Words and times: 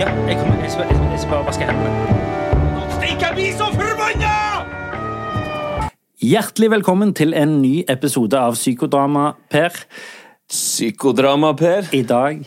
Ja, 0.00 0.06
jeg, 0.24 0.36
kommer, 0.40 0.60
jeg, 0.64 0.70
skal, 0.72 0.86
jeg, 0.88 1.18
skal- 1.20 1.30
bare 1.34 1.44
vaske 1.44 1.66
hendene. 1.68 1.90
Stikk, 2.94 3.20
jeg 3.20 3.34
blir 3.36 3.50
så 3.58 3.66
forbanna! 3.74 4.30
Hjertelig 6.24 6.70
velkommen 6.72 7.12
til 7.16 7.34
en 7.36 7.58
ny 7.60 7.82
episode 7.92 8.38
av 8.40 8.56
Psykodrama, 8.56 9.26
Per. 9.52 9.76
Psykodrama, 10.48 11.52
Per. 11.58 11.90
I 11.96 12.00
dag, 12.08 12.40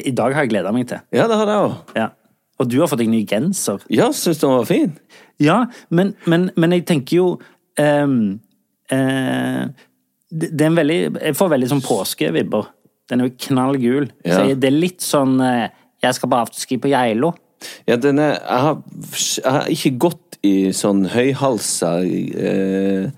i 0.00 0.14
dag 0.16 0.32
har 0.36 0.46
jeg 0.46 0.52
gleda 0.54 0.72
meg 0.72 0.88
til. 0.88 1.02
Ja, 1.12 1.26
det 1.28 1.36
har 1.42 1.52
jeg 1.52 1.66
òg. 1.66 1.76
Ja. 1.98 2.08
Og 2.62 2.70
du 2.72 2.78
har 2.80 2.88
fått 2.88 3.02
deg 3.02 3.12
ny 3.12 3.20
genser. 3.28 3.84
Ja, 3.92 4.08
syns 4.16 4.40
den 4.40 4.54
var 4.54 4.64
fin? 4.68 4.96
Ja, 5.42 5.58
men, 5.90 6.14
men, 6.24 6.48
men 6.56 6.76
jeg 6.78 6.86
tenker 6.88 7.18
jo 7.18 7.26
um, 7.80 8.16
uh, 8.92 9.62
det, 10.32 10.48
det 10.56 10.64
er 10.64 10.70
en 10.70 10.76
veldig 10.78 10.98
Jeg 11.20 11.36
får 11.36 11.52
veldig 11.52 11.70
sånn 11.74 11.84
påskevibber. 11.84 12.68
Den 13.10 13.20
er 13.20 13.28
jo 13.28 13.36
knall 13.48 13.76
gul. 13.82 14.08
Ja. 14.24 14.38
Så 14.38 14.48
jeg- 14.48 14.60
det 14.62 14.68
er 14.72 14.78
litt 14.78 15.04
sånn 15.04 15.36
eh, 15.44 15.68
Jeg 16.02 16.18
skal 16.18 16.30
på 16.32 16.42
afterski 16.42 16.78
på 16.82 16.90
Geilo. 16.92 17.32
Ja, 17.86 17.96
den 17.96 18.18
er 18.18 18.34
Jeg 18.40 18.60
har, 18.66 18.78
jeg 19.38 19.52
har 19.54 19.70
ikke 19.70 19.92
gått 20.08 20.38
i 20.42 20.72
sånn 20.74 21.04
høyhalsa 21.12 21.92
eh, 22.02 23.10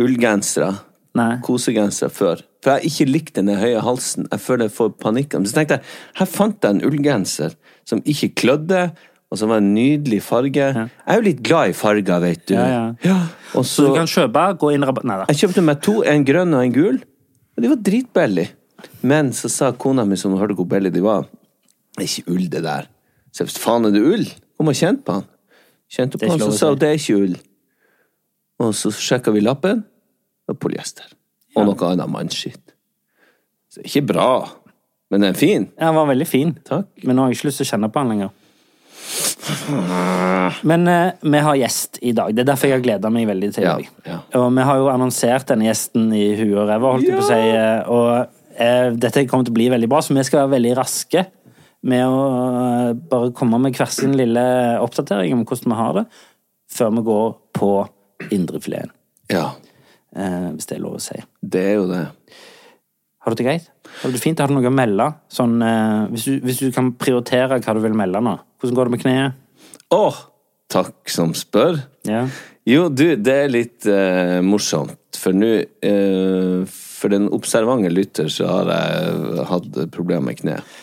ullgensere. 0.00 0.72
Kosegensere 1.44 2.10
før. 2.10 2.40
For 2.64 2.72
jeg 2.72 2.80
har 2.80 2.86
ikke 2.88 3.12
likt 3.12 3.34
den 3.36 3.52
høye 3.60 3.82
halsen. 3.84 4.26
Jeg 4.32 4.40
føler 4.40 4.70
jeg 4.70 4.76
får 4.78 4.94
panikk. 5.02 5.36
Men 5.36 5.50
så 5.50 5.58
tenkte 5.58 5.78
jeg, 5.78 5.90
her 6.20 6.30
fant 6.30 6.64
jeg 6.64 6.78
en 6.78 6.86
ullgenser 6.88 7.58
som 7.86 8.00
ikke 8.08 8.32
klødde, 8.40 8.86
og 9.28 9.38
som 9.38 9.50
var 9.52 9.60
en 9.60 9.70
nydelig 9.76 10.22
farge. 10.24 10.70
Jeg 10.72 10.88
er 10.88 11.20
jo 11.20 11.26
litt 11.26 11.44
glad 11.44 11.74
i 11.74 11.76
farger, 11.76 12.20
vet 12.24 12.44
du. 12.48 12.54
Ja, 12.56 12.82
ja. 13.04 13.20
Og 13.52 13.66
Så 13.66 13.82
så, 13.82 13.86
du 13.90 13.98
kan 13.98 14.10
kjøpe, 14.10 14.48
gå 14.62 14.72
inn 14.72 14.84
i 14.84 14.88
rabatt 14.88 15.06
Nei 15.10 15.20
da. 15.20 15.28
Jeg 15.30 15.44
kjøpte 15.44 15.64
meg 15.68 15.80
to, 15.84 15.98
en 16.08 16.26
grønn 16.26 16.56
og 16.56 16.64
en 16.64 16.74
gul, 16.74 17.00
og 17.54 17.62
de 17.64 17.70
var 17.70 17.80
dritbillige. 17.90 18.54
Men 19.04 19.32
så 19.36 19.50
sa 19.52 19.70
kona 19.76 20.04
mi, 20.08 20.16
som 20.20 20.34
hørte 20.38 20.56
hvor 20.58 20.68
billige 20.68 20.96
de 20.96 21.02
var, 21.04 21.28
det 21.96 22.02
er 22.04 22.10
ikke 22.10 22.32
ull, 22.34 22.48
det 22.50 22.62
der. 22.64 22.88
Så 23.34 23.46
faen, 23.58 23.86
er 23.88 23.94
det 23.94 24.02
ull? 24.02 24.26
Kom 24.58 24.70
og 24.70 24.76
kjent 24.78 25.04
på 25.06 25.18
han. 25.20 25.24
Kjente 25.94 26.18
på 26.18 26.28
han, 26.30 26.40
så 26.42 26.50
sa 26.58 26.70
hun 26.72 26.78
det 26.82 26.88
er 26.92 26.98
ikke 26.98 27.16
ull. 27.22 27.34
Og 28.64 28.74
så 28.78 28.90
sjekka 28.94 29.32
vi 29.34 29.42
lappen, 29.42 29.82
det 29.84 30.54
var 30.54 30.60
polyester. 30.62 31.08
Og 31.54 31.66
noe 31.68 31.88
annet 31.92 32.10
mannskitt. 32.10 32.74
Så 33.70 33.80
det 33.80 33.84
er 33.86 33.90
ikke 33.92 34.06
bra, 34.12 34.28
men 35.10 35.22
den 35.22 35.30
er 35.34 35.38
fin. 35.38 35.68
Ja, 35.78 35.88
Den 35.90 35.98
var 35.98 36.06
veldig 36.10 36.26
fin. 36.30 36.54
Takk. 36.66 36.88
Men 37.04 37.16
nå 37.18 37.22
har 37.26 37.30
jeg 37.32 37.38
ikke 37.40 37.48
lyst 37.50 37.60
til 37.62 37.66
å 37.66 37.70
kjenne 37.72 37.90
på 37.94 38.02
han 38.02 38.10
lenger. 38.14 38.30
Men 40.64 40.88
eh, 40.88 41.10
vi 41.20 41.38
har 41.46 41.56
gjest 41.58 41.98
i 42.02 42.12
dag. 42.16 42.32
Det 42.34 42.42
er 42.44 42.48
derfor 42.48 42.70
jeg 42.70 42.78
har 42.78 42.84
gleda 42.84 43.10
meg 43.12 43.26
veldig 43.28 43.50
til 43.54 43.64
i 43.64 43.66
Ja, 43.66 43.74
dag. 43.76 43.88
ja. 44.08 44.18
Og 44.40 44.46
vi 44.56 44.66
har 44.68 44.80
jo 44.80 44.88
annonsert 44.92 45.46
denne 45.50 45.66
gjesten 45.68 46.08
i 46.16 46.24
huet 46.38 46.56
og 46.62 46.68
ræva, 46.70 46.92
holdt 46.94 47.08
jeg 47.08 47.18
på 47.18 47.24
å 47.24 47.28
si. 47.28 47.40
eh, 47.54 47.80
Og 47.92 48.60
eh, 48.60 48.90
dette 49.04 49.26
kommer 49.30 49.44
til 49.46 49.54
å 49.54 49.58
bli 49.60 49.68
veldig 49.74 49.90
bra, 49.92 50.00
så 50.02 50.14
vi 50.16 50.24
skal 50.26 50.44
være 50.44 50.54
veldig 50.56 50.74
raske 50.80 51.26
med 51.84 52.04
å 52.08 52.22
eh, 52.88 52.94
bare 53.12 53.32
komme 53.36 53.60
med 53.62 53.76
hver 53.76 53.92
sin 53.92 54.16
lille 54.18 54.44
oppdatering 54.82 55.36
om 55.36 55.44
hvordan 55.44 55.72
vi 55.74 55.78
har 55.82 55.98
det, 56.00 56.06
før 56.74 56.96
vi 56.96 57.04
går 57.10 57.30
på 57.60 57.70
indrefileten. 58.34 58.92
Ja, 59.32 59.52
Eh, 60.14 60.50
hvis 60.54 60.68
det 60.70 60.76
er 60.76 60.82
lov 60.84 60.92
å 60.94 61.02
si. 61.02 61.16
det 61.42 61.60
er 61.60 61.72
jo 61.74 61.86
det. 61.90 62.04
Har 63.24 63.32
du 63.32 63.40
det 63.40 63.46
greit? 63.48 63.64
Har 64.02 64.12
du 64.12 64.14
det 64.14 64.20
fint? 64.22 64.38
Har 64.38 64.46
du 64.46 64.54
noe 64.54 64.68
å 64.68 64.70
melde? 64.70 65.08
Sånn, 65.32 65.56
eh, 65.58 66.04
hvis, 66.12 66.26
du, 66.28 66.36
hvis 66.44 66.60
du 66.62 66.68
kan 66.70 66.92
prioritere 66.94 67.58
hva 67.58 67.74
du 67.74 67.80
vil 67.82 67.96
melde 67.98 68.20
nå. 68.22 68.36
Hvordan 68.60 68.78
går 68.78 68.86
det 68.86 68.94
med 68.94 69.02
kneet? 69.02 69.40
Åh, 69.90 70.20
takk 70.70 71.10
som 71.10 71.32
spør. 71.34 71.80
Ja. 72.06 72.28
Jo, 72.68 72.86
du, 72.94 73.16
det 73.16 73.34
er 73.34 73.50
litt 73.50 73.88
eh, 73.90 74.38
morsomt, 74.44 75.18
for 75.18 75.34
nå 75.34 75.50
eh, 75.82 76.62
For 76.70 77.12
den 77.12 77.26
observante 77.34 77.90
lytter 77.90 78.30
så 78.32 78.46
har 78.48 78.70
jeg 78.70 79.48
hatt 79.50 79.82
problemer 79.92 80.30
med 80.30 80.38
kneet. 80.38 80.76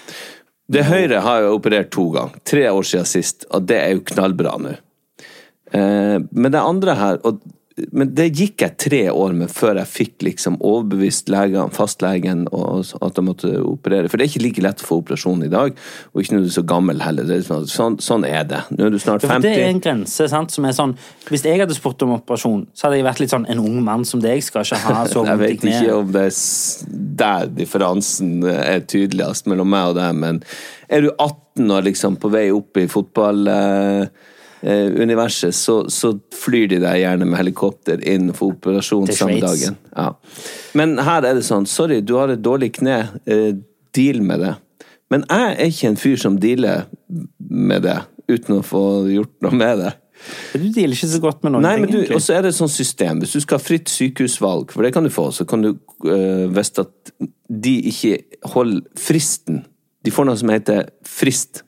Det 0.72 0.86
høyre 0.88 1.20
har 1.26 1.42
jeg 1.44 1.56
operert 1.56 1.90
to 1.92 2.06
ganger. 2.14 2.44
Tre 2.48 2.68
år 2.72 2.86
siden 2.88 3.10
sist, 3.10 3.46
og 3.52 3.66
det 3.68 3.80
er 3.82 3.96
jo 3.96 4.06
knallbra 4.08 4.56
nå. 4.62 4.76
Eh, 5.72 6.18
men 6.32 6.54
det 6.54 6.62
andre 6.62 6.96
her 7.00 7.20
og, 7.28 7.42
Men 7.96 8.10
det 8.16 8.28
gikk 8.36 8.66
jeg 8.66 8.76
tre 8.84 9.02
år 9.14 9.36
med 9.38 9.52
før 9.52 9.78
jeg 9.80 9.88
fikk 9.88 10.26
liksom 10.28 10.58
overbevist 10.60 11.30
legene, 11.32 11.72
fastlegen 11.72 12.44
og, 12.52 12.90
at 13.00 13.20
jeg 13.20 13.26
måtte 13.26 13.52
operere. 13.64 14.12
For 14.12 14.20
det 14.20 14.26
er 14.26 14.32
ikke 14.34 14.44
like 14.44 14.64
lett 14.66 14.84
å 14.84 14.88
få 14.90 14.98
operasjon 15.00 15.46
i 15.46 15.52
dag, 15.52 15.78
og 16.12 16.22
ikke 16.22 16.36
når 16.36 16.44
du 16.44 16.50
er 16.50 16.56
så 16.58 16.66
gammel 16.68 17.04
heller. 17.04 17.32
Er 17.32 17.46
sånn, 17.46 17.96
sånn, 18.04 18.26
er 18.28 18.44
det. 18.50 18.60
Nå 18.76 18.90
er 18.90 18.96
du 18.96 19.00
snart 19.02 19.24
50. 19.24 19.46
det 19.46 19.54
er 19.56 19.70
en 19.70 19.84
grense 19.84 20.28
sant, 20.32 20.52
som 20.52 20.68
er 20.68 20.76
sånn 20.76 20.96
Hvis 21.30 21.46
jeg 21.48 21.62
hadde 21.62 21.78
spurt 21.78 22.04
om 22.06 22.16
operasjon, 22.18 22.66
så 22.76 22.88
hadde 22.88 23.00
jeg 23.00 23.08
vært 23.08 23.24
litt 23.24 23.34
sånn 23.34 23.48
En 23.52 23.64
ung 23.64 23.80
mann 23.86 24.04
som 24.08 24.22
deg 24.24 24.44
skal 24.44 24.66
ikke 24.68 24.82
ha 24.88 25.06
så 25.10 25.24
Jeg 25.30 25.40
vondt 25.40 25.66
i 25.66 25.72
vet 25.72 25.80
ikke 25.80 25.96
om 26.02 26.12
det 26.12 26.26
er 26.28 26.36
der 27.22 27.50
differansen 27.56 28.44
er 28.48 28.84
tydeligst 28.90 29.48
mellom 29.52 29.70
meg 29.72 29.92
og 29.92 29.98
deg, 30.00 30.16
men 30.18 30.42
er 30.92 31.06
du 31.06 31.12
18 31.12 31.72
og 31.72 31.86
liksom 31.88 32.18
på 32.22 32.32
vei 32.34 32.48
opp 32.54 32.80
i 32.82 32.88
fotballuniverset, 34.62 35.56
så, 35.56 35.90
så 35.90 36.14
flyr 36.44 36.68
de 36.68 36.80
deg 36.84 37.00
gjerne 37.02 37.26
med 37.26 37.40
helikopter 37.40 38.02
inn 38.08 38.32
for 38.34 38.54
operasjon 38.56 39.10
samme 39.14 39.40
dagen. 39.42 39.78
Ja. 39.96 40.12
Men 40.78 40.98
her 41.02 41.26
er 41.26 41.38
det 41.38 41.46
sånn, 41.48 41.66
sorry, 41.70 42.02
du 42.02 42.16
har 42.20 42.30
et 42.30 42.44
dårlig 42.44 42.76
kne, 42.78 43.00
eh, 43.26 43.56
deal 43.96 44.22
med 44.22 44.46
det. 44.46 44.54
Men 45.12 45.26
jeg 45.28 45.56
er 45.56 45.72
ikke 45.72 45.90
en 45.90 46.00
fyr 46.00 46.22
som 46.22 46.38
dealer 46.40 46.86
med 47.50 47.84
det, 47.84 47.98
uten 48.32 48.60
å 48.60 48.64
få 48.64 48.84
gjort 49.12 49.34
noe 49.44 49.58
med 49.58 49.82
det. 49.84 49.96
Du 50.54 50.68
dealer 50.70 50.94
ikke 50.94 51.10
så 51.10 51.20
godt 51.24 51.42
med 51.44 51.56
noen 51.56 51.66
Nei, 51.66 51.74
ting, 51.76 51.88
men 51.88 51.92
du, 51.92 51.98
egentlig. 52.04 52.20
og 52.20 52.24
så 52.24 52.38
er 52.38 52.46
det 52.46 52.54
et 52.54 52.60
sånt 52.60 52.74
system. 52.74 53.24
Hvis 53.24 53.34
du 53.34 53.42
skal 53.42 53.58
ha 53.58 53.66
fritt 53.66 53.90
sykehusvalg, 53.90 54.72
for 54.72 54.86
det 54.86 54.94
kan 54.94 55.08
du 55.08 55.12
få, 55.12 55.32
så 55.34 55.48
kan 55.50 55.66
du 55.66 55.74
øh, 55.74 56.46
vite 56.54 56.86
at 56.86 57.14
de 57.50 57.76
ikke 57.92 58.22
holder 58.54 58.86
fristen 58.96 59.66
De 60.02 60.10
får 60.10 60.26
noe 60.26 60.40
som 60.40 60.50
heter 60.50 60.88
frist 61.06 61.62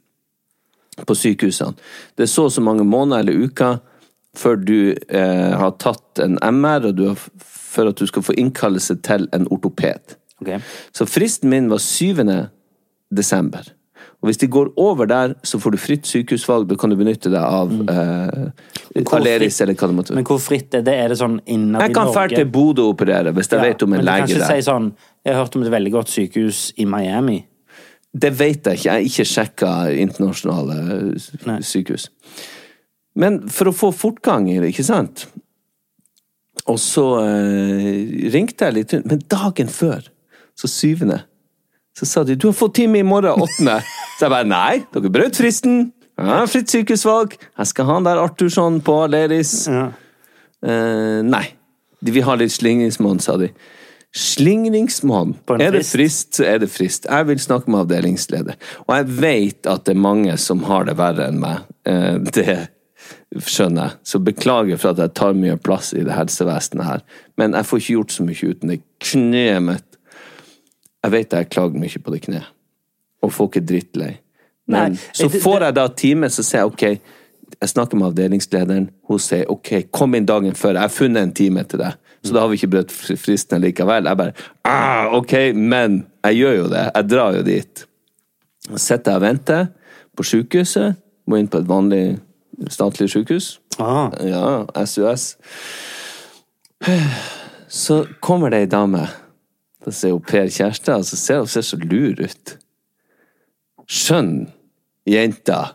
på 1.07 1.15
sykehusene. 1.17 1.73
Det 2.17 2.23
er 2.27 2.31
så 2.31 2.45
og 2.49 2.51
så 2.55 2.61
mange 2.61 2.85
måneder 2.85 3.23
eller 3.23 3.45
uker 3.47 3.79
før 4.37 4.55
du 4.65 4.93
eh, 4.93 5.53
har 5.59 5.75
tatt 5.81 6.19
en 6.23 6.39
MR, 6.41 6.87
og 6.89 6.95
du 6.97 7.07
har, 7.11 7.19
for 7.45 7.91
at 7.91 7.99
du 8.01 8.07
skal 8.09 8.23
få 8.25 8.33
innkallelse 8.41 8.95
til 9.05 9.27
en 9.33 9.45
ortoped. 9.53 10.15
Okay. 10.41 10.57
Så 10.93 11.05
fristen 11.05 11.49
min 11.53 11.69
var 11.69 11.77
7. 11.77 12.17
desember. 13.13 13.69
Og 14.23 14.29
hvis 14.29 14.37
de 14.39 14.47
går 14.47 14.69
over 14.79 15.05
der, 15.05 15.33
så 15.43 15.59
får 15.59 15.71
du 15.75 15.77
fritt 15.77 16.07
sykehusvalg. 16.07 16.69
Da 16.69 16.75
kan 16.79 16.89
du 16.89 16.95
benytte 16.95 17.29
deg 17.29 17.43
av 17.43 17.71
eh, 17.91 19.05
Aleris, 19.17 19.57
eller 19.61 19.75
hva 19.75 19.89
det 19.91 19.97
måtte 19.97 20.13
være. 20.13 20.21
Men 20.21 20.27
hvor 20.29 20.39
fritt 20.39 20.73
er 20.79 20.85
det? 20.87 20.93
Er 20.95 21.11
det 21.11 21.17
sånn 21.19 21.39
innad 21.43 21.67
i 21.67 21.71
Norge? 21.73 21.87
Jeg 21.89 21.95
kan 21.97 22.11
dra 22.15 22.27
til 22.31 22.51
Bodø 22.53 22.85
og 22.87 22.93
operere, 22.95 23.33
hvis 23.35 23.51
jeg 23.51 23.59
Ja, 23.59 23.65
vet 23.67 23.83
om 23.83 23.93
en 23.97 24.05
lege 24.05 24.05
der. 24.05 24.21
men 24.21 24.27
du 24.29 24.33
kan 24.33 24.39
ikke 24.39 24.47
der. 24.47 24.61
si 24.61 24.69
sånn 24.69 24.87
Jeg 25.25 25.35
har 25.35 25.43
hørt 25.43 25.55
om 25.59 25.63
et 25.67 25.71
veldig 25.75 25.91
godt 25.91 26.09
sykehus 26.13 26.61
i 26.77 26.85
Miami. 26.85 27.37
Det 28.13 28.29
vet 28.37 28.67
jeg 28.67 28.77
ikke. 28.77 28.89
Jeg 28.89 28.93
har 28.93 29.07
ikke 29.07 29.25
sjekka 29.25 29.69
internasjonale 30.03 30.75
Nei. 31.49 31.59
sykehus. 31.65 32.09
Men 33.17 33.43
for 33.49 33.69
å 33.69 33.75
få 33.75 33.89
fortgang 33.93 34.49
i 34.51 34.59
det, 34.61 34.73
ikke 34.73 34.85
sant? 34.85 35.27
Og 36.69 36.77
så 36.79 37.05
eh, 37.23 38.29
ringte 38.33 38.69
jeg 38.69 38.77
litt 38.77 38.93
rundt. 38.93 39.09
Men 39.09 39.23
dagen 39.31 39.71
før, 39.73 40.05
så 40.57 40.69
syvende, 40.69 41.23
så 41.97 42.05
sa 42.09 42.23
de 42.23 42.35
'du 42.35 42.47
har 42.47 42.57
fått 42.57 42.75
time 42.75 42.99
i 43.01 43.05
morgen, 43.05 43.41
åttende'. 43.41 43.81
Så 44.17 44.25
jeg 44.25 44.29
bare 44.29 44.45
'nei, 44.45 44.85
dere 44.93 45.09
brøt 45.09 45.37
fristen'. 45.37 45.91
Ja, 46.17 46.45
fritt 46.45 46.69
sykehusvalg. 46.69 47.33
Jeg 47.57 47.67
skal 47.67 47.85
ha 47.85 47.93
han 47.97 48.05
der 48.05 48.21
Arthursson 48.21 48.81
på 48.85 49.03
Aleris. 49.03 49.67
Ja. 49.67 49.87
Eh, 50.61 51.21
nei. 51.25 51.47
De 52.03 52.13
har 52.21 52.29
ha 52.29 52.35
litt 52.35 52.53
slingringsmonn, 52.53 53.19
sa 53.19 53.37
de. 53.37 53.49
Slingringsmonn. 54.13 55.33
Er 55.57 55.71
det 55.73 55.85
frist? 55.89 56.35
så 56.37 56.45
er 56.45 56.59
det 56.61 56.69
frist. 56.69 57.07
Jeg 57.09 57.27
vil 57.27 57.39
snakke 57.41 57.71
med 57.71 57.79
avdelingsleder. 57.87 58.59
Og 58.85 58.95
jeg 58.95 59.07
vet 59.21 59.69
at 59.69 59.85
det 59.87 59.95
er 59.95 60.05
mange 60.05 60.37
som 60.37 60.63
har 60.69 60.85
det 60.85 60.97
verre 60.99 61.31
enn 61.31 61.39
meg. 61.41 61.63
Eh, 61.89 62.19
det 62.21 62.57
skjønner 63.41 63.87
jeg. 63.87 63.99
Så 64.11 64.21
beklager 64.21 64.77
for 64.77 64.93
at 64.93 65.01
jeg 65.01 65.15
tar 65.17 65.33
mye 65.37 65.57
plass 65.57 65.93
i 65.97 66.03
det 66.05 66.13
helsevesenet 66.13 66.85
her. 66.85 67.01
Men 67.41 67.57
jeg 67.57 67.69
får 67.69 67.81
ikke 67.81 67.95
gjort 67.97 68.13
så 68.13 68.27
mye 68.27 68.51
uten 68.53 68.75
det 68.75 68.79
kneet 69.01 69.65
mitt. 69.65 69.89
Jeg 71.03 71.15
vet 71.17 71.33
jeg 71.33 71.49
klager 71.49 71.81
mye 71.81 72.03
på 72.03 72.13
det 72.13 72.21
kneet. 72.27 72.53
Og 73.23 73.33
folk 73.33 73.57
er 73.57 73.65
drittlei. 73.65 74.13
Men 74.69 74.93
Nei, 74.93 75.01
så 75.15 75.27
får 75.27 75.67
jeg 75.67 75.75
da 75.75 75.87
time, 75.91 76.29
så 76.31 76.43
sier 76.45 76.61
jeg 76.61 76.71
ok, 76.71 76.83
jeg 77.59 77.69
snakker 77.69 77.99
med 77.99 78.11
avdelingslederen. 78.11 78.87
Hun 79.09 79.19
sier 79.19 79.49
ok, 79.51 79.89
kom 79.91 80.15
inn 80.15 80.27
dagen 80.27 80.55
før. 80.55 80.77
Jeg 80.77 80.85
har 80.85 80.93
funnet 80.93 81.27
en 81.27 81.33
time 81.35 81.63
til 81.67 81.81
deg. 81.83 81.97
Så 82.23 82.31
da 82.33 82.39
har 82.43 82.47
vi 82.51 82.55
ikke 82.59 82.69
brutt 82.71 82.91
fr- 82.95 83.17
fristen 83.19 83.61
likevel. 83.63 84.05
Jeg 84.07 84.17
bare 84.17 84.33
ah, 84.65 85.09
ok, 85.17 85.33
men 85.55 86.05
jeg 86.23 86.37
gjør 86.39 86.53
jo 86.61 86.67
det. 86.71 86.83
Jeg 86.95 87.09
drar 87.11 87.35
jo 87.35 87.41
dit. 87.43 87.85
Sitter 88.79 89.11
jeg 89.11 89.19
og 89.19 89.25
venter 89.25 89.65
på 90.15 90.23
sykehuset. 90.23 90.95
Må 91.27 91.39
inn 91.39 91.47
på 91.51 91.59
et 91.59 91.67
vanlig 91.67 92.03
statlig 92.71 93.09
sykehus. 93.11 93.57
Ah, 93.79 94.11
Ja, 94.23 94.63
SUS. 94.85 95.33
Så 97.73 98.05
kommer 98.21 98.49
det 98.53 98.59
ei 98.63 98.69
dame. 98.71 99.07
Da 99.83 99.91
ser 99.91 100.13
hun 100.15 100.21
Per 100.23 100.47
Kjærstad, 100.51 101.01
og 101.01 101.05
så 101.07 101.17
ser 101.19 101.41
hun 101.41 101.47
ser 101.51 101.65
så 101.65 101.77
lur 101.81 102.19
ut. 102.23 102.53
Skjønn 103.89 104.45
jenta 105.09 105.73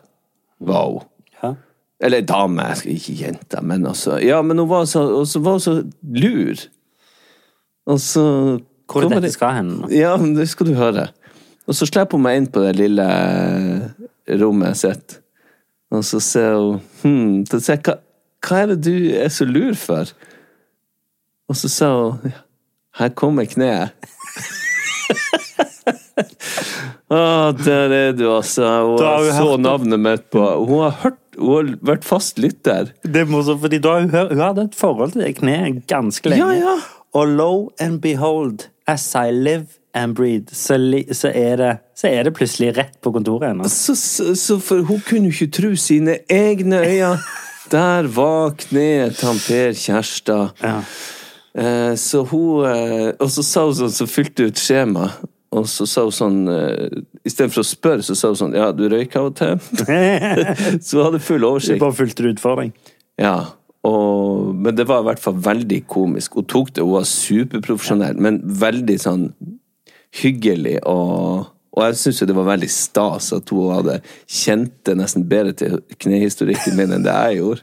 var 0.64 0.86
hun. 0.94 1.04
Eller 1.98 2.22
dame, 2.22 2.62
ikke 2.86 3.14
jente, 3.18 3.60
men 3.66 3.86
altså 3.90 4.20
Ja, 4.22 4.42
men 4.42 4.58
hun 4.58 4.68
var 4.70 4.84
så, 4.86 5.02
var 5.42 5.56
hun 5.56 5.60
så 5.60 5.74
lur. 6.02 6.60
Og 7.88 8.00
så 8.00 8.24
Hvor 8.88 9.04
er 9.04 9.16
dette 9.16 9.32
skal 9.34 9.56
hen? 9.56 9.72
Ja, 9.90 10.16
det 10.16 10.48
skal 10.48 10.70
du 10.70 10.74
høre. 10.78 11.08
Og 11.66 11.74
så 11.74 11.88
slipper 11.88 12.16
hun 12.16 12.24
meg 12.24 12.38
inn 12.38 12.50
på 12.52 12.62
det 12.64 12.76
lille 12.78 13.08
rommet 14.40 14.78
sitt. 14.78 15.18
Og 15.90 16.04
så 16.04 16.20
ser 16.22 16.54
hun 16.54 16.80
hm, 17.02 17.46
så 17.48 17.60
ser 17.60 17.78
jeg, 17.78 17.84
hva, 17.88 17.98
hva 18.46 18.62
er 18.62 18.74
det 18.74 18.80
du 18.86 18.96
er 19.18 19.32
så 19.32 19.44
lur 19.48 19.74
for? 19.76 20.12
Og 21.48 21.56
så 21.56 21.68
sa 21.72 21.90
hun 21.96 22.36
her 22.98 23.12
kommer 23.14 23.46
kneet. 23.46 23.94
Å, 27.08 27.18
der 27.56 27.92
er 27.94 28.12
du, 28.16 28.26
altså. 28.32 28.66
Hun 28.84 29.00
har 29.00 29.28
så 29.32 29.54
navnet 29.60 30.00
mitt 30.02 30.26
på 30.34 30.42
Hun 30.66 30.82
har 30.82 30.96
hørt 31.04 31.20
Hun 31.38 31.54
har 31.54 31.72
vært 31.94 32.06
fast 32.06 32.38
lytter. 32.42 32.92
Det 33.04 33.22
er 33.22 33.30
morsomt, 33.30 33.62
fordi 33.62 33.80
da 33.82 33.98
hun, 34.00 34.10
hun 34.10 34.42
hadde 34.42 34.68
et 34.68 34.78
forhold 34.78 35.14
til 35.14 35.24
det 35.24 35.36
kneet 35.38 35.84
ganske 35.90 36.32
lenge. 36.32 36.46
Ja, 36.58 36.72
ja. 36.74 36.78
Og 37.16 37.28
lo 37.38 37.52
and 37.80 38.00
behold, 38.04 38.68
as 38.86 39.14
I 39.14 39.30
live 39.32 39.78
and 39.94 40.14
breathe, 40.14 40.52
så, 40.52 40.76
så, 41.12 41.30
er, 41.34 41.56
det, 41.56 41.72
så 41.96 42.10
er 42.10 42.28
det 42.28 42.34
plutselig 42.36 42.74
rett 42.76 42.98
på 43.00 43.12
kontoret 43.14 43.52
hennes. 43.52 43.72
Så, 43.72 43.94
så, 43.96 44.34
så 44.36 44.58
for 44.60 44.84
hun 44.88 45.00
kunne 45.08 45.30
jo 45.30 45.36
ikke 45.36 45.52
tro 45.60 45.74
sine 45.76 46.18
egne 46.30 46.82
øyne. 46.84 47.16
Der 47.70 48.08
var 48.12 48.54
kneet 48.56 49.16
til 49.20 49.40
Per 49.46 49.72
Kjærstad. 49.76 50.48
Ja. 50.62 50.80
Eh, 51.58 51.94
så 51.96 52.22
hun 52.22 52.66
eh, 52.68 53.08
Og 53.18 53.30
så 53.32 53.42
sa 53.42 53.64
hun 53.66 53.74
sånn, 53.76 53.92
så 53.92 54.06
fylte 54.08 54.46
hun 54.46 54.52
ut 54.52 54.60
skjema. 54.62 55.08
Og 55.56 55.64
så 55.70 55.86
sa 55.88 56.04
hun 56.04 56.12
sånn 56.12 56.40
uh, 56.50 56.88
Istedenfor 57.24 57.62
å 57.62 57.66
spørre, 57.66 58.04
så 58.04 58.16
sa 58.18 58.32
hun 58.32 58.40
sånn 58.40 58.56
Ja, 58.58 58.68
du 58.76 58.84
røyker 58.90 59.22
av 59.22 59.30
og 59.30 59.38
til? 59.38 59.54
så 60.84 60.98
hun 60.98 61.06
hadde 61.06 61.22
full 61.24 61.40
Du 61.40 61.48
oversikt. 61.48 61.80
bare 61.80 61.96
fulgte 61.96 62.26
det 62.26 62.34
ut 62.36 62.42
for 62.42 62.60
deg. 62.60 62.74
Ja. 63.20 63.36
Og, 63.88 64.50
men 64.58 64.76
det 64.76 64.88
var 64.90 65.04
i 65.04 65.08
hvert 65.08 65.22
fall 65.22 65.38
veldig 65.44 65.82
komisk. 65.88 66.36
Hun 66.36 66.48
tok 66.50 66.74
det, 66.76 66.84
hun 66.84 66.98
var 66.98 67.06
superprofesjonell, 67.08 68.20
men 68.20 68.42
veldig 68.44 68.98
sånn 69.00 69.30
hyggelig 70.22 70.78
og 70.88 71.54
og 71.78 71.84
jeg 71.84 71.98
syns 72.00 72.24
det 72.26 72.34
var 72.34 72.48
veldig 72.48 72.68
stas 72.72 73.28
at 73.36 73.50
hun 73.54 73.68
hadde 73.70 74.00
kjent 74.26 74.72
det 74.88 74.96
nesten 74.98 75.28
bedre 75.30 75.54
til 75.54 75.76
knehistorikken 76.02 76.74
min 76.74 76.96
enn 76.96 77.04
det 77.06 77.14
jeg 77.14 77.38
gjorde. 77.38 77.62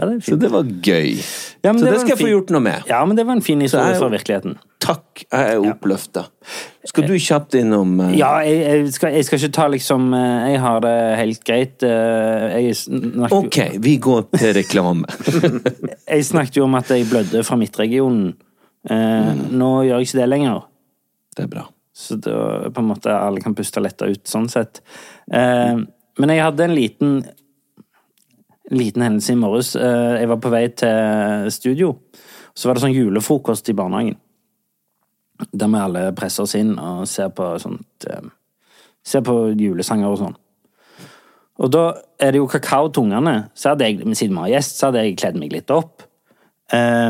Ja, 0.00 0.06
det 0.08 0.22
Så 0.24 0.36
det 0.40 0.48
var 0.48 0.64
gøy. 0.64 1.18
Ja, 1.60 1.74
så 1.74 1.84
det 1.84 1.90
det 1.92 2.00
skal 2.00 2.14
jeg 2.14 2.20
få 2.22 2.28
gjort 2.30 2.50
noe 2.54 2.62
med. 2.64 2.86
Ja, 2.88 3.04
men 3.04 3.18
det 3.18 3.26
var 3.28 3.36
en 3.36 3.42
fin 3.44 3.60
historie 3.60 3.90
jeg- 3.92 4.00
fra 4.00 4.08
virkeligheten. 4.08 4.54
Takk, 4.80 5.24
jeg 5.26 5.54
er 5.54 5.58
oppløfta. 5.60 6.22
Skal 6.88 7.04
du 7.04 7.12
kjapt 7.20 7.54
innom 7.60 7.98
uh... 8.00 8.14
Ja, 8.16 8.38
jeg, 8.40 8.62
jeg, 8.64 8.92
skal, 8.96 9.12
jeg 9.12 9.26
skal 9.28 9.38
ikke 9.38 9.52
ta 9.52 9.66
liksom 9.68 10.14
eh, 10.16 10.52
Jeg 10.54 10.60
har 10.62 10.80
det 10.80 10.94
helt 11.18 11.44
greit. 11.44 11.82
eh, 11.84 12.56
Jeg 12.64 12.76
snakket, 12.76 13.34
Ok, 13.36 13.58
vi 13.84 13.98
går 14.00 14.22
til 14.38 14.54
reklame. 14.56 15.04
jeg 16.14 16.24
snakket 16.24 16.56
jo 16.56 16.64
om 16.64 16.78
at 16.80 16.88
jeg 16.88 17.04
blødde 17.10 17.44
fra 17.44 17.60
midtregionen. 17.60 18.32
Eh, 18.88 19.34
Nå 19.52 19.70
gjør 19.84 19.98
jeg 20.00 20.08
ikke 20.08 20.22
det 20.22 20.30
lenger. 20.32 20.64
Det 21.36 21.44
er 21.44 21.52
bra. 21.52 21.66
Så 21.92 22.16
da 22.16 22.70
på 22.72 22.80
en 22.80 22.88
måte 22.88 23.12
alle 23.12 23.44
kan 23.44 23.54
puste 23.54 23.84
letta 23.84 24.08
ut, 24.08 24.24
sånn 24.24 24.48
sett. 24.48 24.80
Uh, 25.28 25.84
men 26.20 26.32
jeg 26.32 26.40
hadde 26.42 26.64
en 26.64 26.74
liten 26.74 27.12
en 27.20 27.39
liten 28.70 29.02
hendelse 29.02 29.34
i 29.34 29.38
morges. 29.38 29.74
Eh, 29.76 30.20
jeg 30.20 30.28
var 30.30 30.40
på 30.42 30.52
vei 30.52 30.66
til 30.68 31.50
studio. 31.54 31.94
Så 32.54 32.68
var 32.68 32.76
det 32.76 32.84
sånn 32.84 32.94
julefrokost 32.96 33.70
i 33.70 33.76
barnehagen. 33.78 34.18
Der 35.56 35.70
vi 35.72 35.80
alle 35.80 36.04
presser 36.16 36.44
oss 36.44 36.54
inn 36.58 36.74
og 36.76 37.06
ser 37.08 37.32
på 37.34 37.54
sånt 37.62 38.06
eh, 38.10 38.28
Ser 39.00 39.22
på 39.24 39.32
julesanger 39.56 40.12
og 40.12 40.18
sånn. 40.20 40.34
Og 41.64 41.70
da 41.72 41.84
er 42.20 42.34
det 42.34 42.40
jo 42.42 42.48
kakao 42.52 42.90
til 42.92 43.06
ungene. 43.06 43.46
Så 43.56 43.70
hadde 43.72 43.86
jeg, 43.88 44.02
siden 44.12 44.34
vi 44.36 44.42
har 44.42 44.50
gjest, 44.58 44.76
så 44.76 44.90
hadde 44.90 45.06
jeg 45.06 45.14
kledd 45.22 45.38
meg 45.40 45.54
litt 45.54 45.72
opp. 45.72 46.04
Eh, 46.68 47.08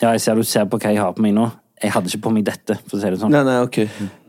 ja, 0.00 0.14
jeg 0.14 0.22
ser 0.24 0.40
du 0.40 0.46
ser 0.48 0.64
på 0.64 0.80
hva 0.80 0.94
jeg 0.94 1.02
har 1.02 1.12
på 1.12 1.24
meg 1.24 1.34
nå. 1.36 1.44
Jeg 1.84 1.92
hadde 1.92 2.08
ikke 2.08 2.22
på 2.24 2.32
meg 2.32 2.46
dette, 2.48 2.78
for 2.88 2.96
å 2.96 3.02
si 3.02 3.12
det 3.12 3.20
sånn. 3.20 3.36
Nei, 3.36 3.44
nei, 3.44 3.58
ok. 3.66 3.82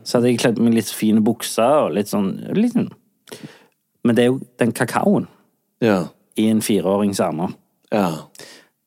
Så 0.04 0.18
hadde 0.18 0.28
jeg 0.28 0.42
kledd 0.42 0.60
meg 0.60 0.76
litt 0.76 0.92
fine 0.92 1.24
bukser 1.24 1.86
og 1.86 1.96
litt 1.96 2.12
sånn, 2.12 2.28
litt 2.56 2.76
sånn. 2.76 2.90
Men 4.04 4.16
det 4.16 4.26
er 4.26 4.30
jo 4.30 4.38
den 4.60 4.76
kakaoen 4.76 5.26
Ja. 5.84 6.02
I 6.38 6.46
en 6.52 6.60
fireårings 6.64 7.20
armer. 7.24 7.52
Ja. 7.92 8.06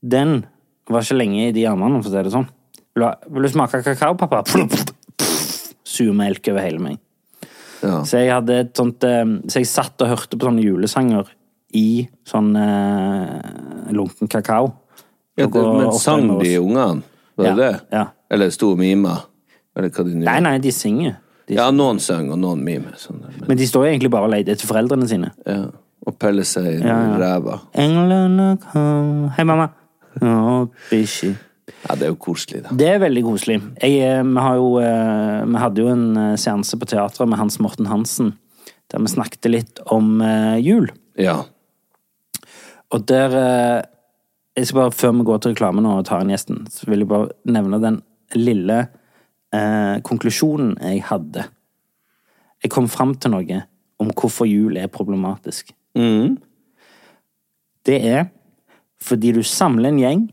Den 0.01 0.41
var 0.89 1.03
ikke 1.05 1.17
lenge 1.19 1.47
i 1.49 1.53
de 1.55 1.65
armene, 1.69 2.01
for 2.03 2.09
å 2.09 2.13
si 2.15 2.23
det 2.25 2.33
sånn. 2.33 2.47
Vil 2.95 3.03
du, 3.03 3.07
ha- 3.07 3.17
vil 3.31 3.45
du 3.47 3.49
smake 3.53 3.83
kakao, 3.85 4.15
pappa? 4.19 4.41
Surmelk 5.91 6.17
melk 6.17 6.47
over 6.53 6.63
hele 6.65 6.79
meg. 6.83 6.99
ja. 7.83 8.01
Så 8.07 8.19
jeg 8.21 8.31
hadde 8.31 8.57
et 8.61 8.73
sånt 8.77 9.03
eh, 9.07 9.23
Så 9.49 9.59
jeg 9.63 9.67
satt 9.69 10.01
og 10.05 10.11
hørte 10.11 10.37
på 10.37 10.47
sånne 10.47 10.63
julesanger 10.63 11.29
i 11.77 12.07
sånn 12.27 12.51
eh, 12.59 13.91
lunken 13.95 14.29
kakao. 14.31 14.71
ja 15.39 15.47
Klokka 15.47 15.63
det, 15.65 15.73
men 15.79 15.87
åtte 15.89 15.99
sang 16.03 16.27
de 16.41 16.53
ungene? 16.59 17.03
Var 17.39 17.45
det 17.45 17.51
Ja, 17.51 17.55
det? 17.55 17.81
ja. 17.95 18.05
Eller 18.31 18.49
sto 18.53 18.71
og 18.75 18.79
mima? 18.79 19.17
Eller 19.75 19.89
hva 19.89 20.03
de 20.05 20.15
nå 20.15 20.25
Nei, 20.27 20.39
nei, 20.43 20.57
de 20.63 20.71
synger. 20.75 21.15
De, 21.47 21.55
Ja, 21.57 21.69
noen 21.71 21.99
sang, 22.03 22.29
og 22.31 22.37
noen 22.39 22.61
mimer. 22.63 22.93
Sånn, 22.99 23.21
der, 23.23 23.31
men, 23.39 23.47
Men 23.47 23.57
de 23.59 23.67
står 23.67 23.87
egentlig 23.89 24.11
bare 24.11 24.27
og 24.27 24.31
leter 24.35 24.53
etter 24.55 24.67
foreldrene 24.69 25.07
sine. 25.09 25.31
ja. 25.47 25.63
Og 26.07 26.17
pelle 26.17 26.43
seg 26.47 26.67
i 26.67 26.77
Ja, 26.81 26.97
ja. 27.05 27.17
ræva. 27.21 27.59
Englene 27.77 28.55
kom 28.63 29.29
Hei, 29.35 29.45
mamma. 29.45 29.69
Oh. 30.21 30.67
Ja, 30.91 31.95
det 31.95 32.03
er 32.03 32.09
jo 32.11 32.17
koselig, 32.19 32.63
da. 32.65 32.73
Det 32.75 32.87
er 32.89 32.99
veldig 32.99 33.23
koselig. 33.23 33.59
Jeg, 33.79 34.01
eh, 34.03 34.23
vi, 34.25 34.41
har 34.43 34.57
jo, 34.59 34.73
eh, 34.81 35.45
vi 35.47 35.61
hadde 35.61 35.81
jo 35.81 35.91
en 35.93 36.17
eh, 36.17 36.35
seanse 36.41 36.77
på 36.77 36.89
teatret 36.89 37.29
med 37.29 37.39
Hans 37.39 37.59
Morten 37.63 37.87
Hansen, 37.87 38.33
der 38.91 38.99
vi 38.99 39.13
snakket 39.13 39.47
litt 39.49 39.79
om 39.93 40.19
jul. 40.59 40.89
Ja. 41.15 41.37
Og 42.91 43.05
der 43.07 43.37
jeg 44.57 44.67
skal 44.67 44.81
bare, 44.81 44.91
Før 44.91 45.11
vi 45.15 45.23
går 45.23 45.37
til 45.41 45.53
reklamen 45.53 45.85
og 45.87 46.05
tar 46.05 46.23
inn 46.23 46.33
gjesten, 46.33 46.65
så 46.71 46.89
vil 46.89 47.05
jeg 47.05 47.11
bare 47.11 47.31
nevne 47.47 47.79
den 47.79 48.01
lille 48.35 48.79
eh, 49.55 49.99
konklusjonen 50.03 50.75
jeg 50.81 51.05
hadde. 51.07 51.45
Jeg 52.61 52.71
kom 52.71 52.89
fram 52.91 53.15
til 53.15 53.33
noe 53.33 53.61
om 54.01 54.11
hvorfor 54.11 54.49
jul 54.49 54.77
er 54.77 54.91
problematisk. 54.91 55.71
Mm. 55.97 56.37
Det 57.85 57.97
er 58.07 58.29
fordi 59.01 59.33
du 59.33 59.41
samler 59.43 59.89
en 59.89 60.01
gjeng 60.01 60.25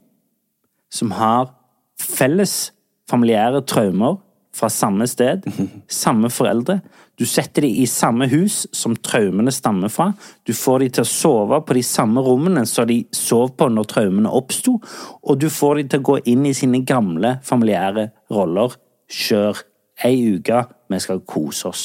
som 0.92 1.12
har 1.16 1.52
felles 2.00 2.70
familiære 3.08 3.64
traumer 3.68 4.18
fra 4.58 4.68
samme 4.72 5.06
sted, 5.08 5.44
samme 6.02 6.30
foreldre. 6.32 6.80
Du 7.18 7.26
setter 7.26 7.64
dem 7.64 7.74
i 7.82 7.86
samme 7.90 8.28
hus 8.30 8.64
som 8.74 8.96
traumene 8.96 9.52
stammer 9.54 9.90
fra. 9.92 10.12
Du 10.46 10.52
får 10.56 10.84
dem 10.84 10.92
til 10.96 11.04
å 11.04 11.10
sove 11.10 11.60
på 11.66 11.76
de 11.78 11.84
samme 11.86 12.22
rommene 12.24 12.64
som 12.66 12.88
de 12.88 13.00
sov 13.14 13.54
på 13.58 13.70
når 13.72 13.88
traumene 13.92 14.32
oppsto, 14.34 14.78
og 15.22 15.40
du 15.40 15.48
får 15.52 15.80
dem 15.80 15.92
til 15.92 16.02
å 16.02 16.08
gå 16.10 16.18
inn 16.34 16.46
i 16.48 16.54
sine 16.56 16.82
gamle 16.86 17.38
familiære 17.46 18.10
roller. 18.34 18.76
Kjør 19.08 19.64
ei 20.04 20.18
uke, 20.36 20.62
vi 20.90 21.00
skal 21.02 21.24
kose 21.26 21.70
oss. 21.70 21.84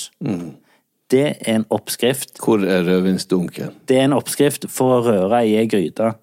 Det 1.11 1.23
er 1.47 1.55
en 1.55 1.65
oppskrift 1.69 2.39
Hvor 2.41 2.63
er 2.65 2.83
rødvinsdunken? 2.87 3.73
det 3.87 3.97
er 3.99 4.05
en 4.07 4.13
oppskrift 4.13 4.65
for 4.71 4.97
å 4.97 5.01
røre 5.05 5.43
i 5.47 5.55
ei 5.59 5.67
gryte 5.67 6.13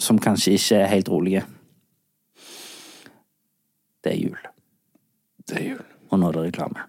som 0.00 0.18
kanskje 0.18 0.56
ikke 0.56 0.76
er 0.82 0.88
helt 0.90 1.08
rolige. 1.08 1.44
Det 4.02 4.12
er 4.12 4.18
jul. 4.18 4.38
Det 5.48 5.58
er 5.60 5.68
jul. 5.68 5.84
Og 6.10 6.18
nå 6.18 6.28
er 6.28 6.32
det 6.38 6.42
reklame. 6.48 6.88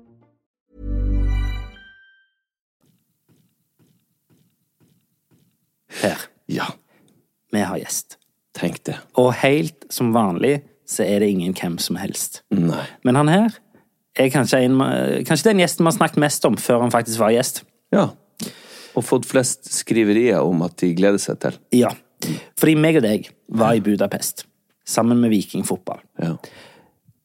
Per, 5.99 6.27
Ja, 6.51 6.67
vi 7.51 7.61
har 7.63 7.77
gjest. 7.79 8.17
tenk 8.57 8.81
det. 8.83 8.97
Og 9.17 9.33
helt 9.41 9.85
som 9.89 10.11
vanlig 10.13 10.61
så 10.87 11.05
er 11.07 11.19
det 11.23 11.29
ingen 11.31 11.53
hvem 11.55 11.77
som 11.79 11.95
helst. 11.95 12.41
Nei. 12.51 12.83
Men 13.07 13.15
han 13.15 13.29
her 13.31 13.53
er 14.19 14.27
kanskje, 14.33 14.59
en, 14.65 14.79
kanskje 15.23 15.51
den 15.51 15.61
gjesten 15.63 15.85
vi 15.85 15.87
har 15.91 15.95
snakket 15.95 16.19
mest 16.19 16.45
om 16.45 16.57
før 16.59 16.81
han 16.83 16.91
faktisk 16.91 17.19
var 17.21 17.31
gjest. 17.31 17.61
Ja. 17.95 18.09
Og 18.95 19.05
fått 19.07 19.25
flest 19.29 19.69
skriverier 19.71 20.43
om 20.43 20.65
at 20.67 20.75
de 20.83 20.91
gleder 20.97 21.21
seg 21.21 21.39
til. 21.39 21.55
Ja. 21.79 21.93
Fordi 22.59 22.75
meg 22.75 22.99
og 22.99 23.05
deg 23.07 23.29
var 23.47 23.77
i 23.77 23.83
Budapest 23.83 24.45
sammen 24.87 25.21
med 25.23 25.31
Viking 25.31 25.63
fotball. 25.65 26.01
Ja. 26.19 26.35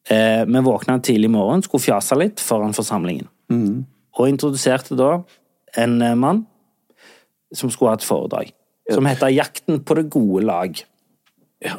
Eh, 0.09 0.45
vi 0.47 0.63
våkna 0.63 1.01
tidlig 1.03 1.27
i 1.27 1.35
morgen, 1.35 1.65
skulle 1.67 1.83
fjase 1.83 2.15
litt 2.19 2.41
foran 2.41 2.77
forsamlingen. 2.77 3.27
Og 4.17 4.29
introduserte 4.31 4.95
da 4.99 5.17
en 5.77 5.99
eh, 6.03 6.15
mann 6.15 6.45
som 7.55 7.71
skulle 7.71 7.95
ha 7.95 8.01
et 8.01 8.07
foredrag. 8.07 8.53
Som 8.93 9.07
heter 9.07 9.33
'Jakten 9.35 9.81
på 9.85 9.95
det 9.95 10.11
gode 10.11 10.45
lag'. 10.47 10.85
ja. 11.65 11.77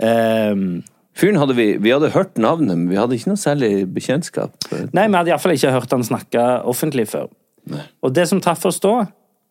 Um, 0.00 0.82
Fyren 1.14 1.36
hadde 1.36 1.54
vi 1.54 1.76
Vi 1.76 1.90
hadde 1.90 2.10
hørt 2.10 2.38
navnet, 2.38 2.78
men 2.78 2.88
vi 2.88 2.96
hadde 2.96 3.14
ikke 3.14 3.28
noe 3.28 3.40
særlig 3.40 3.84
bekjentskap. 3.92 4.54
nei, 4.92 5.06
vi 5.08 5.16
hadde 5.18 5.30
iallfall 5.30 5.52
ikke 5.52 5.72
hørt 5.74 5.92
han 5.92 6.04
snakke 6.06 6.64
offentlig 6.64 7.08
før. 7.08 7.28
Nei. 7.66 7.82
Og 8.02 8.14
det 8.14 8.28
som 8.28 8.40
traff 8.40 8.64
oss 8.64 8.80
da, 8.80 9.06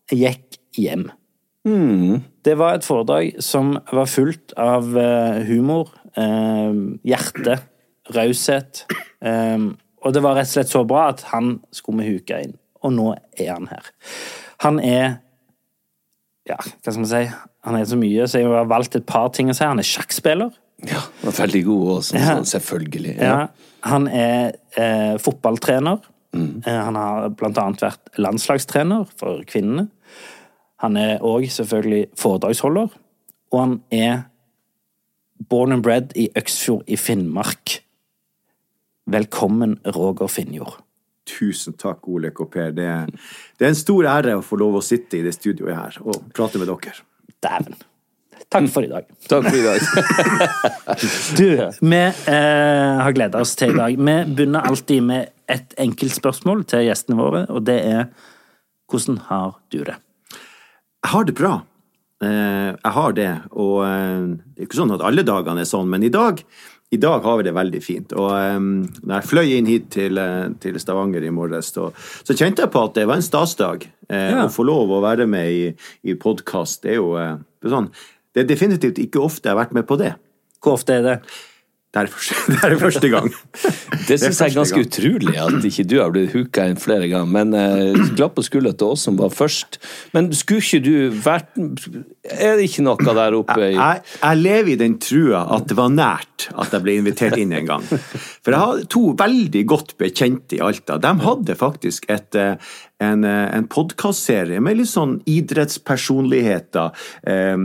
gikk 0.09 0.57
hjem. 0.73 1.11
Det 2.45 2.55
var 2.57 2.79
et 2.79 2.87
foredrag 2.87 3.35
som 3.43 3.75
var 3.93 4.07
fullt 4.09 4.55
av 4.57 4.97
eh, 4.97 5.43
humor, 5.45 5.91
eh, 6.17 6.73
hjerte, 7.05 7.59
raushet. 8.15 8.85
eh, 9.21 9.69
og 9.99 10.13
det 10.15 10.23
var 10.23 10.39
rett 10.39 10.47
og 10.49 10.55
slett 10.55 10.71
så 10.71 10.85
bra 10.87 11.09
at 11.11 11.25
han 11.33 11.59
skulle 11.75 12.01
vi 12.01 12.15
huke 12.15 12.41
inn. 12.41 12.55
Og 12.81 12.95
nå 12.95 13.11
er 13.37 13.51
han 13.51 13.67
her. 13.69 13.91
Han 14.65 14.79
er 14.83 15.19
Ja, 16.49 16.55
hva 16.57 16.91
skal 16.91 17.01
man 17.03 17.09
si? 17.11 17.23
Han 17.67 17.75
er 17.77 17.85
så 17.85 17.97
mye, 17.99 18.25
så 18.27 18.39
jeg 18.41 18.47
har 18.49 18.65
valgt 18.65 18.95
et 18.97 19.05
par 19.05 19.29
ting 19.35 19.51
å 19.51 19.53
si. 19.53 19.63
Han 19.67 19.77
er 19.81 19.85
sjakkspiller. 19.85 20.55
Ja, 20.87 21.01
han 21.21 21.35
veldig 21.35 21.61
god 21.67 21.89
også, 21.97 22.15
Ja. 22.15 22.35
sånn, 22.37 22.47
selvfølgelig. 22.49 23.17
Ja. 23.19 23.47
Han 23.83 24.07
er 24.07 24.55
eh, 24.77 25.17
fotballtrener. 25.21 25.99
Mm. 26.31 26.61
han 26.63 26.93
har 26.93 27.29
blant 27.33 27.57
annet 27.57 27.81
vært 27.81 28.17
landslagstrener 28.21 29.07
for 29.17 29.41
kvinnene. 29.49 29.87
Han 30.77 30.95
er 30.97 31.19
òg 31.25 31.47
selvfølgelig 31.49 32.09
foredragsholder. 32.15 32.89
Og 33.51 33.59
han 33.59 33.81
er 33.91 34.23
born 35.49 35.71
and 35.73 35.83
bred 35.83 36.13
i 36.15 36.29
Øksfjord 36.37 36.83
i 36.87 36.95
Finnmark. 36.95 37.79
Velkommen, 39.09 39.79
Roger 39.85 40.27
Finnjord. 40.27 40.77
Tusen 41.29 41.77
takk, 41.79 42.07
Ole 42.09 42.31
og 42.33 42.49
Per. 42.53 42.73
Det, 42.75 42.87
det 43.59 43.67
er 43.67 43.73
en 43.73 43.77
stor 43.77 44.07
ære 44.09 44.39
å 44.39 44.45
få 44.45 44.57
lov 44.61 44.79
å 44.79 44.85
sitte 44.85 45.19
i 45.19 45.23
det 45.25 45.35
studioet 45.37 45.77
her 45.77 46.01
og 46.01 46.25
prate 46.35 46.61
med 46.61 46.71
dere. 46.71 47.05
Dæven. 47.43 47.77
Takk 48.49 48.65
for 48.73 48.81
i 48.81 48.89
dag. 48.89 49.05
Takk 49.29 49.45
for 49.45 49.57
i 49.59 49.65
dag. 49.65 49.83
Du, 51.37 51.45
vi 51.85 51.99
eh, 52.01 53.01
har 53.03 53.13
gleda 53.13 53.43
oss 53.43 53.53
til 53.59 53.75
i 53.75 53.77
dag. 53.77 53.93
Vi 53.93 54.15
begynner 54.33 54.65
alltid 54.65 55.05
med 55.05 55.29
et 55.49 55.75
enkelt 55.77 56.15
spørsmål 56.17 56.63
til 56.69 56.87
gjestene 56.87 57.19
våre, 57.19 57.43
og 57.53 57.61
det 57.69 57.77
er 57.85 58.07
hvordan 58.89 59.19
har 59.27 59.59
du 59.69 59.83
det? 59.85 59.99
Jeg 60.33 61.11
har 61.13 61.27
det 61.29 61.35
bra. 61.37 61.51
Eh, 62.25 62.71
Jeg 62.73 62.93
har 62.97 63.13
det, 63.15 63.29
og 63.53 63.77
eh, 63.85 64.25
det 64.55 64.63
er 64.63 64.67
ikke 64.67 64.81
sånn 64.81 64.95
at 64.97 65.05
alle 65.05 65.23
dagene 65.27 65.61
er 65.61 65.69
sånn, 65.69 65.87
men 65.91 66.03
i 66.03 66.11
dag, 66.11 66.41
i 66.91 66.97
dag 66.97 67.21
har 67.21 67.37
vi 67.37 67.43
det 67.45 67.53
veldig 67.53 67.79
fint. 67.85 68.13
Og 68.17 68.31
um, 68.33 68.69
når 69.03 69.19
jeg 69.19 69.29
fløy 69.29 69.51
inn 69.59 69.67
hit 69.69 69.89
til, 69.93 70.17
eh, 70.17 70.47
til 70.61 70.79
Stavanger 70.81 71.21
i 71.27 71.29
morges, 71.33 71.69
så, 71.75 71.91
så 72.25 72.33
kjente 72.33 72.63
jeg 72.63 72.71
på 72.73 72.81
at 72.87 72.95
det 72.97 73.05
var 73.09 73.19
en 73.21 73.25
stasdag. 73.25 73.85
Eh, 74.09 74.31
Ja. 74.33 74.47
Å 74.47 74.53
få 74.53 74.65
lov 74.65 74.89
å 74.95 75.01
være 75.05 75.27
med 75.29 75.51
i, 75.53 75.67
i 76.09 76.15
podkast, 76.17 76.81
det 76.81 76.95
er 76.95 76.97
jo 76.97 77.11
eh, 77.21 77.35
det 77.61 77.69
sånn 77.69 77.91
Det 78.33 78.41
er 78.41 78.49
definitivt 78.49 78.97
ikke 79.01 79.21
ofte 79.21 79.49
jeg 79.49 79.53
har 79.53 79.61
vært 79.61 79.77
med 79.77 79.85
på 79.89 79.99
det. 80.01 80.15
Hvor 80.63 80.79
ofte 80.79 80.97
er 80.97 81.05
det? 81.05 81.15
Det 81.89 82.03
er 82.03 82.09
første, 82.13 82.35
det 82.53 82.67
er 82.67 82.75
første 82.77 83.09
gang. 83.09 83.31
Det 84.09 84.17
syns 84.21 84.39
jeg 84.41 84.51
er 84.51 84.55
ganske 84.59 84.77
gang. 84.77 84.87
utrolig 84.87 85.31
at 85.41 85.65
ikke 85.65 85.85
du 85.89 85.95
har 85.97 86.11
blitt 86.13 86.33
hooka 86.35 86.67
inn 86.69 86.77
flere 86.81 87.07
ganger. 87.09 87.29
Men 87.33 87.55
eh, 87.57 87.97
klapp 88.17 88.35
på 88.37 88.43
skuldra 88.45 88.75
til 88.77 88.93
oss 88.93 89.07
som 89.07 89.17
var 89.17 89.33
først. 89.33 89.79
Men 90.13 90.29
skulle 90.37 90.61
ikke 90.61 90.81
du 90.85 91.17
vært 91.25 91.49
Er 92.29 92.59
det 92.59 92.67
ikke 92.69 92.85
noe 92.85 93.15
der 93.17 93.37
oppe 93.37 93.57
i 93.57 93.71
Jeg, 93.73 94.03
jeg 94.21 94.41
lever 94.43 94.71
i 94.73 94.77
den 94.83 94.99
trua 95.01 95.43
at 95.57 95.65
det 95.69 95.77
var 95.79 95.89
nært 95.93 96.49
at 96.53 96.73
jeg 96.77 96.85
ble 96.85 96.97
invitert 97.01 97.37
inn 97.41 97.53
en 97.57 97.69
gang. 97.69 97.85
For 97.89 98.53
jeg 98.53 98.61
har 98.61 98.83
to 98.93 99.03
veldig 99.19 99.65
godt 99.73 99.95
bekjente 99.99 100.59
i 100.59 100.61
Alta. 100.65 100.99
De 101.01 101.15
hadde 101.25 101.57
faktisk 101.57 102.05
et, 102.13 102.37
eh, 102.37 102.77
en, 102.99 103.23
eh, 103.23 103.55
en 103.55 103.67
podkastserie 103.71 104.59
med 104.63 104.79
litt 104.79 104.91
sånn 104.91 105.19
idrettspersonligheter, 105.29 106.91
eh, 107.23 107.55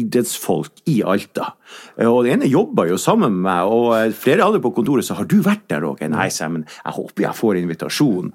idrettsfolk 0.00 0.84
i 0.86 1.02
Alta. 1.02 1.54
Eh, 1.98 2.06
Og 2.06 2.24
den 2.24 2.40
ene 2.40 2.50
jobber 2.50 2.88
jo 2.88 2.96
sammen 2.96 3.32
med 3.32 3.42
meg, 3.42 3.66
og 3.66 4.14
flere 4.14 4.44
andre 4.44 4.60
på 4.60 4.74
kontoret 4.74 5.04
sa 5.04 5.14
har 5.14 5.24
du 5.24 5.40
vært 5.42 5.68
der 5.68 5.80
òg? 5.82 6.00
Nei, 6.08 6.28
sa 6.28 6.44
jeg, 6.44 6.52
men 6.52 6.66
jeg 6.84 6.94
håper 6.94 7.22
jeg 7.22 7.34
får 7.34 7.62
invitasjon. 7.62 8.32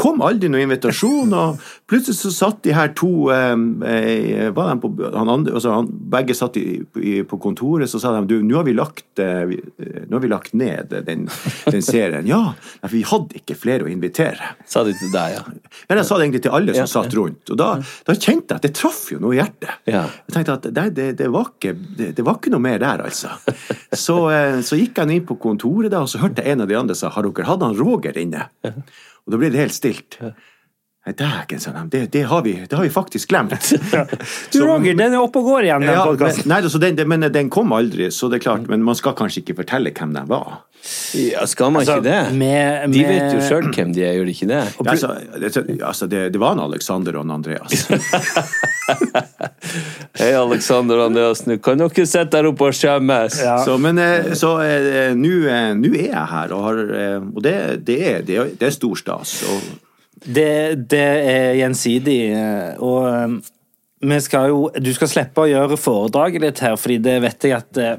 Kom 0.00 0.22
aldri 0.24 0.48
noen 0.48 0.64
invitasjon, 0.64 1.32
og 1.36 1.60
plutselig 1.90 2.16
så 2.16 2.32
satt 2.32 2.62
de 2.64 2.72
her 2.74 2.92
to 2.96 3.28
eh, 3.34 4.48
på, 4.54 4.64
han 4.64 5.32
andre, 5.32 5.54
altså 5.58 5.74
han, 5.74 5.90
Begge 6.10 6.34
satt 6.36 6.56
i, 6.60 6.80
i, 6.96 7.12
på 7.28 7.38
kontoret, 7.42 7.90
så 7.90 8.00
sa 8.00 8.14
de 8.16 8.24
du, 8.30 8.38
nå 8.46 8.56
har 8.58 8.66
vi 8.66 8.74
lagt, 8.76 9.20
eh, 9.20 9.44
eh, 9.44 10.00
nå 10.08 10.16
har 10.16 10.24
vi 10.24 10.30
lagt 10.32 10.56
ned 10.56 10.94
den, 11.06 11.26
den 11.66 11.84
serien. 11.84 12.26
Ja, 12.30 12.54
vi 12.90 13.02
hadde 13.06 13.40
ikke 13.42 13.58
flere 13.58 13.86
å 13.86 13.90
invitere. 13.92 14.54
Sa 14.68 14.82
de 14.86 14.94
til 14.96 15.12
deg, 15.12 15.36
ja? 15.36 15.44
Men 15.90 16.00
jeg 16.00 16.08
sa 16.08 16.16
det 16.16 16.26
egentlig 16.26 16.44
til 16.46 16.56
alle 16.56 16.74
som 16.74 16.80
Ja, 16.80 16.88
satt 16.94 17.18
rundt, 17.18 17.52
og 17.52 17.60
da, 17.60 17.70
da 18.08 18.16
kjente 18.16 18.54
jeg 18.54 18.62
at 18.62 18.66
det 18.66 18.72
traff 18.78 19.02
jo 19.12 19.20
noe 19.22 19.36
i 19.36 19.40
hjertet. 19.40 19.84
Ja. 19.90 20.06
Jeg 20.26 20.36
tenkte 20.38 20.56
at 20.56 20.70
det, 20.70 20.86
det, 20.96 21.10
det, 21.20 21.28
var 21.32 21.52
ikke, 21.52 21.76
det, 22.00 22.24
var 22.24 22.40
ikke 22.40 22.54
noe 22.54 22.64
mer 22.64 22.80
der, 22.82 23.04
altså. 23.04 23.36
Så, 23.92 24.16
eh, 24.32 24.60
så 24.64 24.78
gikk 24.80 25.00
jeg 25.02 25.20
inn 25.20 25.28
på 25.28 25.36
kontoret, 25.42 25.90
da, 25.92 26.04
og 26.06 26.10
så 26.12 26.22
hørte 26.22 26.44
jeg 26.44 26.56
en 26.56 26.64
av 26.64 26.70
de 26.70 26.78
andre 26.78 26.96
sa 26.96 27.12
har 27.12 27.26
dere 27.26 27.48
hatt 27.48 27.64
han 27.64 27.76
Roger 27.78 28.16
inne? 28.20 28.48
Og 29.26 29.32
da 29.32 29.40
blir 29.40 29.52
det 29.52 29.60
helt 29.60 29.76
stilt. 29.76 30.18
Dæken, 31.06 31.60
sa 31.60 31.70
de. 31.72 31.88
Det, 31.90 32.06
det, 32.12 32.22
har 32.28 32.42
vi, 32.44 32.52
det 32.68 32.76
har 32.76 32.82
vi 32.84 32.90
faktisk 32.92 33.28
glemt. 33.32 33.54
Du, 34.52 34.58
Roger, 34.66 34.92
den 34.94 35.14
er 35.16 35.22
oppe 35.22 35.38
og 35.40 35.44
går 35.48 35.62
igjen, 35.64 35.80
den 35.86 35.94
Ja, 35.96 36.02
podkasten. 36.04 36.52
altså, 36.52 36.78
den, 36.78 36.96
den, 36.98 37.08
men 37.08 37.24
den 37.32 37.48
kom 37.50 37.72
aldri, 37.72 38.10
så 38.12 38.28
det 38.28 38.36
er 38.40 38.44
klart. 38.44 38.68
Men 38.68 38.82
man 38.84 38.94
skal 38.98 39.14
kanskje 39.16 39.40
ikke 39.40 39.56
fortelle 39.62 39.90
hvem 39.96 40.12
de 40.14 40.22
var. 40.28 40.58
ja 41.16 41.46
skal 41.48 41.72
man 41.72 41.82
ikke 41.88 42.02
det? 42.04 42.18
med- 42.36 42.92
De 42.92 43.04
vet 43.08 43.32
jo 43.34 43.40
sjøl 43.48 43.70
hvem 43.72 43.92
de 43.96 44.04
er, 44.04 44.12
gjør 44.20 44.26
de 44.28 44.32
ikke 44.36 44.48
det? 44.52 44.60
Ja, 44.60 44.90
altså, 44.92 45.08
det, 45.40 45.80
altså, 45.82 46.06
det, 46.06 46.20
det 46.36 46.40
var 46.40 46.52
en 46.52 46.60
Alexander 46.68 47.16
og 47.16 47.24
en 47.24 47.30
Andreas. 47.40 47.88
Hei, 50.20 50.30
Alexander 50.36 51.00
og 51.00 51.06
Andreas, 51.10 51.46
nå 51.48 51.56
kan 51.64 51.80
dere 51.80 52.04
sitte 52.06 52.28
der 52.36 52.48
oppe 52.52 52.68
og 52.68 52.76
skjemmes. 52.76 53.40
Ja. 53.40 53.56
Så, 53.64 53.78
men 53.80 53.98
eh, 54.02 54.34
så 54.38 54.52
eh, 54.68 55.14
nå 55.16 55.32
eh, 55.48 55.72
er 55.72 56.10
jeg 56.12 56.26
her, 56.36 56.52
og, 56.56 56.60
har, 56.68 56.76
eh, 57.02 57.20
og 57.24 57.40
det, 57.44 57.56
det, 57.88 58.00
det, 58.28 58.36
er, 58.44 58.52
det 58.60 58.68
er 58.68 58.74
stor 58.76 59.00
stas. 59.00 59.38
Og, 59.48 59.60
Det, 60.20 60.74
det 60.90 61.06
er 61.30 61.54
gjensidig, 61.56 62.18
eh, 62.36 62.82
og 62.84 63.06
eh, 63.08 64.18
skal 64.20 64.50
jo 64.50 64.58
Du 64.76 64.90
skal 64.96 65.08
slippe 65.08 65.44
å 65.44 65.48
gjøre 65.48 65.78
foredraget 65.80 66.44
ditt 66.44 66.62
her, 66.64 66.76
fordi 66.80 66.98
det 67.04 67.16
vet 67.24 67.46
jeg 67.48 67.56
at 67.56 67.80
eh, 67.80 67.98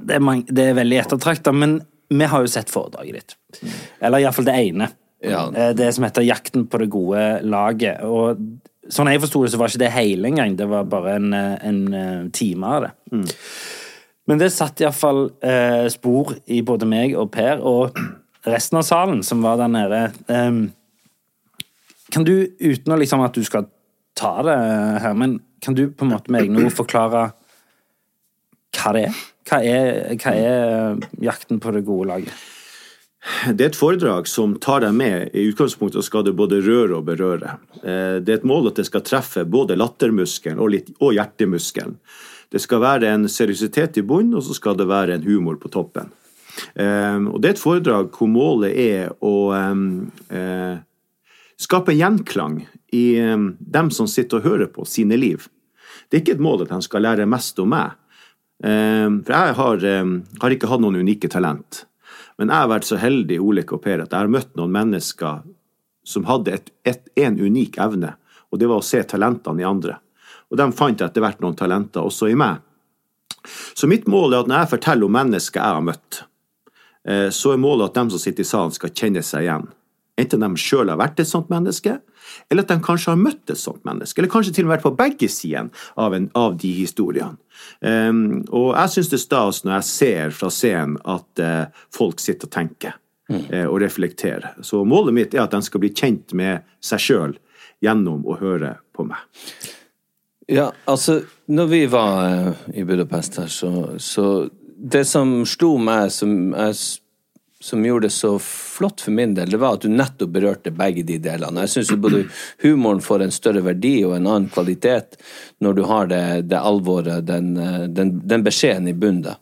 det 0.00 0.16
er, 0.16 0.22
mange, 0.24 0.46
det 0.48 0.70
er 0.70 0.78
veldig 0.78 1.00
ettertrakta, 1.02 1.52
men 1.52 1.80
vi 2.10 2.26
har 2.30 2.42
jo 2.42 2.50
sett 2.50 2.70
foredraget 2.72 3.18
ditt. 3.18 3.34
Eller 4.00 4.22
iallfall 4.22 4.46
det 4.48 4.54
ene. 4.56 4.88
Ja. 5.20 5.42
Det 5.76 5.90
som 5.92 6.06
heter 6.06 6.24
'Jakten 6.24 6.64
på 6.66 6.78
det 6.80 6.88
gode 6.90 7.24
laget'. 7.44 8.00
Og 8.08 8.40
sånn 8.88 9.10
jeg 9.12 9.20
forsto 9.20 9.42
det, 9.44 9.50
så 9.52 9.60
var 9.60 9.68
ikke 9.68 9.82
det 9.84 9.92
hele 9.92 10.30
engang. 10.30 10.56
Det 10.56 10.66
var 10.70 10.88
bare 10.88 11.18
en, 11.20 11.34
en 11.34 12.30
time 12.32 12.66
av 12.66 12.86
det. 12.86 13.20
Men 14.30 14.38
det 14.38 14.52
satt 14.54 14.78
iallfall 14.78 15.24
eh, 15.42 15.86
spor 15.90 16.36
i 16.46 16.60
både 16.62 16.86
meg 16.88 17.16
og 17.18 17.32
Per 17.34 17.62
og 17.66 17.96
resten 18.46 18.78
av 18.78 18.84
salen 18.86 19.24
som 19.26 19.42
var 19.42 19.58
der 19.58 19.72
nede. 19.72 20.02
Em, 20.30 20.60
kan 22.10 22.24
du, 22.26 22.34
uten 22.60 22.92
å 22.94 22.98
liksom 23.00 23.22
at 23.24 23.34
du 23.36 23.44
skal 23.46 23.68
ta 24.18 24.34
det 24.46 24.56
her, 25.04 25.14
men 25.14 25.38
kan 25.62 25.74
du 25.76 25.86
på 25.90 26.04
en 26.06 26.12
måte 26.14 26.30
med 26.32 26.42
egne 26.46 26.64
ord 26.66 26.74
forklare 26.76 27.28
hva 28.80 28.92
det 28.96 29.04
er? 29.08 29.20
Hva 29.50 29.58
er, 29.66 30.16
hva 30.20 30.32
er 30.38 31.00
jakten 31.24 31.58
på 31.62 31.72
det 31.74 31.82
gode 31.86 32.08
laget? 32.12 32.32
Det 33.52 33.64
er 33.66 33.68
et 33.68 33.76
foredrag 33.76 34.28
som 34.30 34.54
tar 34.62 34.80
deg 34.80 34.94
med. 34.96 35.34
I 35.36 35.42
utgangspunktet 35.50 36.06
skal 36.06 36.22
det 36.24 36.32
både 36.38 36.62
røre 36.64 36.96
og 37.00 37.04
berøre. 37.10 37.58
Eh, 37.82 38.16
Det 38.24 38.32
er 38.32 38.38
et 38.38 38.46
mål 38.48 38.70
at 38.70 38.78
det 38.80 38.86
skal 38.88 39.02
treffe 39.04 39.44
både 39.44 39.76
lattermuskelen 39.76 40.58
og, 40.62 40.70
litt- 40.72 40.94
og 41.00 41.12
hjertemuskelen. 41.18 41.98
Det 42.50 42.60
skal 42.64 42.80
være 42.80 43.10
en 43.12 43.28
seriøsitet 43.28 43.98
i 44.00 44.02
bunnen, 44.06 44.34
og 44.38 44.42
så 44.42 44.54
skal 44.56 44.78
det 44.78 44.88
være 44.88 45.14
en 45.18 45.26
humor 45.28 45.58
på 45.60 45.68
toppen. 45.68 46.08
Eh, 46.74 47.18
Og 47.28 47.40
det 47.42 47.48
er 47.50 47.54
et 47.58 47.64
foredrag 47.66 48.08
hvor 48.16 48.28
målet 48.32 48.72
er 48.72 49.12
å 49.20 49.34
eh, 49.52 49.84
eh, 50.36 50.78
skape 51.60 51.92
gjenklang 51.96 52.62
i 52.96 53.04
dem 53.60 53.90
som 53.94 54.08
sitter 54.10 54.40
og 54.40 54.48
hører 54.48 54.70
på 54.72 54.86
sine 54.88 55.18
liv. 55.20 55.44
Det 56.08 56.16
er 56.16 56.22
ikke 56.24 56.38
et 56.38 56.42
mål 56.42 56.64
at 56.64 56.72
de 56.72 56.80
skal 56.82 57.04
lære 57.04 57.28
mest 57.28 57.60
om 57.62 57.70
meg. 57.70 57.92
For 58.60 59.34
jeg 59.36 59.54
har, 59.60 59.84
har 60.42 60.54
ikke 60.56 60.70
hatt 60.72 60.82
noen 60.82 60.98
unike 61.04 61.30
talent. 61.30 61.84
Men 62.40 62.48
jeg 62.48 62.64
har 62.64 62.70
vært 62.72 62.88
så 62.88 62.96
heldig 62.96 63.36
Ole 63.44 63.66
og 63.68 63.82
Per, 63.84 64.00
at 64.00 64.14
jeg 64.14 64.24
har 64.24 64.32
møtt 64.32 64.54
noen 64.56 64.72
mennesker 64.72 65.42
som 66.08 66.24
hadde 66.24 66.54
et, 66.56 66.70
et, 66.88 67.02
en 67.20 67.36
unik 67.36 67.76
evne, 67.84 68.14
og 68.48 68.58
det 68.58 68.70
var 68.70 68.80
å 68.80 68.86
se 68.86 69.02
talentene 69.04 69.60
i 69.60 69.68
andre. 69.68 69.98
Og 70.48 70.56
de 70.58 70.66
fant 70.72 71.04
etter 71.04 71.22
hvert 71.22 71.42
noen 71.44 71.58
talenter 71.58 72.00
også 72.00 72.30
i 72.32 72.38
meg. 72.40 72.62
Så 73.76 73.88
mitt 73.92 74.08
mål 74.10 74.32
er 74.32 74.42
at 74.42 74.48
når 74.50 74.62
jeg 74.62 74.72
forteller 74.72 75.06
om 75.06 75.14
mennesker 75.18 75.60
jeg 75.60 75.76
har 75.76 75.84
møtt, 75.84 76.22
eh, 77.04 77.28
så 77.28 77.52
er 77.52 77.60
målet 77.60 77.90
at 77.90 78.00
de 78.00 78.16
som 78.16 78.22
sitter 78.24 78.44
i 78.44 78.48
salen 78.48 78.74
skal 78.74 78.94
kjenne 78.96 79.22
seg 79.24 79.46
igjen. 79.46 79.68
Enten 80.20 80.44
de 80.44 80.60
sjøl 80.60 80.92
har 80.92 81.00
vært 81.00 81.22
et 81.22 81.28
sånt 81.28 81.50
menneske, 81.52 81.96
eller 82.50 82.64
at 82.64 82.72
de 82.72 82.78
kanskje 82.84 83.14
har 83.14 83.20
møtt 83.20 83.52
et 83.52 83.60
sånt 83.60 83.82
menneske. 83.88 84.20
Eller 84.20 84.32
kanskje 84.32 84.54
til 84.56 84.66
og 84.66 84.70
med 84.70 84.76
vært 84.76 84.86
på 84.86 84.96
begge 84.98 85.28
sider 85.32 85.70
av, 86.00 86.16
av 86.38 86.56
de 86.60 86.72
historiene. 86.76 87.38
Um, 87.84 88.40
og 88.56 88.72
jeg 88.72 88.94
syns 88.94 89.10
det 89.10 89.18
er 89.18 89.24
stas 89.26 89.62
når 89.66 89.74
jeg 89.74 89.88
ser 89.90 90.34
fra 90.36 90.48
scenen 90.54 90.96
at 91.08 91.42
uh, 91.44 91.82
folk 91.92 92.22
sitter 92.22 92.48
og 92.48 92.54
tenker 92.54 92.94
uh, 93.32 93.66
og 93.66 93.80
reflekterer. 93.82 94.54
Så 94.64 94.82
målet 94.88 95.16
mitt 95.16 95.36
er 95.36 95.44
at 95.44 95.54
de 95.54 95.60
skal 95.66 95.82
bli 95.82 95.92
kjent 95.92 96.34
med 96.36 96.64
seg 96.84 97.04
sjøl 97.04 97.36
gjennom 97.84 98.24
å 98.28 98.38
høre 98.40 98.78
på 98.96 99.06
meg. 99.08 99.20
Ja, 100.50 100.70
altså, 100.90 101.20
når 101.46 101.68
vi 101.70 101.84
var 101.90 102.16
uh, 102.26 102.64
i 102.74 102.84
Budapest 102.84 103.38
her, 103.42 103.52
så, 103.52 103.98
så 103.98 104.48
Det 104.80 105.04
som 105.04 105.42
slo 105.44 105.74
meg, 105.76 106.08
som, 106.08 106.54
jeg, 106.56 106.76
som 107.62 107.84
gjorde 107.84 108.06
det 108.06 108.10
så 108.10 108.38
flott 108.38 109.00
for 109.00 109.12
min 109.12 109.34
del, 109.34 109.50
det 109.50 109.58
var 109.60 109.76
at 109.76 109.84
du 109.84 109.92
nettopp 109.92 110.32
berørte 110.32 110.72
begge 110.72 111.04
de 111.04 111.18
delene. 111.20 111.66
Jeg 111.66 111.74
syns 111.74 111.92
både 112.00 112.22
humoren 112.62 113.02
får 113.04 113.26
en 113.26 113.34
større 113.34 113.60
verdi 113.66 113.98
og 114.06 114.16
en 114.16 114.30
annen 114.30 114.48
kvalitet 114.52 115.18
når 115.60 115.76
du 115.76 115.82
har 115.90 116.08
det, 116.08 116.24
det 116.48 116.56
alvoret, 116.56 117.26
den, 117.28 117.52
eh, 117.60 117.84
den, 117.92 118.16
den 118.24 118.46
beskjeden 118.46 118.88
i 118.88 118.96
bunnen. 118.96 119.36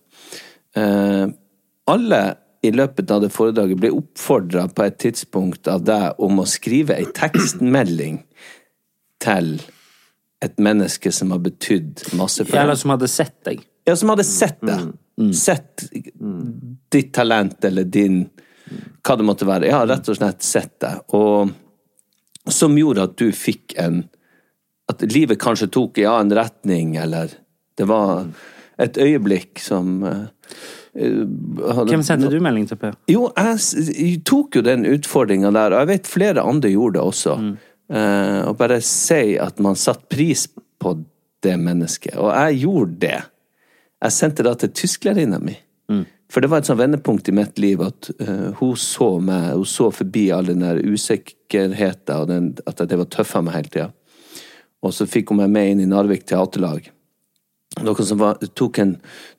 Eh, 0.75 1.27
alle 1.89 2.23
i 2.67 2.73
løpet 2.75 3.11
av 3.15 3.23
det 3.23 3.31
foredraget 3.31 3.79
ble 3.79 3.95
oppfordra 3.95 4.67
på 4.75 4.89
et 4.89 4.99
tidspunkt 4.99 5.71
av 5.71 5.85
deg 5.87 6.19
om 6.19 6.43
å 6.43 6.47
skrive 6.49 6.99
ei 6.99 7.07
tekstmelding 7.15 8.25
til 9.23 9.61
et 10.43 10.59
menneske 10.63 11.13
som 11.15 11.31
har 11.35 11.43
betydd 11.43 12.03
masse 12.19 12.43
for 12.43 12.51
deg. 12.51 12.65
Eller 12.65 12.79
som 12.79 12.95
hadde 12.95 13.11
sett 13.11 13.39
deg. 13.47 13.63
Ja, 13.87 13.95
som 13.97 14.11
hadde 14.11 14.27
sett 14.27 14.59
det. 15.19 15.37
Sett 15.37 15.87
ditt 16.93 17.11
talent 17.15 17.65
eller 17.65 17.85
din 17.85 18.23
Hva 19.03 19.17
det 19.17 19.25
måtte 19.25 19.49
være. 19.49 19.67
Jeg 19.71 19.75
har 19.75 19.89
rett 19.89 20.09
og 20.13 20.19
slett 20.19 20.45
sett 20.45 20.75
det. 20.85 20.93
Og 21.17 21.51
som 22.53 22.77
gjorde 22.79 23.09
at 23.09 23.17
du 23.21 23.33
fikk 23.33 23.77
en 23.81 24.05
At 24.89 25.03
livet 25.13 25.41
kanskje 25.41 25.69
tok 25.69 25.99
ja, 26.01 26.15
en 26.21 26.33
retning, 26.33 26.97
eller 26.97 27.35
det 27.77 27.85
var 27.87 28.31
et 28.81 28.97
øyeblikk 28.99 29.61
som 29.61 30.05
eh, 30.07 30.23
eh, 30.97 31.83
Hvem 31.91 32.03
sendte 32.07 32.31
du 32.33 32.39
melding 32.43 32.65
til, 32.71 32.79
Per? 32.81 32.97
jo, 33.11 33.27
jeg, 33.37 34.23
tok 34.27 34.57
jo 34.59 34.63
den 34.65 34.87
utfordringa 34.89 35.51
der, 35.55 35.75
og 35.75 35.83
jeg 35.83 35.91
vet 35.93 36.11
flere 36.11 36.47
andre 36.47 36.73
gjorde 36.73 36.97
det 36.97 37.05
også. 37.05 37.37
Eh, 37.89 38.41
og 38.49 38.57
bare 38.61 38.81
si 38.85 39.37
at 39.41 39.61
man 39.65 39.79
satte 39.79 40.09
pris 40.13 40.47
på 40.49 40.95
det 41.45 41.57
mennesket. 41.61 42.17
Og 42.17 42.33
jeg 42.33 42.63
gjorde 42.65 42.99
det. 43.05 43.21
Jeg 44.05 44.15
sendte 44.15 44.45
det 44.47 44.59
til 44.63 44.75
tysklærerinna 44.83 45.41
mi. 45.43 45.57
For 46.29 46.45
det 46.45 46.51
var 46.53 46.61
et 46.61 46.69
sånt 46.69 46.81
vendepunkt 46.83 47.29
i 47.31 47.33
mitt 47.33 47.57
liv 47.61 47.81
at 47.81 48.11
uh, 48.21 48.51
hun 48.61 48.77
så 48.77 49.15
meg, 49.25 49.55
hun 49.57 49.69
så 49.69 49.89
forbi 49.95 50.27
all 50.35 50.51
den 50.51 50.65
der 50.65 50.83
usikkerheten 50.85 52.21
og 52.21 52.29
den, 52.29 52.51
at 52.69 52.83
jeg 52.85 53.01
var 53.01 53.09
tøff 53.15 53.35
av 53.39 53.47
meg 53.47 53.57
hele 53.57 53.73
tida. 53.73 53.89
Og 54.85 54.95
så 54.95 55.09
fikk 55.09 55.33
hun 55.33 55.41
meg 55.41 55.55
med 55.55 55.73
inn 55.73 55.85
i 55.87 55.89
Narvik 55.89 56.27
teaterlag. 56.29 56.91
Noe 57.85 58.05
som 58.05 58.21
var, 58.21 58.43
tok 58.59 58.81
en, 58.83 58.95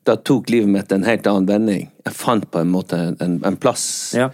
da 0.08 0.15
tok 0.17 0.50
livet 0.50 0.72
mitt 0.72 0.91
en 0.95 1.06
helt 1.06 1.28
annen 1.30 1.48
vending. 1.50 1.88
Jeg 2.08 2.17
fant 2.17 2.45
på 2.50 2.62
en 2.63 2.74
måte 2.74 2.98
en, 3.12 3.38
en 3.45 3.60
plass. 3.62 3.86
Ja. 4.17 4.30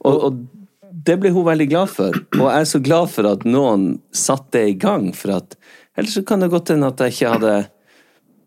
Og, 0.00 0.18
og 0.30 0.88
det 1.08 1.18
ble 1.20 1.32
hun 1.34 1.46
veldig 1.46 1.68
glad 1.70 1.92
for. 1.92 2.16
Og 2.38 2.44
jeg 2.46 2.64
er 2.64 2.70
så 2.72 2.80
glad 2.84 3.12
for 3.12 3.28
at 3.30 3.44
noen 3.48 3.90
satte 4.16 4.58
det 4.58 4.72
i 4.72 4.78
gang, 4.80 5.10
for 5.16 5.36
at 5.38 5.58
ellers 5.98 6.16
så 6.16 6.24
kan 6.26 6.40
det 6.42 6.52
godt 6.54 6.72
hende 6.72 6.88
at 6.88 7.04
jeg 7.04 7.18
ikke 7.18 7.34
hadde 7.36 7.56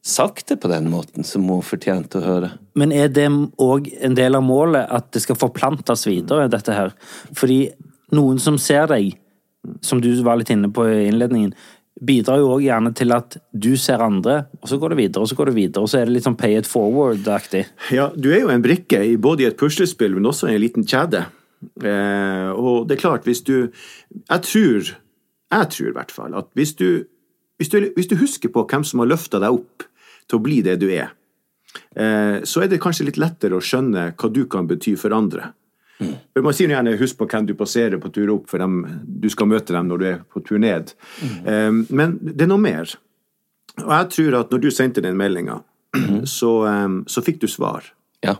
sagt 0.02 0.48
det 0.50 0.58
på 0.62 0.70
den 0.72 0.90
måten 0.90 1.26
som 1.28 1.46
hun 1.50 1.62
fortjente 1.66 2.20
å 2.20 2.26
høre. 2.26 2.52
Men 2.78 2.94
er 2.96 3.12
det 3.14 3.28
òg 3.62 3.92
en 4.02 4.16
del 4.18 4.38
av 4.38 4.46
målet 4.46 4.90
at 4.90 5.12
det 5.14 5.22
skal 5.26 5.38
forplantes 5.40 6.08
videre, 6.10 6.50
dette 6.52 6.74
her? 6.74 6.96
Fordi 7.38 7.68
noen 8.18 8.42
som 8.42 8.58
ser 8.62 8.90
deg, 8.92 9.14
som 9.86 10.02
du 10.02 10.10
var 10.26 10.40
litt 10.42 10.50
inne 10.54 10.72
på 10.74 10.88
i 10.90 11.06
innledningen, 11.12 11.54
bidrar 12.02 12.40
jo 12.42 12.54
òg 12.56 12.64
gjerne 12.66 12.94
til 12.98 13.14
at 13.14 13.38
du 13.52 13.76
ser 13.78 14.02
andre, 14.02 14.46
og 14.62 14.72
så 14.72 14.80
går 14.82 14.94
det 14.94 15.00
videre, 15.04 15.22
og 15.22 15.30
så 15.30 15.38
går 15.38 15.52
det 15.52 15.58
videre, 15.58 15.84
og 15.84 15.92
så 15.92 16.00
er 16.00 16.08
det 16.08 16.16
litt 16.16 16.26
sånn 16.26 16.40
pay 16.40 16.58
it 16.58 16.70
forward-aktig. 16.70 17.66
Ja, 17.94 18.10
du 18.16 18.32
er 18.32 18.42
jo 18.42 18.50
en 18.54 18.64
brikke 18.64 19.04
både 19.22 19.46
i 19.46 19.50
et 19.52 19.60
puslespill, 19.60 20.16
men 20.18 20.30
også 20.32 20.50
i 20.50 20.56
en 20.56 20.64
liten 20.64 20.88
kjede. 20.88 21.28
Eh, 21.62 22.50
og 22.58 22.88
det 22.90 22.98
er 22.98 23.04
klart, 23.04 23.28
hvis 23.30 23.44
du 23.46 23.70
Jeg 24.10 24.42
tror, 24.42 24.88
jeg 25.52 25.68
tror 25.70 25.88
i 25.90 25.94
hvert 25.94 26.12
fall, 26.12 26.34
at 26.34 26.48
hvis 26.58 26.74
du, 26.74 27.04
hvis 27.62 27.70
du, 27.70 27.92
hvis 27.94 28.10
du 28.10 28.16
husker 28.18 28.50
på 28.50 28.66
hvem 28.66 28.84
som 28.84 29.04
har 29.04 29.12
løfta 29.12 29.38
deg 29.38 29.60
opp 29.60 29.86
til 30.28 30.40
å 30.40 30.44
bli 30.44 30.62
det 30.66 30.78
du 30.82 30.88
er, 30.90 31.12
eh, 31.96 32.42
så 32.44 32.64
er 32.64 32.68
det 32.72 32.82
kanskje 32.84 33.08
litt 33.10 33.20
lettere 33.22 33.58
å 33.58 33.64
skjønne 33.64 34.12
hva 34.16 34.32
du 34.34 34.46
kan 34.46 34.68
bety 34.68 34.96
for 35.00 35.16
andre. 35.16 35.54
For 36.34 36.42
Man 36.42 36.54
sier 36.54 36.72
gjerne 36.74 36.98
'husk 36.98 37.18
på 37.20 37.28
hvem 37.30 37.46
du 37.46 37.54
passerer 37.54 38.00
på 38.02 38.10
tur 38.12 38.28
opp', 38.34 38.50
for 38.50 38.58
dem, 38.58 39.02
du 39.06 39.30
skal 39.30 39.46
møte 39.46 39.74
dem 39.74 39.88
når 39.88 39.98
du 40.00 40.06
er 40.06 40.20
på 40.34 40.42
tur 40.44 40.58
ned. 40.58 40.94
Mm. 41.22 41.86
men 41.90 42.18
det 42.22 42.42
er 42.42 42.48
noe 42.48 42.58
mer. 42.58 42.90
Og 43.86 43.92
jeg 43.92 44.10
tror 44.10 44.40
at 44.40 44.50
når 44.52 44.62
du 44.62 44.72
sendte 44.72 45.02
den 45.02 45.18
meldinga, 45.18 45.62
så, 46.26 46.66
eh, 46.68 47.04
så 47.08 47.22
fikk 47.22 47.40
du 47.42 47.48
svar. 47.48 47.84
Ja. 48.24 48.38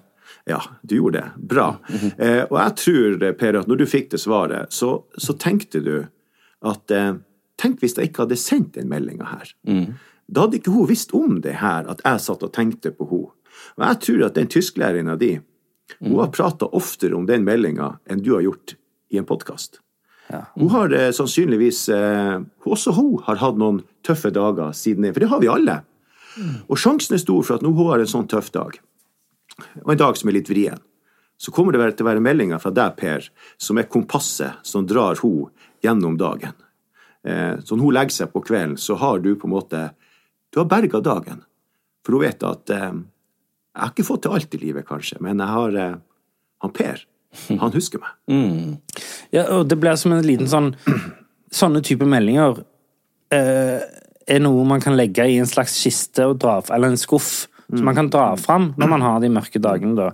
Ja, 0.50 0.62
du 0.82 0.96
gjorde 0.96 1.22
det. 1.22 1.32
Bra. 1.38 1.78
eh, 2.18 2.44
og 2.50 2.58
jeg 2.58 2.76
tror, 2.82 3.24
eh, 3.24 3.34
Per, 3.38 3.60
at 3.60 3.68
når 3.70 3.78
du 3.78 3.86
fikk 3.86 4.10
det 4.12 4.20
svaret, 4.20 4.74
så, 4.74 5.04
så 5.18 5.36
tenkte 5.38 5.84
du 5.84 6.08
at 6.66 6.92
eh, 6.92 7.14
Tenk 7.62 7.78
hvis 7.84 7.94
jeg 7.94 8.08
ikke 8.10 8.24
hadde 8.24 8.38
sendt 8.42 8.72
den 8.74 8.88
meldinga 8.90 9.28
her. 9.36 9.50
Da 10.32 10.46
hadde 10.46 10.62
ikke 10.62 10.74
hun 10.74 10.90
visst 10.90 11.14
om 11.18 11.40
det 11.44 11.58
her, 11.60 11.88
at 11.92 12.02
jeg 12.06 12.24
satt 12.24 12.44
og 12.48 12.54
tenkte 12.56 12.94
på 12.96 13.08
henne. 13.10 13.38
Og 13.78 13.84
jeg 13.86 14.00
tror 14.06 14.26
at 14.26 14.38
den 14.40 14.50
tysklærerinna 14.50 15.18
di, 15.20 15.36
hun 16.00 16.20
har 16.22 16.32
prata 16.34 16.70
oftere 16.72 17.18
om 17.18 17.28
den 17.28 17.44
meldinga 17.46 17.98
enn 18.10 18.24
du 18.24 18.32
har 18.34 18.46
gjort 18.46 18.76
i 19.12 19.20
en 19.20 19.28
podkast. 19.28 19.82
Hun 20.56 20.70
har 20.72 20.94
eh, 20.96 21.10
sannsynligvis 21.12 21.90
eh, 21.92 22.38
Også 22.64 22.94
hun 22.96 23.18
har 23.26 23.42
hatt 23.42 23.58
noen 23.60 23.82
tøffe 24.06 24.32
dager 24.32 24.72
siden 24.72 25.04
det, 25.04 25.12
for 25.12 25.24
det 25.24 25.32
har 25.32 25.42
vi 25.44 25.50
alle. 25.52 25.82
Og 26.72 26.80
sjansen 26.80 27.18
er 27.18 27.24
stor 27.24 27.44
for 27.44 27.58
at 27.58 27.66
nå 27.66 27.74
hun 27.76 27.90
har 27.90 28.00
en 28.00 28.08
sånn 28.08 28.30
tøff 28.32 28.48
dag, 28.56 28.78
og 29.84 29.92
en 29.92 30.00
dag 30.00 30.16
som 30.18 30.32
er 30.32 30.38
litt 30.38 30.50
vrien, 30.50 30.80
så 31.36 31.52
kommer 31.52 31.76
det 31.76 31.98
til 31.98 32.06
å 32.06 32.12
være 32.12 32.24
meldinger 32.24 32.62
fra 32.62 32.72
deg, 32.72 32.96
Per, 32.96 33.28
som 33.60 33.80
er 33.82 33.90
kompasset 33.92 34.62
som 34.64 34.86
drar 34.88 35.20
hun 35.20 35.50
gjennom 35.84 36.16
dagen. 36.22 36.56
Eh, 37.28 37.58
så 37.60 37.76
når 37.76 37.84
hun 37.84 37.98
legger 37.98 38.16
seg 38.22 38.32
på 38.32 38.44
kvelden, 38.46 38.78
så 38.80 38.96
har 39.02 39.20
du 39.20 39.34
på 39.36 39.50
en 39.50 39.56
måte 39.58 39.82
Du 40.52 40.60
har 40.62 40.68
berga 40.72 41.00
dagen. 41.04 41.42
For 42.06 42.18
hun 42.18 42.26
vet 42.26 42.44
at 42.48 42.70
eh, 42.74 42.92
Jeg 43.72 43.82
har 43.84 43.92
ikke 43.94 44.08
fått 44.08 44.24
til 44.26 44.36
alt 44.36 44.56
i 44.58 44.60
livet, 44.62 44.88
kanskje, 44.88 45.20
men 45.24 45.40
jeg 45.40 45.48
har 45.56 45.78
eh, 45.80 45.96
han 46.62 46.74
Per. 46.76 47.06
Han 47.62 47.72
husker 47.76 48.02
meg. 48.04 48.78
Ja, 49.36 49.46
og 49.56 49.70
det 49.72 49.78
blir 49.80 49.96
som 49.96 50.12
en 50.12 50.26
liten 50.28 50.50
sånn 50.52 50.74
Sånne 51.56 51.80
type 51.84 52.04
meldinger 52.08 52.58
eh, 53.32 53.80
er 54.28 54.42
noe 54.44 54.66
man 54.68 54.84
kan 54.84 54.96
legge 55.00 55.24
i 55.28 55.38
en 55.40 55.48
slags 55.48 55.78
kiste 55.84 56.26
og 56.28 56.38
dra, 56.44 56.58
eller 56.72 56.92
en 56.94 57.00
skuff, 57.00 57.48
som 57.72 57.88
man 57.88 57.96
kan 57.98 58.10
dra 58.12 58.30
fram 58.40 58.70
når 58.80 58.92
man 58.92 59.04
har 59.04 59.18
de 59.24 59.32
mørke 59.32 59.60
dagene, 59.64 59.96
da. 59.98 60.10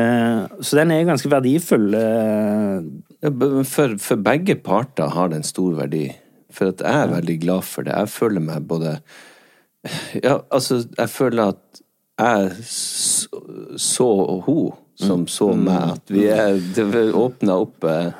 Eh, 0.00 0.42
så 0.64 0.76
den 0.80 0.92
er 0.92 1.06
ganske 1.08 1.30
verdifull. 1.32 1.86
Eh, 1.96 3.30
For, 3.68 3.96
for 4.00 4.20
begge 4.24 4.56
parter 4.64 5.12
har 5.12 5.28
det 5.32 5.40
en 5.40 5.48
stor 5.48 5.74
verdi. 5.80 6.06
For 6.52 6.72
at 6.74 6.84
jeg 6.84 7.04
er 7.06 7.12
veldig 7.14 7.38
glad 7.44 7.64
for 7.68 7.86
det. 7.88 7.96
Jeg 7.96 8.12
føler 8.12 8.44
meg 8.44 8.68
både 8.68 8.98
Ja, 10.22 10.38
altså, 10.52 10.82
jeg 10.98 11.08
føler 11.08 11.54
at 11.54 11.80
jeg 12.20 12.50
så 12.68 13.28
så 13.80 14.08
hun 14.44 14.72
som 15.00 15.22
så 15.32 15.54
meg. 15.56 15.94
At 15.96 16.10
vi 16.12 16.26
er 16.28 16.58
Det 16.76 16.84
åpna 17.16 17.54
opp 17.62 17.84
eh, 17.88 18.10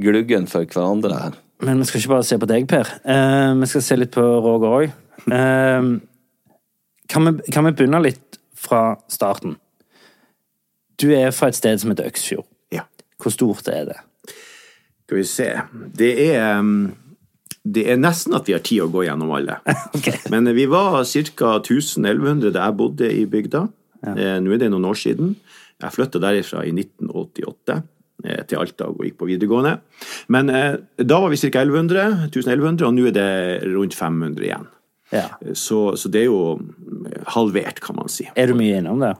gluggen 0.00 0.46
for 0.48 0.64
hverandre 0.64 1.18
her. 1.18 1.34
men 1.60 1.78
vi 1.78 1.84
skal 1.84 2.00
ikke 2.00 2.08
bare 2.14 2.24
se 2.24 2.38
på 2.38 2.46
deg, 2.48 2.66
Per. 2.68 2.88
Eh, 3.04 3.52
vi 3.60 3.66
skal 3.66 3.82
se 3.84 3.96
litt 4.00 4.10
på 4.16 4.24
Roger 4.44 4.78
òg. 4.78 4.94
Eh, 5.28 6.00
kan, 7.08 7.24
vi- 7.28 7.52
kan 7.52 7.64
vi 7.68 7.72
begynne 7.72 8.00
litt 8.02 8.38
fra 8.56 8.96
starten? 9.08 9.56
Du 11.00 11.10
er 11.12 11.30
fra 11.30 11.48
et 11.48 11.56
sted 11.56 11.78
som 11.80 11.90
heter 11.90 12.06
Øksfjord. 12.08 12.46
Ja. 12.72 12.86
Hvor 13.20 13.30
stort 13.34 13.68
er 13.68 13.84
det? 13.92 14.00
Skal 15.04 15.18
vi 15.18 15.24
se 15.28 15.50
Det 15.98 16.12
er 16.34 16.58
um, 16.58 16.94
det 17.64 17.86
er 17.88 18.00
nesten 18.00 18.36
at 18.36 18.48
vi 18.48 18.54
har 18.56 18.62
tid 18.64 18.84
å 18.84 18.90
gå 18.92 19.06
gjennom 19.06 19.32
alle. 19.32 19.58
Men 20.32 20.50
vi 20.56 20.66
var 20.68 21.00
ca. 21.00 21.54
1100 21.62 22.52
da 22.52 22.68
jeg 22.68 22.78
bodde 22.78 23.08
i 23.08 23.24
bygda. 23.30 23.64
Ja. 24.04 24.36
Nå 24.44 24.52
er 24.52 24.60
det 24.60 24.68
noen 24.68 24.84
år 24.90 24.98
siden. 25.00 25.32
Jeg 25.80 25.94
flytta 25.94 26.20
derifra 26.22 26.62
i 26.68 26.74
1988 26.74 27.78
eh, 28.24 28.42
til 28.48 28.60
Alta 28.60 28.90
og 28.92 29.00
gikk 29.04 29.16
på 29.20 29.28
videregående. 29.30 29.78
Men 30.32 30.52
eh, 30.52 30.76
da 31.00 31.20
var 31.22 31.32
vi 31.32 31.40
ca. 31.40 31.64
1100, 31.64 32.28
1100, 32.30 32.84
og 32.86 32.94
nå 32.96 33.08
er 33.10 33.16
det 33.16 33.28
rundt 33.72 33.96
500 33.96 34.44
igjen. 34.44 34.68
Ja. 35.14 35.28
Så, 35.54 35.94
så 36.00 36.10
det 36.10 36.24
er 36.24 36.30
jo 36.30 36.58
halvert, 37.34 37.78
kan 37.84 37.98
man 37.98 38.10
si. 38.10 38.26
Er 38.34 38.50
du 38.50 38.56
mye 38.58 38.80
innom 38.80 39.02
det? 39.02 39.12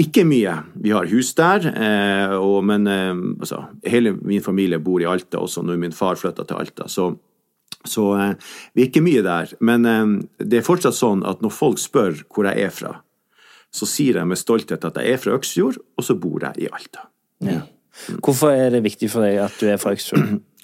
Ikke 0.00 0.22
mye. 0.28 0.58
Vi 0.84 0.92
har 0.94 1.08
hus 1.10 1.32
der, 1.38 1.66
eh, 1.72 2.34
og, 2.36 2.60
men 2.68 2.88
eh, 2.90 3.12
altså, 3.40 3.64
hele 3.88 4.14
min 4.20 4.44
familie 4.44 4.80
bor 4.82 5.02
i 5.02 5.08
Alta 5.10 5.42
også, 5.42 5.64
når 5.66 5.80
min 5.80 5.96
far 5.96 6.20
flytta 6.20 6.46
til 6.48 6.60
Alta. 6.60 6.88
Så, 6.92 7.12
så 7.88 8.06
eh, 8.18 8.52
vi 8.74 8.84
er 8.84 8.90
ikke 8.90 9.04
mye 9.04 9.24
der. 9.24 9.54
Men 9.64 9.88
eh, 9.88 10.04
det 10.44 10.60
er 10.60 10.66
fortsatt 10.66 10.96
sånn 10.98 11.24
at 11.28 11.44
når 11.44 11.54
folk 11.54 11.82
spør 11.82 12.24
hvor 12.28 12.48
jeg 12.50 12.68
er 12.68 12.74
fra, 12.74 12.96
så 13.74 13.88
sier 13.90 14.20
jeg 14.20 14.30
med 14.30 14.38
stolthet 14.38 14.86
at 14.86 14.98
jeg 15.00 15.14
er 15.14 15.20
fra 15.20 15.34
Øksfjord, 15.34 15.80
og 15.98 16.06
så 16.06 16.16
bor 16.18 16.46
jeg 16.46 16.66
i 16.66 16.70
Alta. 16.70 17.08
Hvorfor 18.22 18.54
er 18.54 18.74
det 18.74 18.84
viktig 18.84 19.10
for 19.10 19.26
deg 19.26 19.40
at 19.42 19.56
du 19.60 19.70
er 19.70 19.80
fra 19.82 19.94
Øksfjord? 19.96 20.34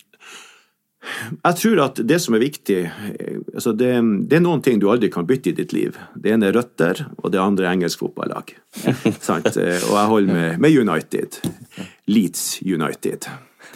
Jeg 1.01 1.57
tror 1.57 1.79
at 1.81 2.01
det 2.05 2.19
som 2.21 2.35
er 2.37 2.43
viktig 2.43 2.81
eh, 2.85 3.39
altså 3.55 3.73
det, 3.73 3.89
det 4.29 4.37
er 4.37 4.43
noen 4.45 4.61
ting 4.61 4.77
du 4.83 4.91
aldri 4.93 5.09
kan 5.13 5.25
bytte 5.27 5.49
i 5.49 5.57
ditt 5.57 5.73
liv. 5.73 5.97
Det 6.13 6.35
ene 6.35 6.51
er 6.51 6.59
røtter, 6.59 7.07
og 7.17 7.33
det 7.33 7.41
andre 7.41 7.67
er 7.67 7.73
engelsk 7.73 8.03
fotballag. 8.03 8.53
Og 8.85 9.57
jeg 9.57 10.11
holder 10.13 10.29
med, 10.29 10.61
med 10.61 10.77
United. 10.77 11.41
Leeds 12.05 12.61
United. 12.61 13.31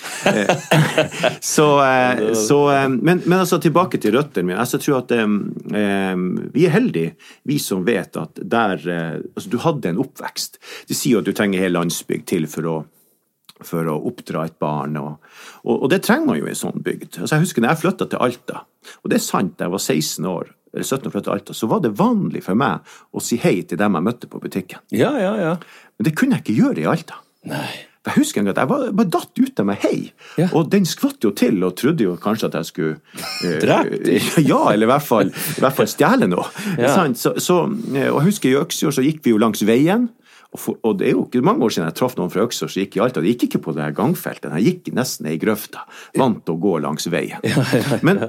Så, 1.40 1.84
eh, 1.84 2.32
så 2.32 2.58
eh, 2.72 2.88
men, 2.88 3.22
men 3.24 3.38
altså 3.38 3.58
tilbake 3.62 3.98
til 4.00 4.14
røttene 4.16 4.48
mine. 4.48 4.64
Jeg 4.64 4.82
tror 4.84 5.02
at 5.02 5.12
eh, 5.14 6.16
vi 6.54 6.66
er 6.66 6.74
heldige, 6.74 7.14
vi 7.48 7.58
som 7.62 7.84
vet 7.86 8.16
at 8.20 8.40
der 8.40 8.80
altså, 8.80 9.50
Du 9.52 9.58
hadde 9.62 9.92
en 9.92 10.00
oppvekst. 10.02 10.58
De 10.88 10.96
sier 10.96 11.16
jo 11.16 11.22
at 11.22 11.28
du 11.28 11.34
trenger 11.36 11.62
hele 11.62 11.78
landsbygd 11.78 12.28
til 12.34 12.50
for 12.50 12.70
å 12.70 12.76
for 13.64 13.86
å 13.88 13.94
oppdra 14.10 14.42
et 14.48 14.56
barn. 14.60 14.96
Og, 15.00 15.30
og, 15.62 15.84
og 15.84 15.86
det 15.92 16.02
trenger 16.04 16.26
man 16.26 16.40
jo 16.40 16.48
i 16.48 16.52
en 16.52 16.58
sånn 16.58 16.82
bygd. 16.84 17.20
Altså, 17.20 17.36
jeg 17.36 17.46
husker 17.46 17.64
når 17.64 17.74
jeg 17.74 17.82
flytta 17.84 18.08
til 18.10 18.20
Alta, 18.26 18.64
og 19.00 19.08
det 19.08 19.16
er 19.16 19.24
sant, 19.24 19.54
da 19.56 19.68
jeg 19.68 19.74
var 19.76 19.84
16 19.84 20.28
år, 20.28 20.50
eller 20.74 20.88
17 20.88 21.06
og 21.06 21.14
flyttet 21.14 21.28
til 21.28 21.36
Alta, 21.36 21.56
så 21.56 21.70
var 21.70 21.80
det 21.84 21.94
vanlig 21.96 22.42
for 22.44 22.58
meg 22.58 22.94
å 23.14 23.22
si 23.22 23.38
hei 23.40 23.56
til 23.62 23.80
dem 23.80 23.96
jeg 23.96 24.08
møtte 24.10 24.30
på 24.30 24.42
butikken. 24.42 24.82
Ja, 24.92 25.14
ja, 25.22 25.32
ja. 25.38 25.56
Men 25.94 26.08
det 26.08 26.16
kunne 26.18 26.36
jeg 26.36 26.44
ikke 26.44 26.58
gjøre 26.58 26.82
i 26.82 26.88
Alta. 26.90 27.20
Nei. 27.48 27.93
Jeg 28.04 28.18
husker 28.18 28.42
en 28.42 28.48
gang 28.48 28.52
at 28.52 28.58
jeg 28.60 28.68
bare, 28.68 28.88
bare 28.92 29.08
datt 29.14 29.38
ut 29.40 29.60
av 29.62 29.66
meg 29.70 29.84
hei, 29.86 29.98
Ja. 30.36 30.48
og 30.52 30.66
den 30.72 30.84
skvatt 30.84 31.24
jo 31.24 31.30
til 31.32 31.62
og 31.64 31.76
trodde 31.80 32.04
jo 32.04 32.16
kanskje 32.20 32.50
at 32.50 32.58
jeg 32.58 32.68
skulle 32.68 32.96
eh, 33.46 33.54
Drept? 33.62 34.10
Ja, 34.50 34.58
eller 34.74 34.84
i 34.84 34.90
hvert 34.90 35.06
fall, 35.06 35.30
i 35.32 35.62
hvert 35.64 35.78
fall 35.78 35.88
stjele 35.88 36.28
noe. 36.28 36.44
Ja. 36.76 36.92
Så, 37.16 37.32
så, 37.40 37.56
eh, 37.94 38.10
og 38.10 38.18
jeg 38.20 38.26
husker 38.28 38.50
i 38.50 38.58
Øksfjord 38.60 38.98
så 38.98 39.04
gikk 39.06 39.22
vi 39.24 39.32
jo 39.32 39.40
langs 39.40 39.64
veien, 39.64 40.10
og, 40.54 40.90
det 41.00 41.08
er 41.08 41.16
jo 41.16 41.24
ikke 41.24 41.40
mange 41.42 41.64
år 41.66 41.72
siden 41.74 41.88
jeg 41.88 41.96
traff 41.98 42.12
noen 42.18 42.30
fra 42.30 42.44
Øksfjord 42.44 42.70
som 42.70 42.82
gikk 42.84 42.94
i 42.94 43.00
Alta. 43.02 43.22
De 43.24 43.32
gikk 43.32 43.48
ikke 43.48 43.62
på 43.64 43.72
det 43.74 43.82
her 43.82 43.96
gangfeltet, 43.96 44.52
de 44.52 44.60
gikk 44.68 44.92
nesten 44.94 45.26
i 45.32 45.38
grøfta. 45.42 45.82
Vant 46.20 46.52
å 46.52 46.54
gå 46.62 46.76
langs 46.84 47.08
veien. 47.10 47.40
Men, 48.06 48.20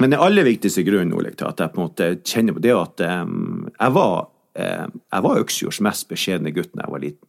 men 0.00 0.10
den 0.16 0.18
aller 0.18 0.48
viktigste 0.48 0.82
grunnen 0.82 1.14
Oleg, 1.14 1.36
til 1.38 1.46
at 1.46 1.60
jeg 1.62 1.70
på 1.76 1.78
en 1.78 1.86
måte 1.86 2.08
kjenner 2.26 2.56
på 2.56 2.64
det, 2.64 2.72
er 2.74 2.80
at 2.82 3.04
um, 3.22 3.68
jeg 3.70 3.94
var, 4.00 4.16
jeg 4.58 5.26
var 5.28 5.44
Øksfjords 5.44 5.80
mest 5.86 6.08
beskjedne 6.10 6.50
gutt 6.56 6.72
da 6.74 6.88
jeg 6.88 6.96
var 6.96 7.04
liten. 7.06 7.28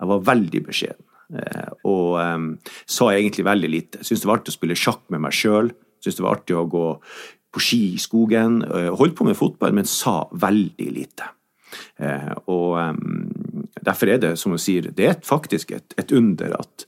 Jeg 0.00 0.10
var 0.10 0.24
veldig 0.26 0.62
beskjeden. 0.66 1.04
eh, 1.38 1.70
Og 1.84 2.18
um, 2.20 2.50
sa 2.86 3.12
egentlig 3.12 3.44
veldig 3.46 3.70
lite. 3.70 4.02
Syntes 4.02 4.24
det 4.24 4.30
var 4.30 4.40
artig 4.40 4.54
å 4.54 4.58
spille 4.58 4.76
sjakk 4.78 5.02
med 5.14 5.22
meg 5.24 5.32
sjøl. 5.36 5.70
Syntes 6.02 6.18
det 6.18 6.26
var 6.26 6.38
artig 6.38 6.56
å 6.58 6.66
gå 6.68 6.86
på 7.54 7.62
ski 7.62 7.82
i 7.94 8.02
skogen. 8.02 8.62
eh, 8.66 8.90
Holdt 8.90 9.14
på 9.16 9.24
med 9.28 9.38
fotball, 9.38 9.72
men 9.72 9.86
sa 9.88 10.24
veldig 10.32 10.88
lite. 10.92 11.30
Uh, 11.98 12.34
Og 12.46 12.78
um, 12.78 13.62
derfor 13.82 14.10
er 14.12 14.18
det, 14.22 14.34
som 14.38 14.54
hun 14.54 14.62
sier, 14.62 14.90
det 14.94 15.06
er 15.10 15.20
faktisk 15.26 15.72
et, 15.74 15.94
et 15.98 16.12
under 16.14 16.54
at 16.60 16.86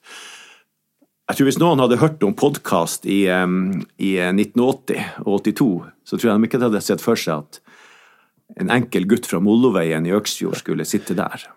jeg 1.27 1.41
tror 1.41 1.49
Hvis 1.49 1.59
noen 1.59 1.81
hadde 1.83 1.97
hørt 1.99 2.23
om 2.23 2.37
podkast 2.39 3.07
i, 3.11 3.25
um, 3.35 3.81
i 3.99 4.13
1980 4.23 5.25
og 5.25 5.41
82, 5.43 5.67
så 6.07 6.15
tror 6.15 6.31
jeg 6.31 6.39
de 6.39 6.47
ikke 6.47 6.61
hadde 6.63 6.83
sett 6.87 7.03
for 7.03 7.19
seg 7.19 7.43
at 7.43 7.59
en 8.63 8.71
enkel 8.71 9.09
gutt 9.11 9.27
fra 9.27 9.41
Molloveien 9.43 10.07
i 10.07 10.15
Øksfjord 10.15 10.61
skulle 10.61 10.87
sitte 10.87 11.17
der. 11.19 11.49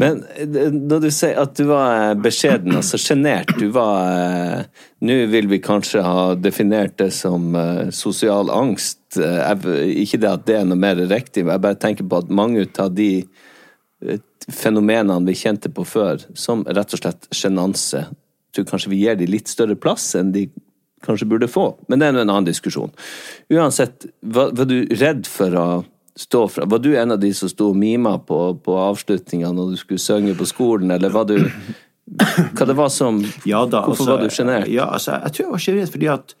Men 0.00 0.22
eh, 0.36 0.72
når 0.72 1.04
du 1.04 1.10
sier 1.12 1.38
at 1.42 1.54
du 1.58 1.66
var 1.68 1.90
eh, 1.92 2.14
beskjeden, 2.24 2.72
altså 2.78 3.00
sjenert 3.00 3.52
Du 3.60 3.66
var 3.74 4.08
eh, 4.08 4.82
Nå 5.04 5.18
vil 5.32 5.50
vi 5.50 5.60
kanskje 5.62 6.04
ha 6.04 6.32
definert 6.38 6.96
det 7.02 7.10
som 7.16 7.52
eh, 7.58 7.90
sosial 7.92 8.50
angst. 8.54 9.18
Eh, 9.20 9.68
ikke 10.04 10.22
det 10.22 10.30
at 10.30 10.46
det 10.48 10.58
er 10.60 10.68
noe 10.68 10.80
mer 10.80 11.00
riktig, 11.10 11.44
jeg 11.44 11.64
bare 11.66 11.80
tenker 11.80 12.08
på 12.08 12.22
at 12.22 12.32
mange 12.32 12.64
av 12.80 12.92
de 12.96 13.10
eh, 13.20 14.22
fenomenene 14.48 15.26
vi 15.28 15.36
kjente 15.38 15.70
på 15.74 15.84
før, 15.86 16.24
som 16.34 16.64
rett 16.64 16.96
og 16.96 17.02
slett 17.02 17.28
sjenanse, 17.34 18.06
tror 18.52 18.68
kanskje 18.68 18.92
vi 18.94 19.02
gir 19.04 19.18
de 19.18 19.28
litt 19.28 19.50
større 19.50 19.76
plass 19.78 20.12
enn 20.18 20.32
de 20.34 20.46
kanskje 21.02 21.28
burde 21.28 21.50
få. 21.50 21.72
Men 21.90 22.00
det 22.00 22.08
er 22.08 22.16
en 22.16 22.28
annen 22.28 22.48
diskusjon. 22.48 22.92
Uansett, 23.52 24.06
var 24.22 24.54
du 24.54 24.84
redd 24.94 25.26
for 25.30 25.58
å 25.58 25.66
stå 26.18 26.48
fra 26.48 26.66
Var 26.68 26.78
du 26.78 26.90
en 26.96 27.14
av 27.14 27.20
de 27.20 27.32
som 27.34 27.50
sto 27.50 27.70
og 27.72 27.78
mima 27.78 28.18
på, 28.18 28.38
på 28.64 28.76
avslutninga 28.76 29.52
når 29.54 29.72
du 29.72 29.80
skulle 29.80 30.02
synge 30.02 30.36
på 30.38 30.48
skolen, 30.48 30.92
eller 30.94 31.12
var 31.14 31.28
du 31.30 31.38
Hva 32.56 32.66
det 32.68 32.76
var 32.76 32.90
som 32.92 33.22
Ja 33.48 33.64
da, 33.64 33.84
Hvorfor 33.86 34.04
altså, 34.04 34.10
var 34.10 34.22
du 34.22 34.34
sjenert? 34.34 34.70
Ja, 34.72 34.90
altså, 34.92 35.16
jeg 35.22 35.36
tror 35.36 35.46
jeg 35.46 35.52
var 35.54 35.64
sjenert 35.66 35.94
fordi 35.94 36.10
at 36.12 36.34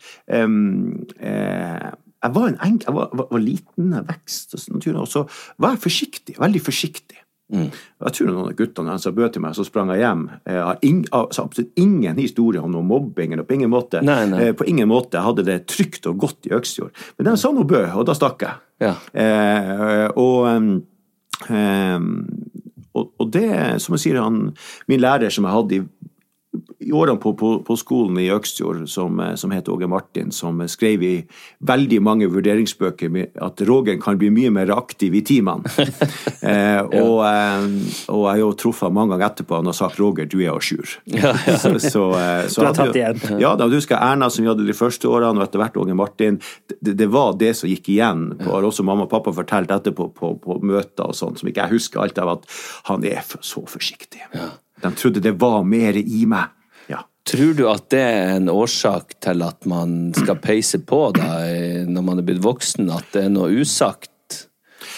um, 0.44 1.06
eh, 1.20 1.90
jeg 2.22 2.34
var 2.36 2.48
en 2.50 2.60
enk, 2.62 2.84
jeg 2.86 2.94
var, 2.94 3.08
var, 3.18 3.26
var 3.32 3.42
liten, 3.42 3.94
vekst 4.06 4.54
og 4.54 5.08
så 5.10 5.24
var 5.58 5.74
jeg 5.74 5.82
forsiktig, 5.82 6.36
veldig 6.38 6.60
forsiktig. 6.62 7.21
Mm. 7.52 7.68
Jeg 8.06 8.14
tror 8.16 8.28
noen 8.30 8.50
av 8.50 8.54
guttene 8.56 8.94
som 9.02 9.14
bød 9.16 9.34
til 9.34 9.42
meg, 9.44 9.56
så 9.56 9.64
sprang 9.66 9.90
jeg 9.92 10.02
hjem. 10.04 10.22
Jeg 10.48 10.62
har 10.64 10.84
ing, 10.88 11.00
altså, 11.12 11.44
absolutt 11.44 11.80
ingen 11.80 12.20
historie 12.20 12.62
om 12.62 12.72
noe 12.72 12.86
mobbing. 12.86 13.32
eller 13.32 13.44
på 13.48 13.58
ingen 13.58 13.72
måte. 13.72 14.00
Nei, 14.04 14.22
nei. 14.30 14.40
Eh, 14.46 14.52
på 14.56 14.68
ingen 14.68 14.88
måte 14.88 15.18
jeg 15.18 15.26
hadde 15.26 15.46
det 15.48 15.58
trygt 15.68 16.06
og 16.08 16.20
godt 16.22 16.48
i 16.48 16.54
Øksfjord. 16.56 16.92
Men 17.18 17.32
den 17.32 17.40
sa 17.40 17.52
noe 17.52 17.68
bø, 17.68 17.82
og 17.92 18.06
da 18.08 18.16
stakk 18.16 18.46
jeg. 18.46 18.62
Ja. 18.82 18.94
Eh, 19.12 20.06
og, 20.16 20.48
em, 20.48 20.70
og, 22.94 23.12
og 23.18 23.32
det, 23.34 23.82
som 23.84 23.98
jeg 23.98 24.06
sier, 24.06 24.22
han, 24.22 24.54
min 24.88 25.02
lærer 25.02 25.32
som 25.32 25.44
jeg 25.48 25.58
hadde 25.58 25.80
i 25.80 25.84
i 26.82 26.92
årene 26.92 27.20
på, 27.22 27.32
på, 27.38 27.52
på 27.66 27.76
skolen 27.78 28.18
i 28.20 28.28
Øksfjord, 28.32 28.84
som, 28.90 29.20
eh, 29.20 29.34
som 29.40 29.52
het 29.54 29.68
Åge 29.68 29.88
Martin, 29.90 30.32
som 30.34 30.60
skrev 30.68 31.02
i 31.06 31.12
veldig 31.66 32.00
mange 32.02 32.28
vurderingsbøker 32.32 33.18
at 33.42 33.62
Rogen 33.68 34.00
kan 34.02 34.18
bli 34.20 34.30
mye 34.34 34.52
mer 34.54 34.72
aktiv 34.74 35.14
i 35.18 35.22
timene. 35.26 35.68
eh, 36.50 36.80
og, 36.82 37.22
eh, 37.26 37.66
og 38.12 38.24
jeg 38.26 38.30
har 38.30 38.40
jo 38.42 38.52
truffet 38.64 38.94
mange 38.94 39.14
ganger 39.14 39.28
etterpå 39.30 39.60
han 39.60 39.70
har 39.70 39.78
sagt 39.78 40.00
'Roger, 40.00 40.26
du 40.26 40.38
er 40.40 40.52
à 40.52 40.60
jour'. 40.60 40.98
Så, 41.62 41.78
så, 41.78 42.02
eh, 42.18 42.46
så 42.48 42.60
Du 42.60 42.66
har 42.66 42.74
tatt 42.74 42.96
igjen. 42.96 43.40
Ja, 43.40 43.54
da 43.56 43.68
du 43.68 43.76
husker 43.76 43.96
Erna 43.96 44.28
som 44.30 44.44
vi 44.44 44.50
hadde 44.50 44.66
de 44.66 44.74
første 44.76 45.08
årene, 45.08 45.38
og 45.38 45.46
etter 45.46 45.60
hvert 45.60 45.76
Åge 45.76 45.94
Martin. 45.94 46.40
Det, 46.80 46.96
det 46.98 47.08
var 47.12 47.36
det 47.38 47.52
som 47.56 47.70
gikk 47.70 47.88
igjen. 47.92 48.32
Det 48.38 48.48
har 48.48 48.66
også 48.66 48.84
mamma 48.86 49.06
og 49.06 49.12
pappa 49.12 49.32
fortalt 49.34 49.70
etterpå 49.70 50.08
på, 50.16 50.34
på 50.42 50.58
møter 50.62 51.10
og 51.10 51.16
sånn, 51.16 51.36
som 51.38 51.48
ikke 51.48 51.66
jeg 51.66 51.76
husker 51.76 52.02
alt 52.02 52.18
av, 52.18 52.36
at 52.38 52.58
han 52.90 53.04
er 53.06 53.22
så 53.40 53.64
forsiktig. 53.68 54.24
De 54.82 54.90
trodde 54.98 55.22
det 55.22 55.36
var 55.40 55.62
mer 55.68 55.98
i 55.98 56.24
meg. 56.26 56.50
Tror 57.28 57.52
du 57.54 57.66
at 57.70 57.84
det 57.94 58.00
er 58.02 58.32
en 58.36 58.48
årsak 58.50 59.14
til 59.22 59.44
at 59.46 59.66
man 59.70 60.10
skal 60.16 60.40
peise 60.42 60.80
på 60.82 61.04
da, 61.14 61.28
eh, 61.46 61.84
når 61.86 62.06
man 62.06 62.22
er 62.22 62.26
blitt 62.26 62.42
voksen, 62.42 62.90
at 62.90 63.12
det 63.14 63.26
er 63.28 63.34
noe 63.34 63.52
usagt 63.62 64.10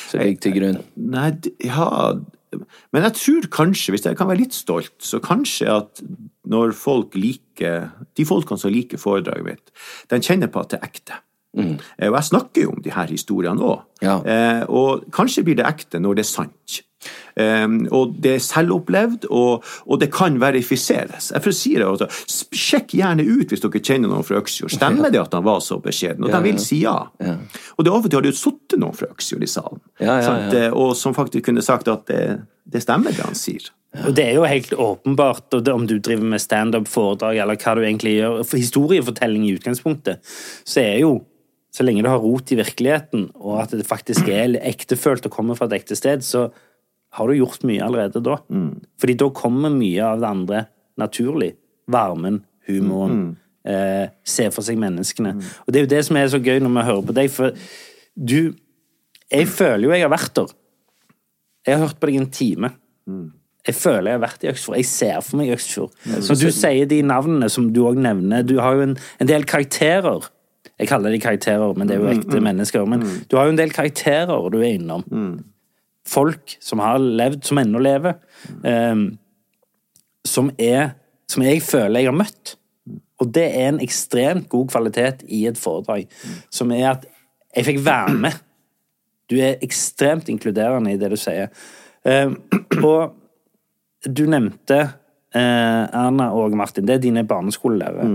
som 0.09 0.23
ligger 0.23 0.41
til 0.47 0.57
grunn? 0.57 0.81
Nei, 0.97 1.29
ja 1.65 2.15
Men 2.95 3.03
jeg 3.09 3.17
tror 3.19 3.51
kanskje, 3.53 3.93
hvis 3.93 4.07
jeg 4.07 4.17
kan 4.17 4.31
være 4.31 4.45
litt 4.45 4.57
stolt, 4.57 4.95
så 5.03 5.21
kanskje 5.21 5.69
at 5.75 6.01
når 6.49 6.73
folk 6.79 7.17
liker 7.19 7.91
De 8.17 8.27
folkene 8.29 8.61
som 8.61 8.73
liker 8.73 9.01
foredraget 9.01 9.47
mitt, 9.47 9.73
de 10.09 10.21
kjenner 10.23 10.53
på 10.53 10.63
at 10.63 10.73
det 10.73 10.81
er 10.81 10.89
ekte. 10.89 11.21
Mm. 11.55 11.77
Og 11.79 12.17
jeg 12.19 12.29
snakker 12.31 12.65
jo 12.65 12.73
om 12.75 12.83
de 12.83 12.93
her 12.95 13.11
historiene 13.11 13.63
òg. 13.63 13.85
Ja. 14.03 14.17
Eh, 14.23 14.63
og 14.67 15.05
kanskje 15.15 15.45
blir 15.47 15.59
det 15.59 15.67
ekte 15.69 16.01
når 16.03 16.19
det 16.19 16.25
er 16.25 16.31
sant. 16.31 16.81
Eh, 17.37 17.67
og 17.95 18.15
det 18.23 18.37
er 18.37 18.43
selvopplevd, 18.45 19.27
og, 19.31 19.65
og 19.87 20.01
det 20.03 20.11
kan 20.15 20.39
verifiseres. 20.43 21.31
Jeg 21.35 21.45
får 21.45 21.57
si 21.59 21.75
det, 21.77 21.87
altså, 21.89 22.09
Sjekk 22.55 22.95
gjerne 23.01 23.27
ut 23.27 23.51
hvis 23.53 23.63
dere 23.65 23.83
kjenner 23.85 24.13
noen 24.13 24.27
fra 24.27 24.41
Øksfjord. 24.43 24.75
Stemmer 24.77 25.13
det 25.15 25.23
at 25.25 25.35
han 25.37 25.47
var 25.47 25.63
så 25.65 25.81
beskjeden? 25.83 26.25
Og 26.25 26.33
Ja, 26.33 26.39
de 26.41 26.49
vil 26.51 26.61
si 26.63 26.83
ja. 26.85 26.97
Og 27.77 27.85
det 27.85 27.91
er 27.91 27.95
av 27.97 28.05
og 28.05 28.11
til 28.11 28.19
har 28.21 28.27
det 28.27 28.35
jo 28.35 28.41
sittet 28.45 28.81
noen 28.83 28.97
fra 28.97 29.11
Øksfjord 29.13 29.47
i 29.47 29.51
salen, 29.51 29.81
Ja, 30.01 30.19
ja, 30.19 30.27
sant? 30.29 30.53
ja. 30.59 30.71
Og 30.75 30.95
som 30.99 31.15
faktisk 31.17 31.49
kunne 31.51 31.63
sagt 31.65 31.89
at 31.91 32.07
det, 32.11 32.23
det 32.71 32.83
stemmer 32.85 33.15
det 33.15 33.25
han 33.27 33.39
sier. 33.39 33.71
Og 34.05 34.11
det 34.17 34.25
er 34.27 34.35
jo 34.35 34.47
helt 34.51 34.73
åpenbart, 34.75 35.45
og 35.55 35.61
det, 35.63 35.71
om 35.71 35.85
du 35.87 36.01
driver 36.03 36.27
med 36.33 36.43
standup, 36.43 36.89
foredrag 36.91 37.37
eller 37.39 37.59
hva 37.63 37.75
du 37.79 37.85
egentlig 37.85 38.17
gjør, 38.17 38.41
for 38.43 38.59
historiefortelling 38.59 39.45
i 39.47 39.53
utgangspunktet, 39.55 40.19
så 40.67 40.81
er 40.83 40.99
jo 41.05 41.13
så 41.75 41.83
lenge 41.87 42.03
du 42.03 42.09
har 42.11 42.19
rot 42.23 42.51
i 42.55 42.59
virkeligheten, 42.59 43.29
og 43.35 43.61
at 43.65 43.73
det 43.75 43.87
faktisk 43.87 44.29
er 44.31 44.57
ektefølt 44.67 45.27
og 45.27 45.33
kommer 45.35 45.59
fra 45.59 45.67
et 45.71 45.77
ekte 45.81 45.97
sted, 45.99 46.23
så 46.27 46.49
har 47.15 47.31
du 47.31 47.37
gjort 47.39 47.63
mye 47.69 47.83
allerede 47.87 48.21
da. 48.27 48.39
Fordi 49.01 49.15
da 49.21 49.29
kommer 49.35 49.71
mye 49.71 50.03
av 50.03 50.21
det 50.23 50.29
andre 50.31 50.65
naturlig. 51.01 51.53
Varmen, 51.91 52.41
humoren. 52.69 53.37
Eh, 53.65 54.09
se 54.29 54.51
for 54.53 54.65
seg 54.67 54.77
menneskene. 54.81 55.37
Og 55.65 55.73
det 55.73 55.79
er 55.81 55.87
jo 55.87 55.93
det 55.95 56.03
som 56.05 56.17
er 56.21 56.27
så 56.33 56.41
gøy 56.43 56.59
når 56.61 56.75
vi 56.75 56.85
hører 56.91 57.07
på 57.09 57.15
deg, 57.17 57.31
for 57.33 57.55
du 58.15 58.55
Jeg 59.33 59.49
føler 59.49 59.87
jo 59.89 59.91
jeg 59.95 60.03
har 60.05 60.11
vært 60.13 60.35
der. 60.37 60.51
Jeg 61.67 61.79
har 61.79 61.87
hørt 61.87 61.99
på 62.01 62.07
deg 62.11 62.17
en 62.21 62.31
time. 62.31 62.69
Jeg 63.67 63.75
føler 63.75 64.11
jeg 64.13 64.19
har 64.19 64.27
vært 64.27 64.45
i 64.45 64.49
Øksfjord. 64.51 64.77
Jeg 64.77 64.85
ser 64.91 65.21
for 65.25 65.39
meg 65.41 65.49
Øksfjord. 65.55 65.91
Når 66.05 66.37
du 66.43 66.51
sier 66.53 66.87
de 66.87 66.99
navnene 67.03 67.49
som 67.51 67.71
du 67.73 67.81
òg 67.89 67.97
nevner 67.97 68.43
Du 68.45 68.59
har 68.61 68.77
jo 68.77 68.83
en, 68.91 68.97
en 69.21 69.27
del 69.31 69.45
karakterer. 69.49 70.29
Jeg 70.79 70.89
kaller 70.91 71.11
de 71.15 71.19
karakterer, 71.23 71.73
men 71.79 71.89
det 71.89 71.97
er 71.97 72.03
jo 72.03 72.11
ekte 72.13 72.41
mennesker. 72.45 72.85
Men 72.87 73.01
du 73.31 73.37
har 73.39 73.47
jo 73.49 73.55
en 73.55 73.61
del 73.63 73.73
karakterer 73.73 74.51
du 74.53 74.59
er 74.61 74.75
innom. 74.77 75.05
Folk 76.09 76.57
som 76.61 76.83
har 76.85 76.99
levd, 77.01 77.45
som 77.45 77.59
ennå 77.59 77.81
lever. 77.83 78.19
um, 78.63 79.19
som 80.25 80.51
er 80.59 80.95
Som 81.29 81.43
jeg 81.43 81.63
føler 81.63 82.01
jeg 82.01 82.11
har 82.11 82.17
møtt. 82.17 82.57
Og 83.21 83.31
det 83.35 83.45
er 83.57 83.69
en 83.69 83.81
ekstremt 83.81 84.49
god 84.49 84.69
kvalitet 84.69 85.23
i 85.29 85.47
et 85.47 85.59
foredrag. 85.59 86.05
Som 86.53 86.71
er 86.71 86.91
at 86.91 87.07
jeg 87.57 87.65
fikk 87.65 87.81
være 87.87 88.15
med. 88.27 88.37
Du 89.31 89.39
er 89.41 89.63
ekstremt 89.65 90.29
inkluderende 90.29 90.93
i 90.93 90.99
det 91.01 91.11
du 91.11 91.17
sier. 91.17 91.49
Eh, 92.05 92.31
og 92.83 93.15
du 94.05 94.27
nevnte 94.29 94.81
eh, 94.83 95.85
Erna 95.89 96.29
og 96.37 96.57
Martin. 96.59 96.85
Det 96.87 96.99
er 96.99 97.05
dine 97.07 97.25
barneskolelærere. 97.27 98.09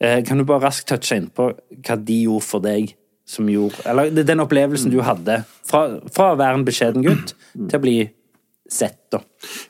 Eh, 0.00 0.24
kan 0.24 0.38
du 0.38 0.46
bare 0.46 0.68
raskt 0.68 0.88
touche 0.92 1.18
inn 1.18 1.26
på 1.34 1.50
hva 1.82 1.98
de 1.98 2.20
gjorde 2.22 2.46
for 2.46 2.62
deg? 2.62 2.94
Som 3.28 3.48
gjorde, 3.52 3.82
eller 3.84 4.24
den 4.24 4.40
opplevelsen 4.40 4.92
du 4.92 5.02
hadde 5.04 5.42
fra, 5.68 5.82
fra 6.08 6.30
å 6.32 6.38
være 6.40 6.56
en 6.56 6.64
beskjeden 6.64 7.04
gutt 7.04 7.34
til 7.52 7.76
å 7.76 7.82
bli 7.82 7.98
sett, 8.68 9.10
da. 9.10 9.20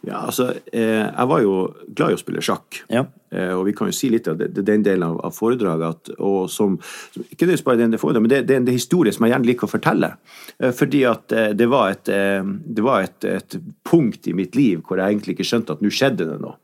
Ja, 0.01 0.17
altså, 0.27 0.49
eh, 0.73 1.07
jeg 1.07 1.27
var 1.31 1.43
jo 1.43 1.55
glad 1.95 2.13
i 2.13 2.17
å 2.17 2.21
spille 2.21 2.43
sjakk. 2.43 2.81
Ja. 2.91 3.05
Eh, 3.31 3.53
og 3.55 3.65
vi 3.69 3.75
kan 3.77 3.91
jo 3.91 3.95
si 3.95 4.11
litt 4.11 4.27
av 4.31 4.39
det, 4.41 4.49
den 4.57 4.83
delen 4.83 5.05
av, 5.07 5.21
av 5.29 5.35
foredraget 5.37 5.87
at, 5.87 6.11
og 6.19 6.49
som, 6.51 6.79
som 7.15 7.27
Ikke 7.29 7.47
det 7.47 7.61
bare 7.67 7.79
den 7.79 7.95
det 7.95 8.01
foredraget, 8.03 8.25
men 8.25 8.33
det, 8.33 8.41
det 8.49 8.57
er 8.57 8.63
en 8.63 8.73
historie 8.73 9.15
som 9.15 9.27
jeg 9.27 9.35
gjerne 9.37 9.51
liker 9.51 9.69
å 9.69 9.75
fortelle. 9.75 10.11
Eh, 10.59 10.73
fordi 10.75 11.05
at 11.09 11.37
det 11.55 11.69
var, 11.71 11.95
et, 11.95 12.11
det 12.11 12.85
var 12.85 13.07
et, 13.07 13.29
et 13.29 13.59
punkt 13.87 14.27
i 14.27 14.35
mitt 14.35 14.59
liv 14.59 14.83
hvor 14.83 14.99
jeg 14.99 15.15
egentlig 15.15 15.39
ikke 15.39 15.51
skjønte 15.53 15.79
at 15.79 15.85
nå 15.85 15.93
skjedde 15.95 16.27
det 16.33 16.41
noe. 16.43 16.59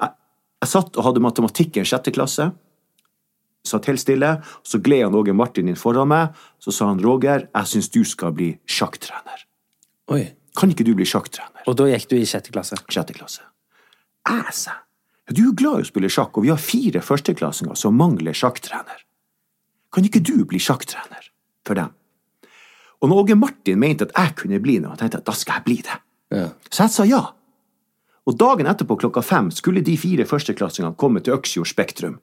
Jeg, 0.00 0.16
jeg 0.64 0.72
satt 0.74 0.98
og 0.98 1.06
hadde 1.06 1.22
matematikk 1.22 1.78
i 1.78 1.84
en 1.84 1.88
sjette 1.88 2.14
klasse. 2.14 2.50
Satt 3.66 3.86
helt 3.90 4.00
stille. 4.00 4.34
Så 4.62 4.80
gled 4.82 5.04
han 5.04 5.14
Åge 5.14 5.34
Martin 5.36 5.68
inn 5.68 5.78
foran 5.78 6.08
meg. 6.10 6.36
Så 6.62 6.72
sa 6.74 6.88
han 6.90 7.02
Roger, 7.02 7.48
jeg 7.52 7.72
syns 7.72 7.90
du 7.92 8.02
skal 8.08 8.34
bli 8.36 8.52
sjakktrener. 8.68 9.46
Oi. 10.10 10.24
Kan 10.58 10.72
ikke 10.72 10.84
du 10.86 10.94
bli 10.98 11.06
sjakktrener? 11.06 11.62
Og 11.70 11.76
da 11.78 11.86
gikk 11.90 12.08
du 12.10 12.16
i 12.18 12.26
sjette 12.26 12.52
klasse. 12.52 12.78
sjette 12.90 13.14
klasse. 13.14 13.44
Jeg 14.28 14.54
sa, 14.56 14.72
Du 15.30 15.44
er 15.48 15.54
glad 15.54 15.78
i 15.78 15.84
å 15.84 15.86
spille 15.86 16.08
sjakk, 16.10 16.36
og 16.36 16.42
vi 16.42 16.50
har 16.50 16.58
fire 16.58 17.00
førsteklassinger 17.00 17.76
som 17.78 17.94
mangler 17.94 18.34
sjakktrener. 18.34 19.04
Kan 19.94 20.04
ikke 20.04 20.22
du 20.22 20.44
bli 20.44 20.58
sjakktrener 20.58 21.30
for 21.66 21.78
dem? 21.78 21.92
Og 23.00 23.08
når 23.08 23.22
Åge 23.22 23.36
Martin 23.38 23.78
mente 23.78 24.08
at 24.08 24.16
jeg 24.16 24.34
kunne 24.42 24.58
bli 24.60 24.80
noe, 24.82 24.96
tenkte 24.98 25.20
jeg 25.20 25.22
at 25.22 25.30
da 25.30 25.36
skal 25.38 25.60
jeg 25.60 25.66
bli 25.68 25.76
det. 25.86 26.00
Ja. 26.34 26.48
Så 26.68 26.82
jeg 26.82 26.94
sa 26.96 27.06
ja. 27.06 27.22
Og 28.26 28.36
dagen 28.38 28.68
etterpå 28.70 28.98
klokka 29.00 29.22
fem 29.22 29.52
skulle 29.54 29.84
de 29.86 29.94
fire 29.98 30.26
førsteklassingene 30.28 30.98
komme 30.98 31.22
til 31.24 31.38
Øksfjord 31.38 31.70
Spektrum. 31.70 32.18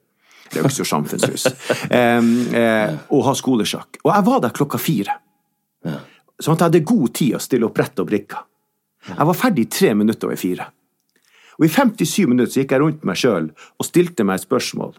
Eller 0.50 0.68
Øksfjord 0.68 0.90
samfunnshus. 0.90 1.46
um, 1.90 2.30
uh, 2.54 2.94
og 3.14 3.24
ha 3.28 3.34
skolesjakk. 3.36 4.00
Og 4.04 4.12
jeg 4.12 4.28
var 4.30 4.44
der 4.44 4.54
klokka 4.56 4.80
fire. 4.82 5.18
Sånn 6.38 6.54
at 6.54 6.62
jeg 6.62 6.68
hadde 6.68 6.86
god 6.86 7.14
tid 7.18 7.36
å 7.36 7.42
stille 7.42 7.66
opp 7.66 7.76
brett 7.76 8.00
og 8.02 8.08
brikker. 8.08 8.44
Jeg 9.08 9.28
var 9.30 9.36
ferdig 9.36 9.68
tre 9.72 9.94
minutter 9.96 10.28
over 10.28 10.38
fire. 10.38 10.68
Og 11.58 11.66
i 11.66 11.70
57 11.72 12.28
minutter 12.30 12.52
så 12.52 12.62
gikk 12.62 12.74
jeg 12.74 12.82
rundt 12.82 13.06
meg 13.08 13.18
sjøl 13.18 13.50
og 13.50 13.86
stilte 13.86 14.26
meg 14.26 14.38
et 14.38 14.46
spørsmål 14.46 14.94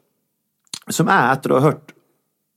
som 0.89 1.09
jeg, 1.09 1.33
etter 1.35 1.53
å 1.53 1.59
ha 1.59 1.69
hørt 1.69 1.93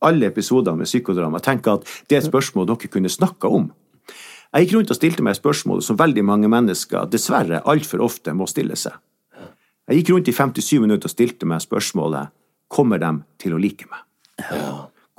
alle 0.03 0.31
episoder 0.33 0.75
med 0.75 0.89
psykodrama, 0.89 1.39
tenker 1.45 1.77
at 1.77 1.89
det 2.09 2.17
er 2.17 2.23
et 2.23 2.31
spørsmål 2.31 2.67
dere 2.71 2.91
kunne 2.91 3.13
snakka 3.13 3.51
om. 3.53 3.69
Jeg 4.53 4.67
gikk 4.67 4.75
rundt 4.77 4.93
og 4.93 4.99
stilte 4.99 5.25
meg 5.25 5.37
et 5.37 5.41
spørsmål 5.41 5.83
som 5.85 5.99
veldig 6.01 6.25
mange 6.29 6.51
mennesker 6.53 7.09
dessverre 7.13 7.63
altfor 7.69 8.03
ofte 8.05 8.35
må 8.37 8.49
stille 8.51 8.77
seg. 8.77 8.97
Jeg 9.89 10.01
gikk 10.01 10.13
rundt 10.15 10.31
i 10.31 10.35
57 10.37 10.81
minutter 10.83 11.09
og 11.11 11.15
stilte 11.15 11.49
meg 11.49 11.63
spørsmålet 11.65 12.33
kommer 12.73 13.01
de 13.03 13.17
til 13.43 13.57
å 13.57 13.61
like 13.61 13.89
meg. 13.91 14.07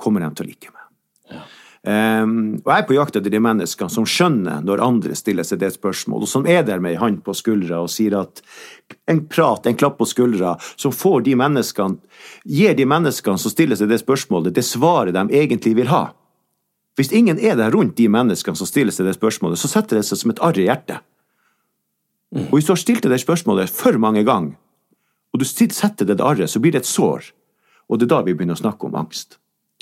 Kommer 0.00 0.24
de 0.24 0.32
til 0.34 0.46
å 0.46 0.48
like 0.48 0.72
meg? 0.72 1.44
Ehm, 1.84 2.62
og 2.62 2.70
jeg 2.70 2.80
er 2.80 2.86
på 2.88 2.96
jakt 2.96 3.18
etter 3.18 3.32
de 3.32 3.40
menneskene 3.44 3.92
som 3.92 4.06
skjønner 4.08 4.62
når 4.64 4.82
andre 4.86 5.16
stiller 5.18 5.44
seg 5.44 5.60
det 5.60 5.74
spørsmålet, 5.74 6.24
og 6.24 6.30
som 6.30 6.46
er 6.48 6.62
der 6.64 6.80
med 6.80 6.94
ei 6.94 7.00
hand 7.00 7.20
på 7.26 7.34
skuldra 7.36 7.82
og 7.84 7.92
sier 7.92 8.16
at 8.16 8.40
en 9.10 9.20
prat, 9.28 9.66
en 9.68 9.76
klapp 9.76 9.98
på 10.00 10.08
skuldra, 10.08 10.54
som 10.80 10.94
får 10.96 11.26
de 11.28 11.36
menneskene, 11.36 12.00
gir 12.48 12.76
de 12.78 12.88
menneskene 12.88 13.40
som 13.40 13.52
stiller 13.52 13.76
seg 13.76 13.92
det 13.92 14.00
spørsmålet, 14.00 14.56
det 14.56 14.64
svaret 14.64 15.16
de 15.16 15.26
egentlig 15.36 15.74
vil 15.76 15.92
ha. 15.92 16.06
Hvis 16.96 17.12
ingen 17.12 17.40
er 17.42 17.58
der 17.58 17.74
rundt 17.74 17.98
de 17.98 18.08
menneskene 18.08 18.56
som 18.56 18.70
stiller 18.70 18.94
seg 18.94 19.10
det 19.10 19.18
spørsmålet, 19.18 19.60
så 19.60 19.68
setter 19.68 20.00
det 20.00 20.08
seg 20.08 20.22
som 20.22 20.32
et 20.32 20.40
arr 20.46 20.60
i 20.62 20.68
hjertet. 20.70 21.04
Og 22.48 22.56
hvis 22.56 22.66
du 22.66 22.72
har 22.72 22.80
stilt 22.80 23.04
deg 23.04 23.12
det 23.12 23.22
spørsmålet 23.22 23.70
for 23.70 23.98
mange 24.00 24.24
ganger, 24.26 24.56
og 25.34 25.42
du 25.42 25.44
setter 25.44 26.06
det 26.06 26.22
arret, 26.22 26.50
så 26.50 26.62
blir 26.62 26.72
det 26.72 26.84
et 26.84 26.88
sår. 26.88 27.26
Og 27.88 27.98
det 28.00 28.06
er 28.08 28.14
da 28.14 28.20
vi 28.26 28.34
begynner 28.34 28.56
å 28.56 28.62
snakke 28.62 28.88
om 28.88 28.94
angst. 28.98 29.38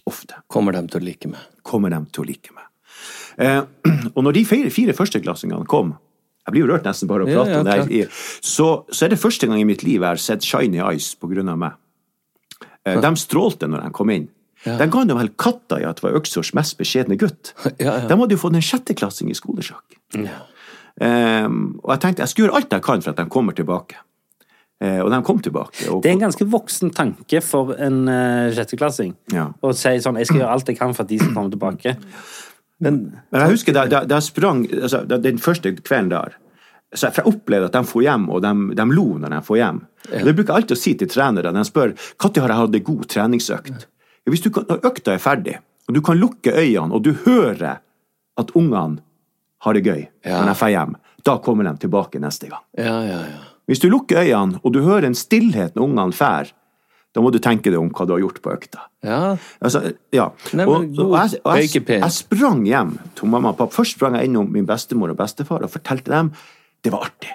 Ofte 0.08 0.40
Kommer 0.50 0.74
de 0.74 0.82
til 0.90 0.98
å 0.98 1.04
like 1.06 1.28
meg? 1.30 1.42
kommer 1.62 1.92
de 1.94 2.00
til 2.10 2.24
å 2.24 2.26
like 2.26 2.54
meg. 2.56 2.64
Eh, 3.38 3.60
og 4.16 4.24
når 4.26 4.34
de 4.38 4.44
fire, 4.48 4.70
fire 4.74 4.94
førsteklassingene 4.98 5.64
kom 5.70 5.94
Jeg 6.42 6.52
blir 6.52 6.64
jo 6.64 6.70
rørt 6.72 6.84
nesten 6.88 7.08
bare 7.08 7.24
å 7.24 7.30
Ja, 7.30 7.44
prate 7.44 7.52
ja, 7.54 7.60
om 7.62 7.88
det. 7.88 8.08
Så, 8.42 8.66
så 8.90 9.06
er 9.06 9.12
det 9.14 9.20
første 9.22 9.46
gang 9.46 9.60
i 9.62 9.66
mitt 9.68 9.84
liv 9.86 10.00
jeg 10.00 10.08
har 10.08 10.20
sett 10.20 10.42
Shiny 10.42 10.80
Eyes 10.82 11.12
på 11.14 11.30
grunn 11.30 11.48
av 11.52 11.60
meg. 11.62 11.78
Eh, 12.84 12.98
de 12.98 13.12
strålte 13.22 13.68
når 13.70 13.86
de 13.86 13.92
kom 13.94 14.10
inn. 14.10 14.26
De 14.66 14.86
ga 14.90 15.02
nå 15.06 15.14
vel 15.18 15.30
katta 15.38 15.80
i 15.82 15.86
at 15.86 15.98
det 15.98 16.04
var 16.04 16.18
Øksfjords 16.18 16.52
mest 16.58 16.76
beskjedne 16.78 17.16
gutt. 17.18 17.54
Ja, 17.82 17.94
ja. 18.02 18.06
De 18.10 18.18
hadde 18.18 18.34
jo 18.34 18.42
fått 18.42 18.58
en 18.58 18.62
sjetteklassing 18.66 19.30
i 19.30 19.38
skolesjakk. 19.38 19.96
Eh, 20.18 21.46
og 21.48 21.88
jeg 21.94 22.02
tenkte 22.02 22.26
jeg 22.26 22.30
skal 22.34 22.44
gjøre 22.44 22.58
alt 22.58 22.74
jeg 22.74 22.84
kan 22.90 23.02
for 23.06 23.14
at 23.14 23.22
de 23.22 23.30
kommer 23.32 23.56
tilbake. 23.58 24.02
Eh, 24.82 24.98
og 24.98 25.12
de 25.12 25.20
kom 25.22 25.38
tilbake. 25.42 25.86
Og 25.92 26.02
Det 26.02 26.10
er 26.10 26.16
en 26.16 26.24
ganske 26.24 26.46
voksen 26.50 26.90
tanke 26.96 27.40
for 27.44 27.76
en 27.78 28.00
uh, 28.10 28.50
sjetteklassing. 28.54 29.12
Ja. 29.30 29.52
Å 29.62 29.72
si 29.78 29.92
sånn 30.02 30.18
Jeg 30.18 30.30
skal 30.30 30.42
gjøre 30.42 30.54
alt 30.56 30.72
jeg 30.72 30.78
kan 30.80 30.94
for 30.96 31.06
at 31.06 31.12
de 31.12 31.20
skal 31.20 31.34
komme 31.36 31.52
tilbake. 31.52 31.94
Men 32.82 33.02
Men 33.30 33.44
jeg 33.44 33.54
husker 33.54 33.76
da, 33.76 33.86
da, 33.86 34.02
da 34.08 34.18
sprang 34.20 34.64
altså, 34.66 35.04
da, 35.06 35.20
Den 35.22 35.38
første 35.38 35.74
kvelden 35.78 36.10
der 36.10 36.38
så 36.92 37.08
jeg, 37.08 37.24
opplevde 37.24 37.70
at 37.70 37.72
de 37.72 37.88
får 37.88 38.02
hjem, 38.04 38.26
og 38.28 38.42
de, 38.44 38.50
de 38.76 38.84
lo 38.92 39.04
når 39.16 39.32
de 39.32 39.38
får 39.46 39.56
hjem. 39.56 39.78
Ja. 40.10 40.24
Det 40.26 40.34
bruker 40.36 40.50
jeg 40.50 40.56
alltid 40.58 40.76
å 40.76 40.80
si 40.80 40.90
til 41.00 41.08
trenere. 41.08 41.52
De 41.56 41.62
spør 41.64 41.94
når 41.94 42.42
har 42.42 42.52
jeg 42.52 42.58
hatt 42.58 42.76
en 42.76 42.84
god 42.88 43.06
treningsøkt. 43.08 43.86
Hvis 44.28 44.44
du 44.44 44.50
kan, 44.52 44.66
når 44.68 44.82
økta 44.90 45.14
er 45.14 45.22
ferdig, 45.22 45.54
og 45.88 45.96
du 45.96 46.02
kan 46.04 46.20
lukke 46.20 46.52
øynene, 46.52 46.92
og 46.92 47.00
du 47.06 47.14
hører 47.24 47.80
at 48.36 48.52
ungene 48.58 49.00
har 49.64 49.78
det 49.78 49.86
gøy 49.86 50.02
Ja. 50.26 50.42
når 50.42 50.52
de 50.52 50.54
får 50.60 50.74
hjem, 50.74 50.94
da 51.24 51.38
kommer 51.38 51.64
de 51.64 51.72
tilbake 51.80 52.20
neste 52.20 52.50
gang. 52.52 52.60
Ja, 52.76 52.98
ja, 53.06 53.22
ja. 53.30 53.40
Hvis 53.70 53.82
du 53.82 53.88
lukker 53.90 54.22
øynene, 54.24 54.60
og 54.62 54.74
du 54.74 54.82
hører 54.82 55.06
en 55.08 55.16
stillhet 55.18 55.76
når 55.76 55.88
ungene 55.88 56.16
fær, 56.16 56.50
da 57.12 57.20
må 57.20 57.28
du 57.32 57.38
tenke 57.44 57.68
deg 57.68 57.76
om 57.76 57.90
hva 57.92 58.06
du 58.08 58.14
har 58.14 58.22
gjort 58.22 58.40
på 58.42 58.52
økta. 58.54 58.86
Ja, 59.04 59.36
Altså, 59.60 59.82
ja. 60.14 60.30
Nei, 60.56 60.64
og, 60.64 60.78
men 60.80 61.00
og, 61.02 61.16
jeg, 61.18 61.42
og 61.44 61.58
jeg, 61.60 61.82
jeg 61.92 62.14
sprang 62.16 62.62
hjem 62.66 62.94
til 63.18 63.28
mamma 63.28 63.52
og 63.52 63.58
pappa. 63.58 63.76
Først 63.76 63.98
sprang 63.98 64.16
jeg 64.16 64.30
innom 64.30 64.48
min 64.52 64.68
bestemor 64.68 65.12
og 65.12 65.18
bestefar 65.20 65.64
og 65.66 65.72
fortalte 65.72 66.12
dem 66.12 66.32
det 66.82 66.92
var 66.94 67.10
artig. 67.10 67.34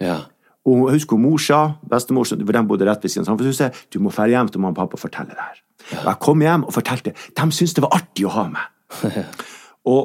ja. 0.00 0.20
Og 0.68 0.90
jeg 0.90 1.00
husker 1.00 1.16
mor 1.16 1.40
sa, 1.40 1.58
bestemor, 1.88 2.26
for 2.28 2.36
de 2.36 2.62
bodde 2.68 2.84
rett 2.84 3.02
ved 3.02 3.10
siden 3.10 3.24
av 3.24 3.30
samfunnshuset, 3.30 3.78
du 3.90 3.96
må 4.04 4.12
dra 4.12 4.26
hjem 4.28 4.50
til 4.52 4.60
mamma 4.60 4.76
og 4.76 4.80
pappa 4.82 4.98
og 4.98 5.00
fortelle 5.00 5.32
det 5.32 5.40
her. 5.40 5.60
Og 6.02 6.08
jeg 6.10 6.20
kom 6.20 6.44
hjem 6.44 6.66
og 6.68 6.74
fortalte. 6.76 7.14
De 7.16 7.46
syntes 7.48 7.72
det 7.78 7.84
var 7.84 7.96
artig 7.96 8.26
å 8.28 8.32
ha 8.34 8.44
meg. 8.52 8.66
og 9.90 10.02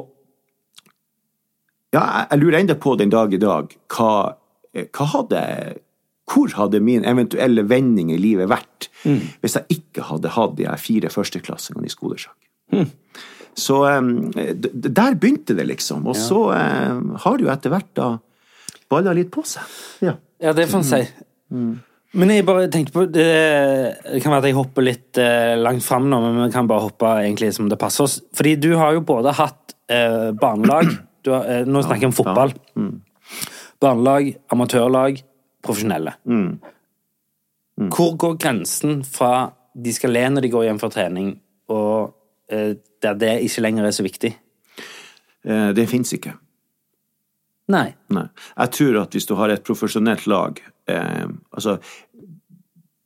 ja, 1.92 2.02
jeg, 2.30 2.40
lurer 2.40 2.58
ennå 2.62 2.76
på 2.80 2.96
den 2.98 3.12
dag 3.12 3.36
i 3.36 3.40
dag 3.40 3.76
hva 3.92 4.10
hadde 5.12 5.42
hvor 6.26 6.50
hadde 6.58 6.80
min 6.82 7.04
eventuelle 7.06 7.62
vending 7.70 8.08
i 8.10 8.16
livet 8.18 8.48
vært 8.50 8.88
hvis 9.06 9.54
jeg 9.54 9.76
ikke 9.76 10.02
hadde 10.08 10.32
hatt 10.34 10.56
de 10.58 10.66
fire 10.82 11.10
førsteklassingene 11.14 11.86
i 11.86 11.92
skolesjakk? 11.92 12.34
Så 13.56 13.76
d- 14.42 14.72
d- 14.74 14.90
der 14.92 15.14
begynte 15.16 15.54
det, 15.56 15.64
liksom. 15.70 16.02
Og 16.10 16.16
så 16.18 16.40
em, 16.56 17.12
har 17.22 17.36
det 17.38 17.46
jo 17.46 17.52
etter 17.54 17.70
hvert 17.72 17.92
da 17.96 18.08
balla 18.90 19.14
litt 19.16 19.30
på 19.32 19.44
seg. 19.46 19.62
Ja. 20.04 20.16
Ja, 20.42 20.52
det 20.52 20.66
får 20.68 20.82
en 20.82 20.88
si. 20.90 20.98
Men 22.16 22.30
jeg 22.32 22.44
bare 22.48 22.66
tenkte 22.72 22.92
på 22.94 23.04
Det 23.12 23.24
det 23.24 24.20
kan 24.22 24.32
være 24.34 24.42
at 24.42 24.46
jeg 24.50 24.56
hopper 24.58 24.84
litt 24.84 25.18
eh, 25.22 25.54
langt 25.62 25.84
fram 25.86 26.10
nå, 26.10 26.18
men 26.24 26.42
vi 26.46 26.52
kan 26.54 26.66
bare 26.68 26.84
hoppe 26.88 27.14
egentlig 27.22 27.52
som 27.56 27.68
det 27.70 27.78
passer 27.80 28.04
oss. 28.04 28.18
Fordi 28.36 28.56
du 28.60 28.72
har 28.76 28.92
jo 28.98 29.00
både 29.06 29.32
hatt 29.38 29.76
eh, 29.88 30.32
barnelag 30.36 30.90
har, 31.26 31.46
eh, 31.50 31.64
Nå 31.66 31.82
snakker 31.86 32.06
jeg 32.08 32.12
om 32.12 32.18
fotball. 32.18 32.52
Barnelag, 33.80 34.32
amatørlag, 34.52 35.20
profesjonelle. 35.64 36.14
Hvor 37.76 38.16
går 38.16 38.38
grensen 38.40 39.02
fra 39.04 39.50
de 39.76 39.92
skal 39.92 40.14
le 40.16 40.24
når 40.32 40.46
de 40.46 40.52
går 40.54 40.64
hjem 40.70 40.78
fra 40.80 40.88
trening, 40.92 41.34
og 41.68 42.14
eh, 42.48 42.72
der 43.02 43.18
det 43.20 43.34
ikke 43.44 43.64
lenger 43.66 43.84
er 43.84 43.92
så 43.92 44.06
viktig? 44.06 44.32
Eh, 45.44 45.72
Det 45.76 45.84
fins 45.90 46.12
ikke. 46.16 46.32
Nei. 47.68 47.90
Nei. 48.14 48.28
Jeg 48.56 48.70
tror 48.78 49.00
at 49.02 49.12
hvis 49.12 49.26
du 49.26 49.34
har 49.34 49.50
et 49.50 49.64
profesjonelt 49.66 50.28
lag 50.30 50.60
eh, 50.88 51.26
Altså, 51.50 51.80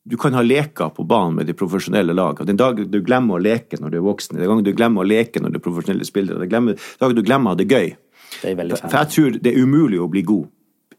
du 0.04 0.16
kan 0.20 0.34
ha 0.36 0.42
leker 0.44 0.92
på 0.94 1.04
banen 1.08 1.38
med 1.38 1.46
de 1.48 1.54
profesjonelle 1.56 2.12
lagene. 2.12 2.46
Den 2.46 2.60
dagen 2.60 2.90
du 2.92 3.00
glemmer 3.04 3.38
å 3.38 3.42
leke 3.42 3.78
når 3.80 3.90
du 3.90 3.98
er 4.00 4.04
voksen, 4.06 4.36
den 4.36 4.48
dagen 4.48 4.64
du 4.66 4.72
glemmer 4.76 5.02
å 5.02 5.08
leke 5.08 5.40
når 5.40 5.54
du 5.54 5.58
er 5.60 5.64
profesjonelle 5.64 6.06
spillere, 6.08 6.46
den 6.46 6.74
dagen 7.00 7.16
du 7.16 7.22
glemmer 7.22 7.50
å 7.50 7.54
ha 7.54 7.58
det 7.60 7.68
gøy. 7.70 7.92
For 8.40 8.96
jeg 9.00 9.12
tror 9.14 9.38
det 9.42 9.52
er 9.52 9.62
umulig 9.64 9.98
å 10.00 10.08
bli 10.10 10.22
god 10.26 10.48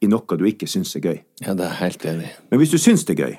i 0.02 0.10
noe 0.10 0.38
du 0.38 0.48
ikke 0.50 0.70
syns 0.70 0.96
er 0.98 1.06
gøy. 1.06 1.20
Ja, 1.46 1.54
det 1.58 1.68
er 1.68 1.78
helt 1.82 2.06
enig. 2.10 2.32
Men 2.50 2.62
hvis 2.62 2.74
du 2.74 2.80
syns 2.82 3.06
det 3.06 3.18
er 3.18 3.24
gøy, 3.26 3.36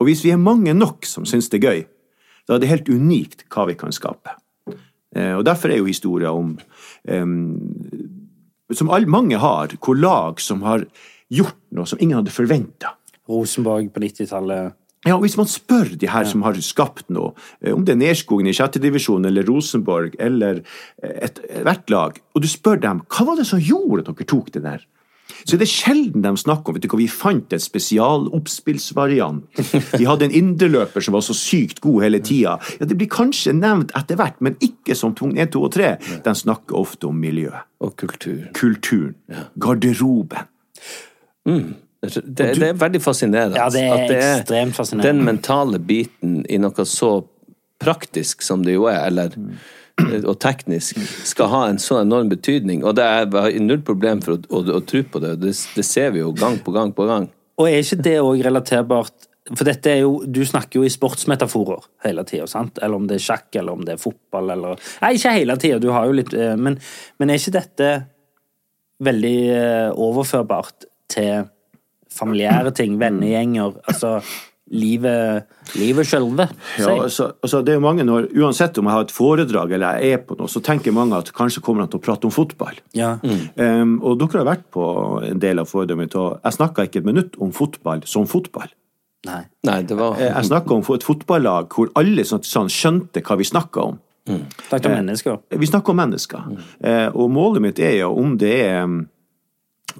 og 0.00 0.08
hvis 0.08 0.24
vi 0.24 0.32
er 0.32 0.40
mange 0.40 0.74
nok 0.76 1.06
som 1.08 1.26
syns 1.28 1.50
det 1.52 1.60
er 1.60 1.66
gøy, 1.66 1.84
da 2.46 2.56
er 2.56 2.62
det 2.62 2.70
helt 2.70 2.88
unikt 2.88 3.44
hva 3.52 3.66
vi 3.68 3.76
kan 3.78 3.94
skape. 3.94 4.36
Eh, 5.16 5.34
og 5.36 5.44
derfor 5.48 5.72
er 5.72 5.80
jo 5.80 5.90
historier 5.90 6.32
om 6.32 6.56
Som 8.74 8.90
all, 8.90 9.06
mange 9.06 9.38
har, 9.38 9.70
hvor 9.78 9.94
lag 9.94 10.40
som 10.42 10.64
har 10.66 10.82
gjort 11.30 11.54
noe 11.70 11.86
som 11.86 12.00
ingen 12.02 12.18
hadde 12.18 12.34
forventa. 12.34 12.96
Rosenborg 13.30 13.92
på 13.94 14.02
90-tallet. 14.02 14.74
Ja, 15.06 15.18
Hvis 15.22 15.36
man 15.38 15.46
spør 15.46 15.92
de 15.94 16.08
her 16.10 16.26
som 16.26 16.42
har 16.42 16.58
skapt 16.58 17.06
noe, 17.14 17.30
eh, 17.62 17.72
om 17.72 17.84
det 17.84 17.94
er 17.94 18.00
Nerskogen 18.00 18.48
i 18.50 18.54
sjette 18.56 18.82
divisjon 18.82 19.24
eller 19.24 19.46
Rosenborg 19.46 20.16
eller 20.18 20.64
ethvert 20.98 21.62
hvert 21.62 21.90
lag, 21.94 22.18
og 22.34 22.42
du 22.42 22.48
spør 22.50 22.82
dem 22.82 23.04
hva 23.06 23.28
var 23.28 23.38
det 23.38 23.46
som 23.46 23.62
gjorde 23.62 24.02
at 24.02 24.10
dere 24.10 24.30
tok 24.34 24.50
det 24.54 24.64
der, 24.66 24.82
så 25.46 25.56
er 25.56 25.62
det 25.62 25.68
sjelden 25.70 26.24
de 26.24 26.32
snakker 26.38 26.70
om 26.70 26.76
vet 26.76 26.84
du 26.84 26.88
hva, 26.90 26.98
vi 27.00 27.08
fant 27.10 27.52
en 27.54 27.62
spesialoppspillsvariant. 27.62 29.44
Vi 29.98 30.06
hadde 30.08 30.28
en 30.28 30.36
indreløper 30.40 31.04
som 31.04 31.16
var 31.16 31.24
så 31.26 31.36
sykt 31.36 31.80
god 31.84 32.02
hele 32.06 32.20
tida. 32.24 32.56
Ja, 32.80 32.88
det 32.88 32.98
blir 32.98 33.10
kanskje 33.12 33.54
nevnt 33.56 33.94
etter 33.98 34.18
hvert, 34.20 34.38
men 34.44 34.58
ikke 34.64 34.96
som 34.98 35.14
tvungen 35.18 35.38
1, 35.42 35.54
2 35.54 35.64
og 35.68 35.72
3. 35.76 35.90
De 36.26 36.34
snakker 36.42 36.78
ofte 36.78 37.10
om 37.10 37.18
miljøet. 37.20 37.66
Og 37.84 37.96
kultur. 38.00 38.46
Kulturen. 38.56 39.16
Garderoben. 39.60 40.46
Det, 41.46 42.22
det 42.38 42.68
er 42.68 42.76
veldig 42.78 43.00
fascinerende. 43.02 43.58
Ja, 43.58 43.70
det 43.72 43.82
er 43.82 43.94
at 43.94 44.12
ekstremt 44.16 44.76
fascinerende. 44.76 45.12
Den 45.12 45.24
mentale 45.26 45.80
biten 45.82 46.44
i 46.48 46.58
noe 46.62 46.86
så 46.86 47.10
praktisk 47.82 48.44
som 48.44 48.62
det 48.64 48.76
jo 48.76 48.86
er, 48.90 49.02
eller 49.08 49.34
og 50.30 50.34
teknisk, 50.42 50.98
skal 51.24 51.48
ha 51.52 51.62
en 51.70 51.78
så 51.80 52.00
enorm 52.02 52.28
betydning. 52.28 52.84
Og 52.84 52.96
det 52.98 53.04
er 53.04 53.60
null 53.64 53.82
problem 53.86 54.20
for 54.24 54.36
å, 54.36 54.42
å, 54.50 54.64
å 54.76 54.82
tro 54.84 55.02
på 55.08 55.22
det. 55.22 55.36
det. 55.42 55.54
Det 55.76 55.84
ser 55.86 56.12
vi 56.14 56.20
jo 56.20 56.34
gang 56.36 56.58
på 56.62 56.74
gang 56.74 56.92
på 56.96 57.06
gang. 57.08 57.30
Og 57.56 57.70
er 57.70 57.80
ikke 57.80 58.02
det 58.04 58.18
òg 58.20 58.42
relaterbart 58.44 59.30
For 59.46 59.64
dette 59.64 59.88
er 59.88 60.02
jo 60.02 60.18
Du 60.28 60.42
snakker 60.44 60.80
jo 60.80 60.84
i 60.84 60.90
sportsmetaforer 60.92 61.86
hele 62.04 62.24
tida? 62.28 62.44
Eller 62.82 62.96
om 62.98 63.06
det 63.08 63.16
er 63.16 63.24
sjakk, 63.24 63.48
eller 63.54 63.78
om 63.78 63.86
det 63.86 63.94
er 63.94 64.02
fotball, 64.02 64.50
eller 64.52 64.82
Nei, 65.00 65.14
ikke 65.16 65.32
hele 65.38 65.56
tida, 65.62 65.78
du 65.80 65.88
har 65.94 66.08
jo 66.08 66.18
litt 66.18 66.34
eh, 66.36 66.52
Men, 66.60 66.76
men 67.16 67.32
er 67.32 67.40
ikke 67.40 67.54
dette 67.56 67.90
veldig 69.06 69.38
eh, 69.52 69.88
overførbart 69.92 70.86
til 71.12 71.48
familiære 72.16 72.72
ting, 72.76 72.94
vennegjenger, 73.00 73.74
altså 73.90 74.14
livet 74.72 75.46
Livet 75.78 76.08
sjølve? 76.08 76.48
Ja, 76.80 76.90
altså, 77.04 77.28
altså 77.42 77.60
det 77.62 77.74
er 77.74 77.78
jo 77.78 77.84
mange 77.84 78.06
når, 78.06 78.28
Uansett 78.38 78.78
om 78.80 78.88
jeg 78.88 78.96
har 78.96 79.06
et 79.06 79.14
foredrag 79.14 79.74
eller 79.76 80.00
jeg 80.00 80.16
er 80.16 80.24
på 80.26 80.38
noe, 80.38 80.50
så 80.50 80.62
tenker 80.64 80.94
mange 80.94 81.18
at 81.18 81.30
kanskje 81.36 81.62
kommer 81.64 81.84
han 81.84 81.92
til 81.92 82.00
å 82.00 82.04
prate 82.06 82.26
om 82.26 82.34
fotball. 82.34 82.78
Ja. 82.96 83.16
Um, 83.22 83.96
og 84.02 84.18
dere 84.22 84.42
har 84.42 84.48
vært 84.50 84.66
på 84.74 84.86
en 85.26 85.42
del 85.42 85.62
av 85.62 85.70
foredraget 85.70 86.02
mitt, 86.02 86.18
og 86.18 86.40
jeg 86.42 86.58
snakka 86.58 86.86
ikke 86.88 87.02
et 87.02 87.08
minutt 87.08 87.38
om 87.42 87.54
fotball 87.54 88.02
som 88.10 88.26
fotball. 88.30 88.70
Nei. 89.26 89.42
Nei, 89.66 89.80
det 89.86 89.96
var 89.98 90.18
Eh, 90.20 90.30
Jeg 90.32 90.50
snakka 90.50 90.74
om 90.74 90.84
et 90.94 91.06
fotballag 91.06 91.72
hvor 91.74 91.90
alle 91.98 92.22
sånn, 92.26 92.44
sånn 92.46 92.70
skjønte 92.70 93.22
hva 93.26 93.38
vi 93.38 93.46
snakka 93.48 93.88
om. 93.90 93.98
Snakket 94.26 94.86
om 94.90 94.96
mennesker. 94.98 95.38
Vi 95.50 95.66
snakker 95.66 95.94
om 95.94 96.00
mennesker. 96.02 96.46
Mm. 96.50 97.14
og 97.14 97.30
målet 97.30 97.62
mitt 97.62 97.78
er 97.78 98.00
jo 98.00 98.14
om 98.18 98.36
det 98.38 98.56
er 98.66 98.86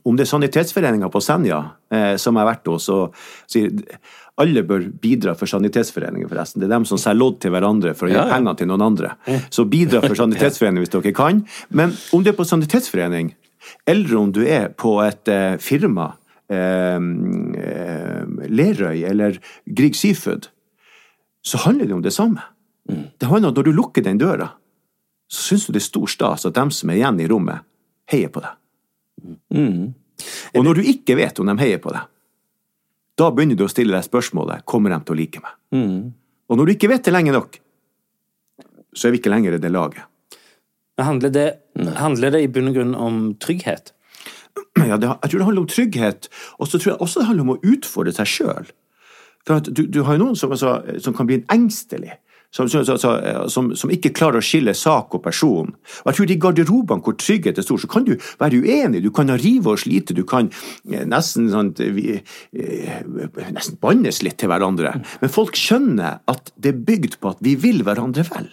om 0.05 0.17
det 0.17 0.27
er 0.27 0.29
Sanitetsforeninga 0.29 1.09
på 1.13 1.23
Senja 1.25 1.59
eh, 1.91 2.17
som 2.21 2.37
jeg 2.37 2.45
har 2.45 2.51
vært 2.51 2.69
hos, 2.69 2.89
og 2.93 3.15
sier 3.49 3.71
alle 4.43 4.63
bør 4.69 4.83
bidra 5.01 5.33
for 5.39 5.49
Sanitetsforeningen, 5.49 6.29
forresten. 6.29 6.61
Det 6.61 6.69
er 6.69 6.75
dem 6.75 6.85
som 6.89 6.99
selger 7.01 7.21
lodd 7.23 7.39
til 7.41 7.55
hverandre 7.55 7.95
for 7.97 8.09
å 8.09 8.11
gi 8.11 8.17
Ja, 8.19 8.27
ja. 8.29 8.35
penger 8.37 8.59
til 8.61 8.69
noen 8.69 8.85
andre. 8.85 9.15
Så 9.49 9.65
bidra 9.65 10.03
for 10.05 10.15
Sanitetsforeningen 10.23 10.85
hvis 10.85 10.93
dere 10.93 11.15
kan. 11.17 11.41
Men 11.71 11.95
om 12.13 12.25
du 12.25 12.29
er 12.33 12.37
på 12.37 12.45
Sanitetsforening, 12.45 13.33
eller 13.89 14.17
om 14.21 14.33
du 14.37 14.43
er 14.45 14.69
på 14.77 14.93
et 15.03 15.29
eh, 15.33 15.57
firma, 15.63 16.11
eh, 16.53 16.99
eh, 17.01 18.21
Lerøy 18.53 19.01
eller 19.09 19.41
Grieg 19.67 19.97
Seafood, 19.97 20.51
så 21.47 21.63
handler 21.65 21.87
det 21.89 21.97
om 21.97 22.05
det 22.05 22.13
samme. 22.13 22.45
Det 22.87 23.27
handler 23.27 23.49
om 23.49 23.55
at 23.55 23.61
når 23.63 23.67
du 23.71 23.73
lukker 23.75 24.05
den 24.05 24.19
døra, 24.21 24.51
så 25.33 25.49
syns 25.49 25.65
du 25.67 25.73
det 25.75 25.81
er 25.81 25.87
stor 25.89 26.11
stas 26.11 26.45
at 26.47 26.55
dem 26.55 26.71
som 26.71 26.91
er 26.93 27.01
igjen 27.01 27.19
i 27.25 27.27
rommet, 27.31 27.65
heier 28.13 28.29
på 28.31 28.45
deg. 28.45 28.53
Og 30.55 30.63
når 30.65 30.79
du 30.79 30.87
ikke 30.93 31.17
vet 31.19 31.41
om 31.43 31.49
de 31.51 31.57
heier 31.63 31.81
på 31.83 31.91
deg, 31.95 32.05
da 33.17 33.31
begynner 33.33 33.57
du 33.57 33.65
å 33.65 33.71
stille 33.73 33.95
deg 33.97 34.05
spørsmålet 34.05 34.67
kommer 34.69 34.93
de 34.93 35.01
til 35.05 35.17
å 35.17 35.19
like 35.19 35.43
meg. 35.43 35.55
Og 36.49 36.59
når 36.59 36.69
du 36.69 36.75
ikke 36.77 36.91
vet 36.93 37.07
det 37.07 37.15
lenge 37.15 37.35
nok, 37.35 37.59
så 38.97 39.09
er 39.09 39.15
vi 39.15 39.21
ikke 39.21 39.33
lenger 39.33 39.57
i 39.57 39.61
det 39.63 39.73
laget. 39.73 40.05
Handler 41.01 41.33
det, 41.33 41.47
handler 41.99 42.33
det 42.33 42.41
i 42.45 42.49
bunn 42.49 42.71
og 42.71 42.77
grunn 42.79 42.95
om 42.97 43.21
trygghet? 43.43 43.93
Ja, 44.87 44.97
det, 45.01 45.09
jeg 45.09 45.31
tror 45.33 45.41
det 45.41 45.47
handler 45.47 45.65
om 45.65 45.69
trygghet, 45.73 46.29
og 46.61 46.69
så 46.69 46.79
tror 46.79 46.91
jeg 46.93 47.01
også 47.01 47.21
det 47.21 47.27
handler 47.29 47.45
om 47.47 47.55
å 47.55 47.73
utfordre 47.75 48.13
seg 48.13 48.29
sjøl. 48.29 48.69
Du, 49.47 49.83
du 49.89 49.99
har 50.05 50.17
jo 50.17 50.23
noen 50.25 50.37
som, 50.39 50.53
altså, 50.53 50.79
som 51.01 51.15
kan 51.17 51.29
bli 51.29 51.39
en 51.41 51.47
engstelig. 51.55 52.17
Som, 52.55 52.69
som, 52.71 53.71
som, 53.77 53.91
ikke 53.93 54.15
klarer 54.17 54.41
å 54.41 54.45
skille 54.45 54.73
sak 54.77 55.15
og 55.17 55.23
person. 55.25 55.73
Og 55.75 56.11
jeg 56.11 56.19
tror 56.19 56.29
de 56.31 56.37
garderobene 56.41 57.05
hvor 57.05 57.17
trygghet 57.21 57.59
er 57.61 57.67
stor, 57.67 57.81
så 57.83 57.91
kan 57.91 58.07
du 58.07 58.15
være 58.41 58.63
uenig, 58.63 59.03
du 59.05 59.11
kan 59.15 59.33
rive 59.37 59.75
og 59.75 59.81
slite, 59.83 60.17
du 60.17 60.23
kan 60.29 60.49
eh, 60.89 61.05
nesten, 61.09 61.51
sånn, 61.53 61.75
vi, 61.97 62.17
eh, 62.57 63.01
nesten 63.53 63.81
bannes 63.83 64.23
litt 64.25 64.39
til 64.41 64.53
hverandre. 64.53 64.95
Men 65.21 65.33
folk 65.33 65.59
skjønner 65.59 66.23
at 66.33 66.55
det 66.57 66.73
er 66.73 66.87
bygd 66.89 67.19
på 67.21 67.35
at 67.35 67.43
vi 67.45 67.57
vil 67.61 67.83
hverandre 67.87 68.25
vel. 68.31 68.49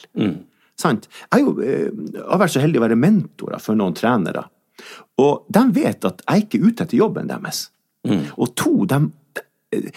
Sant? 0.80 1.08
Jeg 1.30 1.46
jo, 1.46 1.56
jeg 1.62 2.26
har 2.26 2.42
vært 2.42 2.56
så 2.56 2.64
heldig 2.64 2.82
å 2.82 2.88
være 2.88 3.00
mentorer 3.00 3.62
for 3.62 3.78
noen 3.80 3.96
trenere. 3.98 4.48
Og 5.22 5.46
de 5.54 5.64
vet 5.76 6.10
at 6.10 6.24
jeg 6.26 6.48
ikke 6.48 6.60
er 6.60 6.68
ute 6.68 6.88
etter 6.88 7.00
jobben 7.00 7.30
deres. 7.30 7.68
Og 8.36 8.52
to, 8.60 8.74
de, 8.90 9.00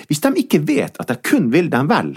hvis 0.07 0.23
de 0.23 0.33
ikke 0.43 0.63
vet 0.67 1.01
at 1.03 1.11
jeg 1.13 1.25
kun 1.27 1.51
vil 1.55 1.71
dem 1.73 1.91
vel, 1.91 2.15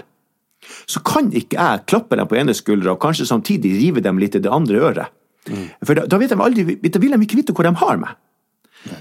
så 0.86 1.02
kan 1.06 1.30
ikke 1.32 1.58
jeg 1.58 1.84
klappe 1.90 2.18
dem 2.18 2.30
på 2.30 2.38
ene 2.40 2.56
skuldra 2.56 2.94
og 2.96 3.02
kanskje 3.02 3.28
samtidig 3.28 3.76
rive 3.78 4.04
dem 4.04 4.18
litt 4.22 4.38
i 4.38 4.42
det 4.44 4.52
andre 4.52 4.82
øret. 4.90 5.16
For 5.84 5.96
da, 5.96 6.04
da, 6.06 6.18
vet 6.20 6.32
de 6.34 6.40
aldri, 6.40 6.76
da 6.92 7.00
vil 7.00 7.16
de 7.16 7.24
ikke 7.24 7.40
vite 7.40 7.54
hvor 7.56 7.66
de 7.66 7.72
har 7.80 8.00
meg. 8.00 8.18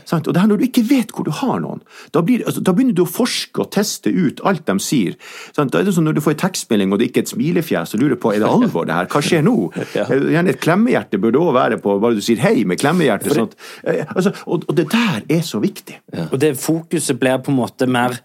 Sant? 0.03 0.27
Og 0.27 0.33
det 0.35 0.41
her 0.41 0.49
Når 0.49 0.59
du 0.59 0.63
ikke 0.65 0.83
vet 0.89 1.11
hvor 1.15 1.23
du 1.23 1.31
har 1.31 1.59
noen, 1.63 1.81
da, 2.11 2.21
blir, 2.25 2.41
altså, 2.45 2.59
da 2.59 2.73
begynner 2.75 2.95
du 2.97 3.03
å 3.05 3.09
forske 3.09 3.61
og 3.63 3.69
teste 3.71 4.11
ut 4.11 4.41
alt 4.47 4.65
de 4.67 4.75
sier. 4.83 5.15
Sant? 5.55 5.71
Da 5.71 5.79
er 5.79 5.87
det 5.87 5.93
sånn 5.95 6.07
Når 6.09 6.17
du 6.17 6.23
får 6.25 6.35
en 6.35 6.41
tekstmelding 6.43 6.91
og 6.91 6.99
det 6.99 7.09
ikke 7.09 7.23
er 7.23 7.27
et 7.27 7.33
smilefjes, 7.33 7.93
og 7.95 8.03
lurer 8.03 8.19
på 8.19 8.33
er 8.33 8.43
det 8.43 8.49
alvor 8.49 8.89
det 8.89 8.97
her, 8.97 9.09
hva 9.11 9.21
skjer 9.23 9.45
nå? 9.45 9.55
Gjerne 10.35 10.51
et 10.51 10.61
klemmehjerte 10.63 11.21
burde 11.21 11.39
òg 11.39 11.53
være 11.55 11.79
på 11.83 11.95
bare 12.03 12.19
du 12.19 12.23
sier 12.25 12.41
hei 12.43 12.65
med 12.67 12.81
klemmehjerte. 12.81 13.35
Sånt. 13.35 13.55
Eh, 13.83 14.03
Altså, 14.09 14.33
og, 14.49 14.65
og 14.67 14.75
det 14.75 14.87
der 14.91 15.23
er 15.31 15.43
så 15.45 15.61
viktig. 15.63 15.99
Og 16.29 16.39
det 16.41 16.55
fokuset 16.59 17.19
blir 17.19 17.39
på 17.43 17.53
en 17.53 17.59
måte 17.61 17.87
mer 17.87 18.17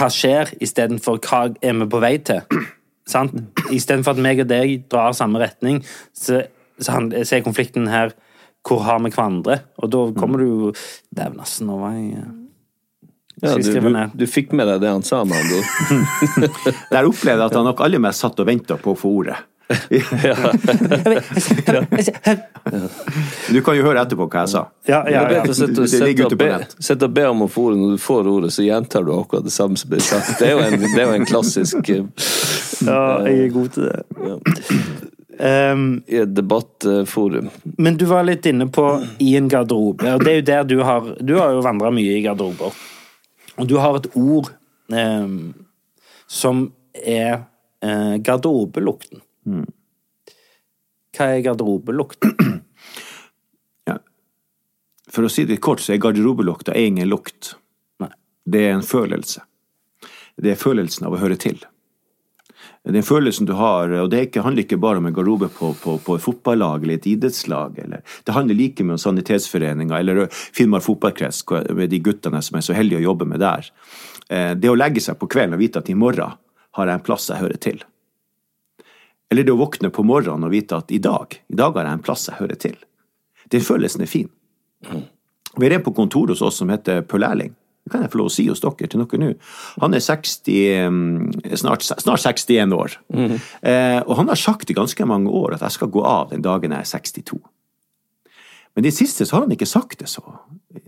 hva 0.00 0.08
skjer, 0.12 0.54
istedenfor 0.64 1.20
hva 1.28 1.42
er 1.60 1.76
vi 1.82 1.86
på 1.92 2.00
vei 2.02 2.14
til. 2.24 2.40
Sant? 3.10 3.36
Istedenfor 3.74 4.16
at 4.16 4.22
meg 4.24 4.40
og 4.44 4.48
deg 4.50 4.86
drar 4.90 5.12
samme 5.16 5.40
retning, 5.42 5.82
så, 6.16 6.42
så, 6.80 6.96
han- 6.96 7.12
så 7.20 7.36
er 7.38 7.44
konflikten 7.46 7.88
her 7.92 8.14
hvor 8.66 8.82
har 8.84 8.98
vi 9.00 9.08
hverandre? 9.12 9.60
Og 9.80 9.88
da 9.92 10.00
kommer 10.20 10.42
du 10.42 10.72
Dæven, 11.16 11.38
altså, 11.40 11.64
nå 11.64 11.78
var 11.80 11.94
jeg 11.96 12.26
ja, 13.40 13.54
du, 13.56 13.62
du, 13.72 13.94
du 14.20 14.26
fikk 14.28 14.50
med 14.52 14.68
deg 14.68 14.82
det 14.82 14.90
han 14.92 15.04
sa, 15.06 15.22
med 15.24 15.38
andre 15.38 15.60
ord. 15.62 16.74
Der 16.92 17.06
opplevde 17.08 17.40
jeg 17.40 17.46
at 17.48 17.56
han 17.56 17.64
nok 17.70 17.80
aller 17.86 18.02
mest 18.04 18.20
satt 18.20 18.36
og 18.42 18.48
venta 18.50 18.76
på 18.76 18.92
å 18.92 18.98
få 19.00 19.12
ordet. 19.22 19.38
Du 23.50 23.62
kan 23.62 23.76
jo 23.76 23.82
høre 23.86 24.02
etterpå 24.02 24.26
hva 24.30 24.40
jeg 24.44 24.50
sa. 24.52 24.62
Ja, 24.88 25.00
ja, 25.10 25.22
ja. 25.32 25.42
Det 25.46 26.00
ligger 26.02 26.26
ute 26.26 26.36
på 26.38 26.48
nett. 26.50 26.74
Sitt 26.82 27.02
og 27.06 27.12
be 27.14 27.24
om 27.30 27.44
å 27.46 27.48
få 27.50 27.60
ordet. 27.70 27.78
Når 27.80 27.90
du 27.96 28.02
får 28.02 28.28
ordet, 28.30 28.50
så 28.54 28.62
gjentar 28.66 29.06
du 29.06 29.12
akkurat 29.14 29.44
det 29.46 29.54
samme 29.54 29.76
som 29.80 29.90
blir 29.92 30.02
sagt. 30.04 30.38
Det 30.40 30.50
er 30.50 30.54
jo 30.56 30.64
en, 30.66 30.76
det 30.82 30.98
er 30.98 31.06
jo 31.06 31.14
en 31.16 31.28
klassisk 31.28 31.92
eh, 31.94 32.04
ja, 32.86 33.00
jeg 33.26 33.46
er 33.46 33.50
god 33.54 33.68
til 33.74 33.82
det. 33.88 34.00
Um, 35.40 36.02
i 36.06 36.18
et 36.20 36.34
debattforum. 36.36 37.48
men 37.62 37.96
du 37.96 38.04
var 38.04 38.26
litt 38.28 38.46
inne 38.46 38.66
på 38.68 38.84
i 39.24 39.36
en 39.38 39.48
garderobe, 39.48 40.04
og 40.14 40.24
det 40.24 40.32
er 40.32 40.36
jo 40.36 40.44
der 40.50 40.66
du 40.68 40.82
har 40.84 41.06
Du 41.16 41.38
har 41.38 41.54
jo 41.56 41.62
vandra 41.64 41.88
mye 41.94 42.18
i 42.18 42.22
garderober. 42.24 42.76
Og 43.56 43.68
du 43.68 43.78
har 43.80 43.96
et 43.96 44.08
ord 44.16 44.50
um, 44.92 45.54
som 46.28 46.66
er 46.92 47.42
uh, 47.84 48.16
garderobelukten. 48.20 49.20
Hva 51.16 51.26
er 51.26 51.44
garderobelukten? 51.46 52.36
Ja. 53.88 53.96
For 55.10 55.26
å 55.26 55.30
si 55.32 55.46
det 55.48 55.56
kort, 55.64 55.80
så 55.82 55.94
er 55.94 56.02
garderobelukta 56.02 56.76
ingen 56.78 57.08
lukt. 57.08 57.54
Nei. 58.02 58.12
Det 58.44 58.64
er 58.68 58.76
en 58.76 58.86
følelse. 58.86 59.42
Det 60.40 60.52
er 60.52 60.60
følelsen 60.60 61.08
av 61.08 61.16
å 61.16 61.20
høre 61.20 61.36
til. 61.40 61.58
Den 62.84 63.04
følelsen 63.04 63.44
du 63.46 63.52
har, 63.58 63.92
og 63.92 64.08
det 64.12 64.20
er 64.22 64.44
handler 64.44 64.64
ikke 64.64 64.78
bare 64.80 65.00
om 65.02 65.08
en 65.10 65.14
garderobe 65.16 65.50
på, 65.52 65.74
på, 65.82 65.98
på 66.00 66.16
et 66.16 66.24
fotballag 66.24 66.84
eller 66.84 66.96
et 66.96 67.08
idrettslag. 67.10 67.76
Eller, 67.82 68.00
det 68.24 68.32
handler 68.32 68.56
like 68.56 68.84
mye 68.84 68.96
om 68.96 69.02
sanitetsforeninger 69.02 69.98
eller 69.98 70.28
Finnmark 70.32 70.86
fotballkrets, 70.86 71.42
med 71.76 71.92
de 71.92 72.00
guttene 72.00 72.40
som 72.42 72.56
er 72.56 72.64
så 72.64 72.76
heldige 72.76 73.02
å 73.02 73.08
jobbe 73.10 73.28
med 73.28 73.44
der. 73.44 73.68
Eh, 74.30 74.54
Det 74.56 74.70
å 74.70 74.78
legge 74.78 75.02
seg 75.04 75.18
på 75.20 75.28
kvelden 75.28 75.58
og 75.58 75.60
vite 75.60 75.82
at 75.82 75.90
i 75.92 75.98
morgen 75.98 76.38
har 76.78 76.86
jeg 76.86 76.94
en 77.00 77.04
plass 77.04 77.28
jeg 77.28 77.42
hører 77.42 77.60
til. 77.60 77.84
Eller 79.30 79.46
det 79.46 79.54
å 79.54 79.60
våkne 79.60 79.92
på 79.94 80.02
morgenen 80.06 80.48
og 80.48 80.52
vite 80.54 80.78
at 80.80 80.90
i 80.90 80.98
dag, 81.02 81.36
i 81.48 81.56
dag 81.58 81.76
har 81.78 81.86
jeg 81.86 81.98
en 81.98 82.04
plass 82.04 82.26
jeg 82.28 82.40
hører 82.40 82.58
til. 82.58 82.76
Den 83.50 83.62
følelsen 83.64 84.02
er 84.02 84.10
fin. 84.10 84.30
Vi 85.56 85.66
har 85.66 85.76
en 85.76 85.84
på 85.86 85.94
kontoret 85.94 86.34
hos 86.34 86.42
oss 86.46 86.60
som 86.62 86.70
heter 86.72 87.02
Pøl 87.06 87.26
Erling. 87.26 87.54
Det 87.84 87.94
kan 87.94 88.02
jeg 88.04 88.12
få 88.12 88.20
lov 88.20 88.28
å 88.28 88.32
si 88.34 88.44
hos 88.46 88.60
dere 88.62 88.90
til 88.90 89.00
noe 89.00 89.20
nå. 89.22 89.30
Han 89.82 89.96
er 89.96 90.02
60, 90.04 90.90
mm, 90.92 91.54
snart, 91.62 91.86
snart 91.86 92.22
61 92.22 92.74
år. 92.76 92.98
eh, 93.62 94.00
og 94.04 94.16
han 94.18 94.28
har 94.28 94.38
sagt 94.38 94.70
i 94.70 94.76
ganske 94.76 95.06
mange 95.08 95.30
år 95.30 95.56
at 95.56 95.64
jeg 95.64 95.78
skal 95.78 95.88
gå 95.94 96.04
av 96.04 96.30
den 96.34 96.44
dagen 96.44 96.74
jeg 96.76 96.84
er 96.84 96.90
62. 96.90 97.40
Men 98.74 98.84
i 98.84 98.90
det 98.90 98.96
siste 98.98 99.26
så 99.26 99.36
har 99.36 99.46
han 99.46 99.54
ikke 99.54 99.66
sagt 99.66 99.98
det 99.98 100.10
så. 100.10 100.22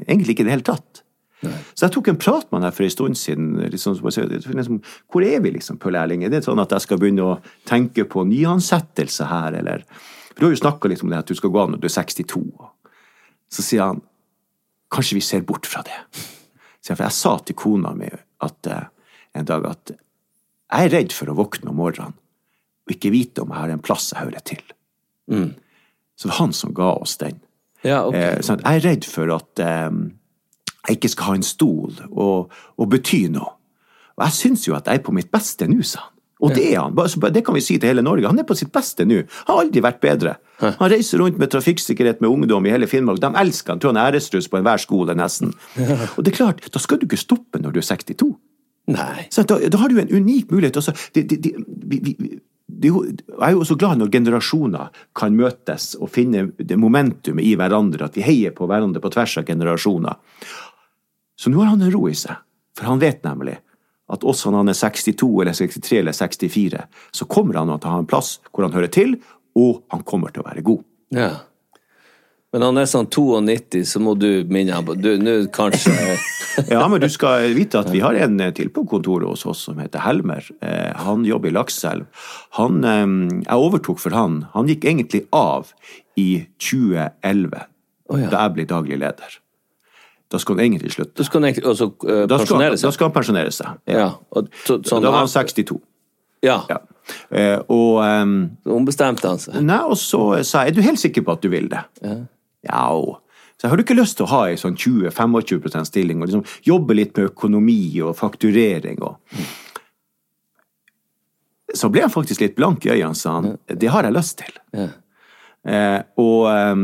Egentlig 0.07 0.36
ikke 0.36 0.45
i 0.45 0.51
det 0.51 0.55
hele 0.55 0.68
tatt. 0.68 1.01
Så 1.43 1.86
jeg 1.86 1.95
tok 1.97 2.09
en 2.12 2.20
prat 2.20 2.47
med 2.47 2.61
han 2.61 2.68
her 2.68 2.74
for 2.76 2.86
en 2.86 2.95
stund 2.95 3.18
siden. 3.18 3.55
Liksom, 3.72 3.99
liksom, 3.99 4.80
hvor 5.11 5.24
er 5.26 5.40
vi, 5.43 5.55
liksom, 5.57 5.78
på 5.82 5.90
Erling? 5.90 6.22
Er 6.24 6.30
det 6.32 6.45
sånn 6.47 6.62
at 6.62 6.74
jeg 6.74 6.84
skal 6.86 7.01
begynne 7.03 7.26
å 7.26 7.40
tenke 7.68 8.07
på 8.09 8.24
nyansettelse 8.28 9.26
her, 9.30 9.59
eller 9.62 9.86
For 10.32 10.40
du 10.40 10.47
har 10.47 10.55
jo 10.55 10.62
snakka 10.62 10.88
litt 10.88 11.03
om 11.05 11.11
det 11.12 11.18
at 11.18 11.28
du 11.28 11.36
skal 11.36 11.51
gå 11.53 11.61
av 11.61 11.72
når 11.72 11.80
du 11.82 11.88
er 11.90 11.93
62. 11.93 12.40
Så 13.53 13.64
sier 13.66 13.82
han 13.84 13.99
kanskje 14.93 15.18
vi 15.18 15.24
ser 15.24 15.43
bort 15.45 15.68
fra 15.68 15.82
det. 15.84 15.99
Så 16.80 16.93
jeg, 16.93 16.97
for 16.97 17.05
jeg 17.05 17.16
sa 17.18 17.34
til 17.45 17.59
kona 17.59 17.93
mi 17.97 18.09
at, 18.09 18.66
eh, 18.66 18.86
en 19.36 19.49
dag 19.49 19.66
at 19.68 19.93
jeg 19.93 20.88
er 20.88 20.95
redd 20.95 21.12
for 21.12 21.28
å 21.28 21.36
våkne 21.36 21.68
om 21.68 21.76
morgenen 21.76 22.16
og 22.82 22.95
ikke 22.97 23.12
vite 23.14 23.45
om 23.45 23.53
jeg 23.53 23.61
har 23.61 23.74
en 23.74 23.84
plass 23.84 24.09
jeg 24.14 24.24
hører 24.24 24.43
til. 24.49 24.62
Så 26.16 26.26
det 26.26 26.32
var 26.32 26.40
han 26.40 26.53
som 26.57 26.72
ga 26.74 26.95
oss 26.97 27.16
den. 27.20 27.38
Ja, 27.82 28.03
okay. 28.07 28.38
Eh, 28.38 28.40
sånn 28.47 28.62
jeg 28.62 28.80
er 28.80 28.84
redd 28.88 29.07
for 29.09 29.30
at 29.36 29.62
eh, 29.62 29.90
jeg 30.89 30.99
ikke 30.99 31.12
skal 31.12 31.30
ha 31.30 31.35
en 31.39 31.47
stol 31.47 31.99
og, 32.11 32.53
og 32.78 32.89
bety 32.91 33.26
noe. 33.33 33.55
Og 34.18 34.24
jeg 34.26 34.37
syns 34.39 34.66
jo 34.68 34.74
at 34.76 34.89
jeg 34.91 35.01
er 35.01 35.05
på 35.07 35.14
mitt 35.14 35.30
beste 35.33 35.68
nå, 35.70 35.80
sa 35.87 36.03
han. 36.05 36.12
Og 36.43 36.51
det 36.57 36.64
er 36.72 36.80
han. 36.83 36.97
Det 37.30 37.45
kan 37.47 37.55
vi 37.55 37.62
si 37.62 37.76
til 37.78 37.93
hele 37.93 38.03
Norge. 38.03 38.26
Han 38.26 38.41
er 38.43 38.47
på 38.47 38.57
sitt 38.59 38.72
beste 38.74 39.05
nå. 39.07 39.20
Har 39.47 39.61
aldri 39.62 39.83
vært 39.85 40.01
bedre. 40.03 40.35
Han 40.59 40.91
reiser 40.91 41.22
rundt 41.22 41.39
med 41.39 41.53
trafikksikkerhet 41.55 42.22
med 42.22 42.30
ungdom 42.30 42.66
i 42.66 42.72
hele 42.74 42.89
Finnmark. 42.91 43.20
De 43.22 43.30
elsker 43.39 43.74
han. 43.74 43.83
Tror 43.83 43.95
han 43.95 44.01
er 44.03 44.11
æresruss 44.16 44.51
på 44.51 44.59
enhver 44.59 44.83
skole, 44.83 45.14
nesten. 45.18 45.55
Og 45.78 46.18
det 46.24 46.33
er 46.33 46.39
klart, 46.41 46.66
da 46.74 46.83
skal 46.83 46.99
du 46.99 47.07
ikke 47.07 47.20
stoppe 47.20 47.62
når 47.62 47.76
du 47.76 47.78
er 47.78 47.87
62. 47.87 48.33
Nei. 48.91 49.28
Så 49.30 49.47
da, 49.47 49.61
da 49.70 49.78
har 49.78 49.93
du 49.93 50.01
en 50.03 50.11
unik 50.11 50.51
mulighet. 50.51 50.80
Også, 50.83 50.95
De, 51.14 51.22
de, 51.22 51.39
de, 51.47 51.55
vi, 51.87 52.03
vi, 52.03 52.16
jeg 52.83 52.91
er 52.91 53.55
jo 53.55 53.62
også 53.62 53.76
glad 53.78 54.01
når 54.01 54.11
generasjoner 54.11 55.03
kan 55.18 55.39
møtes 55.39 55.93
og 56.01 56.11
finne 56.11 56.49
det 56.59 56.78
momentumet 56.80 57.47
i 57.47 57.55
hverandre, 57.59 58.09
at 58.09 58.18
vi 58.18 58.26
heier 58.26 58.55
på 58.57 58.66
hverandre 58.66 59.03
på 59.03 59.12
tvers 59.14 59.39
av 59.39 59.47
generasjoner. 59.47 60.18
Så 61.43 61.51
nå 61.51 61.59
har 61.59 61.72
han 61.72 61.82
ro 61.90 62.07
i 62.07 62.14
seg, 62.14 62.38
for 62.78 62.86
han 62.86 63.01
vet 63.03 63.24
nemlig 63.26 63.57
at 64.12 64.26
også 64.28 64.53
når 64.53 64.62
han 64.62 64.70
er 64.70 64.78
62 64.78 65.28
eller 65.43 65.57
63 65.57 65.99
eller 65.99 66.14
64, 66.14 66.82
så 67.18 67.26
kommer 67.26 67.59
han 67.59 67.72
til 67.72 67.88
å 67.88 67.95
ha 67.97 68.03
en 68.03 68.11
plass 68.11 68.36
hvor 68.51 68.66
han 68.66 68.74
hører 68.76 68.93
til, 68.93 69.16
og 69.59 69.80
han 69.90 70.05
kommer 70.07 70.30
til 70.30 70.45
å 70.45 70.47
være 70.47 70.62
god. 70.66 70.84
Ja. 71.16 71.32
Men 72.53 72.66
han 72.66 72.78
er 72.82 72.88
sånn 72.88 73.09
92, 73.09 73.82
så 73.88 74.01
må 74.05 74.12
du 74.20 74.45
minne 74.53 74.76
ham 74.76 74.84
på 74.84 74.95
Du, 75.01 75.14
nå 75.16 75.38
kanskje 75.53 75.93
Ja, 76.74 76.84
men 76.93 77.01
du 77.01 77.09
skal 77.09 77.49
vite 77.57 77.80
at 77.80 77.88
vi 77.88 78.03
har 78.05 78.16
en 78.20 78.36
til 78.53 78.68
på 78.72 78.84
kontoret 78.88 79.30
hos 79.30 79.47
oss 79.49 79.62
som 79.70 79.80
heter 79.80 80.05
Helmer. 80.05 80.45
Eh, 80.61 80.93
Han 81.07 81.24
jobber 81.24 81.49
i 81.49 81.55
Lakselv. 81.57 82.28
Han, 82.61 82.82
eh, 82.84 83.07
jeg 83.47 83.57
overtok 83.57 84.03
for 84.05 84.12
han. 84.12 84.43
Han 84.53 84.68
gikk 84.68 84.84
egentlig 84.84 85.24
av 85.32 85.72
i 86.20 86.45
2011, 86.61 87.57
oh, 88.12 88.20
ja. 88.20 88.28
da 88.28 88.45
jeg 88.45 88.55
ble 88.59 88.68
daglig 88.68 89.01
leder. 89.01 89.40
Da 90.33 90.39
skal 90.41 90.57
han 90.57 90.64
egentlig 90.64 90.89
Da 90.91 90.97
slutte. 90.97 91.24
skal 91.28 91.43
han 91.43 91.49
egentlig 91.51 91.66
også 91.68 91.89
uh, 91.93 92.11
Da 92.26 92.39
skal, 92.39 92.47
pensjonere 92.47 92.78
da 92.80 92.93
skal 92.97 93.09
han 93.09 93.14
pensjonere 93.16 93.53
seg. 93.55 93.80
Ja. 93.93 94.07
Og, 94.33 94.49
så, 94.64 94.78
sånn, 94.89 95.05
da 95.05 95.12
var 95.12 95.26
han 95.26 95.33
62. 95.33 95.76
Ja. 96.43 96.59
Ja. 96.70 96.78
Eh, 97.30 97.59
Og 97.70 97.99
um, 98.03 98.37
Så 98.64 98.76
ombestemte 98.76 99.28
han 99.28 99.43
seg. 99.43 99.59
Nei, 99.62 99.80
og 99.85 99.99
så 100.01 100.22
sa 100.47 100.64
jeg, 100.64 100.72
er 100.72 100.78
du 100.78 100.87
helt 100.87 101.03
sikker 101.03 101.26
på 101.26 101.37
at 101.37 101.45
du 101.45 101.51
vil 101.53 101.68
det? 101.70 101.83
Ja. 102.03 102.16
jo. 102.70 103.18
Så 103.57 103.66
jeg 103.68 103.70
har 103.70 103.78
du 103.78 103.85
ikke 103.85 103.95
lyst 103.99 104.16
til 104.18 104.26
å 104.26 104.30
ha 104.33 104.41
ei 104.51 104.57
sånn 104.59 104.74
20-25 104.74 105.85
stilling 105.87 106.22
og 106.22 106.30
liksom 106.30 106.47
jobbe 106.66 106.97
litt 106.99 107.12
med 107.18 107.28
økonomi 107.30 107.83
og 108.03 108.16
fakturering 108.18 108.99
og 109.07 109.20
Så 111.74 111.89
ble 111.89 112.03
han 112.05 112.11
faktisk 112.12 112.43
litt 112.43 112.57
blank 112.59 112.85
i 112.85 112.91
øynene, 112.93 113.16
sa 113.16 113.39
han. 113.39 113.55
Det 113.68 113.89
har 113.89 114.05
jeg 114.05 114.12
lyst 114.12 114.39
til. 114.43 114.57
Ja. 114.76 114.89
Eh, 115.64 116.01
og 116.20 116.49
um, 116.51 116.83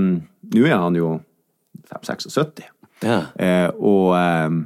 nå 0.55 0.63
er 0.65 0.79
han 0.81 0.95
jo 0.97 1.11
5-76. 1.91 2.63
Ja. 3.05 3.19
Eh, 3.39 3.69
og 3.79 4.15
eh, 4.19 4.57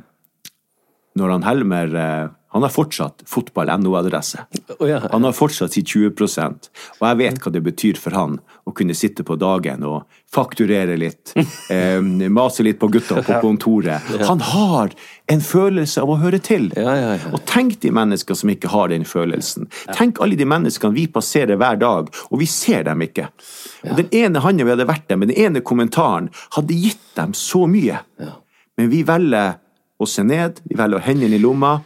når 1.20 1.34
han 1.34 1.46
Helmer 1.46 1.98
eh, 2.02 2.30
Han 2.52 2.64
har 2.66 2.72
fortsatt 2.72 3.22
fotball-NO-adresse. 3.28 4.46
Oh, 4.78 4.88
ja. 4.88 5.00
Han 5.10 5.24
har 5.24 5.32
fortsatt 5.36 5.72
sitt 5.72 5.88
20% 5.88 6.68
og 6.98 7.06
jeg 7.06 7.18
vet 7.18 7.38
hva 7.42 7.52
det 7.54 7.62
betyr 7.64 7.98
for 8.00 8.14
han 8.16 8.36
å 8.68 8.72
kunne 8.76 8.94
sitte 8.96 9.24
på 9.26 9.36
dagen 9.40 9.82
og 9.88 10.04
fakturere 10.32 10.94
litt, 11.00 11.32
eh, 11.72 11.98
mase 12.32 12.64
litt 12.66 12.78
på 12.80 12.90
gutta 12.92 13.22
på 13.24 13.38
kontoret. 13.42 14.12
Han 14.28 14.42
har 14.52 14.92
en 15.32 15.42
følelse 15.44 16.02
av 16.04 16.12
å 16.12 16.18
høre 16.22 16.40
til. 16.42 16.68
Ja, 16.78 16.94
ja, 16.98 17.14
ja. 17.16 17.32
Og 17.34 17.42
tenk 17.48 17.78
de 17.82 17.92
mennesker 17.94 18.38
som 18.38 18.52
ikke 18.52 18.70
har 18.72 18.92
den 18.92 19.06
følelsen. 19.08 19.68
Tenk 19.96 20.20
alle 20.22 20.38
de 20.38 20.46
menneskene 20.48 20.96
vi 20.96 21.08
passerer 21.10 21.58
hver 21.60 21.80
dag, 21.80 22.12
og 22.30 22.42
vi 22.42 22.48
ser 22.50 22.86
dem 22.88 23.02
ikke. 23.04 23.28
Og 23.88 23.98
Den 23.98 24.12
ene 24.22 24.42
handa 24.44 24.66
vi 24.66 24.74
hadde 24.74 24.88
vært 24.88 25.08
der, 25.10 25.18
med 25.20 25.32
den 25.32 25.40
ene 25.42 25.64
kommentaren, 25.64 26.30
hadde 26.56 26.78
gitt 26.78 27.02
dem 27.18 27.34
så 27.36 27.66
mye. 27.70 28.02
Men 28.78 28.92
vi 28.92 29.02
velger 29.06 29.58
å 30.02 30.08
se 30.08 30.24
ned, 30.26 30.62
vi 30.68 30.78
velger 30.78 31.00
å 31.00 31.06
hende 31.06 31.28
inn 31.28 31.36
i 31.36 31.42
lomma. 31.42 31.80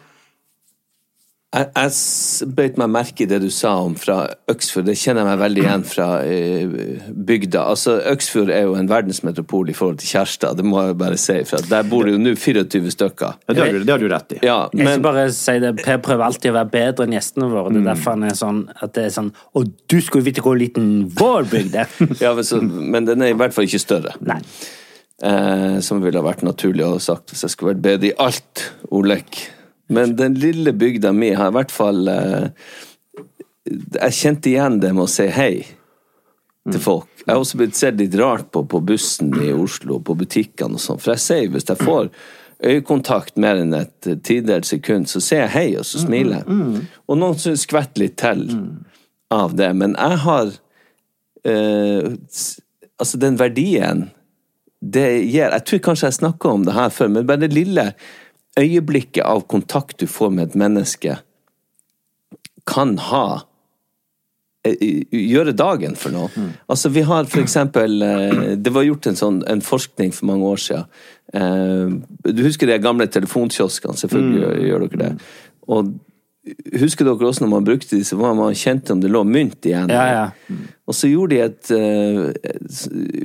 Jeg, 1.57 1.71
jeg 1.73 2.49
bøyt 2.53 2.77
meg 2.81 2.91
merke 2.93 3.25
i 3.25 3.29
det 3.31 3.39
du 3.41 3.49
sa 3.55 3.71
om 3.81 3.95
fra 3.97 4.19
Øksfjord. 4.53 4.85
Det 4.91 4.97
kjenner 5.01 5.23
jeg 5.23 5.29
meg 5.31 5.39
veldig 5.41 5.63
igjen 5.63 5.85
fra 5.89 6.09
eh, 6.29 6.75
bygda. 7.31 7.63
Altså, 7.73 7.95
Øksfjord 8.13 8.53
er 8.53 8.67
jo 8.67 8.75
en 8.77 8.91
verdensmetropol 8.91 9.73
i 9.73 9.77
forhold 9.77 10.03
til 10.03 10.11
Kjærstad, 10.13 10.59
det 10.61 10.67
må 10.69 10.83
jeg 10.85 10.99
bare 11.01 11.17
si. 11.21 11.39
For 11.49 11.65
der 11.71 11.89
bor 11.89 12.05
det 12.05 12.13
jo 12.17 12.21
nå 12.21 12.35
24 12.37 12.93
stykker. 12.93 13.41
Ja, 13.47 13.57
det, 13.57 13.63
har 13.63 13.73
du, 13.73 13.81
det 13.89 13.95
har 13.95 14.05
du 14.05 14.09
rett 14.13 14.37
i. 14.37 14.41
Ja, 14.45 14.59
Jeg 14.77 14.91
skal 14.91 15.07
bare 15.09 15.27
si 15.33 15.57
det, 15.65 15.73
Per 15.81 16.03
prøver 16.05 16.29
alltid 16.29 16.53
å 16.53 16.59
være 16.59 16.73
bedre 16.77 17.09
enn 17.09 17.17
gjestene 17.17 17.51
våre. 17.55 17.73
Det 17.73 17.83
er 17.83 17.91
derfor 17.95 18.19
han 18.19 18.29
er 18.29 18.37
sånn 18.37 18.63
at 18.77 18.97
det 18.99 19.09
er 19.09 19.17
sånn 19.17 19.33
Å, 19.33 19.65
du 19.65 19.99
skulle 20.05 20.29
vite 20.29 20.45
hvor 20.45 20.61
liten 20.61 21.07
vår 21.17 21.49
bygd 21.53 21.81
er! 21.87 21.99
ja, 22.25 22.37
men, 22.37 22.45
så, 22.45 22.61
men 22.61 23.09
den 23.09 23.25
er 23.25 23.33
i 23.33 23.39
hvert 23.39 23.57
fall 23.57 23.69
ikke 23.69 23.81
større. 23.81 24.17
Nei. 24.21 24.43
Eh, 25.25 25.79
som 25.81 26.05
ville 26.05 26.21
ha 26.21 26.27
vært 26.27 26.45
naturlig 26.45 26.85
å 26.85 26.99
ha 26.99 27.01
sagt 27.01 27.33
hvis 27.33 27.47
jeg 27.47 27.55
skulle 27.55 27.73
vært 27.73 27.87
bedre 27.87 28.13
i 28.13 28.17
alt, 28.21 28.67
Olek. 28.93 29.47
Men 29.87 30.16
den 30.18 30.34
lille 30.41 30.72
bygda 30.72 31.12
mi 31.14 31.30
har 31.37 31.53
i 31.53 31.57
hvert 31.57 31.72
fall 31.74 32.09
eh, 32.11 32.49
Jeg 33.66 34.16
kjente 34.18 34.51
igjen 34.51 34.80
det 34.82 34.93
med 34.95 35.07
å 35.07 35.11
si 35.11 35.28
hei 35.30 35.53
til 36.66 36.82
folk. 36.82 37.07
Jeg 37.22 37.30
har 37.30 37.43
også 37.43 37.59
blitt 37.61 37.78
sett 37.78 37.99
litt 38.01 38.14
rart 38.18 38.49
på 38.55 38.64
på 38.66 38.80
bussen 38.82 39.30
i 39.39 39.53
Oslo, 39.55 40.01
på 40.03 40.16
butikkene 40.18 40.78
og 40.78 40.82
sånn. 40.82 40.99
For 40.99 41.14
jeg 41.14 41.22
sier 41.22 41.53
hvis 41.55 41.68
jeg 41.68 41.78
får 41.78 42.11
øyekontakt 42.66 43.37
mer 43.39 43.61
enn 43.62 43.74
et 43.76 44.09
tidels 44.26 44.72
sekund, 44.74 45.07
så 45.11 45.22
sier 45.22 45.45
jeg 45.45 45.55
hei, 45.55 45.66
og 45.78 45.87
så 45.87 46.03
smiler 46.03 46.41
jeg. 46.41 46.82
Og 47.07 47.18
noen 47.20 47.59
skvetter 47.62 48.03
litt 48.03 48.16
til 48.18 48.47
av 49.30 49.55
det. 49.59 49.72
Men 49.78 49.95
jeg 49.99 50.22
har 50.26 50.55
eh, 51.47 52.14
Altså, 52.97 53.18
den 53.20 53.37
verdien 53.37 54.07
det 54.80 55.09
gir 55.26 55.51
Jeg 55.53 55.64
tror 55.68 55.80
kanskje 55.84 56.07
jeg 56.07 56.16
snakka 56.20 56.49
om 56.49 56.64
det 56.64 56.76
her 56.76 56.89
før, 56.89 57.11
men 57.12 57.26
bare 57.28 57.45
det 57.45 57.53
lille 57.53 57.91
øyeblikket 58.59 59.25
av 59.25 59.45
kontakt 59.51 60.01
du 60.01 60.07
får 60.11 60.33
med 60.33 60.49
et 60.49 60.57
menneske, 60.59 61.19
kan 62.67 62.97
ha 62.99 63.27
eh, 64.67 65.05
Gjøre 65.13 65.53
dagen 65.55 65.95
for 65.95 66.11
noen. 66.11 66.57
Altså, 66.67 66.91
vi 66.91 67.05
har 67.07 67.29
for 67.31 67.39
eksempel 67.45 68.03
eh, 68.03 68.57
Det 68.59 68.73
var 68.75 68.83
gjort 68.83 69.07
en 69.07 69.19
sånn 69.19 69.37
en 69.47 69.63
forskning 69.63 70.11
for 70.17 70.27
mange 70.33 70.49
år 70.51 70.63
siden. 70.65 70.89
Eh, 71.33 72.33
Du 72.35 72.43
husker 72.43 72.67
de 72.67 72.81
gamle 72.83 73.07
telefonkioskene? 73.07 73.95
Selvfølgelig 73.95 74.67
gjør 74.67 74.89
dere 74.89 75.03
det. 75.05 75.13
Og 75.71 75.95
husker 76.79 77.07
dere 77.07 77.27
også 77.27 77.43
når 77.43 77.51
man 77.51 77.67
brukte 77.67 77.97
disse, 77.99 78.17
var 78.19 78.35
man 78.39 78.55
kjente 78.55 78.95
om 78.95 79.01
det 79.03 79.11
lå 79.11 79.23
mynt 79.27 79.67
igjen? 79.67 79.91
Ja, 79.91 80.07
ja. 80.11 80.59
Og 80.87 80.95
så 80.95 81.11
gjorde 81.11 81.35
de 81.35 81.41
et 81.43 81.71
uh, 81.75 82.31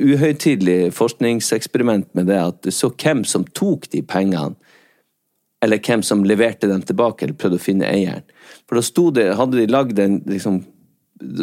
uhøytidelig 0.10 0.94
forskningseksperiment 0.98 2.10
med 2.18 2.32
det, 2.32 2.40
at 2.42 2.62
du 2.66 2.72
så 2.74 2.90
hvem 2.90 3.22
som 3.28 3.46
tok 3.58 3.86
de 3.94 4.02
pengene, 4.02 4.58
eller 5.62 5.82
hvem 5.86 6.04
som 6.04 6.24
leverte 6.26 6.70
dem 6.70 6.82
tilbake, 6.86 7.26
eller 7.26 7.38
prøvde 7.38 7.60
å 7.60 7.64
finne 7.64 7.90
eieren. 7.90 8.26
For 8.70 8.80
da 8.80 9.04
det, 9.18 9.26
hadde 9.38 9.60
de 9.60 9.68
lagd 9.70 10.00
en 10.02 10.22
liksom, 10.30 10.62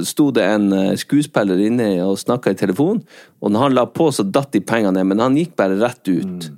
sto 0.06 0.30
det 0.34 0.46
en 0.46 0.72
eh, 0.74 0.96
skuespiller 0.98 1.60
inne 1.68 1.90
og 2.04 2.18
snakka 2.18 2.52
i 2.52 2.58
telefon, 2.58 3.02
og 3.38 3.52
når 3.52 3.66
han 3.66 3.76
la 3.78 3.86
på, 3.86 4.10
så 4.12 4.26
datt 4.26 4.52
de 4.56 4.62
pengene 4.64 4.98
ned, 4.98 5.10
men 5.12 5.22
han 5.22 5.38
gikk 5.38 5.54
bare 5.58 5.78
rett 5.78 6.10
ut. 6.10 6.48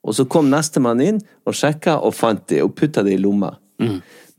Og 0.00 0.16
så 0.16 0.24
kom 0.24 0.48
nestemann 0.48 1.02
inn 1.04 1.20
og 1.44 1.56
sjekka 1.56 1.98
og 2.00 2.16
fant 2.16 2.46
de, 2.48 2.62
og 2.64 2.72
putta 2.78 3.04
de 3.04 3.18
i 3.18 3.20
lomma. 3.20 3.52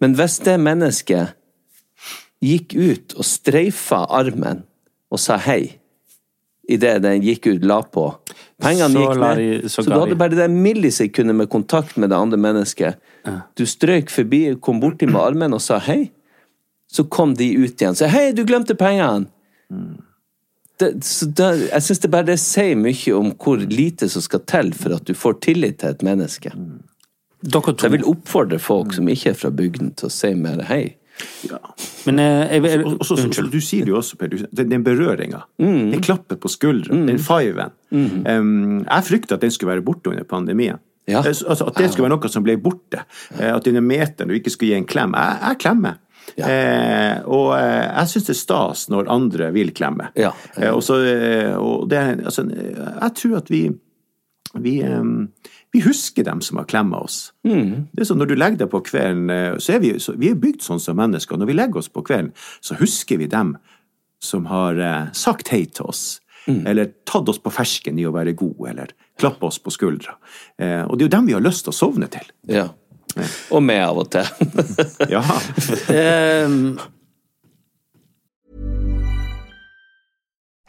Men 0.02 0.16
hvis 0.18 0.40
det 0.46 0.58
mennesket 0.62 1.38
gikk 2.42 2.74
ut 2.74 3.14
og 3.18 3.28
streifa 3.28 4.08
armen 4.10 4.64
og 5.14 5.22
sa 5.22 5.38
hei 5.42 5.81
idet 6.72 7.02
den 7.04 7.24
gikk 7.26 7.48
ut, 7.50 7.66
la 7.68 7.82
på. 7.84 8.08
Pengene 8.62 8.94
Så 8.94 9.04
gikk 9.04 9.22
ned. 9.22 9.66
så 9.70 9.84
så, 9.84 9.90
du 9.90 9.98
hadde 9.98 10.18
bare 10.20 10.38
det 10.38 10.48
millisekundet 10.54 11.36
med 11.36 11.50
kontakt 11.50 11.98
med 11.98 12.12
det 12.14 12.18
andre 12.18 12.40
mennesket. 12.42 13.02
Du 13.58 13.66
strøyk 13.66 14.12
forbi, 14.14 14.44
kom 14.62 14.82
borti 14.82 15.10
med 15.10 15.22
armen 15.22 15.58
og 15.58 15.62
sa 15.64 15.80
hei. 15.82 16.12
Så 16.92 17.08
kom 17.08 17.36
de 17.40 17.48
ut 17.56 17.82
igjen. 17.82 17.96
Så 17.96 18.10
hei, 18.12 18.32
du 18.36 18.44
glemte 18.48 18.76
pengene! 18.76 19.30
Det, 20.82 20.96
så 21.06 21.28
da, 21.30 21.52
jeg 21.54 21.86
syns 21.86 22.00
det 22.02 22.10
bare 22.10 22.28
det 22.32 22.40
sier 22.42 22.80
mye 22.80 23.12
om 23.14 23.30
hvor 23.38 23.62
lite 23.70 24.08
som 24.10 24.24
skal 24.26 24.42
til 24.50 24.72
for 24.74 24.96
at 24.98 25.06
du 25.06 25.14
får 25.14 25.38
tillit 25.46 25.78
til 25.84 25.94
et 25.94 26.02
menneske. 26.04 26.52
To. 27.52 27.62
jeg 27.70 27.94
vil 27.94 28.08
oppfordre 28.10 28.58
folk 28.62 28.96
som 28.98 29.08
ikke 29.10 29.32
er 29.32 29.38
fra 29.38 29.52
bygden, 29.54 29.94
til 29.98 30.10
å 30.10 30.14
si 30.14 30.34
mer 30.38 30.66
hei. 30.70 30.84
Men 32.06 32.20
jeg, 32.20 32.48
jeg, 32.52 32.62
vil- 32.64 32.86
også, 32.86 32.98
og 33.00 33.06
så, 33.06 33.16
så, 33.22 33.32
så, 33.38 33.48
du 33.52 33.60
sier 33.62 33.86
det 33.86 33.94
jo 33.94 33.98
også, 34.00 34.18
Per, 34.18 34.32
den, 34.58 34.84
berøringa. 34.86 35.44
Mm. 35.62 35.92
Den 35.94 36.02
klappen 36.02 36.40
på 36.42 36.50
skuldra, 36.50 36.96
den 37.08 37.20
fiven. 37.22 37.74
Um, 37.92 38.80
jeg 38.86 39.04
frykter 39.10 39.38
at 39.38 39.44
den 39.46 39.52
skulle 39.54 39.74
være 39.76 39.86
borte 39.86 40.10
under 40.14 40.24
pandemien. 40.24 40.80
Ja. 41.10 41.20
Eh, 41.20 41.28
Altså, 41.34 41.66
at 41.68 41.78
det 41.78 41.90
skulle 41.92 42.08
være 42.10 42.16
noe 42.16 42.30
som 42.32 42.44
ble 42.46 42.56
borte. 42.62 43.04
Ja. 43.38 43.56
At 43.58 43.66
denne 43.68 43.82
meteren 43.82 44.30
du 44.30 44.38
ikke 44.38 44.54
skulle 44.54 44.74
gi 44.74 44.80
en 44.82 44.88
klem. 44.90 45.14
Jeg, 45.18 45.38
jeg 45.48 45.62
klemmer. 45.66 46.00
Eh, 46.38 47.18
og 47.26 47.48
eh, 47.58 47.88
jeg 47.90 48.12
syns 48.12 48.28
det 48.30 48.36
er 48.36 48.40
stas 48.40 48.84
når 48.94 49.10
andre 49.12 49.50
vil 49.56 49.72
klemme. 49.76 50.12
Ja. 50.16 50.32
Eh, 50.58 50.70
og 50.72 50.84
så, 50.86 51.02
eh, 51.10 51.56
og 51.58 51.90
det, 51.92 52.02
altså, 52.22 52.46
jeg 52.54 53.16
tror 53.18 53.38
at 53.42 53.50
vi 53.52 53.64
vi, 54.60 54.82
vi 55.72 55.82
husker 55.86 56.26
dem 56.28 56.42
som 56.44 56.60
har 56.60 56.66
klemma 56.68 57.00
oss. 57.06 57.32
Det 57.44 58.02
er 58.04 58.08
sånn, 58.08 58.20
Når 58.20 58.32
du 58.32 58.36
legger 58.36 58.64
deg 58.64 58.72
på 58.74 58.82
kvelden, 58.84 59.30
eh, 59.32 59.54
så 59.58 59.78
er 59.78 59.84
vi, 59.84 59.94
så, 60.04 60.16
vi 60.20 60.32
er 60.32 60.40
bygd 60.40 60.66
sånn 60.66 60.82
som 60.84 61.00
mennesker. 61.00 61.40
Når 61.40 61.48
vi 61.48 61.56
legger 61.56 61.80
oss 61.80 61.88
på 61.92 62.04
kvelden, 62.04 62.34
så 62.60 62.76
husker 62.80 63.22
vi 63.22 63.30
dem 63.32 63.56
som 64.22 64.46
har 64.52 64.80
eh, 64.80 65.08
sagt 65.18 65.54
hei 65.56 65.66
til 65.66 65.88
oss. 65.88 66.20
Eller 66.50 66.90
tatt 67.06 67.30
oss 67.30 67.40
på 67.40 67.52
fersken 67.54 68.00
i 68.02 68.06
å 68.10 68.14
være 68.16 68.34
gode, 68.34 68.70
eller 68.72 68.94
klappa 69.20 69.48
oss 69.52 69.60
på 69.62 69.72
skuldra. 69.74 70.18
Eh, 70.58 70.82
og 70.84 70.98
det 70.98 71.06
er 71.06 71.08
jo 71.08 71.16
dem 71.16 71.28
vi 71.30 71.36
har 71.38 71.44
lyst 71.46 71.68
til 71.68 71.74
å 71.74 71.78
sovne 71.78 72.10
til. 72.12 72.26
Ja. 72.50 72.68
Og 73.52 73.62
meg 73.64 73.84
av 73.86 74.02
og 74.02 74.10
til. 74.14 74.26
Ja. 75.14 75.22
Ehm, 76.02 76.80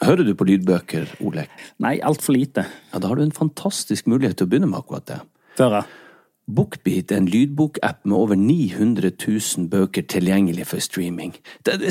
Hører 0.00 0.24
du 0.24 0.34
på 0.34 0.46
lydbøker, 0.48 1.10
Olek? 1.20 1.50
nei, 1.84 1.98
altfor 2.00 2.32
lite. 2.36 2.64
Ja, 2.92 2.98
da 2.98 3.10
har 3.10 3.18
du 3.18 3.24
en 3.26 3.34
fantastisk 3.36 4.06
mulighet 4.08 4.38
til 4.40 4.48
å 4.48 4.50
begynne 4.52 4.70
med 4.70 4.80
akkurat 4.80 5.06
det. 5.10 5.18
Føre. 5.58 5.82
Bookbeat 6.50 7.12
er 7.12 7.20
en 7.20 7.28
lydbokapp 7.30 8.00
med 8.08 8.16
over 8.16 8.38
900 8.38 9.12
000 9.12 9.68
bøker 9.70 10.06
tilgjengelig 10.10 10.66
for 10.72 10.82
streaming. 10.82 11.34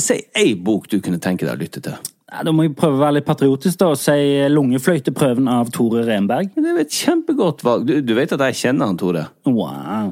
Si 0.01 0.18
ei 0.36 0.55
bok 0.55 0.89
du 0.91 0.97
kunne 0.99 1.22
tenke 1.24 1.45
deg 1.45 1.53
å 1.53 1.62
lytte 1.62 1.84
til. 1.86 1.99
Ja, 2.30 2.43
da 2.45 2.51
må 2.53 2.66
jeg 2.66 2.76
prøve 2.78 2.99
å 2.99 3.01
være 3.01 3.16
litt 3.20 3.26
patriotisk 3.30 3.80
da, 3.82 3.88
og 3.93 3.97
si 3.97 4.18
Lungefløyteprøven 4.51 5.47
av 5.49 5.72
Tore 5.74 6.03
Renberg. 6.05 6.51
Det 6.53 6.74
er 6.74 6.82
et 6.84 6.93
kjempegodt 6.93 7.64
valg. 7.66 7.88
Du, 7.89 7.95
du 8.05 8.14
vet 8.18 8.36
at 8.36 8.43
jeg 8.49 8.60
kjenner 8.66 8.91
han, 8.91 8.99
Tore? 9.01 9.24
Wow. 9.49 10.12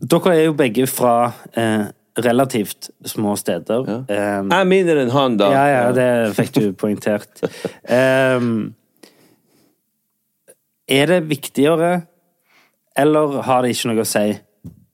Dere 0.00 0.32
er 0.36 0.44
jo 0.48 0.54
begge 0.58 0.86
fra 0.90 1.32
eh, 1.56 1.86
relativt 2.24 2.90
små 3.08 3.34
steder. 3.36 3.88
Eh, 4.08 4.16
Jeg 4.16 4.60
er 4.60 4.68
mindre 4.70 5.02
enn 5.02 5.10
han, 5.14 5.36
da. 5.40 5.50
ja, 5.54 5.64
ja, 5.72 5.84
det 5.96 6.08
fikk 6.38 6.52
du 6.58 6.64
poengtert. 6.80 7.42
um, 7.90 8.74
er 10.88 11.06
det 11.08 11.22
viktigere, 11.30 12.02
eller 12.96 13.40
har 13.46 13.62
det 13.64 13.72
ikke 13.74 13.90
noe 13.92 14.04
å 14.04 14.08
si 14.08 14.26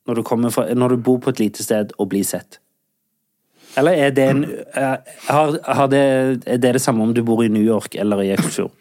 når 0.09 0.16
du, 0.20 0.22
fra, 0.55 0.64
når 0.74 0.95
du 0.97 1.03
bor 1.07 1.18
på 1.22 1.30
et 1.34 1.41
lite 1.43 1.62
sted 1.66 1.93
og 1.99 2.09
blir 2.12 2.24
sett? 2.26 2.61
Eller 3.78 3.93
er 4.09 4.11
det, 4.14 4.24
en, 4.32 4.41
er, 4.74 4.97
har, 5.28 5.53
har 5.66 5.91
det, 5.93 6.01
er 6.47 6.59
det 6.59 6.72
det 6.74 6.82
samme 6.82 7.05
om 7.05 7.12
du 7.14 7.20
bor 7.26 7.43
i 7.45 7.51
New 7.53 7.62
York 7.62 7.95
eller 7.95 8.22
i 8.24 8.32
Eksfjord? 8.34 8.72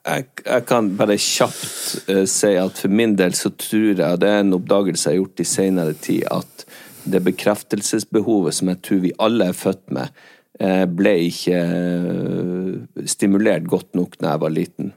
Jeg, 0.00 0.26
jeg 0.46 0.64
kan 0.68 0.90
bare 0.98 1.18
kjapt 1.20 2.08
uh, 2.10 2.24
si 2.30 2.52
at 2.58 2.78
for 2.82 2.92
min 2.92 3.16
del 3.18 3.34
så 3.36 3.52
tror 3.54 3.92
jeg 3.92 4.20
det 4.22 4.28
er 4.28 4.42
en 4.42 4.56
oppdagelse 4.56 5.08
jeg 5.08 5.18
har 5.18 5.22
gjort 5.22 5.42
i 5.42 5.48
senere 5.48 5.96
tid, 5.98 6.24
at 6.30 6.66
det 7.12 7.24
bekreftelsesbehovet 7.26 8.54
som 8.54 8.70
jeg 8.70 8.80
tror 8.86 9.02
vi 9.02 9.14
alle 9.22 9.50
er 9.50 9.58
født 9.58 9.84
med, 9.94 10.24
uh, 10.62 10.84
ble 10.88 11.14
ikke 11.28 11.62
uh, 11.68 13.06
stimulert 13.08 13.68
godt 13.70 13.94
nok 13.98 14.18
da 14.20 14.34
jeg 14.34 14.44
var 14.46 14.56
liten. 14.56 14.92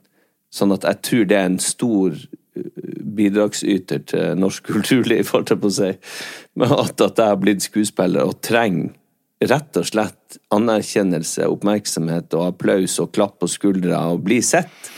Sånn 0.54 0.76
at 0.76 0.88
jeg 0.88 1.02
tror 1.10 1.30
det 1.30 1.40
er 1.40 1.50
en 1.50 1.62
stor 1.62 2.20
bidragsyter 3.16 4.06
til 4.12 4.38
norsk 4.40 4.68
kulturliv, 4.72 5.28
holdt 5.34 5.52
jeg 5.52 5.64
på 5.64 5.72
å 5.72 5.80
si. 5.80 5.96
Men 6.60 6.78
at, 6.78 6.96
at 7.02 7.20
jeg 7.20 7.34
har 7.34 7.42
blitt 7.42 7.66
skuespiller 7.66 8.28
og 8.28 8.40
trenger 8.46 8.94
rett 9.50 9.80
og 9.80 9.88
slett 9.88 10.38
anerkjennelse, 10.56 11.48
oppmerksomhet 11.52 12.34
og 12.38 12.52
applaus 12.52 12.98
og 13.04 13.14
klapp 13.16 13.40
på 13.42 13.50
skuldra 13.52 14.02
og 14.14 14.24
bli 14.26 14.42
sett. 14.46 14.92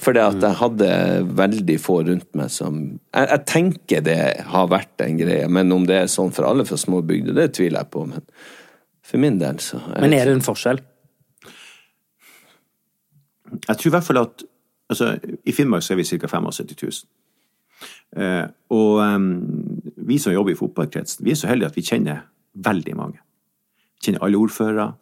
Fordi 0.00 0.20
at 0.22 0.40
jeg 0.40 0.56
hadde 0.56 0.90
veldig 1.36 1.76
få 1.82 1.98
rundt 2.08 2.28
meg 2.38 2.48
som 2.52 2.78
jeg, 2.80 3.26
jeg, 3.26 3.42
tenker 3.50 4.04
det 4.04 4.20
har 4.48 4.70
vært 4.72 5.04
en 5.04 5.18
greie, 5.20 5.48
men 5.52 5.72
om 5.76 5.84
det 5.88 5.98
er 5.98 6.08
sånn 6.12 6.32
for 6.32 6.48
alle 6.48 6.64
fra 6.68 6.78
små 6.80 7.02
bygder, 7.04 7.36
det 7.36 7.50
tviler 7.58 7.82
jeg 7.82 7.92
på. 7.92 8.06
Men 8.08 8.24
for 9.04 9.20
min 9.20 9.36
del, 9.42 9.60
så 9.60 9.82
Men 9.92 10.16
er 10.16 10.30
det 10.30 10.38
en 10.38 10.46
forskjell? 10.46 10.80
Jeg 13.50 13.76
tror 13.76 13.90
i 13.90 13.94
hvert 13.96 14.06
fall 14.06 14.22
at 14.22 14.44
altså, 14.92 15.14
I 15.20 15.52
Finnmark 15.52 15.84
så 15.84 15.94
er 15.94 16.00
vi 16.00 16.08
ca. 16.08 16.30
75 16.30 16.70
000. 16.80 17.00
Eh, 18.16 18.46
og 18.74 19.00
um, 19.04 19.26
vi 19.96 20.18
som 20.18 20.32
jobber 20.32 20.54
i 20.54 20.58
fotballkretsen, 20.58 21.24
vi 21.24 21.34
er 21.34 21.38
så 21.38 21.50
heldige 21.50 21.70
at 21.70 21.76
vi 21.76 21.86
kjenner 21.86 22.24
veldig 22.54 22.96
mange. 22.96 23.20
Kjenner 24.00 24.24
alle 24.24 24.40
ordførere, 24.40 24.92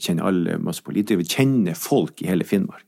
kjenner 0.00 0.28
alle 0.28 0.58
masse 0.62 0.84
politikere, 0.84 1.22
vi 1.22 1.28
kjenner 1.36 1.78
folk 1.78 2.22
i 2.22 2.28
hele 2.30 2.46
Finnmark. 2.48 2.86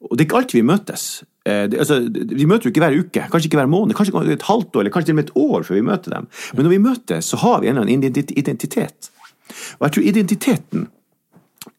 Og 0.00 0.16
det 0.16 0.24
er 0.24 0.28
ikke 0.28 0.38
alltid 0.38 0.56
vi 0.56 0.68
møtes. 0.68 1.02
Eh, 1.44 1.66
det, 1.68 1.80
altså, 1.82 1.98
vi 2.08 2.46
møter 2.48 2.68
jo 2.68 2.72
ikke 2.72 2.82
hver 2.84 2.96
uke, 2.96 3.24
kanskje 3.32 3.50
ikke 3.50 3.60
hver 3.60 3.72
måned, 3.72 3.96
kanskje 3.96 4.22
et 4.32 4.48
halvt 4.48 4.76
år, 4.76 4.84
eller 4.84 4.94
kanskje 4.94 5.10
til 5.10 5.16
og 5.16 5.18
med 5.18 5.28
et 5.28 5.36
år 5.42 5.66
før 5.68 5.76
vi 5.76 5.88
møter 5.90 6.14
dem. 6.14 6.30
Men 6.54 6.66
når 6.66 6.74
vi 6.74 6.84
møtes, 6.86 7.28
så 7.28 7.40
har 7.42 7.60
vi 7.60 7.68
en 7.68 7.76
eller 7.76 7.88
annen 7.88 8.24
identitet. 8.32 9.10
Og 9.78 9.86
jeg 9.86 9.96
tror 9.96 10.08
identiteten 10.08 10.88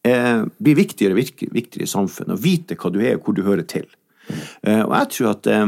eh, 0.06 0.44
blir 0.62 0.78
viktigere 0.78 1.16
og 1.16 1.22
viktigere 1.22 1.88
i 1.88 1.90
samfunnet. 1.90 2.38
Å 2.38 2.44
vite 2.44 2.78
hva 2.78 2.94
du 2.94 3.02
er, 3.02 3.18
og 3.18 3.26
hvor 3.26 3.38
du 3.38 3.44
hører 3.48 3.66
til. 3.66 3.90
Eh, 4.30 4.84
og 4.86 4.94
jeg 5.00 5.12
tror 5.16 5.34
at 5.34 5.50
eh, 5.50 5.66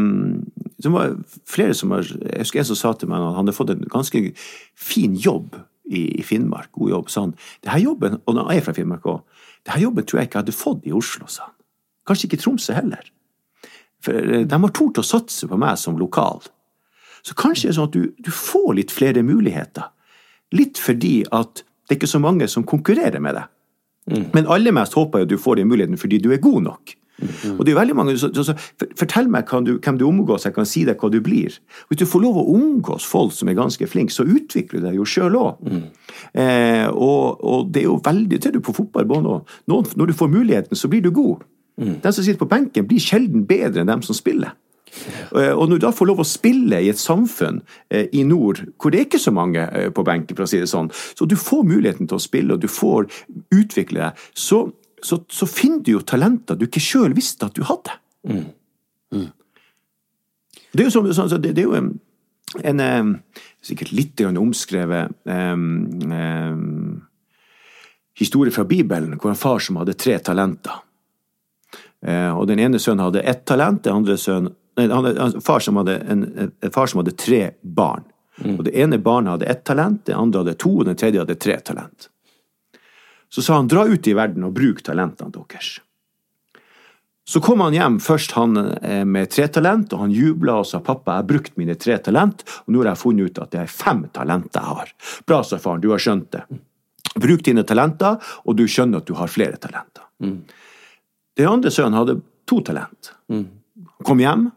det 0.83 0.91
var 0.93 1.17
flere 1.49 1.73
som 1.77 1.93
Jeg 1.95 2.41
husker 2.43 2.61
en 2.61 2.69
som 2.69 2.79
sa 2.79 2.93
til 2.93 3.09
meg 3.09 3.21
at 3.21 3.31
han 3.31 3.39
hadde 3.41 3.55
fått 3.55 3.73
en 3.73 3.85
ganske 3.91 4.25
fin 4.77 5.15
jobb 5.15 5.57
i, 5.89 6.19
i 6.19 6.23
Finnmark. 6.23 6.71
God 6.71 6.89
jobb. 6.89 7.09
sa 7.09 7.25
han. 7.27 7.35
Det 7.63 7.71
her 7.73 7.83
jobben, 7.83 8.19
og 8.25 8.37
han 8.37 8.55
er 8.55 8.63
fra 8.65 8.75
Finnmark 8.75 9.07
òg, 9.09 9.21
det 9.63 9.75
her 9.75 9.85
jobben 9.85 10.05
tror 10.05 10.19
jeg 10.19 10.29
ikke 10.29 10.39
jeg 10.39 10.43
hadde 10.43 10.57
fått 10.57 10.87
i 10.87 10.95
Oslo, 10.95 11.27
sa 11.27 11.47
han. 11.47 11.57
Kanskje 12.07 12.27
ikke 12.27 12.41
Tromsø 12.43 12.75
heller. 12.75 13.11
For 14.03 14.31
de 14.43 14.59
har 14.65 14.75
tort 14.75 14.99
å 14.99 15.05
satse 15.07 15.47
på 15.47 15.59
meg 15.59 15.79
som 15.79 15.95
lokal. 15.99 16.43
Så 17.23 17.35
kanskje 17.39 17.69
det 17.69 17.71
er 17.71 17.77
sånn 17.77 17.87
at 17.87 17.95
du, 17.95 18.09
du 18.19 18.31
får 18.35 18.73
litt 18.75 18.91
flere 18.91 19.23
muligheter. 19.23 19.87
Litt 20.53 20.81
fordi 20.81 21.21
at 21.31 21.63
det 21.63 21.95
er 21.95 22.01
ikke 22.01 22.11
så 22.11 22.19
mange 22.23 22.49
som 22.51 22.65
konkurrerer 22.67 23.23
med 23.23 23.37
deg. 23.39 23.47
Mm. 24.11 24.25
Men 24.33 24.49
aller 24.51 24.75
mest 24.75 24.97
håper 24.97 25.21
jeg 25.21 25.29
at 25.29 25.31
du 25.31 25.39
får 25.39 25.61
den 25.61 25.69
muligheten 25.71 25.99
fordi 25.99 26.19
du 26.19 26.33
er 26.35 26.43
god 26.43 26.65
nok. 26.67 26.95
Mm. 27.23 27.57
Og 27.57 27.65
det 27.65 27.73
er 27.73 27.79
veldig 27.79 27.97
mange, 27.97 28.17
så, 28.19 28.29
så, 28.35 28.45
så 28.49 28.87
Fortell 28.99 29.29
meg 29.31 29.49
du, 29.65 29.75
hvem 29.77 29.99
du 29.99 30.05
omgås, 30.07 30.47
jeg 30.47 30.55
kan 30.55 30.67
si 30.69 30.83
deg 30.87 30.99
hva 31.01 31.09
du 31.13 31.19
blir. 31.23 31.55
Hvis 31.89 32.01
du 32.01 32.05
får 32.09 32.23
lov 32.25 32.41
å 32.41 32.45
omgås 32.55 33.07
folk 33.07 33.33
som 33.35 33.49
er 33.49 33.57
ganske 33.59 33.87
flinke, 33.89 34.13
så 34.13 34.25
utvikler 34.27 34.81
du 34.81 34.89
deg 34.89 34.99
jo 34.99 35.07
sjøl 35.07 35.39
òg. 35.39 35.63
Mm. 35.63 35.85
Eh, 36.39 36.87
og, 36.91 37.43
og, 37.43 37.71
det 37.73 37.83
er 37.83 37.89
jo 37.89 38.01
veldig 38.03 38.41
Ser 38.43 38.55
du 38.55 38.63
på 38.63 38.75
fotballbanen 38.75 39.29
òg. 39.37 39.55
Når 39.71 40.09
du 40.09 40.13
får 40.17 40.31
muligheten, 40.31 40.77
så 40.77 40.89
blir 40.91 41.03
du 41.03 41.11
god. 41.15 41.45
Mm. 41.79 41.95
Den 42.03 42.13
som 42.13 42.23
sitter 42.23 42.41
på 42.41 42.49
benken, 42.51 42.87
blir 42.89 43.01
sjelden 43.01 43.47
bedre 43.49 43.81
enn 43.81 43.91
dem 43.91 44.03
som 44.05 44.17
spiller. 44.17 44.53
Eh, 45.35 45.51
og 45.51 45.69
når 45.69 45.79
du 45.79 45.85
da 45.87 45.91
får 45.95 46.09
lov 46.09 46.21
å 46.21 46.27
spille 46.27 46.81
i 46.83 46.91
et 46.91 47.01
samfunn 47.01 47.61
eh, 47.89 48.05
i 48.13 48.23
nord 48.27 48.61
hvor 48.77 48.93
det 48.93 48.99
er 48.99 49.07
ikke 49.07 49.21
så 49.21 49.33
mange 49.33 49.65
eh, 49.65 49.89
på 49.93 50.05
benken, 50.05 50.37
for 50.37 50.45
å 50.45 50.49
si 50.49 50.61
det 50.61 50.69
sånn, 50.71 50.91
så 50.93 51.27
du 51.29 51.35
får 51.39 51.65
muligheten 51.67 52.09
til 52.09 52.19
å 52.19 52.23
spille, 52.23 52.55
og 52.55 52.63
du 52.63 52.69
får 52.71 53.09
utvikle 53.55 54.05
deg, 54.05 54.25
så, 54.37 54.67
så, 55.03 55.19
så 55.29 55.47
finner 55.49 55.83
du 55.83 55.93
jo 55.97 56.03
talenter 56.07 56.57
du 56.57 56.67
ikke 56.67 56.83
sjøl 56.83 57.15
visste 57.17 57.47
at 57.47 57.57
du 57.57 57.65
hadde. 57.67 57.95
Mm. 58.29 58.45
Mm. 59.13 59.29
Det 60.73 60.81
er 60.81 60.87
jo, 60.87 60.93
som, 60.95 61.09
sånn, 61.13 61.33
det, 61.43 61.53
det 61.53 61.65
er 61.65 61.67
jo 61.69 61.77
en, 61.77 61.91
en, 62.63 63.17
sikkert 63.63 63.93
litt 63.93 64.23
omskrevet 64.25 65.13
um, 65.29 65.67
um, 66.09 67.03
historie 68.17 68.53
fra 68.53 68.65
Bibelen, 68.67 69.17
hvor 69.19 69.33
en 69.33 69.39
far 69.39 69.61
som 69.63 69.77
hadde 69.81 69.97
tre 69.99 70.17
talenter. 70.23 70.81
Uh, 72.03 72.33
og 72.35 72.47
den 72.49 72.59
ene 72.59 72.81
sønnen 72.81 73.05
hadde 73.05 73.23
ett 73.23 73.45
talent, 73.47 73.83
den 73.85 74.01
andre 74.01 74.17
sønnen 74.19 74.55
Nei, 74.73 74.87
han 74.89 75.05
hadde, 75.05 75.41
far 75.45 75.61
som 75.61 75.77
hadde 75.77 75.99
en, 76.09 76.23
en 76.49 76.71
far 76.73 76.89
som 76.89 77.03
hadde 77.03 77.11
tre 77.13 77.43
barn. 77.61 78.07
Mm. 78.41 78.55
Og 78.57 78.63
Det 78.65 78.71
ene 78.81 78.97
barnet 78.97 79.35
hadde 79.35 79.51
ett 79.51 79.61
talent, 79.69 79.99
det 80.05 80.15
andre 80.17 80.41
hadde 80.41 80.55
to, 80.57 80.71
og 80.79 80.87
den 80.87 80.97
tredje 80.97 81.21
hadde 81.21 81.35
tre 81.37 81.59
talent. 81.61 82.07
Så 83.33 83.41
sa 83.41 83.57
han 83.57 83.67
dra 83.71 83.87
ut 83.89 84.07
i 84.07 84.13
verden 84.13 84.45
og 84.45 84.53
bruk 84.53 84.83
talentene 84.85 85.33
deres. 85.33 85.79
Så 87.25 87.39
kom 87.41 87.63
han 87.63 87.73
hjem, 87.73 87.97
først 88.03 88.35
han 88.35 88.59
eh, 88.59 89.05
med 89.07 89.31
tre 89.31 89.47
talent, 89.47 89.93
og 89.95 90.03
han 90.03 90.11
jubla 90.11 90.57
og 90.59 90.67
sa 90.67 90.81
pappa, 90.83 91.15
jeg 91.15 91.23
har 91.23 91.29
brukt 91.29 91.55
mine 91.57 91.75
tre 91.79 91.95
talent, 92.03 92.43
og 92.65 92.73
nå 92.75 92.81
har 92.83 92.91
jeg 92.91 92.99
funnet 92.99 93.31
ut 93.31 93.39
at 93.39 93.53
det 93.55 93.61
er 93.61 93.71
fem 93.71 94.03
talenter 94.13 94.59
jeg 94.59 94.77
har. 94.77 94.91
Bra, 95.25 95.39
sa 95.47 95.59
faren, 95.63 95.81
du 95.81 95.89
har 95.93 96.03
skjønt 96.03 96.27
det. 96.35 96.43
Bruk 97.23 97.45
dine 97.47 97.63
talenter, 97.65 98.19
og 98.43 98.57
du 98.59 98.65
skjønner 98.67 99.01
at 99.01 99.07
du 99.07 99.15
har 99.15 99.31
flere 99.31 99.57
talenter. 99.61 100.03
Mm. 100.23 100.35
Den 101.39 101.49
andre 101.49 101.71
sønnen 101.73 101.97
hadde 101.97 102.19
to 102.49 102.59
talent. 102.67 103.13
Mm. 103.31 103.47
Kom 104.03 104.19
hjem, 104.21 104.49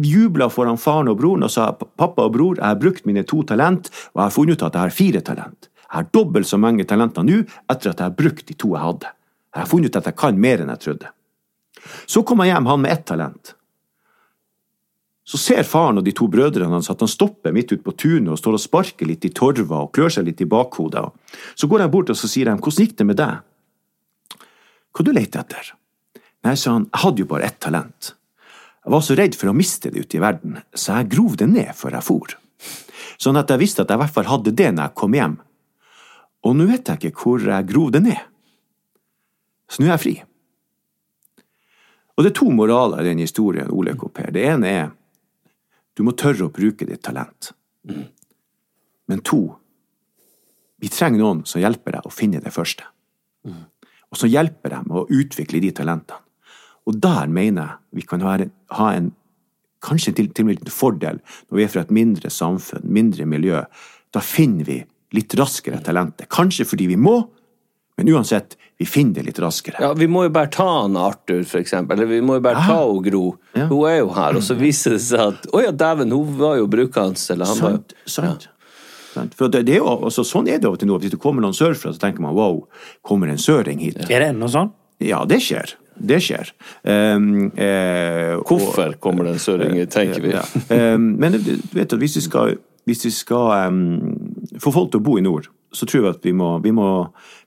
jubla 0.00 0.48
foran 0.50 0.80
faren 0.80 1.12
og 1.12 1.20
broren 1.20 1.44
og 1.46 1.52
sa 1.52 1.68
pappa 1.76 2.24
og 2.24 2.34
bror, 2.34 2.56
jeg 2.56 2.66
har 2.66 2.80
brukt 2.80 3.06
mine 3.06 3.22
to 3.28 3.44
talent, 3.46 3.92
og 4.14 4.22
jeg 4.22 4.24
har 4.24 4.34
funnet 4.34 4.56
ut 4.56 4.66
at 4.66 4.80
jeg 4.80 4.88
har 4.88 4.96
fire 4.96 5.22
talent. 5.28 5.68
Jeg 5.94 6.00
har 6.00 6.10
dobbelt 6.10 6.48
så 6.50 6.58
mange 6.58 6.82
talenter 6.90 7.22
nå 7.22 7.36
etter 7.70 7.92
at 7.92 8.00
jeg 8.00 8.08
har 8.08 8.14
brukt 8.18 8.48
de 8.48 8.54
to 8.58 8.72
jeg 8.74 8.82
hadde. 8.82 9.10
Jeg 9.54 9.62
har 9.62 9.68
funnet 9.70 9.92
ut 9.92 9.98
at 10.00 10.08
jeg 10.10 10.18
kan 10.18 10.40
mer 10.42 10.64
enn 10.64 10.72
jeg 10.72 10.82
trodde. 10.82 11.12
Så 12.10 12.24
kom 12.26 12.42
jeg 12.42 12.50
hjem, 12.50 12.66
han 12.66 12.82
med 12.82 12.90
ett 12.90 13.04
talent. 13.06 13.52
Så 15.24 15.38
ser 15.38 15.62
faren 15.62 16.00
og 16.00 16.04
de 16.04 16.12
to 16.18 16.26
brødrene 16.28 16.74
hans 16.74 16.90
at 16.90 17.00
han 17.00 17.12
stopper 17.12 17.54
midt 17.54 17.70
ute 17.70 17.84
på 17.86 17.94
tunet 17.94 18.32
og 18.34 18.40
står 18.40 18.58
og 18.58 18.64
sparker 18.64 19.06
litt 19.06 19.22
i 19.24 19.30
torva 19.30 19.84
og 19.84 19.94
klør 19.94 20.16
seg 20.16 20.26
litt 20.26 20.42
i 20.42 20.48
bakhodet. 20.50 21.06
Så 21.54 21.70
går 21.70 21.86
han 21.86 21.94
bort 21.94 22.10
og 22.10 22.18
så 22.18 22.28
sier 22.28 22.50
han, 22.50 22.58
hvordan 22.58 22.88
gikk 22.88 22.98
det 22.98 23.08
med 23.08 23.20
deg? 23.22 24.50
Hva 24.90 25.06
du 25.06 25.14
leter 25.14 25.46
etter? 25.46 25.72
Nei, 26.44 26.58
sa 26.58 26.74
han, 26.74 26.90
jeg 26.90 27.06
hadde 27.06 27.22
jo 27.22 27.30
bare 27.30 27.46
ett 27.46 27.62
talent. 27.62 28.12
Jeg 28.82 28.92
var 28.98 29.06
så 29.06 29.14
redd 29.22 29.38
for 29.38 29.54
å 29.54 29.56
miste 29.56 29.94
det 29.94 30.02
ute 30.02 30.18
i 30.18 30.26
verden, 30.26 30.58
så 30.74 30.98
jeg 30.98 31.14
grov 31.14 31.38
det 31.40 31.48
ned 31.54 31.70
før 31.78 31.96
jeg 31.96 32.10
for. 32.10 32.36
Sånn 33.14 33.38
at 33.38 33.48
jeg 33.54 33.62
visste 33.62 33.86
at 33.86 33.94
jeg 33.94 33.96
i 33.96 34.02
hvert 34.02 34.18
fall 34.18 34.28
hadde 34.28 34.52
det 34.58 34.72
når 34.74 34.90
jeg 34.90 34.98
kom 34.98 35.16
hjem. 35.16 35.38
Og 36.44 36.56
nå 36.56 36.66
vet 36.68 36.88
jeg 36.88 37.10
ikke 37.10 37.24
hvor 37.24 37.44
grov 37.66 37.90
den 37.94 38.10
er. 38.12 38.22
Så 39.68 39.80
nå 39.80 39.88
er 39.88 39.94
jeg 39.94 40.02
fri. 40.02 40.14
Og 42.14 42.22
det 42.22 42.30
er 42.30 42.38
to 42.38 42.50
moraler 42.54 43.02
i 43.02 43.08
den 43.08 43.24
historien, 43.24 43.72
Ole 43.74 43.96
K. 43.98 44.06
Per. 44.12 44.30
Det 44.34 44.44
ene 44.52 44.70
er 44.70 44.92
du 45.94 46.02
må 46.06 46.14
tørre 46.18 46.48
å 46.48 46.52
bruke 46.52 46.86
ditt 46.86 47.02
talent. 47.06 47.52
Men 47.84 49.22
to, 49.22 49.40
vi 50.82 50.90
trenger 50.90 51.22
noen 51.22 51.44
som 51.48 51.62
hjelper 51.62 51.96
deg 51.96 52.06
å 52.06 52.12
finne 52.12 52.42
det 52.42 52.52
første 52.54 52.86
og 54.14 54.20
så 54.20 54.30
hjelper 54.30 54.76
dem 54.76 54.94
å 54.94 55.08
utvikle 55.10 55.58
de 55.58 55.72
talentene. 55.74 56.22
Og 56.86 56.98
der 57.02 57.30
mener 57.32 57.66
jeg 57.66 57.98
vi 57.98 58.06
kan 58.06 58.22
ha 58.22 58.36
en, 58.38 58.50
ha 58.76 58.90
en 58.94 59.10
kanskje 59.84 60.12
til, 60.16 60.28
til 60.30 60.44
og 60.44 60.50
med 60.50 60.62
en 60.62 60.72
fordel 60.72 61.20
når 61.48 61.58
vi 61.58 61.64
er 61.64 61.72
fra 61.72 61.82
et 61.82 61.94
mindre 61.94 62.30
samfunn, 62.30 62.84
mindre 62.86 63.26
miljø. 63.26 63.64
Da 64.14 64.22
finner 64.22 64.68
vi 64.68 64.76
litt 65.14 65.34
raskere 65.38 65.80
talenter. 65.84 66.28
Kanskje 66.30 66.66
fordi 66.68 66.88
vi 66.90 66.98
må, 67.00 67.20
men 67.96 68.10
uansett, 68.10 68.56
vi 68.78 68.86
finner 68.90 69.20
det 69.20 69.28
litt 69.28 69.38
raskere. 69.38 69.78
Ja, 69.80 69.92
Vi 69.94 70.08
må 70.10 70.24
jo 70.26 70.32
bare 70.34 70.50
ta 70.50 70.66
han 70.80 70.96
Arthur, 70.98 71.44
for 71.46 71.60
eksempel. 71.62 71.96
Eller 71.96 72.10
vi 72.10 72.20
må 72.26 72.40
jo 72.40 72.42
bare 72.42 72.64
ta 72.66 72.80
og 72.82 73.04
Gro. 73.06 73.36
Ja. 73.54 73.68
Hun 73.70 73.84
er 73.86 74.00
jo 74.00 74.08
her. 74.16 74.34
Og 74.34 74.42
så 74.42 74.56
viser 74.58 74.96
det 74.96 75.04
seg 75.04 75.22
at 75.28 75.46
å 75.54 75.62
ja, 75.62 75.70
dæven, 75.70 76.10
hun 76.10 76.34
var 76.40 76.58
jo 76.58 76.66
brukende. 76.70 77.20
Eller 77.30 77.52
han 77.52 77.60
sant, 77.60 77.94
var 77.94 78.10
sant. 78.16 78.48
Ja. 78.48 78.50
For 79.38 79.46
det, 79.46 79.62
det 79.68 79.76
er 79.76 79.84
jo, 79.84 79.92
altså, 80.08 80.24
Sånn 80.26 80.50
er 80.50 80.58
det 80.58 80.66
av 80.66 80.74
og 80.74 80.82
til 80.82 80.90
nå. 80.90 80.98
Hvis 80.98 81.14
det 81.14 81.20
kommer 81.22 81.44
noen 81.44 81.54
sørfra, 81.54 81.94
så 81.94 82.02
tenker 82.02 82.24
man 82.24 82.34
wow, 82.34 82.64
kommer 83.06 83.30
en 83.30 83.38
søring 83.38 83.78
hit? 83.84 84.02
Er 84.08 84.26
det 84.26 84.32
ennå 84.32 84.50
sånn? 84.50 84.74
Ja, 85.04 85.22
det 85.28 85.38
skjer. 85.44 85.76
Det 85.94 86.18
skjer. 86.22 86.50
Um, 86.82 87.52
eh, 87.54 88.34
Hvorfor 88.42 88.96
kommer 88.98 89.28
det 89.28 89.36
en 89.36 89.42
søring, 89.42 89.78
tenker 89.86 90.22
vi. 90.24 90.34
Ja. 90.34 90.42
Um, 90.94 91.12
men 91.22 91.38
du 91.38 91.52
vet 91.76 91.92
at 91.94 92.00
hvis 92.00 92.18
vi 92.18 92.24
skal, 92.26 92.56
hvis 92.88 93.06
vi 93.06 93.12
skal 93.14 93.70
um, 93.70 94.23
få 94.60 94.72
folk 94.74 94.92
til 94.92 95.02
å 95.02 95.04
bo 95.04 95.18
i 95.18 95.24
nord, 95.24 95.48
så 95.74 95.86
tror 95.86 96.04
jeg 96.04 96.16
at 96.16 96.26
vi 96.26 96.32
må, 96.36 96.58
vi 96.62 96.70
må, 96.74 96.86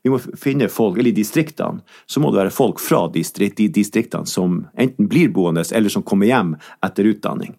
vi 0.03 0.12
må 0.12 0.20
finne 0.20 0.68
folk, 0.72 0.97
eller 0.97 1.14
i 1.14 1.20
distriktene, 1.20 1.84
så 2.05 2.22
må 2.24 2.32
det 2.32 2.41
være 2.41 2.55
folk 2.55 2.82
fra 2.84 3.05
distrikt, 3.14 3.60
de 3.62 3.70
distriktene 3.72 4.28
som 4.28 4.66
enten 4.76 5.08
blir 5.10 5.32
boende, 5.34 5.64
eller 5.72 5.93
som 5.93 6.05
kommer 6.08 6.30
hjem 6.30 6.55
etter 6.86 7.08
utdanning. 7.14 7.55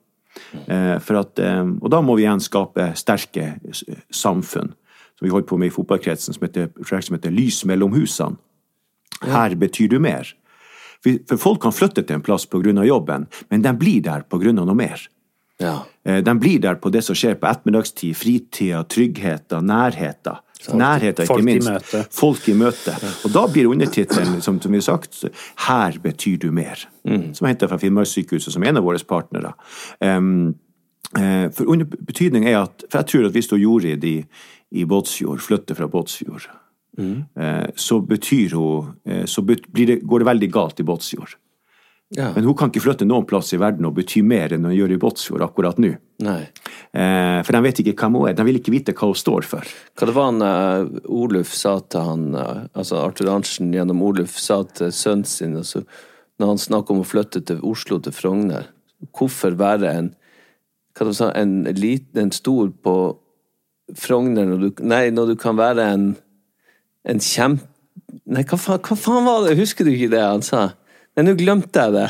Eh, 0.66 0.96
at, 0.96 1.38
eh, 1.38 1.64
og 1.64 1.88
da 1.92 2.02
må 2.04 2.18
vi 2.18 2.26
igjen 2.26 2.42
skape 2.42 2.92
sterke 2.98 3.56
samfunn. 4.10 4.74
Som 5.18 5.26
vi 5.26 5.32
holder 5.32 5.48
på 5.48 5.58
med 5.58 5.72
i 5.72 5.74
fotballkretsen, 5.74 6.36
som 6.36 6.44
heter, 6.46 6.68
som 6.86 7.16
heter 7.16 7.34
Lys 7.34 7.64
mellom 7.66 7.96
husene. 7.96 8.38
Her 9.26 9.56
betyr 9.58 9.88
du 9.90 9.98
mer. 9.98 10.28
For 11.02 11.38
folk 11.38 11.62
kan 11.62 11.74
flytte 11.74 12.04
til 12.06 12.18
en 12.18 12.22
plass 12.22 12.46
pga. 12.46 12.84
jobben, 12.86 13.26
men 13.50 13.62
de 13.62 13.72
blir 13.72 14.02
der 14.02 14.22
pga. 14.22 14.52
noe 14.52 14.74
mer. 14.74 15.08
Ja. 15.58 15.86
Eh, 16.04 16.20
de 16.24 16.34
blir 16.38 16.60
der 16.62 16.78
på 16.78 16.90
det 16.94 17.02
som 17.06 17.16
skjer 17.18 17.38
på 17.38 17.48
ettermiddagstid, 17.50 18.16
fritida, 18.16 18.84
tryggheta, 18.86 19.60
nærheta. 19.60 20.38
Nærheta, 20.74 21.22
ikke 21.22 21.26
folk 21.26 21.42
i 21.42 21.46
minst. 21.46 21.68
møte. 21.70 22.04
Folk 22.10 22.48
i 22.50 22.54
møte. 22.58 22.94
Og 23.24 23.32
da 23.34 23.44
blir 23.50 23.70
undertittelen, 23.70 24.40
som, 24.42 24.60
som 24.60 24.72
vi 24.72 24.78
har 24.78 24.86
sagt, 24.86 25.24
'Her 25.66 25.98
betyr 26.02 26.38
du 26.38 26.50
mer'. 26.50 26.86
Som 27.34 27.46
er 27.46 27.54
hentet 27.54 27.70
fra 27.70 27.78
Finnmarkssykehuset, 27.78 28.52
som 28.52 28.62
er 28.62 28.68
en 28.68 28.76
av 28.76 28.84
våre 28.84 28.98
partnere. 28.98 29.52
Um, 30.00 30.54
uh, 31.16 31.48
for 31.54 31.64
under 31.64 31.86
betydning 31.86 32.48
er 32.48 32.62
at 32.62 32.84
For 32.90 32.98
jeg 32.98 33.06
tror 33.06 33.26
at 33.26 33.32
hvis 33.32 33.48
du 33.48 33.56
Jorid 33.56 34.04
i, 34.04 34.24
i 34.70 34.84
Båtsfjord 34.84 35.40
flytter 35.40 35.74
fra 35.74 35.86
Båtsfjord, 35.86 36.48
eh, 36.98 37.66
så 37.76 38.00
betyr 38.00 38.54
hun 38.54 38.94
uh, 39.08 39.24
Så 39.24 39.42
bet, 39.42 39.72
blir 39.72 39.86
det, 39.86 40.00
går 40.02 40.18
det 40.18 40.26
veldig 40.26 40.52
galt 40.52 40.80
i 40.80 40.82
Båtsfjord. 40.82 41.38
Ja. 42.16 42.30
Men 42.34 42.46
hun 42.48 42.54
kan 42.56 42.70
ikke 42.70 42.80
flytte 42.80 43.04
noen 43.04 43.26
plass 43.28 43.50
i 43.52 43.58
verden 43.60 43.84
og 43.84 43.98
bety 43.98 44.22
mer 44.24 44.54
enn 44.56 44.64
hun 44.64 44.72
gjør 44.72 44.94
i 44.94 45.00
Båtsfjord 45.00 45.44
akkurat 45.44 45.80
nå. 45.82 45.90
Nei. 46.24 46.40
Eh, 46.96 47.40
for 47.44 47.52
de 47.52 47.60
vet 47.66 47.82
ikke 47.82 47.92
hvem 48.00 48.16
hun 48.16 48.30
er. 48.30 48.36
De 48.38 48.46
vil 48.48 48.60
ikke 48.62 48.72
vite 48.72 48.94
hva 48.96 49.10
hun 49.10 49.18
står 49.18 49.44
for. 49.48 49.74
Hva 49.92 50.08
det 50.08 50.14
var 50.16 50.30
han 50.30 50.40
uh, 50.40 51.02
Oluf 51.12 51.52
sa 51.52 51.76
til 51.84 52.06
han 52.06 52.24
uh, 52.32 52.64
Altså 52.72 53.02
Arthur 53.02 53.28
Arntzen 53.34 53.74
gjennom 53.76 54.00
Oluf 54.06 54.38
sa 54.40 54.62
til 54.72 54.94
sønnen 54.94 55.28
sin 55.28 55.58
altså, 55.60 55.84
Når 56.40 56.54
han 56.54 56.62
snakket 56.64 56.94
om 56.96 57.04
å 57.04 57.08
flytte 57.08 57.44
til 57.44 57.60
Oslo, 57.66 58.00
til 58.00 58.16
Frogner 58.16 58.70
Hvorfor 59.12 59.58
være 59.60 59.92
en 59.92 60.12
det 60.98 61.14
sa 61.14 61.28
En 61.36 61.60
liten, 61.76 62.24
en 62.24 62.34
stor 62.34 62.72
på 62.72 62.94
Frogner 63.94 64.48
når 64.48 64.64
du 64.64 64.82
Nei, 64.88 65.04
når 65.12 65.34
du 65.34 65.36
kan 65.38 65.60
være 65.60 65.92
en 65.92 66.08
En 67.04 67.20
kjempe 67.22 67.68
Nei, 68.28 68.42
hva 68.48 68.56
faen, 68.60 68.80
hva 68.80 68.96
faen 68.96 69.26
var 69.26 69.44
det? 69.44 69.58
Husker 69.58 69.84
du 69.84 69.92
ikke 69.92 70.10
det 70.12 70.20
han 70.24 70.42
sa? 70.44 70.70
Nei, 71.18 71.24
nå 71.26 71.34
glemte 71.40 71.82
jeg 71.82 71.94
det. 71.96 72.06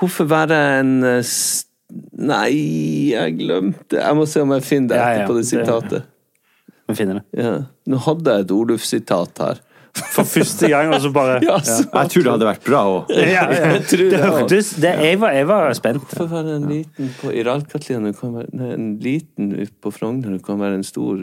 Hvorfor 0.00 0.26
være 0.30 0.58
en 0.80 0.94
eh, 1.06 1.34
Nei, 2.24 2.48
jeg 3.12 3.34
glemte 3.38 4.00
Jeg 4.00 4.16
må 4.18 4.24
se 4.26 4.40
om 4.42 4.50
jeg 4.56 4.64
finner 4.66 4.88
det 4.90 4.96
Ja, 4.98 5.04
ja, 5.04 5.18
etterpå, 5.20 5.36
det 5.36 5.44
sitatet. 5.46 6.06
Vi 6.88 6.96
finner 6.98 7.20
det. 7.20 7.44
Ja. 7.44 7.52
Nå 7.92 8.00
hadde 8.08 8.32
jeg 8.34 8.46
et 8.48 8.54
Oluf-sitat 8.56 9.38
her. 9.44 9.60
For 9.94 10.26
første 10.26 10.66
gang, 10.72 10.90
og 10.90 10.98
så 11.04 11.12
bare 11.14 11.36
Ja, 11.46 11.60
så- 11.62 11.84
Jeg 11.86 12.10
tror 12.10 12.24
det 12.26 12.32
hadde 12.32 12.48
vært 12.48 12.64
bra 12.66 12.80
òg. 12.96 13.12
Ja, 13.14 13.44
Det 13.52 14.18
hørtes 14.24 14.72
jeg, 14.82 15.20
var, 15.22 15.36
jeg 15.36 15.46
var 15.52 15.76
spent. 15.78 16.02
Hvorfor 16.10 16.32
være 16.32 16.56
en 16.58 16.66
liten 16.72 17.12
på 17.20 17.30
Iralkatlia 17.30 18.00
når 18.02 18.16
Du 18.16 18.18
kan 18.24 18.34
være 18.40 18.72
en 18.74 18.88
liten 19.04 19.52
på 19.84 19.92
Frogner, 19.94 20.34
du 20.34 20.42
kan 20.42 20.58
være 20.58 20.80
en 20.80 20.88
stor 20.88 21.22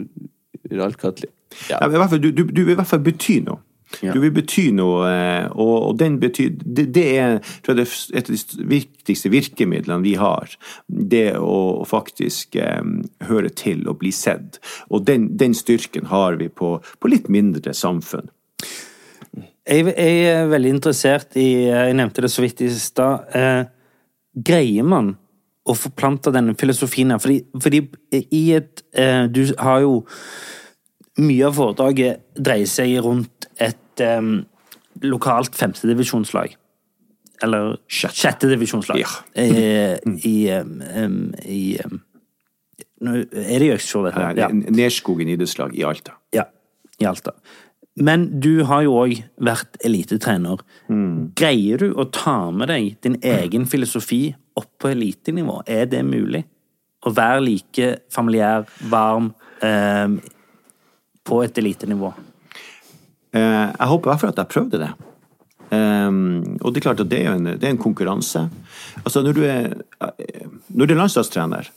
Iralkatlia? 0.70 1.28
Ja. 1.68 1.82
Ja, 1.82 1.86
men 1.90 1.98
i 1.98 2.00
hvert 2.00 2.14
fall, 2.14 2.22
du, 2.24 2.30
du, 2.32 2.46
du 2.48 2.62
vil 2.64 2.72
i 2.72 2.78
hvert 2.80 2.88
fall 2.88 3.02
bety 3.04 3.42
noe. 3.44 3.60
Du 4.00 4.18
vil 4.22 4.32
bety 4.34 4.68
noe, 4.74 5.06
eh, 5.08 5.46
og, 5.52 5.96
den 6.00 6.18
betyr, 6.22 6.54
det, 6.62 6.88
det 6.96 7.06
er 7.20 7.38
tror 7.64 7.82
jeg, 7.82 7.90
et 8.16 8.30
av 8.30 8.36
de 8.36 8.68
viktigste 8.70 9.32
virkemidlene 9.32 10.02
vi 10.04 10.14
har. 10.20 10.56
Det 10.86 11.36
å 11.38 11.84
faktisk 11.88 12.56
eh, 12.60 12.82
høre 13.28 13.52
til 13.52 13.84
og 13.90 14.00
bli 14.02 14.12
sett. 14.14 14.62
Og 14.90 15.04
den, 15.08 15.32
den 15.38 15.56
styrken 15.56 16.08
har 16.12 16.40
vi 16.40 16.48
på, 16.48 16.78
på 16.80 17.12
litt 17.12 17.28
mindre 17.32 17.74
samfunn. 17.76 18.30
Jeg, 19.62 19.86
jeg 19.94 20.22
er 20.26 20.48
veldig 20.50 20.70
interessert 20.74 21.36
i 21.38 21.68
Jeg 21.68 21.94
nevnte 21.94 22.24
det 22.24 22.32
så 22.34 22.42
vidt 22.42 22.64
i 22.64 22.70
stad. 22.74 23.28
Eh, 23.36 23.62
greier 24.34 24.86
man 24.86 25.12
å 25.62 25.76
forplante 25.78 26.32
denne 26.34 26.56
filosofien 26.58 27.12
her? 27.14 27.20
Fordi, 27.22 27.42
fordi 27.62 27.84
i 28.34 28.42
et 28.56 28.82
eh, 28.98 29.28
Du 29.30 29.44
har 29.60 29.84
jo 29.84 30.02
Mye 31.20 31.44
av 31.44 31.58
foredraget 31.58 32.22
dreier 32.40 32.68
seg 32.72 32.94
rundt 33.04 33.44
et 33.60 33.76
eh, 34.00 34.22
lokalt 35.02 35.56
femtedivisjonslag. 35.56 36.56
Eller 37.42 37.76
Sjette. 37.90 38.16
sjettedivisjonslag. 38.16 39.02
Ja. 39.02 39.08
Eh, 39.34 39.98
I, 40.24 40.36
um, 40.60 41.32
i 41.42 41.78
um, 41.84 42.00
nå 43.02 43.16
Er 43.18 43.58
det 43.58 43.66
i 43.66 43.72
Øksfjord, 43.74 44.12
dette? 44.12 44.46
Her, 44.46 44.54
Nerskogen 44.70 45.28
idrettslag 45.32 45.74
i 45.74 45.82
Alta. 45.82 46.14
Ja, 46.34 46.44
i 47.02 47.08
Alta. 47.08 47.34
Men 47.98 48.28
du 48.40 48.62
har 48.64 48.84
jo 48.86 48.94
òg 49.02 49.18
vært 49.42 49.76
elitetrener. 49.84 50.62
Greier 51.36 51.82
du 51.82 51.90
å 51.98 52.06
ta 52.08 52.50
med 52.54 52.70
deg 52.72 52.94
din 53.04 53.18
egen 53.20 53.66
filosofi 53.68 54.30
opp 54.56 54.70
på 54.80 54.92
elitenivå? 54.94 55.58
Er 55.68 55.90
det 55.90 56.00
mulig? 56.06 56.44
Å 57.02 57.12
være 57.12 57.42
like 57.42 57.88
familiær, 58.14 58.64
varm, 58.88 59.32
eh, 59.60 60.14
på 61.26 61.42
et 61.42 61.58
elitenivå? 61.58 62.14
Eh, 63.32 63.68
jeg 63.78 63.88
håper 63.88 64.08
i 64.08 64.12
hvert 64.12 64.22
fall 64.22 64.32
at 64.34 64.42
jeg 64.42 64.52
prøvde 64.52 64.80
det. 64.82 64.90
Um, 65.72 66.58
og 66.60 66.74
det 66.74 66.82
er 66.82 66.84
klart 66.84 67.00
at 67.00 67.08
det 67.08 67.22
er 67.24 67.32
en, 67.32 67.46
det 67.48 67.64
er 67.64 67.72
en 67.72 67.80
konkurranse. 67.80 68.44
Altså 69.00 69.22
når 69.24 69.38
du 69.38 69.40
er, 69.48 69.70
eh, 70.04 70.44
når 70.68 70.86
du 70.86 70.92
er 70.92 71.00
landslagstrener, 71.00 71.70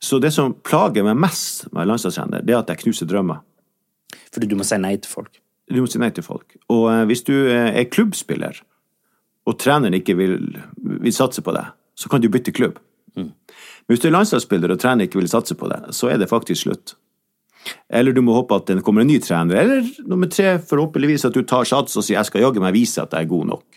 så 0.00 0.18
det 0.18 0.32
som 0.32 0.54
plager 0.64 1.04
meg 1.04 1.18
mest 1.20 1.66
med 1.76 1.90
landslagstrener, 1.90 2.40
det 2.40 2.54
er 2.54 2.62
at 2.62 2.72
jeg 2.72 2.86
knuser 2.86 3.10
drømmer. 3.10 3.42
Fordi 4.32 4.48
du 4.48 4.56
må 4.56 4.64
si 4.64 4.78
nei 4.80 4.94
til 4.96 5.12
folk. 5.12 5.36
Du 5.68 5.82
må 5.82 5.90
si 5.90 6.00
nei 6.00 6.08
til 6.16 6.24
folk. 6.24 6.56
Og 6.72 6.86
uh, 6.88 7.04
hvis 7.10 7.26
du 7.28 7.34
er 7.52 7.84
klubbspiller, 7.92 8.62
og 9.48 9.58
treneren 9.60 9.96
ikke 9.96 10.16
vil, 10.16 10.38
vil 10.80 11.12
satse 11.16 11.44
på 11.44 11.52
deg, 11.56 11.68
så 11.96 12.08
kan 12.08 12.24
du 12.24 12.30
bytte 12.32 12.54
klubb. 12.56 12.80
Men 13.16 13.32
hvis 13.90 14.00
du 14.00 14.08
er 14.08 14.14
landslagsspiller 14.14 14.72
og 14.72 14.80
treneren 14.80 15.08
ikke 15.08 15.20
vil 15.20 15.28
satse 15.28 15.56
på 15.58 15.68
deg, 15.68 15.88
så 15.96 16.08
er 16.12 16.20
det 16.20 16.30
faktisk 16.30 16.62
slutt. 16.62 16.94
Eller 17.90 18.14
du 18.14 18.22
må 18.24 18.34
håpe 18.36 18.56
at 18.56 18.70
det 18.70 18.84
kommer 18.86 19.04
en 19.04 19.10
ny 19.10 19.18
trener. 19.22 19.58
Eller 19.60 19.88
nummer 20.08 20.30
tre, 20.30 20.54
forhåpentligvis 20.62 21.26
at 21.28 21.34
du 21.36 21.42
tar 21.42 21.66
sats 21.68 21.96
og 21.96 22.04
sier 22.06 22.18
'jeg 22.18 22.26
skal 22.26 22.42
jaggu 22.42 22.60
meg 22.60 22.74
vise 22.74 23.02
at 23.02 23.12
jeg 23.12 23.22
er 23.22 23.28
god 23.28 23.46
nok'. 23.46 23.70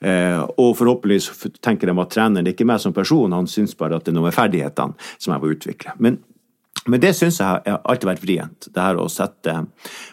Eh, 0.00 0.40
og 0.58 0.76
forhåpentligvis 0.76 1.30
tenker 1.62 1.86
de 1.86 2.00
at 2.00 2.10
treneren 2.10 2.44
det 2.44 2.52
er 2.52 2.56
ikke 2.56 2.66
meg 2.66 2.80
som 2.80 2.92
person, 2.92 3.32
han 3.32 3.46
syns 3.46 3.74
bare 3.74 3.96
at 3.96 4.04
det 4.04 4.12
er 4.12 4.18
noe 4.18 4.30
med 4.30 4.34
ferdighetene 4.34 4.94
som 5.18 5.32
jeg 5.32 5.40
må 5.40 5.52
utvikle. 5.54 5.92
Men, 5.98 6.18
men 6.86 7.00
det 7.00 7.14
syns 7.14 7.38
jeg 7.38 7.46
har 7.46 7.80
alltid 7.84 8.08
vært 8.08 8.22
vrient. 8.22 8.68
Det 8.74 8.82
her 8.82 8.96
å 8.96 9.08
sette 9.08 9.54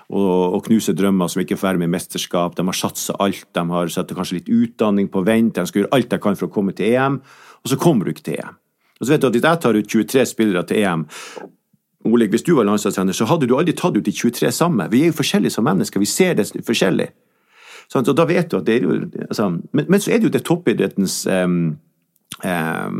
og, 0.10 0.56
og 0.56 0.66
knuse 0.66 0.94
drømmer 0.94 1.28
som 1.28 1.42
ikke 1.42 1.58
får 1.58 1.72
være 1.72 1.78
med 1.80 1.90
i 1.90 1.96
mesterskap. 1.98 2.56
De 2.56 2.66
har 2.66 2.74
satsa 2.78 3.16
alt. 3.20 3.48
De 3.54 3.70
har 3.70 3.88
satt 3.88 4.14
kanskje 4.14 4.40
litt 4.40 4.50
utdanning 4.50 5.10
på 5.10 5.26
vent. 5.26 5.56
De 5.56 5.66
skal 5.66 5.84
gjøre 5.84 5.94
alt 5.94 6.10
de 6.10 6.20
kan 6.20 6.36
for 6.36 6.48
å 6.48 6.54
komme 6.54 6.76
til 6.78 6.94
EM, 6.94 7.22
og 7.64 7.72
så 7.72 7.78
kommer 7.80 8.06
du 8.06 8.12
ikke 8.12 8.30
til 8.32 8.42
EM. 8.44 8.60
Og 9.00 9.08
så 9.08 9.14
vet 9.14 9.22
du 9.22 9.28
at 9.28 9.34
Hvis 9.34 9.48
jeg 9.48 9.60
tar 9.64 9.80
ut 9.80 9.88
23 9.88 10.26
spillere 10.28 10.64
til 10.68 10.84
EM, 10.84 11.08
Oleg, 12.08 12.30
hvis 12.32 12.46
du 12.48 12.54
var 12.56 12.68
landslagstrener, 12.68 13.16
så 13.16 13.28
hadde 13.28 13.50
du 13.50 13.58
aldri 13.58 13.76
tatt 13.76 13.98
ut 13.98 14.06
de 14.06 14.14
23 14.16 14.54
samme. 14.56 14.88
Vi 14.92 15.04
er 15.04 15.12
jo 15.12 15.18
forskjellige 15.18 15.58
som 15.58 15.68
mennesker, 15.68 16.00
vi 16.00 16.08
ser 16.08 16.38
det 16.40 16.48
forskjellig. 16.68 17.10
Så, 17.90 18.04
så 18.06 18.14
da 18.16 18.26
vet 18.30 18.52
du 18.52 18.60
at 18.60 18.68
det 18.68 18.78
er 18.78 18.86
jo 18.86 18.96
altså, 19.26 19.50
men, 19.74 19.88
men 19.90 20.02
så 20.02 20.14
er 20.14 20.20
det 20.20 20.30
jo 20.30 20.34
det 20.36 20.46
toppidrettens 20.48 21.24
um, 21.28 21.80
um, 22.46 23.00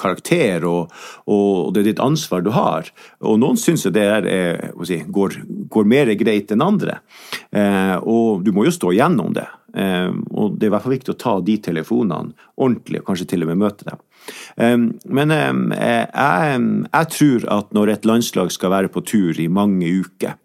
karakter 0.00 0.64
og, 0.68 0.92
og 1.30 1.72
det 1.74 1.82
er 1.82 1.88
ditt 1.90 2.02
ansvar 2.04 2.44
du 2.44 2.52
har. 2.54 2.88
Og 3.24 3.40
noen 3.40 3.58
syns 3.60 3.86
det 3.92 4.04
her 4.04 4.28
er, 4.28 4.62
si, 4.86 5.00
går, 5.08 5.40
går 5.72 5.90
mer 5.90 6.12
greit 6.20 6.52
enn 6.54 6.64
andre. 6.64 7.00
Eh, 7.50 7.96
og 8.00 8.44
du 8.44 8.52
må 8.56 8.64
jo 8.68 8.74
stå 8.74 8.94
gjennom 8.96 9.34
det. 9.36 9.46
Eh, 9.76 10.10
og 10.32 10.56
det 10.56 10.68
er 10.68 10.72
i 10.72 10.74
hvert 10.76 10.86
fall 10.86 10.96
viktig 10.96 11.14
å 11.14 11.20
ta 11.20 11.34
de 11.44 11.58
telefonene 11.64 12.32
ordentlig, 12.54 13.02
og 13.02 13.10
kanskje 13.10 13.28
til 13.34 13.44
og 13.44 13.52
med 13.52 13.62
møte 13.64 13.88
dem. 13.90 14.00
Men 14.56 15.30
eh, 15.34 16.06
jeg, 16.06 16.64
jeg 16.88 17.10
tror 17.16 17.46
at 17.58 17.74
når 17.76 17.92
et 17.94 18.08
landslag 18.08 18.52
skal 18.54 18.72
være 18.72 18.90
på 18.94 19.02
tur 19.04 19.40
i 19.40 19.48
mange 19.48 19.90
uker, 20.04 20.36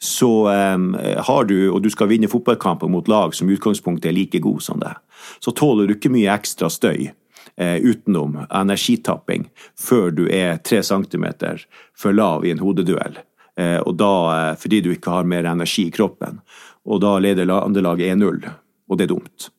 så 0.00 0.28
har 0.48 1.44
du, 1.44 1.56
og 1.68 1.82
du 1.84 1.90
skal 1.92 2.08
vinne 2.08 2.28
fotballkamper 2.30 2.88
mot 2.88 3.08
lag 3.10 3.34
som 3.36 3.50
i 3.50 3.56
utgangspunktet 3.58 4.08
er 4.08 4.14
like 4.16 4.40
gode 4.40 4.64
som 4.64 4.80
deg, 4.80 4.96
så 5.44 5.52
tåler 5.52 5.86
du 5.86 5.92
ikke 5.96 6.12
mye 6.14 6.30
ekstra 6.32 6.70
støy 6.72 7.10
eh, 7.58 7.76
utenom 7.84 8.38
energitapping 8.48 9.48
før 9.78 10.10
du 10.14 10.24
er 10.32 10.56
tre 10.64 10.80
centimeter 10.86 11.66
for 11.96 12.16
lav 12.16 12.46
i 12.46 12.54
en 12.54 12.62
hodeduell. 12.62 13.18
Eh, 13.58 13.78
og 13.82 13.98
da 14.00 14.54
fordi 14.60 14.80
du 14.84 14.92
ikke 14.94 15.12
har 15.18 15.28
mer 15.28 15.48
energi 15.50 15.88
i 15.88 15.94
kroppen. 15.94 16.40
Og 16.88 17.02
da 17.04 17.18
leder 17.20 17.48
la- 17.48 17.64
andre 17.66 17.84
laget 17.84 18.16
1-0, 18.16 18.48
og 18.88 18.98
det 18.98 19.04
er 19.04 19.12
dumt. 19.12 19.50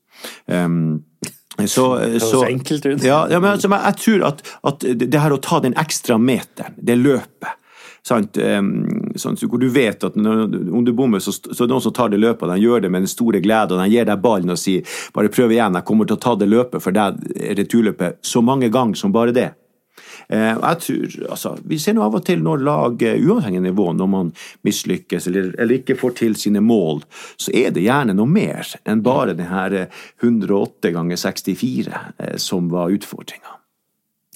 Um, 0.47 1.03
så, 1.67 2.19
så, 2.23 2.45
enkelt 2.47 2.85
ut. 2.85 3.03
Ja, 3.03 3.25
ja 3.31 3.39
men 3.39 3.51
altså, 3.51 3.71
jeg 3.73 3.97
tror 3.99 4.27
at, 4.31 4.43
at 4.71 4.85
det 5.01 5.19
her 5.19 5.35
å 5.35 5.41
ta 5.43 5.59
den 5.63 5.75
ekstra 5.79 6.19
meteren, 6.21 6.77
det 6.77 6.95
løpet 7.01 7.55
Sant? 8.09 8.37
Um, 8.37 9.11
sånn, 9.19 9.37
så 9.37 9.47
hvor 9.51 9.61
du 9.61 9.67
vet 9.73 10.03
at 10.07 10.15
når, 10.17 10.45
om 10.73 10.85
du 10.87 10.93
bommer, 10.95 11.21
så, 11.21 11.33
så 11.35 11.67
noen 11.69 11.83
som 11.83 11.93
tar 11.95 12.13
det 12.13 12.21
løpet, 12.21 12.47
de 12.49 12.63
gjør 12.63 12.85
det 12.85 12.91
med 12.93 13.05
den 13.05 13.11
store 13.11 13.41
glede, 13.43 13.75
og 13.75 13.83
de 13.83 13.89
gir 13.91 14.07
deg 14.07 14.23
ballen 14.23 14.53
og 14.55 14.59
sier 14.59 14.87
'bare 15.13 15.31
prøv 15.33 15.53
igjen, 15.53 15.75
jeg 15.77 15.87
kommer 15.87 16.09
til 16.09 16.17
å 16.17 16.23
ta 16.23 16.35
det 16.39 16.49
løpet 16.49 16.83
for 16.83 16.95
deg', 16.95 17.19
returløpet, 17.59 18.21
så 18.25 18.41
mange 18.41 18.71
ganger 18.73 18.97
som 18.97 19.13
bare 19.13 19.35
det. 19.35 19.49
Eh, 20.29 20.51
jeg 20.61 20.79
tror, 20.83 21.13
altså, 21.33 21.55
Vi 21.65 21.77
ser 21.81 21.95
nå 21.97 22.03
av 22.05 22.15
og 22.19 22.25
til 22.27 22.43
når 22.45 22.61
lag, 22.61 23.01
eh, 23.01 23.17
uavhengig 23.25 23.61
nivå, 23.65 23.87
når 23.97 24.09
man 24.11 24.27
mislykkes 24.67 25.25
eller, 25.31 25.55
eller 25.57 25.79
ikke 25.79 25.97
får 25.97 26.13
til 26.19 26.35
sine 26.37 26.61
mål, 26.61 27.01
så 27.37 27.49
er 27.57 27.71
det 27.73 27.81
gjerne 27.87 28.13
noe 28.13 28.29
mer 28.29 28.67
enn 28.85 29.01
bare 29.01 29.33
den 29.33 29.49
her 29.49 29.73
eh, 29.73 29.87
108 30.21 30.91
ganger 30.93 31.17
64 31.17 31.89
eh, 32.19 32.37
som 32.37 32.69
var 32.69 32.93
utfordringa. 32.93 33.57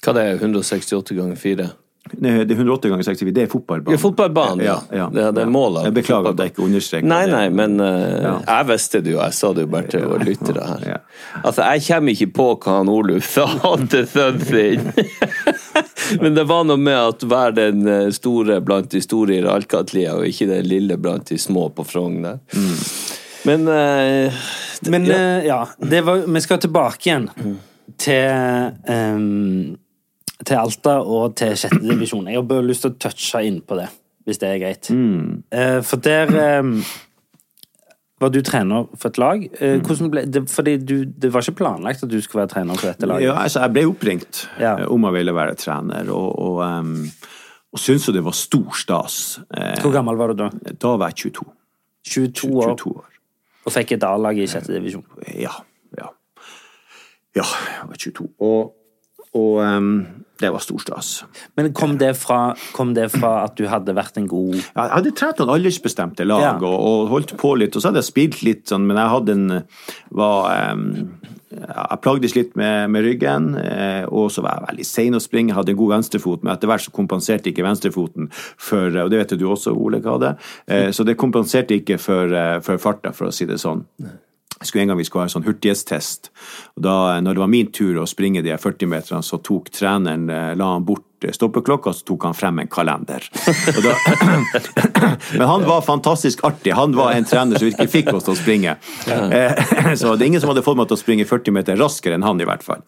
Hva 0.04 0.18
det 0.18 0.26
er 0.32 0.42
168 0.42 1.16
ganger 1.16 1.36
4? 1.40 1.70
Nei, 2.20 2.44
Det 2.44 2.52
er 2.52 2.60
108 2.60 2.90
ganger 2.92 3.06
64, 3.08 3.32
det 3.32 3.44
er 3.46 3.48
fotballbanen. 3.54 3.96
Ja, 3.96 4.02
fotballbanen, 4.02 4.64
ja. 4.66 4.74
ja, 4.92 5.06
Det, 5.14 5.30
det 5.38 5.46
er 5.46 5.52
målet. 5.54 5.86
Jeg 5.88 5.94
beklager 6.02 6.34
at 6.34 6.42
jeg 6.44 6.52
ikke 6.52 6.66
understreker 6.66 7.08
Nei, 7.08 7.22
det. 7.26 7.32
nei, 7.32 7.46
nei, 7.48 7.54
men 7.56 7.80
uh, 7.80 8.24
Ja. 8.26 8.34
jeg 8.50 8.68
visste 8.74 9.00
det 9.06 9.14
jo. 9.14 9.22
Jeg 9.22 9.34
sa 9.38 9.54
det 9.56 9.64
jo 9.64 9.70
bare 9.72 9.88
til 9.94 10.04
våre 10.12 10.28
lyttere 10.28 10.66
her. 10.68 10.84
Ja. 10.90 10.98
Altså, 11.46 11.64
jeg 11.72 11.86
kommer 11.88 12.12
ikke 12.18 12.28
på 12.36 12.50
hva 12.66 12.76
han 12.82 12.92
Oluf 12.92 13.30
sa 13.38 13.48
til 13.94 14.10
sønnen 14.12 14.44
sin. 14.50 14.92
Men 16.22 16.38
det 16.38 16.46
var 16.50 16.66
noe 16.68 16.80
med 16.80 16.98
at 16.98 17.26
vær 17.30 17.56
den 17.56 17.88
eh, 17.90 18.10
store 18.16 18.60
blant 18.66 18.92
de 18.94 19.02
store 19.04 19.38
i 19.38 19.44
Ralkatlia, 19.46 20.16
og 20.18 20.28
ikke 20.30 20.50
den 20.50 20.68
lille 20.70 20.98
blant 21.02 21.30
de 21.32 21.40
små 21.42 21.70
på 21.76 21.86
Frogn 21.88 22.22
der. 22.26 22.42
Men 23.48 23.68
eh, 23.68 24.42
Men 24.90 25.08
ja. 25.08 25.16
Uh, 25.16 25.46
ja, 25.46 25.62
det 25.80 26.02
var, 26.04 26.26
vi 26.28 26.42
skal 26.44 26.60
tilbake 26.64 27.08
igjen 27.08 27.30
til 28.00 28.74
um, 28.88 29.78
til 30.44 30.60
Alta 30.60 30.98
og 31.02 31.36
til 31.40 31.56
sjette 31.60 31.82
divisjon. 31.84 32.28
Jeg 32.28 32.40
har 32.40 32.48
bare 32.48 32.66
lyst 32.68 32.86
til 32.86 32.94
å 32.94 33.00
touche 33.06 33.44
inn 33.48 33.62
på 33.66 33.78
det, 33.80 33.88
hvis 34.28 34.42
det 34.42 34.50
er 34.50 34.62
greit. 34.62 34.92
Eh, 34.92 35.80
for 35.86 36.04
der 36.04 36.34
ehm, 36.40 36.78
var 38.24 38.32
du 38.34 38.40
trener 38.46 38.88
for 39.00 39.12
et 39.12 39.18
lag. 39.22 39.44
Eh, 39.60 39.94
ble, 40.14 40.24
det, 40.32 40.42
fordi 40.52 40.74
du, 40.82 40.96
det 41.06 41.30
var 41.34 41.46
ikke 41.46 41.60
planlagt 41.62 42.04
at 42.06 42.12
du 42.12 42.18
skulle 42.24 42.44
være 42.44 42.54
trener 42.56 42.80
for 42.80 42.90
dette 42.92 43.10
laget? 43.10 43.28
Ja, 43.28 43.36
altså, 43.44 43.62
jeg 43.66 43.74
ble 43.76 43.86
oppringt 43.92 44.44
Ja. 44.60 44.74
eh, 44.80 44.88
om 44.92 45.08
jeg 45.10 45.18
ville 45.20 45.36
være 45.36 45.56
trener, 45.60 46.10
og, 46.14 46.30
og, 46.40 46.62
um, 46.64 46.96
og 47.74 47.82
syntes 47.82 48.08
jo 48.10 48.14
det 48.16 48.24
var 48.26 48.36
stor 48.38 48.76
stas. 48.80 49.20
Eh, 49.54 49.76
Hvor 49.84 49.94
gammel 49.96 50.18
var 50.20 50.34
du 50.34 50.44
da? 50.44 50.50
Da 50.82 50.96
var 51.02 51.14
jeg 51.14 51.34
22. 51.34 51.46
22 52.14 52.50
år, 52.60 52.74
22 52.78 52.96
år. 52.98 53.06
og 53.66 53.72
fikk 53.78 53.96
et 53.96 54.04
A-lag 54.04 54.38
i 54.44 54.48
sjette 54.52 54.74
divisjon. 54.76 55.06
Ja, 55.40 55.54
ja. 55.98 56.10
Ja, 57.36 57.46
jeg 57.48 57.88
var 57.90 57.98
22. 57.98 58.28
Og, 58.40 58.74
og 59.34 59.62
um, 59.64 59.94
det 60.42 60.50
var 60.52 60.60
stor 60.66 60.80
stas. 60.82 61.10
Men 61.56 61.70
kom 61.78 61.98
det, 62.02 62.14
fra, 62.18 62.56
kom 62.74 62.94
det 62.98 63.10
fra 63.14 63.44
at 63.46 63.54
du 63.60 63.68
hadde 63.70 63.94
vært 63.96 64.18
en 64.18 64.26
god 64.28 64.56
Jeg 64.58 64.90
hadde 64.96 65.12
trent 65.16 65.40
noen 65.40 65.54
aldersbestemte 65.58 66.26
lag 66.26 66.42
Ja. 66.42 66.54
og, 66.58 66.74
og 66.74 67.12
holdt 67.14 67.36
på 67.40 67.54
litt, 67.62 67.76
og 67.78 67.84
så 67.84 67.92
hadde 67.92 68.02
jeg 68.02 68.10
spilt 68.10 68.42
litt 68.44 68.66
sånn, 68.74 68.88
men 68.90 68.98
jeg 68.98 69.14
hadde 69.14 69.36
en 69.38 69.46
var, 70.10 70.74
um, 70.74 71.20
Jeg 71.54 72.00
plagdes 72.02 72.34
litt 72.36 72.56
med, 72.58 72.90
med 72.90 73.06
ryggen, 73.06 73.52
eh, 73.62 74.08
og 74.10 74.32
så 74.34 74.42
var 74.42 74.58
jeg 74.58 74.68
veldig 74.72 74.88
sein 74.90 75.14
å 75.14 75.22
springe. 75.22 75.52
Jeg 75.54 75.60
hadde 75.60 75.72
en 75.76 75.78
god 75.84 75.92
venstrefot, 75.94 76.42
men 76.44 76.56
etter 76.56 76.72
hvert 76.72 76.82
så 76.88 76.94
kompenserte 76.96 77.52
ikke 77.54 77.64
venstrefoten 77.68 78.32
for 78.34 78.90
Og 79.04 79.12
det 79.14 79.20
vet 79.22 79.36
du 79.38 79.46
også, 79.46 79.76
Ole, 79.78 80.02
hva 80.02 80.18
det 80.24 80.32
eh, 80.66 80.90
Så 80.90 81.06
det 81.06 81.14
kompenserte 81.22 81.78
ikke 81.78 82.00
for, 82.02 82.34
eh, 82.34 82.58
for 82.66 82.82
farta, 82.82 83.14
for 83.14 83.30
å 83.30 83.34
si 83.36 83.46
det 83.46 83.62
sånn. 83.62 83.86
Jeg 84.64 84.70
skulle 84.70 84.86
en 84.86 84.94
gang 84.94 85.00
vi 85.02 85.06
skulle 85.08 85.26
ha 85.26 85.28
en 85.28 85.34
sånn 85.34 85.44
hurtighetstest. 85.44 86.30
Og 86.78 86.86
da 86.86 86.96
når 87.20 87.36
det 87.36 87.44
var 87.44 87.52
min 87.52 87.72
tur 87.76 88.00
å 88.00 88.06
springe 88.08 88.44
de 88.46 88.54
40-meterne, 88.56 89.20
så 89.26 89.42
tok 89.44 89.68
treneren 89.76 90.30
eh, 90.32 90.54
la 90.56 90.70
han 90.78 90.86
bort 90.88 91.28
eh, 91.28 91.34
stoppeklokka, 91.36 91.92
så 91.92 92.08
tok 92.08 92.30
han 92.30 92.38
frem 92.38 92.64
en 92.64 92.72
kalender. 92.72 93.28
Og 93.74 93.82
da, 93.84 93.96
men 95.38 95.48
han 95.50 95.68
var 95.68 95.84
fantastisk 95.84 96.46
artig. 96.48 96.72
Han 96.80 96.96
var 96.96 97.12
en 97.18 97.28
trener 97.28 97.60
som 97.60 97.68
virkelig 97.68 97.92
fikk 97.92 98.14
oss 98.16 98.30
til 98.30 98.38
å 98.38 98.40
springe. 98.40 98.78
Eh, 99.12 99.74
Så 100.00 100.16
det 100.16 100.24
er 100.24 100.30
ingen 100.32 100.44
som 100.44 100.54
hadde 100.54 100.64
fått 100.64 100.80
meg 100.80 100.88
til 100.88 100.96
å 100.96 101.04
springe 101.04 101.28
40 101.28 101.60
meter 101.60 101.80
raskere 101.84 102.16
enn 102.16 102.24
han, 102.26 102.40
i 102.40 102.48
hvert 102.48 102.64
fall. 102.64 102.88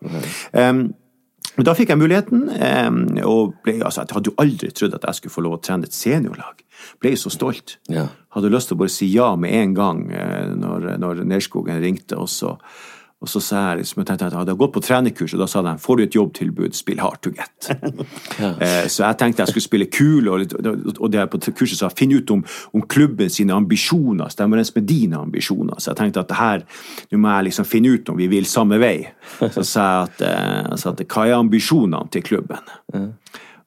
Men 1.56 1.68
da 1.68 1.76
fikk 1.78 1.94
jeg 1.94 2.00
muligheten, 2.02 2.50
em, 2.60 3.00
og 3.24 3.56
ble, 3.64 3.78
altså, 3.80 4.04
jeg 4.04 4.18
hadde 4.18 4.32
jo 4.32 4.36
aldri 4.44 4.72
trodd 4.76 4.98
at 4.98 5.08
jeg 5.08 5.20
skulle 5.20 5.36
få 5.36 5.44
lov 5.46 5.58
å 5.58 5.62
trene 5.64 5.88
et 5.88 5.96
seniorlag. 5.96 6.64
Ble 7.04 7.14
så 7.20 7.32
stolt. 7.32 7.78
Ja. 7.92 8.10
Hadde 8.36 8.52
lyst 8.52 8.72
til 8.72 8.78
å 8.78 8.82
bare 8.84 8.94
si 8.94 9.08
ja 9.14 9.30
med 9.40 9.56
en 9.56 9.76
gang 9.78 10.02
eh, 10.12 10.52
når, 10.60 10.96
når 11.00 11.24
Nerskogen 11.30 11.80
ringte. 11.84 12.20
Og 12.20 12.28
så, 12.32 12.58
og 13.24 13.30
så 13.32 13.40
sa 13.42 13.62
jeg 13.70 13.80
liksom, 13.80 14.04
jeg 14.04 14.32
hadde 14.36 14.54
gått 14.60 14.74
på 14.76 14.82
trenerkurs, 14.84 15.34
og 15.34 15.42
da 15.42 15.48
sa 15.50 15.62
de 15.66 15.72
får 15.82 15.98
du 15.98 16.04
et 16.04 16.18
jobbtilbud, 16.18 16.76
spill 16.78 17.00
hard 17.00 17.22
to 17.24 17.32
get. 17.34 17.70
ja. 18.42 18.52
så 18.92 19.06
jeg 19.06 19.18
tenkte 19.22 19.42
jeg 19.42 19.54
skulle 19.54 19.66
spille 19.66 19.88
kul, 19.90 20.28
og, 20.30 20.44
og 21.00 21.08
det 21.14 21.22
jeg 21.22 21.32
på 21.32 21.42
kurset 21.56 21.80
sa 21.80 21.90
finn 21.90 22.14
ut 22.14 22.36
om, 22.36 22.44
om 22.76 22.84
klubben 22.92 23.32
sine 23.32 23.56
ambisjoner 23.56 24.30
stemmer 24.34 24.62
ens 24.62 24.74
med 24.76 24.88
dine 24.90 25.22
ambisjoner. 25.24 25.80
Så 25.80 25.94
jeg 25.94 26.02
tenkte 26.02 26.26
at 26.26 26.32
det 26.34 26.42
her, 26.42 26.68
nå 27.12 27.22
må 27.24 27.34
jeg 27.38 27.50
liksom 27.50 27.70
finne 27.70 27.96
ut 27.96 28.12
om 28.12 28.20
vi 28.20 28.30
vil 28.32 28.50
samme 28.50 28.80
vei. 28.84 28.98
Så 29.56 29.64
sa 29.64 29.88
jeg 29.88 30.10
at, 30.10 30.26
eh, 30.28 30.62
jeg 30.74 30.84
sa 30.84 30.94
at 30.94 31.06
hva 31.08 31.26
er 31.26 31.40
ambisjonene 31.40 32.12
til 32.14 32.26
klubben? 32.26 32.76
Og 32.94 33.10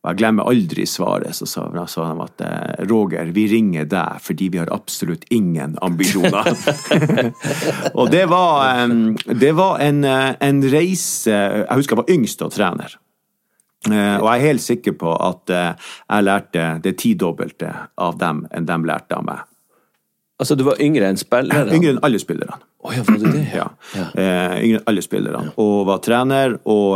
jeg 0.09 0.19
glemmer 0.23 0.49
aldri 0.49 0.85
svaret. 0.89 1.37
Så 1.37 1.47
sa, 1.49 1.67
han 1.75 1.89
sa 1.91 2.07
de 2.09 2.25
at 2.25 2.45
eh, 2.45 2.85
Roger, 2.89 3.33
vi 3.35 3.47
ringer 3.51 3.89
deg 3.89 4.23
fordi 4.25 4.49
vi 4.55 4.61
har 4.63 4.71
absolutt 4.75 5.27
ingen 5.35 5.77
ambisjoner. 5.85 6.49
og 7.99 8.09
det 8.13 8.25
var, 8.31 8.87
det 9.29 9.53
var 9.59 9.83
en, 9.85 10.05
eh, 10.09 10.31
en 10.49 10.63
reise 10.73 11.35
Jeg 11.35 11.77
husker 11.77 11.97
jeg 11.97 12.03
var 12.05 12.15
yngst 12.15 12.45
og 12.47 12.55
trener. 12.55 12.95
Eh, 13.89 14.17
Og 14.19 14.27
jeg 14.27 14.39
er 14.39 14.47
helt 14.47 14.65
sikker 14.65 14.97
på 15.01 15.13
at 15.13 15.53
jeg 15.53 16.25
lærte 16.25 16.71
det 16.85 16.97
tidobbelte 17.01 17.73
av 17.99 18.17
dem 18.21 18.47
enn 18.55 18.69
de 18.69 18.79
lærte 18.89 19.19
av 19.19 19.27
meg. 19.27 19.45
Altså, 20.39 20.55
du 20.55 20.63
var 20.69 20.79
yngre 20.81 21.09
enn 21.11 21.19
spillerne? 21.19 21.75
Yngre 21.75 21.97
enn 21.97 22.01
alle 22.07 22.21
spillerne. 22.23 22.61
Oh, 22.87 22.93
ja, 22.95 23.03
var 23.03 23.19
det 23.19 23.33
det? 23.35 23.45
Ja. 23.59 23.67
ja. 23.99 24.07
yngre 24.63 24.79
enn 24.79 24.89
alle 24.89 25.03
spillerne. 25.03 25.53
Og 25.59 25.83
var 25.89 25.99
trener, 26.05 26.55
og 26.71 26.95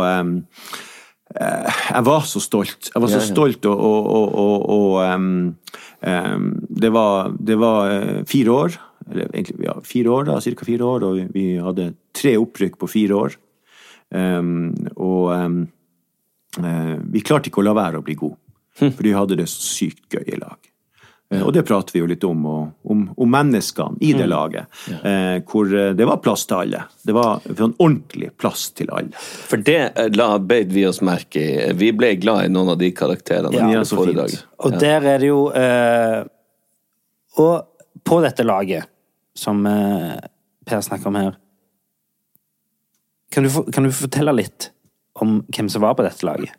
jeg 1.33 2.05
var 2.05 2.25
så 2.29 2.41
stolt. 2.43 2.89
Jeg 2.93 3.01
var 3.01 3.09
så 3.09 3.19
Ja, 3.19 3.25
ja. 3.25 3.29
stolt, 3.31 3.65
og, 3.65 3.79
og, 3.79 4.33
og, 4.43 4.69
og, 4.69 5.15
um, 5.15 5.55
em, 6.01 6.49
det 6.69 6.91
var, 6.93 7.33
det 7.39 7.57
var 7.59 7.91
eh, 7.91 8.23
fire 8.29 8.51
år. 8.51 8.77
Eller 9.11 9.27
egentlig 9.33 9.65
ja, 9.65 9.73
fire 9.83 10.09
år, 10.09 10.27
da, 10.29 10.39
cirka 10.39 10.65
fire 10.65 10.85
år, 10.87 11.03
og 11.03 11.15
vi, 11.17 11.25
vi 11.33 11.45
hadde 11.59 11.93
tre 12.15 12.35
opprykk 12.39 12.77
på 12.79 12.87
fire 12.91 13.17
år. 13.17 13.37
Um, 14.13 14.75
og 14.95 15.33
eh, 15.33 16.95
vi 17.09 17.23
klarte 17.25 17.49
ikke 17.49 17.63
å 17.63 17.67
la 17.67 17.73
være 17.77 17.99
å 17.99 18.05
bli 18.05 18.15
gode, 18.19 18.37
for 18.77 19.01
vi 19.03 19.15
hadde 19.15 19.39
det 19.41 19.49
så 19.49 19.65
sykt 19.65 20.05
gøy 20.13 20.35
i 20.35 20.39
lag. 20.39 20.72
Eh, 21.33 21.43
Og 21.43 21.53
det 21.55 21.63
prater 21.67 21.95
vi 21.95 22.01
jo 22.03 22.07
litt 22.09 22.23
om, 22.27 22.45
og, 22.45 22.71
om, 22.93 23.03
om 23.17 23.31
menneskene 23.33 23.97
i 24.05 24.11
det 24.17 24.27
laget. 24.29 24.69
Eh, 25.01 25.39
hvor 25.49 25.71
eh, 25.73 25.91
det 25.97 26.07
var 26.09 26.21
plass 26.23 26.45
til 26.49 26.59
alle. 26.61 26.83
Det 27.03 27.15
var 27.17 27.41
en 27.53 27.73
ordentlig 27.77 28.29
plass 28.37 28.67
til 28.77 28.91
alle. 28.93 29.11
For 29.49 29.57
det 29.65 29.79
eh, 29.91 30.09
la, 30.17 30.29
beit 30.39 30.71
vi 30.73 30.85
oss 30.89 31.01
merke 31.05 31.41
i. 31.43 31.71
Vi 31.79 31.91
ble 31.97 32.13
glad 32.21 32.45
i 32.47 32.53
noen 32.53 32.73
av 32.75 32.79
de 32.81 32.91
karakterene. 32.95 33.55
Ja, 33.57 33.81
i 33.81 33.85
så 33.89 33.99
fint. 34.05 34.17
dag. 34.21 34.35
Og 34.63 34.77
der 34.79 35.09
er 35.15 35.23
det 35.23 35.31
jo 35.31 35.45
eh, 35.57 36.19
Og 37.41 38.03
på 38.05 38.19
dette 38.23 38.43
laget, 38.45 38.85
som 39.35 39.65
eh, 39.65 40.19
Per 40.67 40.81
snakker 40.85 41.09
om 41.09 41.15
her 41.19 41.33
kan 43.33 43.43
du, 43.43 43.49
kan 43.73 43.83
du 43.83 43.89
fortelle 43.91 44.31
litt 44.37 44.67
om 45.19 45.39
hvem 45.55 45.69
som 45.69 45.81
var 45.81 45.95
på 45.97 46.03
dette 46.05 46.25
laget? 46.25 46.53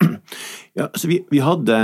Ja, 0.75 0.89
altså 0.89 1.07
vi, 1.07 1.21
vi 1.31 1.39
hadde 1.39 1.77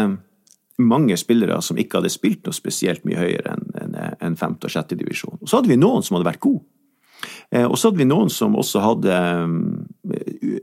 mange 0.80 1.16
spillere 1.20 1.60
som 1.62 1.78
ikke 1.78 1.98
hadde 2.00 2.10
spilt 2.12 2.44
noe 2.46 2.56
spesielt 2.56 3.04
mye 3.08 3.18
høyere 3.20 3.54
enn 3.56 3.70
en, 3.84 3.96
en 4.20 4.36
femte 4.40 4.66
og 4.66 4.72
sjette 4.74 4.96
divisjon. 4.98 5.38
Og 5.40 5.48
så 5.48 5.58
hadde 5.60 5.70
vi 5.72 5.78
noen 5.80 6.02
som 6.06 6.16
hadde 6.18 6.28
vært 6.32 6.40
gode. 6.44 6.64
Eh, 7.52 7.66
Og 7.68 7.76
så 7.78 7.88
hadde 7.90 8.00
vi 8.00 8.08
noen 8.08 8.30
som 8.32 8.54
også 8.56 8.80
hadde 8.80 9.12
en 9.12 9.86
u- 10.10 10.60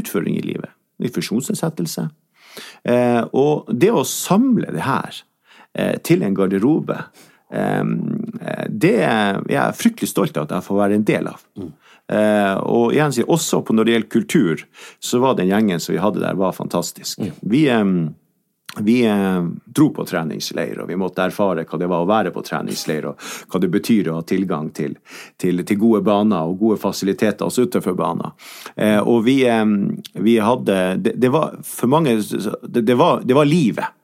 utføring 0.00 0.36
i 0.38 0.42
livet. 0.44 0.70
En 1.00 1.08
funksjonsnedsettelse. 1.14 2.08
Eh, 2.84 3.22
Og 3.32 3.68
det 3.72 3.90
å 3.94 4.04
samle 4.04 4.72
det 4.74 4.82
her 4.82 5.22
eh, 5.74 5.96
til 6.02 6.22
en 6.26 6.34
garderobe, 6.34 6.98
eh, 7.52 7.84
det 8.68 8.96
er 9.06 9.40
jeg 9.48 9.78
fryktelig 9.78 10.08
stolt 10.10 10.36
av 10.36 10.48
at 10.48 10.56
jeg 10.58 10.66
får 10.66 10.80
være 10.82 10.94
en 10.98 11.04
del 11.06 11.28
av. 11.30 11.44
Eh, 12.10 12.56
og 12.66 12.90
igjen 12.92 13.12
også 13.30 13.60
på 13.62 13.74
når 13.76 13.84
det 13.86 13.92
gjelder 13.94 14.10
kultur, 14.10 14.64
så 14.98 15.20
var 15.22 15.36
den 15.38 15.46
gjengen 15.52 15.78
som 15.80 15.94
vi 15.94 16.00
hadde 16.02 16.18
der, 16.24 16.34
var 16.34 16.52
fantastisk. 16.56 17.20
Vi, 17.46 17.68
eh, 17.70 17.84
vi 18.78 19.06
eh, 19.06 19.44
dro 19.64 19.90
på 19.90 20.04
treningsleir, 20.06 20.78
og 20.80 20.88
vi 20.88 20.98
måtte 20.98 21.24
erfare 21.24 21.64
hva 21.66 21.78
det 21.80 21.88
var 21.90 22.04
å 22.04 22.08
være 22.08 22.32
på 22.34 22.42
treningsleir, 22.46 23.08
og 23.10 23.30
hva 23.50 23.60
det 23.62 23.70
betyr 23.72 24.10
å 24.10 24.20
ha 24.20 24.26
tilgang 24.26 24.70
til, 24.76 24.96
til, 25.40 25.64
til 25.66 25.80
gode 25.80 26.02
baner 26.06 26.46
og 26.46 26.60
gode 26.60 26.78
fasiliteter 26.82 27.48
også 27.48 27.66
utenfor 27.66 27.96
banen. 27.98 28.30
Eh, 28.76 29.00
og 29.00 29.24
vi, 29.26 29.40
eh, 29.48 29.64
vi 30.22 30.36
hadde 30.38 30.78
det, 31.02 31.16
det 31.18 31.32
var 31.34 31.58
for 31.66 31.90
mange 31.90 32.18
Det, 32.20 32.82
det, 32.86 32.94
var, 32.94 33.22
det 33.24 33.34
var 33.34 33.48
livet. 33.48 33.96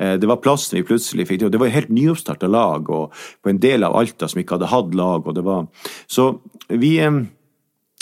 Det 0.00 0.24
var 0.24 0.38
plassen 0.40 0.78
vi 0.78 0.86
plutselig 0.86 1.26
fikk 1.28 1.42
til. 1.42 1.50
Det 1.52 1.58
var 1.60 1.72
helt 1.74 1.90
nyoppstarta 1.92 2.48
lag 2.48 2.88
og 2.88 3.16
på 3.42 3.50
en 3.50 3.58
del 3.60 3.84
av 3.84 3.98
Alta 3.98 4.30
som 4.30 4.40
ikke 4.40 4.56
hadde 4.56 4.70
hatt 4.72 4.94
lag. 4.96 5.26
og 5.26 5.34
det 5.36 5.44
var... 5.44 5.66
Så 6.08 6.40
vi, 6.68 6.94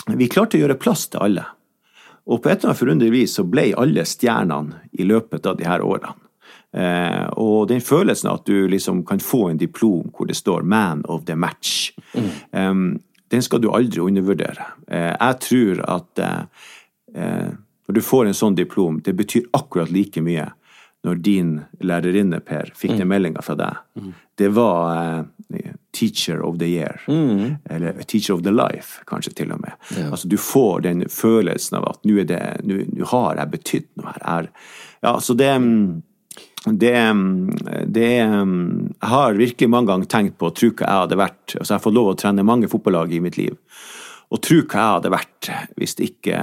vi 0.07 0.29
klarte 0.31 0.55
å 0.55 0.61
gjøre 0.61 0.79
plass 0.79 1.09
til 1.11 1.25
alle. 1.25 1.43
Og 2.29 2.41
på 2.41 2.49
et 2.49 2.59
eller 2.59 2.71
annet 2.71 2.79
forunderlig 2.79 3.13
vis 3.13 3.35
så 3.39 3.45
ble 3.47 3.71
alle 3.79 4.05
stjernene 4.05 4.83
i 4.91 5.07
løpet 5.07 5.47
av 5.49 5.57
de 5.57 5.65
her 5.67 5.81
årene. 5.85 6.13
Eh, 6.77 7.25
og 7.41 7.67
den 7.71 7.81
følelsen 7.81 8.29
at 8.29 8.45
du 8.45 8.67
liksom 8.69 9.01
kan 9.09 9.21
få 9.23 9.47
en 9.49 9.57
diplom 9.57 10.11
hvor 10.13 10.27
det 10.29 10.37
står 10.37 10.61
'Man 10.61 11.01
of 11.05 11.25
the 11.25 11.35
match', 11.35 11.91
eh, 12.13 12.73
den 13.29 13.41
skal 13.41 13.61
du 13.61 13.71
aldri 13.71 14.01
undervurdere. 14.01 14.65
Eh, 14.87 15.15
jeg 15.19 15.39
tror 15.39 15.81
at 15.87 16.19
eh, 16.19 16.41
eh, 17.15 17.49
når 17.87 17.93
du 17.93 18.01
får 18.01 18.25
en 18.25 18.37
sånn 18.37 18.55
diplom, 18.55 19.01
det 19.01 19.15
betyr 19.17 19.49
akkurat 19.53 19.91
like 19.91 20.21
mye 20.21 20.51
når 21.03 21.21
din 21.23 21.61
lærerinne, 21.81 22.39
Per, 22.39 22.71
fikk 22.75 22.97
den 22.97 23.07
meldinga 23.07 23.41
fra 23.41 23.55
deg. 23.55 23.75
Det 24.37 24.49
var 24.53 24.97
eh, 24.97 25.23
teacher 25.91 26.41
of 26.45 26.59
the 26.59 26.67
year. 26.67 27.01
Eller 27.69 28.03
teacher 28.03 28.33
of 28.33 28.43
the 28.43 28.51
life, 28.51 29.01
kanskje 29.09 29.33
til 29.33 29.51
og 29.55 29.61
med. 29.63 29.73
Altså, 30.11 30.27
du 30.27 30.37
får 30.37 30.85
den 30.85 31.07
følelsen 31.09 31.79
av 31.79 31.89
at 31.89 32.05
nå 32.05 32.23
det, 32.29 32.41
nå, 32.63 32.83
nå 32.93 33.09
har 33.13 33.41
jeg 33.41 33.53
betydd 33.55 33.89
noe 33.99 34.13
her. 34.13 34.21
Er, 34.35 34.51
ja, 35.05 35.15
så 35.23 35.35
det 35.37 35.49
mm, 35.55 36.01
det, 36.65 36.91
det 37.87 38.09
Jeg 38.11 39.09
har 39.11 39.33
virkelig 39.33 39.69
mange 39.69 39.87
ganger 39.87 40.09
tenkt 40.11 40.37
på 40.39 40.49
tro 40.51 40.69
hva 40.73 40.85
jeg 40.85 41.03
hadde 41.05 41.19
vært 41.19 41.55
altså 41.55 41.71
Jeg 41.71 41.77
har 41.77 41.85
fått 41.85 41.95
lov 41.95 42.11
å 42.11 42.17
trene 42.19 42.43
mange 42.43 42.67
fotballag 42.71 43.13
i 43.15 43.21
mitt 43.23 43.39
liv. 43.39 43.55
Og 44.29 44.41
tro 44.43 44.59
hva 44.65 44.81
jeg 44.83 44.97
hadde 44.97 45.13
vært 45.13 45.51
hvis 45.79 45.95
ikke 46.03 46.41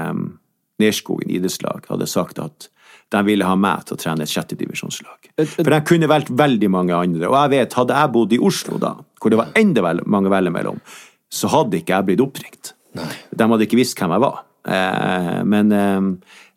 Nerskogen 0.81 1.31
idrettslag 1.33 1.87
hadde 1.89 2.09
sagt 2.11 2.41
at 2.43 2.69
de 3.13 3.23
ville 3.25 3.47
ha 3.47 3.55
meg 3.57 3.87
til 3.87 3.97
å 3.97 4.01
trene 4.01 4.27
et 4.27 4.33
sjettedivisjonslag. 4.33 5.26
For 5.37 5.69
jeg 5.69 5.85
kunne 5.89 6.09
valgt 6.09 6.33
veldig 6.33 6.69
mange 6.73 6.97
andre. 6.97 7.29
Og 7.29 7.37
jeg 7.37 7.53
vet, 7.53 7.77
hadde 7.77 7.99
jeg 7.99 8.13
bodd 8.15 8.33
i 8.33 8.41
Oslo 8.41 8.79
da, 8.81 8.95
hvor 9.21 9.33
det 9.33 9.41
var 9.41 9.53
enda 9.59 9.85
vel, 9.85 10.01
mange 10.09 10.33
vel 10.33 10.49
mellom, 10.55 10.81
så 11.29 11.51
hadde 11.53 11.81
ikke 11.81 11.93
jeg 11.93 12.09
blitt 12.09 12.25
oppringt. 12.25 12.73
De 12.97 13.49
hadde 13.51 13.67
ikke 13.67 13.79
visst 13.79 13.99
hvem 14.01 14.15
jeg 14.17 14.25
var. 14.25 14.41
Eh, 14.67 15.43
men 15.45 15.75
eh, 15.77 16.09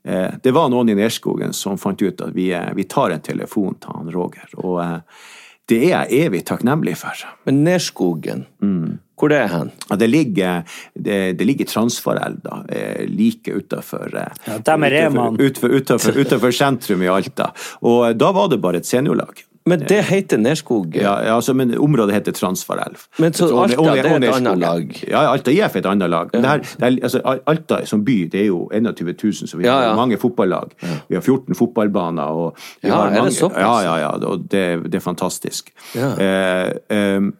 eh, 0.08 0.38
det 0.42 0.54
var 0.56 0.72
noen 0.72 0.94
i 0.94 0.96
Nerskogen 0.98 1.52
som 1.54 1.80
fant 1.82 2.00
ut 2.00 2.24
at 2.24 2.32
vi, 2.36 2.50
eh, 2.56 2.72
vi 2.78 2.88
tar 2.90 3.14
en 3.14 3.26
telefon 3.26 3.76
til 3.82 3.98
han 3.98 4.14
Roger. 4.16 4.48
Og 4.64 4.80
eh, 4.86 5.28
det 5.70 5.78
er 5.86 5.92
jeg 6.08 6.26
evig 6.26 6.42
takknemlig 6.50 6.96
for. 6.98 7.26
Men 7.46 7.64
Nerskogen, 7.66 8.46
Mm. 8.62 8.98
hvor 9.20 9.30
det 9.30 9.38
er 9.44 9.48
hen? 9.52 9.72
Ja, 9.90 9.96
det 10.00 10.08
ligger, 10.10 10.64
det, 10.96 11.38
det 11.38 11.46
ligger 11.48 11.66
Transfarelva, 11.70 12.64
eh, 12.70 13.06
like 13.08 13.52
utafor 13.54 14.10
Ja, 14.48 14.58
utenfor, 15.38 15.70
utenfor, 15.76 16.18
utenfor 16.24 16.52
sentrum 16.56 17.02
i 17.04 17.08
Alta. 17.12 17.52
Og 17.84 18.18
da 18.18 18.32
var 18.32 18.48
det 18.50 18.62
bare 18.62 18.78
et 18.82 18.86
seniorlag. 18.90 19.44
Men 19.66 19.80
det 19.80 20.04
heter 20.08 20.38
Nerskog? 20.38 20.96
Ja, 20.96 21.20
ja, 21.26 21.36
altså, 21.36 21.54
men 21.54 21.78
området 21.78 22.14
heter 22.14 22.32
Transfarelv. 22.32 22.98
Men 23.20 23.34
så 23.34 23.50
Og- 23.54 23.64
Alta, 23.64 23.78
og- 23.80 23.86
det 23.98 24.06
er 24.06 24.16
et 24.30 24.36
annet 24.36 24.58
lag? 24.60 25.04
Ja, 25.10 25.32
Alta 25.32 25.52
IF 25.52 25.76
er 25.76 25.80
et 25.80 25.86
annet 25.86 26.10
lag. 26.10 26.30
Ja. 26.34 26.40
det 26.40 26.50
her, 26.50 26.60
er, 26.88 26.96
altså, 27.04 27.22
Alta 27.48 27.86
som 27.86 28.06
by, 28.06 28.30
det 28.32 28.42
er 28.42 28.46
jo 28.46 28.70
21 28.74 29.14
000, 29.24 29.34
så 29.48 29.58
vi 29.58 29.68
har 29.68 29.84
ja. 29.84 29.96
mange 29.96 30.18
fotballag. 30.18 30.70
Vi 31.10 31.16
har 31.16 31.22
14 31.22 31.56
fotballbaner. 31.56 32.24
Og 32.24 32.58
vi 32.82 32.88
Ja, 32.90 32.96
har 32.96 33.08
er 33.10 33.24
det 33.24 33.34
såpass? 33.34 33.60
Ja, 33.60 33.80
ja, 33.82 33.98
ja. 33.98 34.10
Og 34.10 34.40
det, 34.52 34.84
det 34.84 34.96
er 34.96 35.00
fantastisk. 35.00 35.70
Ja. 35.96 36.14
Eh, 36.68 36.72
ehm, 36.90 37.34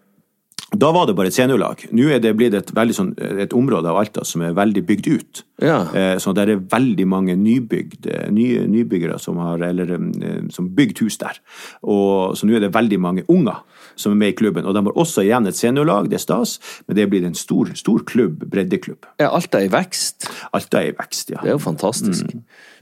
da 0.70 0.92
var 0.94 1.08
det 1.08 1.16
bare 1.18 1.32
et 1.32 1.34
seniorlag. 1.34 1.88
Nå 1.98 2.12
er 2.14 2.20
det 2.22 2.36
blitt 2.38 2.54
et, 2.54 2.72
veldig 2.76 2.94
sånn, 2.94 3.10
et 3.42 3.54
område 3.58 3.90
av 3.90 3.98
Alta 3.98 4.22
som 4.28 4.44
er 4.46 4.54
veldig 4.58 4.84
bygd 4.86 5.08
ut. 5.10 5.42
Ja. 5.66 5.80
Eh, 5.94 6.18
Så 6.22 6.34
det 6.36 6.46
er 6.46 6.62
veldig 6.62 7.08
mange 7.10 7.36
nybygd, 7.36 8.06
eh, 8.06 8.30
nye, 8.30 8.68
nybyggere 8.68 9.20
som 9.20 9.38
har 9.38 9.58
eller, 9.58 9.92
eh, 9.94 10.48
som 10.50 10.70
bygd 10.70 11.00
hus 11.00 11.18
der. 11.18 11.40
Og, 11.82 12.38
så 12.38 12.46
nå 12.46 12.56
er 12.56 12.60
det 12.68 12.74
veldig 12.74 13.00
mange 13.00 13.24
unger 13.28 13.64
som 14.00 14.16
er 14.16 14.22
med 14.24 14.34
i 14.34 14.38
klubben. 14.40 14.68
Og 14.68 14.76
de 14.76 14.84
har 14.86 15.00
også 15.04 15.26
igjen 15.26 15.50
et 15.50 15.58
seniorlag, 15.60 16.10
det 16.12 16.20
er 16.20 16.24
stas, 16.24 16.58
men 16.88 16.98
det 17.00 17.10
blir 17.12 17.28
en 17.28 17.38
stor, 17.38 17.72
stor 17.80 18.04
klubb, 18.10 18.46
breddeklubb. 18.50 19.08
Er 19.20 19.34
Alta 19.36 19.62
i 19.66 19.70
vekst? 19.72 20.30
Alta 20.56 20.84
er 20.84 20.94
i 20.94 20.98
vekst, 20.98 21.34
ja. 21.36 21.44
Det 21.44 21.54
er 21.54 21.58
jo 21.58 21.64
fantastisk. 21.64 22.36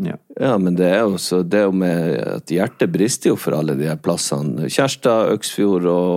ja. 0.03 0.17
Ja, 0.37 0.53
men 0.61 0.75
det 0.77 0.85
er 0.85 0.99
jo 1.01 1.15
så 1.17 1.39
Det 1.41 1.57
er 1.57 1.63
jo 1.65 1.73
med 1.73 2.11
at 2.21 2.51
hjertet 2.53 2.91
brister 2.93 3.31
jo 3.31 3.37
for 3.41 3.55
alle 3.57 3.73
de 3.79 3.87
her 3.89 3.97
plassene. 3.97 4.67
Kjærstad, 4.69 5.31
Øksfjord 5.33 5.87
og, 5.89 6.11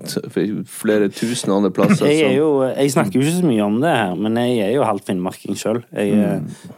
og 0.00 0.64
flere 0.64 1.10
tusen 1.12 1.52
andre 1.52 1.72
plasser. 1.76 2.08
Jeg, 2.08 2.30
er 2.30 2.38
jo, 2.38 2.62
jeg 2.64 2.94
snakker 2.94 3.20
jo 3.20 3.26
ikke 3.26 3.36
så 3.36 3.50
mye 3.50 3.66
om 3.66 3.80
det 3.82 3.92
her, 3.92 4.14
men 4.16 4.40
jeg 4.40 4.62
er 4.64 4.72
jo 4.78 4.86
halvt 4.88 5.10
finnmarking 5.12 5.58
sjøl. 5.60 5.82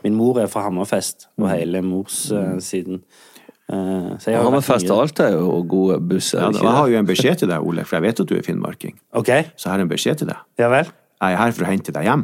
Min 0.03 0.19
mor 0.19 0.43
er 0.43 0.51
fra 0.51 0.67
Hammerfest, 0.67 1.29
og 1.39 1.53
hele 1.53 1.85
morssiden. 1.87 3.03
Uh, 3.03 3.21
så 3.73 4.29
jeg 4.31 4.37
har 4.37 4.43
vært 4.43 4.49
Hammerfest 4.51 4.91
og 4.93 5.03
Alta 5.07 5.29
er 5.31 5.37
jo 5.39 5.63
gode 5.69 5.97
busser. 6.13 6.43
ja 6.45 6.51
da, 6.53 6.61
jeg 6.61 6.75
har 6.79 6.89
jo 6.93 6.99
en 7.01 7.07
beskjed 7.09 7.39
til 7.43 7.49
deg, 7.49 7.63
Ole, 7.65 7.85
for 7.89 7.97
jeg 7.97 8.05
vet 8.11 8.21
at 8.21 8.29
du 8.29 8.35
er 8.37 8.43
finnmarking. 8.45 8.99
Okay. 9.23 9.47
Så 9.57 9.69
jeg 9.71 9.73
har 9.79 9.85
en 9.87 9.89
beskjed 9.95 10.21
til 10.23 10.29
deg. 10.35 10.43
ja 10.61 10.69
vel? 10.73 10.91
Jeg 11.23 11.37
er 11.37 11.39
her 11.39 11.53
for 11.55 11.63
å 11.63 11.69
hente 11.71 11.93
deg 11.95 12.03
hjem. 12.09 12.23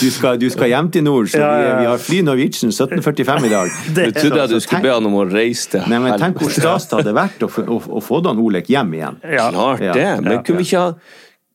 Du 0.00 0.10
skal, 0.12 0.36
du 0.40 0.50
skal 0.52 0.68
hjem 0.68 0.90
til 0.92 1.04
nord, 1.06 1.30
så 1.32 1.38
Ja, 1.40 1.46
ja, 1.48 1.60
vi, 1.62 1.68
ja. 1.70 1.78
vi 1.80 1.86
har 1.88 2.02
fly 2.04 2.18
Norwegian 2.26 2.70
17.45 2.76 3.46
i 3.48 3.52
dag. 3.52 3.70
det 3.96 4.04
du 4.10 4.18
trodde 4.20 4.42
at 4.44 4.52
du 4.52 4.58
skulle 4.60 4.82
be 4.84 4.92
han 4.92 5.08
om 5.08 5.16
å 5.16 5.24
reise 5.30 5.72
til 5.76 5.86
Nei, 5.88 5.98
men 6.04 6.18
tenk 6.20 6.36
hvor 6.44 6.52
stas 6.52 6.90
det 6.90 6.98
hadde 7.00 7.14
vært 7.16 7.46
å, 7.46 7.48
få- 7.48 7.64
å, 7.64 7.78
å 7.96 8.02
få 8.04 8.20
Dan 8.26 8.42
Olek 8.44 8.68
hjem 8.72 8.92
igjen. 9.00 9.16
Klart 9.24 9.80
det, 9.96 10.06
men 10.26 10.42
kunne 10.44 10.60
vi 10.60 10.68
ikke 10.68 10.84
ha 10.84 10.92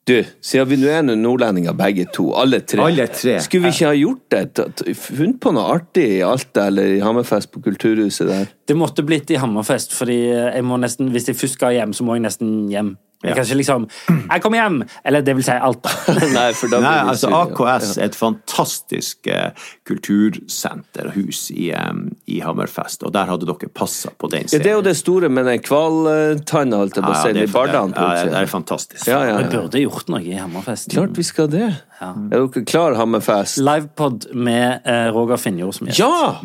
Du, 0.06 0.20
siden 0.38 0.68
vi 0.70 0.76
nå 0.78 0.86
er 0.86 1.00
noen 1.02 1.18
nordlendinger 1.24 1.74
begge 1.74 2.04
to, 2.14 2.28
alle 2.38 2.60
tre, 2.62 2.78
Alle 2.84 3.08
tre. 3.10 3.40
skulle 3.42 3.66
vi 3.66 3.72
ikke 3.74 3.88
ha 3.88 3.96
gjort 3.98 4.20
det? 4.30 4.94
Funnet 5.00 5.40
på 5.42 5.50
noe 5.56 5.64
artig 5.74 6.04
i 6.18 6.20
Alta 6.22 6.68
eller 6.70 6.92
i 6.94 7.00
Hammerfest 7.02 7.50
på 7.50 7.62
Kulturhuset 7.64 8.30
der? 8.30 8.46
Det 8.70 8.76
måtte 8.78 9.02
blitt 9.06 9.32
i 9.34 9.40
Hammerfest, 9.42 9.96
fordi 9.98 10.20
jeg 10.30 10.62
må 10.62 10.78
nesten, 10.78 11.10
hvis 11.10 11.26
jeg 11.32 11.38
først 11.40 11.58
skal 11.58 11.74
hjem, 11.74 11.96
så 11.96 12.06
må 12.06 12.14
jeg 12.14 12.22
nesten 12.28 12.54
hjem. 12.70 12.94
Jeg 13.24 13.34
Kanskje 13.36 13.56
liksom 13.56 13.86
'Jeg 14.08 14.42
kommer 14.42 14.58
hjem!' 14.60 14.82
Eller 15.04 15.22
det 15.22 15.34
vil 15.36 15.44
si 15.44 15.50
alt. 15.50 15.86
Nei, 16.36 16.52
for 16.52 16.68
da 16.68 16.80
Nei, 16.80 16.98
altså. 17.08 17.30
AKS 17.32 17.96
er 17.96 18.04
et 18.04 18.18
fantastisk 18.18 19.26
eh, 19.26 19.50
kultursenter 19.88 21.10
hus 21.14 21.50
i, 21.50 21.72
um, 21.72 22.10
i 22.26 22.40
Hammerfest, 22.44 23.02
og 23.02 23.14
der 23.16 23.30
hadde 23.30 23.48
dere 23.48 23.70
passa 23.72 24.12
på 24.18 24.30
den 24.30 24.46
Ja, 24.52 24.58
det 24.58 24.70
er 24.70 24.76
jo 24.76 24.84
det 24.84 24.96
store 24.96 25.30
med 25.32 25.48
den 25.48 25.64
hvaltanna, 25.64 26.82
holdt 26.82 27.00
jeg 27.00 27.06
på 27.06 27.14
å 27.14 27.18
si, 27.22 27.34
i 27.40 27.48
Bardalen. 27.50 27.96
Ja, 27.96 28.24
det 28.28 28.40
er 28.42 28.46
fantastisk. 28.52 29.06
Ja, 29.08 29.24
ja, 29.24 29.36
Vi 29.40 29.50
burde 29.56 29.80
gjort 29.80 30.08
noe 30.12 30.22
i 30.22 30.36
Hammerfest. 30.36 30.92
Klart 30.92 31.16
vi 31.16 31.26
skal 31.26 31.50
det. 31.52 31.72
Er 32.00 32.14
dere 32.30 32.64
klar, 32.68 32.96
Hammerfest? 33.00 33.62
Livepod 33.64 34.28
med 34.34 34.84
eh, 34.84 35.08
Roger 35.16 35.40
Finjord 35.40 35.78
som 35.78 35.88
gjest. 35.88 36.00
Ja! 36.04 36.36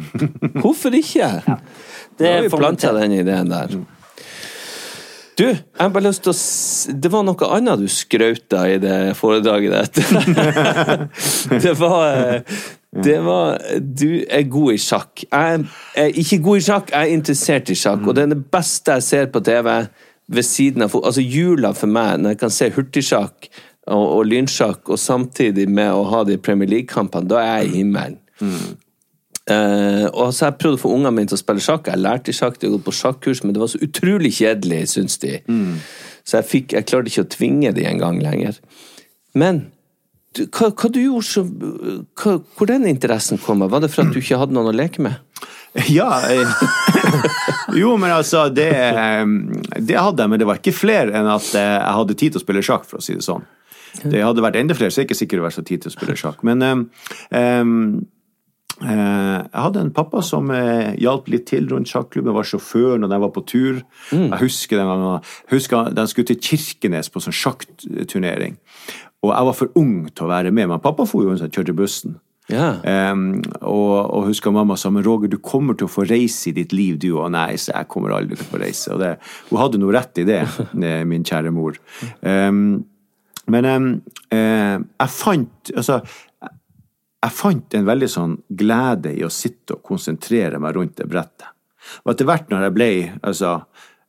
Hvorfor 0.62 0.96
ikke? 0.96 1.34
Det 2.18 2.26
Da 2.26 2.38
har 2.38 2.46
vi 2.48 2.54
planta 2.54 2.94
den 2.96 3.20
ideen 3.20 3.52
der. 3.52 3.82
Du, 5.40 5.46
jeg 5.48 5.80
har 5.80 5.90
bare 5.94 6.10
lyst 6.10 6.26
til 6.26 6.34
å 6.34 7.00
Det 7.02 7.10
var 7.14 7.24
noe 7.24 7.50
annet 7.56 7.80
du 7.80 7.88
skrauta 7.92 8.66
i 8.70 8.78
det 8.84 9.16
foredraget 9.18 9.96
ditt. 9.96 10.12
det 11.66 11.74
var 11.80 12.04
eh, 12.10 12.62
det 12.92 13.18
var 13.24 13.58
Du 13.80 14.24
er 14.28 14.44
god 14.52 14.74
i 14.74 14.80
sjakk. 14.82 15.24
Jeg 15.24 15.66
er 15.96 16.20
ikke 16.20 16.42
god 16.44 16.60
i 16.60 16.66
sjakk, 16.66 16.92
jeg 16.92 17.08
er 17.08 17.16
interessert 17.16 17.72
i 17.72 17.78
sjakk. 17.80 18.04
Og 18.06 18.16
det 18.16 18.26
er 18.26 18.34
det 18.34 18.44
beste 18.52 18.98
jeg 19.00 19.08
ser 19.08 19.32
på 19.32 19.44
TV 19.48 19.70
ved 20.32 20.48
siden 20.48 20.86
av 20.86 20.96
Altså 21.00 21.24
jula 21.24 21.74
for 21.76 21.92
meg, 21.92 22.20
når 22.20 22.36
jeg 22.36 22.42
kan 22.44 22.56
se 22.56 22.70
hurtigsjakk 22.76 23.50
og, 23.88 24.06
og 24.06 24.26
lynsjakk, 24.28 24.92
og 24.92 25.00
samtidig 25.00 25.68
med 25.72 25.92
å 25.96 26.04
ha 26.12 26.24
de 26.28 26.38
Premier 26.38 26.70
League-kampene, 26.70 27.28
da 27.32 27.40
er 27.42 27.64
jeg 27.64 27.72
i 27.72 27.78
himmelen. 27.80 28.20
Eh, 29.50 30.06
og 30.12 30.30
så 30.36 30.48
jeg 30.48 30.60
prøvd 30.62 30.78
å 30.78 30.82
få 30.84 30.94
ungene 30.94 31.16
mine 31.16 31.32
til 31.32 31.40
å 31.40 31.42
spille 31.42 31.64
sjakk. 31.64 31.90
Jeg 31.90 32.04
lærte 32.04 32.36
sjakk, 32.36 32.60
de 32.62 32.70
har 32.70 32.78
gått 32.78 32.88
på 32.88 32.96
sjakkurs, 33.00 33.44
men 33.44 33.56
det 33.56 33.64
var 33.64 33.72
så 33.74 33.82
utrolig 33.82 34.34
kjedelig, 34.38 34.82
syns 34.94 35.18
de. 35.24 35.40
Så 36.24 36.40
jeg, 36.40 36.50
fikk, 36.52 36.74
jeg 36.78 36.90
klarte 36.90 37.12
ikke 37.12 37.26
å 37.26 37.32
tvinge 37.34 37.74
de 37.76 37.88
engang 37.90 38.22
lenger. 38.22 38.60
Men 39.34 39.66
du, 40.36 40.46
hva, 40.48 40.70
hva 40.72 40.88
du 40.88 41.00
gjorde 41.02 41.28
så 41.28 41.42
hva, 41.44 42.38
Hvor 42.56 42.70
den 42.70 42.86
interessen 42.88 43.40
kom 43.42 43.66
av? 43.66 43.74
Var 43.74 43.84
det 43.84 43.90
for 43.92 44.06
at 44.06 44.14
du 44.16 44.22
ikke 44.22 44.38
hadde 44.40 44.56
noen 44.56 44.72
å 44.72 44.76
leke 44.76 45.04
med? 45.04 45.20
Ja 45.92 46.20
Jo, 47.82 47.96
men 48.00 48.12
altså, 48.12 48.46
det, 48.52 48.70
eh, 48.72 49.26
det 49.80 49.98
hadde 50.00 50.24
jeg, 50.24 50.32
men 50.32 50.40
det 50.40 50.48
var 50.48 50.60
ikke 50.60 50.76
flere 50.76 51.16
enn 51.16 51.28
at 51.32 51.52
eh, 51.56 51.76
jeg 51.76 51.98
hadde 52.00 52.18
tid 52.20 52.36
til 52.36 52.42
å 52.42 52.44
spille 52.46 52.64
sjakk, 52.64 52.88
for 52.88 53.00
å 53.00 53.04
si 53.04 53.16
det 53.16 53.24
sånn. 53.28 53.44
Det 54.02 54.24
hadde 54.24 54.44
vært 54.44 54.60
enda 54.60 54.76
flere, 54.76 54.92
så 54.92 55.02
jeg 55.02 55.06
er 55.06 55.10
ikke 55.10 55.20
sikkert 55.20 55.42
det 55.42 55.46
var 55.46 55.56
så 55.56 55.64
tid 55.68 55.84
til 55.84 55.92
å 55.92 55.96
spille 55.96 56.16
sjakk. 56.20 56.44
Men 56.48 56.64
um, 56.64 57.96
jeg 58.82 59.62
hadde 59.64 59.84
en 59.84 59.94
pappa 59.94 60.24
som 60.26 60.50
eh, 60.56 60.96
hjalp 61.02 61.30
litt 61.30 61.46
til 61.52 61.70
rundt 61.70 61.92
sjakklubben, 61.92 62.34
var 62.34 62.48
sjåfør 62.48 62.98
når 63.02 63.12
de 63.12 63.22
var 63.26 63.34
på 63.36 63.46
tur. 63.46 63.84
Jeg 64.12 64.42
husker 64.42 64.82
den 64.82 64.90
gangen, 64.90 65.30
husker 65.54 65.94
de 65.94 66.08
skulle 66.10 66.32
til 66.32 66.42
Kirkenes 66.42 67.12
på 67.14 67.22
sånn 67.24 67.36
sjakkturnering. 67.36 68.58
Og 69.22 69.36
jeg 69.36 69.48
var 69.52 69.58
for 69.58 69.78
ung 69.78 69.96
til 70.10 70.26
å 70.26 70.32
være 70.32 70.54
med, 70.54 70.72
men 70.72 70.82
pappa 70.82 71.06
for 71.10 71.28
jo, 71.28 71.38
så 71.38 71.50
kjørte 71.52 71.78
bussen. 71.78 72.18
Ja. 72.52 72.74
Um, 73.14 73.42
og, 73.62 73.94
og 74.12 74.28
husker 74.28 74.54
mamma 74.54 74.76
sa 74.80 74.90
men 74.92 75.06
Roger, 75.06 75.30
du 75.32 75.38
kommer 75.44 75.78
til 75.78 75.88
å 75.88 75.92
få 75.92 76.06
reise 76.10 76.50
i 76.50 76.56
ditt 76.56 76.74
liv, 76.76 76.98
du. 77.00 77.12
Og 77.20 77.30
nei, 77.34 77.54
så 77.62 77.76
jeg 77.76 77.90
kommer 77.92 78.16
aldri 78.16 78.38
til 78.38 78.48
å 78.48 78.52
få 78.56 78.62
reise. 78.64 78.98
Det, 79.00 79.12
hun 79.52 79.62
hadde 79.62 79.82
noe 79.82 79.96
rett 79.96 80.24
i 80.24 80.28
det, 80.28 80.42
eh, 80.90 81.04
min 81.08 81.28
kjære 81.28 81.54
mor. 81.56 81.78
Um, 82.22 82.82
men 83.52 83.68
um, 83.68 83.88
eh, 84.32 84.78
jeg 84.78 85.12
fant 85.12 85.72
Altså, 85.76 86.02
jeg 87.22 87.38
fant 87.38 87.78
en 87.78 87.88
veldig 87.88 88.10
sånn 88.10 88.36
glede 88.58 89.14
i 89.14 89.24
å 89.26 89.32
sitte 89.34 89.78
og 89.78 89.84
konsentrere 89.86 90.60
meg 90.62 90.78
rundt 90.78 90.98
det 90.98 91.10
brettet. 91.10 91.50
Og 92.04 92.14
etter 92.14 92.28
hvert 92.30 92.50
når 92.50 92.68
jeg 92.68 92.76
ble 92.78 92.92
altså, 93.22 93.56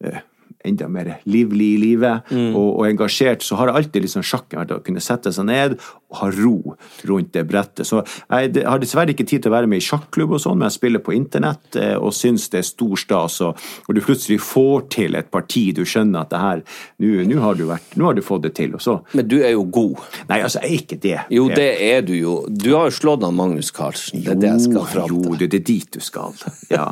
eh, 0.05 0.23
enda 0.65 0.89
mer 0.93 1.11
livlig 1.27 1.73
i 1.75 1.81
livet 1.83 2.33
og, 2.55 2.69
og 2.79 2.87
engasjert, 2.87 3.43
så 3.45 3.59
har 3.59 3.71
jeg 3.71 3.81
alltid 3.81 4.07
liksom 4.07 4.25
sjakken 4.27 4.63
vært 4.63 4.75
å 4.77 4.83
kunne 4.85 5.03
sette 5.03 5.33
seg 5.35 5.49
ned 5.49 5.77
ha 6.21 6.29
ro 6.35 6.77
rundt 7.09 7.33
det 7.35 7.45
brettet. 7.49 7.87
Så 7.89 8.03
jeg 8.03 8.65
har 8.67 8.83
dessverre 8.83 9.15
ikke 9.15 9.27
tid 9.29 9.45
til 9.45 9.53
å 9.53 9.57
være 9.57 9.71
med 9.71 9.83
i 9.83 9.87
sjakklubb 9.87 10.37
og 10.37 10.43
sånn, 10.43 10.59
men 10.61 10.69
jeg 10.69 10.79
spiller 10.79 11.05
på 11.05 11.15
internett 11.17 11.79
eh, 11.81 11.95
og 11.97 12.15
syns 12.17 12.49
det 12.53 12.63
er 12.63 12.69
stor 12.69 13.01
stas, 13.01 13.41
og, 13.47 13.59
du 13.93 14.01
plutselig 14.03 14.39
får 14.41 14.87
til 14.93 15.17
et 15.19 15.29
parti, 15.33 15.67
du 15.77 15.83
skjønner 15.89 16.25
at 16.25 16.33
det 16.33 16.41
her, 16.41 16.63
nå 17.03 17.41
har 17.43 17.59
du 17.59 17.67
vært, 17.69 17.97
nå 18.01 18.09
har 18.09 18.17
du 18.17 18.23
fått 18.25 18.47
det 18.47 18.55
til, 18.57 18.75
og 18.79 18.83
så 18.83 18.99
Men 19.13 19.29
du 19.29 19.39
er 19.43 19.53
jo 19.53 19.67
god. 19.69 20.01
Nei, 20.31 20.41
altså, 20.41 20.63
jeg 20.63 20.71
er 20.71 20.83
ikke 20.83 20.99
det. 21.03 21.19
Jo, 21.33 21.47
det 21.53 21.69
er 21.85 22.05
du 22.07 22.15
jo. 22.17 22.37
Du 22.49 22.73
har 22.75 22.89
jo 22.89 22.97
slått 22.97 23.25
han 23.27 23.37
Magnus 23.37 23.73
Carlsen. 23.75 24.23
Det 24.25 24.35
er 24.35 24.41
det 24.41 24.53
jeg 24.55 24.67
skal 24.69 24.87
fram 24.89 25.11
Jo, 25.11 25.23
til. 25.27 25.39
det, 25.43 25.51
det 25.53 25.61
er 25.61 25.67
dit 25.69 25.99
du 25.99 26.01
skal. 26.01 26.37
Ja. 26.73 26.87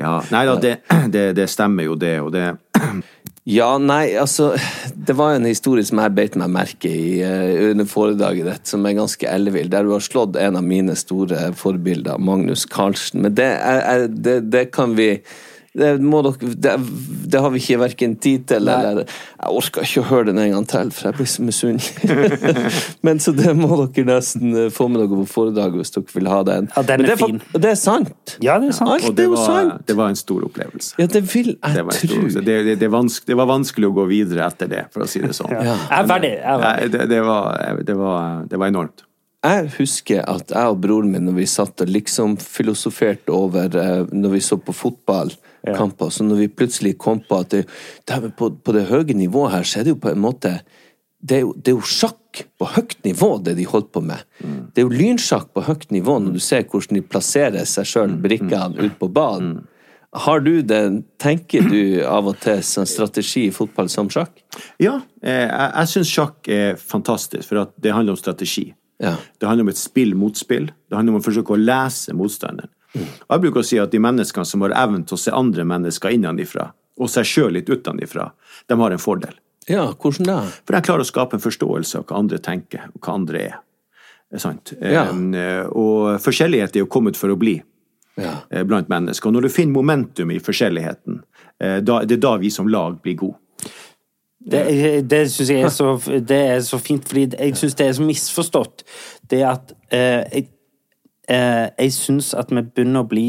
ja. 0.00 0.14
Nei 0.32 0.44
da, 0.48 0.56
det, 0.62 0.76
det, 1.14 1.26
det 1.38 1.48
stemmer 1.52 1.90
jo, 1.90 1.98
det. 2.00 2.16
Og 2.24 2.32
det 2.34 2.46
Ja, 3.42 3.74
nei, 3.82 4.14
altså 4.14 4.52
Det 4.94 5.16
var 5.18 5.34
en 5.34 5.48
historie 5.48 5.82
som 5.82 5.98
jeg 5.98 6.14
beit 6.14 6.36
meg 6.38 6.52
merke 6.54 6.90
i 6.90 7.22
uh, 7.26 7.72
under 7.72 7.88
foredraget 7.90 8.46
ditt, 8.46 8.68
som 8.70 8.86
er 8.86 8.94
ganske 8.94 9.26
ellevill, 9.26 9.70
der 9.72 9.82
du 9.82 9.90
har 9.96 10.04
slått 10.04 10.38
en 10.38 10.58
av 10.60 10.62
mine 10.66 10.94
store 10.98 11.48
forbilder, 11.58 12.22
Magnus 12.22 12.62
Carlsen. 12.70 13.24
Men 13.24 13.34
det, 13.34 13.48
er, 13.58 13.80
er, 13.82 14.06
det, 14.06 14.36
det 14.54 14.68
kan 14.76 14.94
vi 14.94 15.16
Det, 15.72 15.88
må 16.04 16.18
dere, 16.20 16.50
det, 16.60 16.72
det 17.32 17.40
har 17.40 17.52
vi 17.54 17.60
ikke 17.62 17.78
verken 17.80 18.14
tid 18.20 18.42
til 18.50 18.68
eller 18.68 19.06
Jeg 19.06 19.52
orker 19.56 19.86
ikke 19.86 20.02
å 20.02 20.08
høre 20.10 20.26
den 20.28 20.40
en 20.42 20.50
gang 20.52 20.66
til, 20.68 20.90
for 20.92 21.08
jeg 21.08 21.16
blir 21.16 21.30
så 21.32 21.44
misunnelig. 21.46 22.10
Men 23.08 23.22
så 23.24 23.32
det 23.32 23.54
må 23.56 23.70
dere 23.80 24.04
nesten 24.10 24.52
eh, 24.66 24.66
få 24.74 24.90
med 24.92 25.00
dere 25.00 25.22
på 25.22 25.24
foredraget 25.30 25.80
hvis 25.80 25.94
dere 25.94 26.16
vil 26.18 26.28
ha 26.28 26.42
den. 26.44 26.68
Ja, 26.74 26.82
den 26.90 27.00
Men 27.00 27.08
er 27.08 27.14
det 27.14 27.18
fin. 27.22 27.40
Og 27.48 27.64
det 27.64 27.70
er 27.70 27.78
sant. 27.80 28.34
Ja, 28.44 28.58
det 28.60 28.68
er 28.68 28.76
sant. 28.76 28.92
Alt 28.98 29.16
det 29.16 29.24
er 29.24 29.30
jo 29.30 29.38
var, 29.38 29.46
sant. 29.48 29.86
det 29.88 29.96
var 30.02 30.12
en 30.12 30.20
stor 30.20 30.44
opplevelse. 30.50 30.92
Ja, 31.00 31.06
det 31.14 31.22
vil 31.30 31.54
jeg 31.54 31.86
var, 31.88 32.00
tro. 32.02 32.20
det, 32.34 32.58
det, 32.68 32.74
det, 32.82 32.90
vanskelig, 32.92 33.30
det 33.32 33.38
var 33.40 33.48
vanskelig 33.48 33.88
å 33.88 33.94
gå 33.96 34.04
videre 34.10 34.44
etter 34.50 34.68
det, 34.74 34.82
for 34.92 35.06
å 35.06 35.08
si 35.08 35.24
det 35.24 35.32
sånn. 35.38 35.54
Jeg 35.56 35.72
er 35.72 36.10
ferdig. 36.10 36.34
Jeg 36.36 36.52
er 36.52 36.66
ferdig. 36.66 36.92
det, 36.98 37.08
det, 37.14 37.22
var, 37.24 37.80
det, 37.80 37.96
var, 37.96 38.44
det 38.52 38.60
var 38.60 38.74
enormt. 38.74 39.06
Jeg 39.42 39.72
husker 39.74 40.20
at 40.30 40.52
jeg 40.54 40.70
og 40.70 40.76
broren 40.84 41.10
min, 41.10 41.24
når 41.26 41.40
vi 41.40 41.48
satt 41.50 41.82
og 41.82 41.88
liksom 41.90 42.36
filosoferte 42.38 43.32
over 43.34 43.74
eh, 43.74 44.04
Når 44.12 44.36
vi 44.36 44.40
så 44.44 44.58
på 44.60 44.74
fotballkamper, 45.62 46.10
så 46.10 46.24
når 46.24 46.36
vi 46.36 46.48
plutselig 46.48 46.98
kom 46.98 47.20
på 47.20 47.40
at 47.42 47.50
det, 47.50 47.66
det 48.08 48.36
på, 48.36 48.50
på 48.50 48.72
det 48.72 48.88
høye 48.90 49.14
nivået 49.14 49.52
her, 49.52 49.62
så 49.64 49.80
er 49.80 49.84
det 49.84 49.94
jo 49.94 50.00
på 50.02 50.12
en 50.12 50.22
måte 50.22 50.60
det 51.22 51.36
er, 51.36 51.42
jo, 51.44 51.52
det 51.54 51.70
er 51.70 51.76
jo 51.76 51.86
sjakk 51.86 52.40
på 52.58 52.66
høyt 52.74 52.96
nivå, 53.04 53.36
det 53.46 53.54
de 53.54 53.66
holdt 53.70 53.92
på 53.94 54.00
med. 54.02 54.24
Det 54.42 54.82
er 54.82 54.88
jo 54.88 54.96
lynsjakk 54.96 55.52
på 55.54 55.62
høyt 55.62 55.92
nivå, 55.94 56.16
når 56.18 56.34
du 56.34 56.40
ser 56.42 56.64
hvordan 56.66 56.98
de 56.98 57.02
plasserer 57.06 57.68
seg 57.68 57.86
sjøl, 57.86 58.16
brikkene, 58.24 58.74
ut 58.82 58.96
på 58.98 59.06
banen. 59.06 59.60
Har 60.12 60.42
du 60.42 60.64
det, 60.66 60.80
tenker 61.22 61.68
du 61.70 62.02
av 62.04 62.26
og 62.32 62.40
til 62.42 62.58
som 62.66 62.88
strategi 62.90 63.46
i 63.46 63.54
fotball 63.54 63.86
som 63.88 64.10
sjakk? 64.12 64.34
Ja, 64.82 64.98
eh, 65.22 65.46
jeg, 65.46 65.68
jeg 65.70 65.92
syns 65.94 66.10
sjakk 66.10 66.50
er 66.50 66.74
fantastisk, 66.76 67.46
for 67.48 67.70
det 67.78 67.94
handler 67.94 68.16
om 68.16 68.20
strategi. 68.20 68.72
Ja. 69.02 69.14
Det 69.38 69.46
handler 69.46 69.68
om 69.68 69.72
et 69.72 69.80
spill-motspill. 69.80 70.68
Det 70.68 70.98
handler 70.98 71.14
om 71.14 71.22
å 71.22 71.24
forsøke 71.24 71.54
å 71.54 71.62
lese 71.62 72.18
motstanderen. 72.18 72.70
Og 72.94 73.30
Jeg 73.32 73.40
bruker 73.46 73.60
å 73.62 73.64
si 73.66 73.78
at 73.80 73.90
de 73.92 73.98
menneskene 74.02 74.44
som 74.46 74.60
har 74.66 74.74
evnen 74.76 75.04
til 75.08 75.16
å 75.16 75.20
se 75.20 75.32
andre 75.32 75.64
mennesker 75.64 76.12
innenfra, 76.12 76.70
og 77.00 77.08
seg 77.08 77.24
sjøl 77.24 77.52
litt 77.56 77.70
utenfra, 77.72 78.30
de 78.68 78.76
har 78.76 78.90
en 78.94 79.00
fordel. 79.00 79.34
Ja, 79.70 79.86
hvordan 79.94 80.26
da? 80.28 80.38
For 80.66 80.74
de 80.76 80.82
klarer 80.84 81.04
å 81.06 81.08
skape 81.08 81.38
en 81.38 81.44
forståelse 81.44 81.98
av 82.02 82.04
hva 82.10 82.18
andre 82.18 82.38
tenker, 82.42 82.88
og 82.94 83.00
hva 83.06 83.14
andre 83.14 83.42
er. 83.48 83.58
Sant. 84.40 84.72
Ja. 84.80 85.06
Eh, 85.12 85.66
Og 85.68 86.18
forskjellighet 86.24 86.76
er 86.76 86.80
jo 86.84 86.86
kommet 86.86 87.16
for 87.16 87.28
å 87.28 87.36
bli 87.38 87.62
Ja. 88.16 88.38
eh, 88.50 88.62
blant 88.64 88.88
mennesker. 88.88 89.26
Og 89.28 89.34
når 89.34 89.42
du 89.42 89.48
finner 89.48 89.72
momentum 89.72 90.30
i 90.32 90.38
forskjelligheten, 90.40 91.22
eh, 91.60 91.80
da, 91.80 92.00
det 92.04 92.12
er 92.18 92.20
da 92.20 92.36
vi 92.38 92.50
som 92.50 92.66
lag 92.68 93.00
blir 93.02 93.14
gode. 93.16 93.36
Det, 94.44 95.06
det 95.06 95.20
syns 95.30 95.48
jeg 95.52 95.62
er 95.62 95.68
så, 95.70 95.92
det 96.26 96.38
er 96.50 96.58
så 96.66 96.78
fint, 96.82 97.04
fordi 97.06 97.28
jeg 97.38 97.54
syns 97.60 97.76
det 97.78 97.86
er 97.86 97.92
så 97.92 98.02
misforstått. 98.02 98.82
Det 99.30 99.42
at 99.46 99.72
eh, 99.92 100.24
jeg, 100.32 100.42
eh, 100.42 100.48
jeg 101.28 101.92
syns 101.94 102.32
at 102.34 102.50
vi 102.50 102.64
begynner 102.66 103.04
å 103.04 103.08
bli 103.08 103.26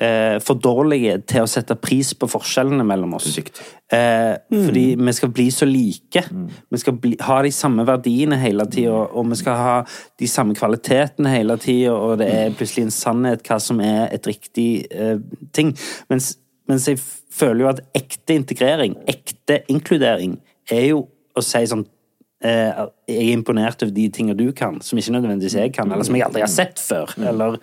eh, 0.00 0.38
for 0.42 0.58
dårlige 0.60 1.18
til 1.28 1.44
å 1.44 1.50
sette 1.50 1.76
pris 1.80 2.12
på 2.16 2.28
forskjellene 2.30 2.84
mellom 2.86 3.14
oss. 3.18 3.38
Eh, 3.38 4.34
mm. 4.40 4.64
Fordi 4.66 4.84
vi 4.98 5.14
skal 5.16 5.32
bli 5.34 5.46
så 5.54 5.68
like. 5.68 6.24
Vi 6.70 6.80
skal 6.80 6.98
bli, 7.02 7.14
ha 7.26 7.40
de 7.44 7.52
samme 7.54 7.86
verdiene 7.88 8.38
hele 8.40 8.66
tida, 8.70 8.96
og 9.10 9.30
vi 9.32 9.40
skal 9.40 9.60
ha 9.60 9.76
de 10.20 10.30
samme 10.30 10.56
kvalitetene 10.58 11.34
hele 11.34 11.58
tida, 11.60 11.94
og 11.94 12.18
det 12.22 12.30
er 12.32 12.56
plutselig 12.56 12.88
en 12.88 12.96
sannhet 12.96 13.46
hva 13.46 13.60
som 13.62 13.80
er 13.84 14.08
et 14.14 14.30
riktig 14.30 14.70
eh, 14.90 15.16
ting. 15.56 15.74
Mens, 16.12 16.34
mens 16.70 16.88
jeg 16.88 17.00
føler 17.34 17.64
jo 17.64 17.72
at 17.74 17.84
ekte 17.96 18.36
integrering, 18.38 18.98
ekte 19.10 19.62
inkludering, 19.72 20.38
er 20.70 20.92
jo 20.92 21.08
å 21.36 21.42
si 21.44 21.64
sånn 21.66 21.84
eh, 21.84 21.96
Jeg 22.42 22.88
er 23.08 23.32
imponert 23.32 23.82
over 23.82 23.92
de 23.92 24.08
tingene 24.08 24.36
du 24.38 24.52
kan, 24.52 24.80
som 24.80 24.98
ikke 24.98 25.12
nødvendigvis 25.12 25.54
jeg 25.58 25.72
kan, 25.76 25.90
eller 25.92 26.04
som 26.04 26.14
jeg 26.16 26.24
aldri 26.24 26.40
har 26.40 26.48
sett 26.52 26.78
før. 26.80 27.12
Eller 27.28 27.58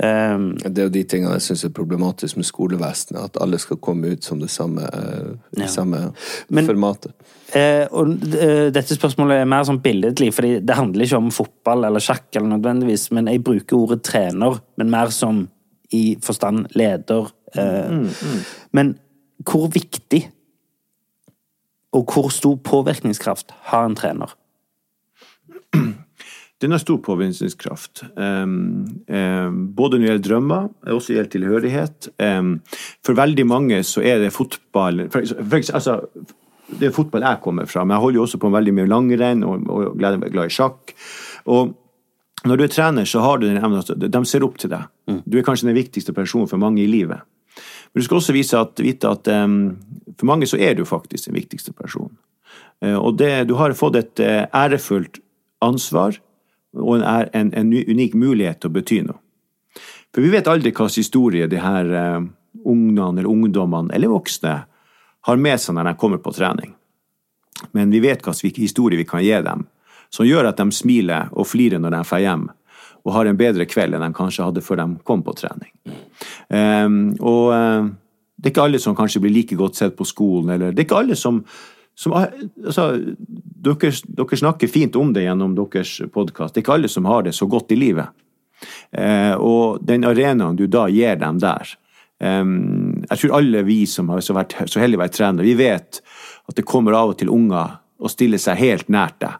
Um, 0.00 0.52
Det 0.62 0.78
er 0.78 0.82
jo 0.84 0.90
de 0.94 1.00
tingene 1.10 1.32
jeg 1.32 1.42
syns 1.42 1.64
er 1.66 1.72
problematisk 1.74 2.36
med 2.38 2.46
skolevesenet, 2.46 3.18
at 3.18 3.38
alle 3.42 3.58
skal 3.58 3.80
komme 3.82 4.12
ut 4.12 4.22
som 4.22 4.38
det 4.38 4.46
samme, 4.48 4.84
eh, 4.94 5.32
i 5.56 5.60
Ja. 5.62 5.66
samme 5.66 6.12
Men- 6.48 6.66
formatet. 6.68 7.10
Eh, 7.52 7.88
og 7.90 8.06
eh, 8.22 8.70
dette 8.70 8.94
spørsmålet 8.94 9.40
er 9.40 9.44
mer 9.44 9.64
sånn 9.64 9.82
billedlig, 9.82 10.32
for 10.32 10.42
det 10.42 10.70
handler 10.70 11.02
ikke 11.04 11.16
om 11.16 11.30
fotball 11.32 11.84
eller 11.84 11.98
sjakk, 11.98 12.28
eller 12.36 12.58
nødvendigvis, 12.60 13.10
men 13.10 13.26
jeg 13.26 13.42
bruker 13.42 13.76
ordet 13.76 14.02
trener, 14.04 14.60
men 14.76 14.88
mer 14.88 15.10
som 15.10 15.48
i 15.90 16.16
forstand 16.22 16.68
leder. 16.76 17.32
Eh, 17.56 18.06
Men 18.72 18.98
hvor 19.44 19.66
viktig 19.68 20.28
og 21.96 22.12
hvor 22.12 22.28
stor 22.32 22.58
påvirkningskraft 22.64 23.54
har 23.70 23.86
en 23.88 23.96
trener? 23.98 24.34
Den 26.60 26.74
har 26.74 26.80
stor 26.82 26.98
påvirkningskraft. 26.98 28.02
Både 28.16 29.92
når 29.92 29.92
det 29.94 30.08
gjelder 30.08 30.24
drømmer, 30.26 30.68
og 30.86 30.96
også 30.96 31.14
gjelder 31.14 31.30
tilhørighet. 31.30 32.08
For 33.06 33.14
veldig 33.14 33.46
mange 33.46 33.78
så 33.86 34.02
er 34.02 34.18
det 34.24 34.32
fotball 34.34 35.04
for, 35.12 35.22
for, 35.22 35.56
altså, 35.78 36.00
Det 36.68 36.88
er 36.88 36.96
fotball 36.96 37.22
jeg 37.22 37.40
kommer 37.42 37.64
fra, 37.70 37.84
men 37.84 37.94
jeg 37.94 38.02
holder 38.02 38.18
jo 38.18 38.22
også 38.26 38.38
på 38.38 38.48
med 38.50 38.58
veldig 38.58 38.74
mye 38.74 38.90
langrenn 38.90 39.44
og, 39.46 39.70
og 39.70 39.94
glad, 39.98 40.18
glad 40.32 40.50
i 40.50 40.56
sjakk. 40.56 40.92
Og 41.46 41.70
når 42.44 42.56
du 42.56 42.64
er 42.64 42.74
trener, 42.74 43.06
så 43.08 43.22
har 43.22 43.38
du 43.38 43.46
den 43.46 43.56
evnen 43.62 43.78
at 43.78 44.12
de 44.12 44.24
ser 44.26 44.44
opp 44.44 44.58
til 44.58 44.70
deg. 44.74 44.90
Du 45.24 45.38
er 45.38 45.46
kanskje 45.46 45.70
den 45.70 45.78
viktigste 45.78 46.12
personen 46.12 46.50
for 46.50 46.60
mange 46.60 46.82
i 46.82 46.90
livet. 46.90 47.22
Men 47.92 48.00
du 48.00 48.04
skal 48.04 48.20
også 48.20 48.34
at, 48.60 48.80
vite 48.84 49.08
at 49.08 49.28
um, 49.44 49.76
for 50.18 50.26
mange 50.26 50.46
så 50.46 50.58
er 50.60 50.74
du 50.74 50.84
faktisk 50.84 51.28
den 51.28 51.38
viktigste 51.38 51.72
personen. 51.72 52.16
Uh, 52.84 52.96
og 52.96 53.18
det, 53.18 53.48
du 53.48 53.54
har 53.54 53.72
fått 53.72 53.96
et 53.96 54.20
uh, 54.20 54.46
ærefullt 54.54 55.20
ansvar 55.64 56.18
og 56.76 56.98
en, 57.00 57.28
en, 57.32 57.54
en 57.54 57.72
unik 57.72 58.14
mulighet 58.14 58.60
til 58.60 58.70
å 58.70 58.76
bety 58.76 59.00
noe. 59.06 59.18
For 60.14 60.24
vi 60.24 60.32
vet 60.32 60.48
aldri 60.48 60.72
slags 60.72 60.98
historie 60.98 61.48
de 61.48 61.60
her 61.60 61.90
uh, 61.92 62.20
ungene 62.64 63.20
eller 63.20 63.30
ungdommene 63.30 63.94
eller 63.94 64.12
voksne 64.12 64.54
har 65.28 65.36
med 65.36 65.60
seg 65.60 65.76
når 65.76 65.90
de 65.90 65.98
kommer 66.00 66.20
på 66.22 66.32
trening. 66.32 66.74
Men 67.72 67.90
vi 67.90 68.00
vet 68.00 68.22
slags 68.22 68.44
historie 68.44 68.98
vi 68.98 69.08
kan 69.08 69.24
gi 69.24 69.34
dem, 69.42 69.66
som 70.10 70.26
gjør 70.26 70.50
at 70.50 70.60
de 70.60 70.70
smiler 70.72 71.28
og 71.32 71.48
flirer 71.48 71.82
når 71.82 71.96
de 71.96 72.02
drar 72.04 72.22
hjem, 72.24 72.46
og 73.08 73.14
har 73.16 73.28
en 73.28 73.38
bedre 73.40 73.64
kveld 73.68 73.96
enn 73.96 74.04
de 74.04 74.12
kanskje 74.16 74.44
hadde 74.44 74.62
før 74.64 74.82
de 74.82 74.86
kom 75.08 75.24
på 75.24 75.32
trening. 75.38 75.72
Um, 76.52 77.16
og 77.24 77.54
eh, 77.56 77.88
det 78.36 78.50
er 78.50 78.52
ikke 78.52 78.66
alle 78.68 78.80
som 78.82 78.96
kanskje 78.98 79.22
blir 79.24 79.32
like 79.34 79.56
godt 79.58 79.80
sett 79.80 79.96
på 79.96 80.06
skolen, 80.08 80.52
eller 80.54 80.74
det 80.74 80.84
er 80.84 80.88
ikke 80.88 81.00
alle 81.00 81.16
som, 81.18 81.40
som 81.96 82.14
altså, 82.18 82.90
dere, 83.64 83.92
dere 84.20 84.40
snakker 84.42 84.70
fint 84.70 84.98
om 85.00 85.14
det 85.16 85.24
gjennom 85.24 85.56
deres 85.56 85.94
podkast. 86.12 86.54
Det 86.54 86.60
er 86.60 86.66
ikke 86.66 86.76
alle 86.76 86.92
som 86.92 87.08
har 87.08 87.24
det 87.24 87.34
så 87.38 87.48
godt 87.50 87.72
i 87.72 87.80
livet. 87.80 88.12
Uh, 88.92 89.34
og 89.40 89.82
den 89.86 90.04
arenaen 90.08 90.58
du 90.58 90.66
da 90.68 90.88
gir 90.90 91.14
dem 91.14 91.36
der 91.38 91.68
um, 92.18 93.04
Jeg 93.04 93.20
tror 93.20 93.36
alle 93.38 93.60
vi 93.62 93.84
som 93.86 94.08
har 94.10 94.24
så 94.26 94.34
vært 94.34 94.56
så 94.66 94.82
heldige 94.82 94.98
å 94.98 95.04
være 95.04 95.14
trenere, 95.14 95.46
vi 95.46 95.54
vet 95.58 96.00
at 96.48 96.58
det 96.58 96.66
kommer 96.66 96.96
av 96.98 97.14
og 97.14 97.20
til 97.20 97.30
unger 97.30 97.78
og 97.98 98.10
stiller 98.10 98.42
seg 98.42 98.58
helt 98.58 98.90
nært 98.90 99.18
deg. 99.22 99.38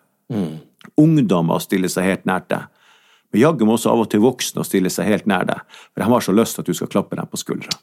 Ungdommer 0.98 1.62
stiller 1.62 1.90
seg 1.90 2.06
helt 2.06 2.26
nært 2.28 2.48
deg. 2.52 2.66
Men 3.32 3.42
jaggu 3.42 3.66
må 3.68 3.74
også 3.76 3.90
av 3.92 4.02
og 4.04 4.08
til 4.12 4.22
voksne 4.24 4.62
og 4.62 4.66
stille 4.68 4.90
seg 4.92 5.10
helt 5.10 5.26
nær 5.28 5.44
deg. 5.48 5.64
For 5.92 6.02
de 6.02 6.08
har 6.12 6.24
så 6.24 6.34
lyst 6.36 6.56
til 6.56 6.64
at 6.64 6.70
du 6.70 6.78
skal 6.78 6.90
klappe 6.92 7.18
dem 7.18 7.28
på 7.28 7.40
skuldra. 7.40 7.74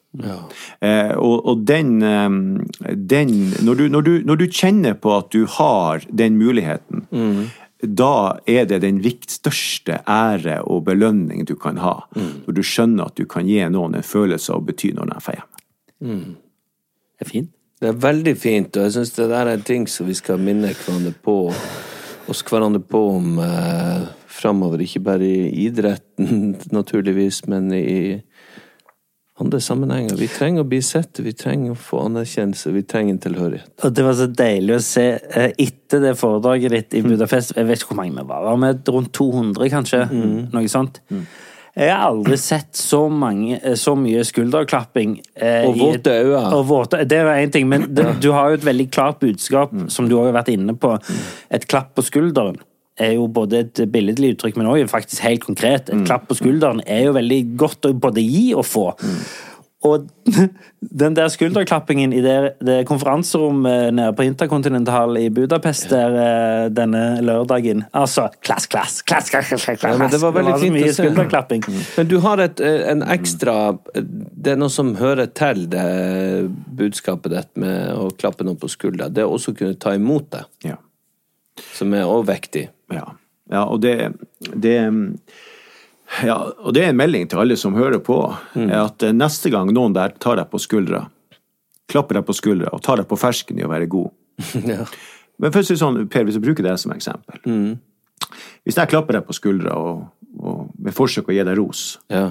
Eh, 0.80 1.12
og, 1.14 1.36
og 1.46 1.62
den, 1.68 2.00
eh, 2.02 2.94
den 2.96 3.36
når, 3.62 3.78
du, 3.78 3.84
når, 3.94 4.08
du, 4.08 4.12
når 4.26 4.40
du 4.42 4.46
kjenner 4.50 4.98
på 4.98 5.14
at 5.14 5.30
du 5.34 5.46
har 5.58 6.06
den 6.10 6.40
muligheten, 6.40 7.06
da 7.86 8.38
er 8.48 8.66
det 8.66 8.80
den 8.82 9.02
vikt, 9.04 9.30
største 9.36 10.00
ære 10.08 10.62
og 10.64 10.86
belønning 10.88 11.44
du 11.46 11.54
kan 11.60 11.78
ha. 11.78 11.98
Når 12.16 12.56
du 12.56 12.64
skjønner 12.66 13.12
at 13.12 13.20
du 13.20 13.28
kan 13.30 13.46
gi 13.46 13.60
noen 13.70 13.98
en 13.98 14.06
følelse 14.06 14.54
av 14.54 14.64
å 14.64 14.66
bety 14.66 14.94
når 14.96 15.12
de 15.12 15.20
får 15.22 15.38
hjem. 15.38 15.52
Det 17.16 17.24
er 17.24 17.30
fint. 17.30 17.52
Det 17.76 17.90
er 17.90 17.96
veldig 18.00 18.32
fint, 18.40 18.76
og 18.78 18.86
jeg 18.86 18.92
syns 18.94 19.10
det 19.18 19.26
der 19.28 19.50
er 19.50 19.58
en 19.58 19.64
ting 19.64 19.82
som 19.90 20.06
vi 20.08 20.14
skal 20.16 20.40
minne 20.40 20.70
hverandre 20.72 21.10
på, 21.26 21.34
oss 22.32 22.40
hverandre 22.48 22.80
på 22.80 23.02
om 23.18 23.36
eh, 23.44 24.06
framover. 24.36 24.84
Ikke 24.84 25.02
bare 25.06 25.26
i 25.26 25.66
idretten, 25.66 26.54
naturligvis, 26.78 27.42
men 27.50 27.72
i 27.76 28.20
andre 29.40 29.58
sammenhenger. 29.60 30.16
Vi 30.16 30.28
trenger 30.32 30.64
å 30.64 30.68
bli 30.68 30.78
sett, 30.84 31.18
vi 31.20 31.34
trenger 31.36 31.74
å 31.74 31.80
få 31.80 32.06
anerkjennelse, 32.06 32.70
vi 32.72 32.84
trenger 32.88 33.16
en 33.16 33.24
tilhørighet. 33.26 33.72
Og 33.84 33.92
det 33.96 34.04
var 34.06 34.16
så 34.16 34.28
deilig 34.32 34.78
å 34.78 34.84
se 34.84 35.04
eh, 35.18 35.50
etter 35.60 36.00
det 36.06 36.14
foredraget 36.16 36.72
ditt 36.72 36.96
i 36.96 37.02
Budapest 37.04 37.52
Jeg 37.56 37.68
vet 37.68 37.82
ikke 37.82 37.92
hvor 37.92 38.00
mange 38.00 38.16
vi 38.16 38.24
var. 38.30 38.46
Var 38.46 38.62
med 38.62 38.88
rundt 38.94 39.12
200, 39.18 39.68
kanskje? 39.74 40.00
Noe 40.54 40.70
sånt. 40.72 41.02
Jeg 41.76 41.90
har 41.92 42.06
aldri 42.06 42.38
sett 42.40 42.78
så, 42.80 43.02
mange, 43.12 43.58
eh, 43.60 43.74
så 43.76 43.92
mye 44.00 44.22
skulderklapping. 44.24 45.18
eh, 45.36 45.66
Og 45.68 45.76
våte 45.82 46.14
øyne. 46.16 46.46
Og 46.56 46.64
våte, 46.70 47.02
det 47.04 47.18
jo 47.20 47.34
én 47.36 47.52
ting, 47.52 47.68
men 47.68 47.84
det, 47.92 48.06
du 48.24 48.30
har 48.32 48.54
jo 48.54 48.62
et 48.62 48.64
veldig 48.64 48.88
klart 48.88 49.20
budskap, 49.20 49.76
som 49.92 50.08
du 50.08 50.16
òg 50.16 50.30
har 50.30 50.38
vært 50.38 50.54
inne 50.54 50.72
på. 50.80 50.94
Et 51.52 51.68
klapp 51.68 51.92
på 51.98 52.06
skulderen 52.08 52.56
er 52.98 53.16
jo 53.16 53.26
både 53.28 53.64
et 53.64 53.82
billedlig 53.92 54.34
uttrykk, 54.34 54.56
men 54.56 54.70
også 54.72 54.88
faktisk 54.92 55.22
helt 55.26 55.44
konkret. 55.44 55.90
Et 55.92 56.06
klapp 56.06 56.28
på 56.28 56.38
skulderen 56.38 56.80
er 56.86 57.06
jo 57.08 57.16
veldig 57.16 57.42
godt 57.60 57.90
å 57.90 57.92
både 57.92 58.24
gi 58.24 58.48
og 58.56 58.64
få. 58.64 58.86
Og 59.86 60.06
den 61.02 61.16
der 61.16 61.28
skulderklappingen 61.28 62.12
i 62.16 62.22
det, 62.24 62.36
det 62.64 62.76
konferanserommet 62.88 63.94
nede 63.94 64.14
på 64.16 64.24
Intercontinental 64.26 65.18
i 65.20 65.26
Budapest 65.30 65.90
der 65.92 66.16
eh, 66.22 66.68
denne 66.74 67.20
lørdagen 67.24 67.84
Altså, 67.92 68.28
klass, 68.40 68.66
klass, 68.72 69.02
klass, 69.06 69.30
klass, 69.30 69.50
klass, 69.52 69.66
klass. 69.66 69.84
Ja, 69.84 69.98
men 70.00 70.10
det 70.10 70.20
var 70.22 70.34
veldig 70.36 70.54
så 70.56 70.62
fint 70.64 70.72
å 70.72 70.78
mye 70.78 70.94
se. 70.96 71.60
Mm. 71.68 71.82
Men 71.98 72.10
du 72.10 72.16
har 72.24 72.42
et, 72.42 72.62
eh, 72.64 72.86
en 72.92 73.04
ekstra 73.16 73.56
Det 73.92 74.54
er 74.54 74.60
noe 74.60 74.72
som 74.72 74.94
hører 74.98 75.28
til 75.36 75.66
det 75.72 75.86
budskapet 76.80 77.36
ditt 77.36 77.52
med 77.60 77.92
å 77.94 78.08
klappe 78.16 78.46
noen 78.46 78.58
på 78.60 78.70
skuldra. 78.72 79.10
Det 79.12 79.26
å 79.26 79.36
også 79.36 79.54
kunne 79.56 79.78
ta 79.78 79.94
imot 79.94 80.30
det, 80.32 80.44
Ja. 80.70 80.80
som 81.76 81.92
er 81.94 82.04
også 82.04 82.32
viktig. 82.32 82.68
Ja, 82.92 83.06
ja 83.50 83.64
og 83.66 83.80
det, 83.82 84.12
det 84.54 84.76
ja, 86.22 86.36
og 86.38 86.72
det 86.74 86.84
er 86.84 86.92
en 86.92 87.00
melding 87.00 87.26
til 87.28 87.40
alle 87.42 87.56
som 87.58 87.74
hører 87.74 87.98
på, 88.04 88.20
er 88.54 88.78
at 88.84 89.02
eh, 89.02 89.12
neste 89.16 89.50
gang 89.50 89.72
noen 89.74 89.94
der 89.96 90.14
tar 90.22 90.38
deg 90.38 90.48
på 90.52 90.60
skuldra, 90.62 91.06
klapper 91.90 92.20
deg 92.20 92.26
på 92.28 92.36
skuldra 92.36 92.70
og 92.74 92.82
tar 92.86 93.00
deg 93.02 93.08
på 93.10 93.18
fersken 93.18 93.58
i 93.58 93.66
å 93.66 93.72
være 93.72 93.90
god. 93.90 94.10
Ja. 94.76 94.86
Men 95.38 95.52
først 95.52 95.68
er 95.68 95.74
det 95.76 95.80
sånn, 95.82 95.98
Per, 96.08 96.24
hvis 96.24 96.38
jeg 96.38 96.44
bruker 96.46 96.64
deg 96.64 96.78
som 96.80 96.92
eksempel. 96.94 97.42
Hvis 98.64 98.78
jeg 98.78 98.88
klapper 98.88 99.18
deg 99.18 99.26
på 99.28 99.34
skuldra 99.36 99.74
og, 99.76 100.06
og 100.40 100.70
med 100.80 100.94
forsøk 100.96 101.28
å 101.28 101.34
gi 101.36 101.42
deg 101.44 101.58
ros, 101.58 101.82
Ja. 102.08 102.30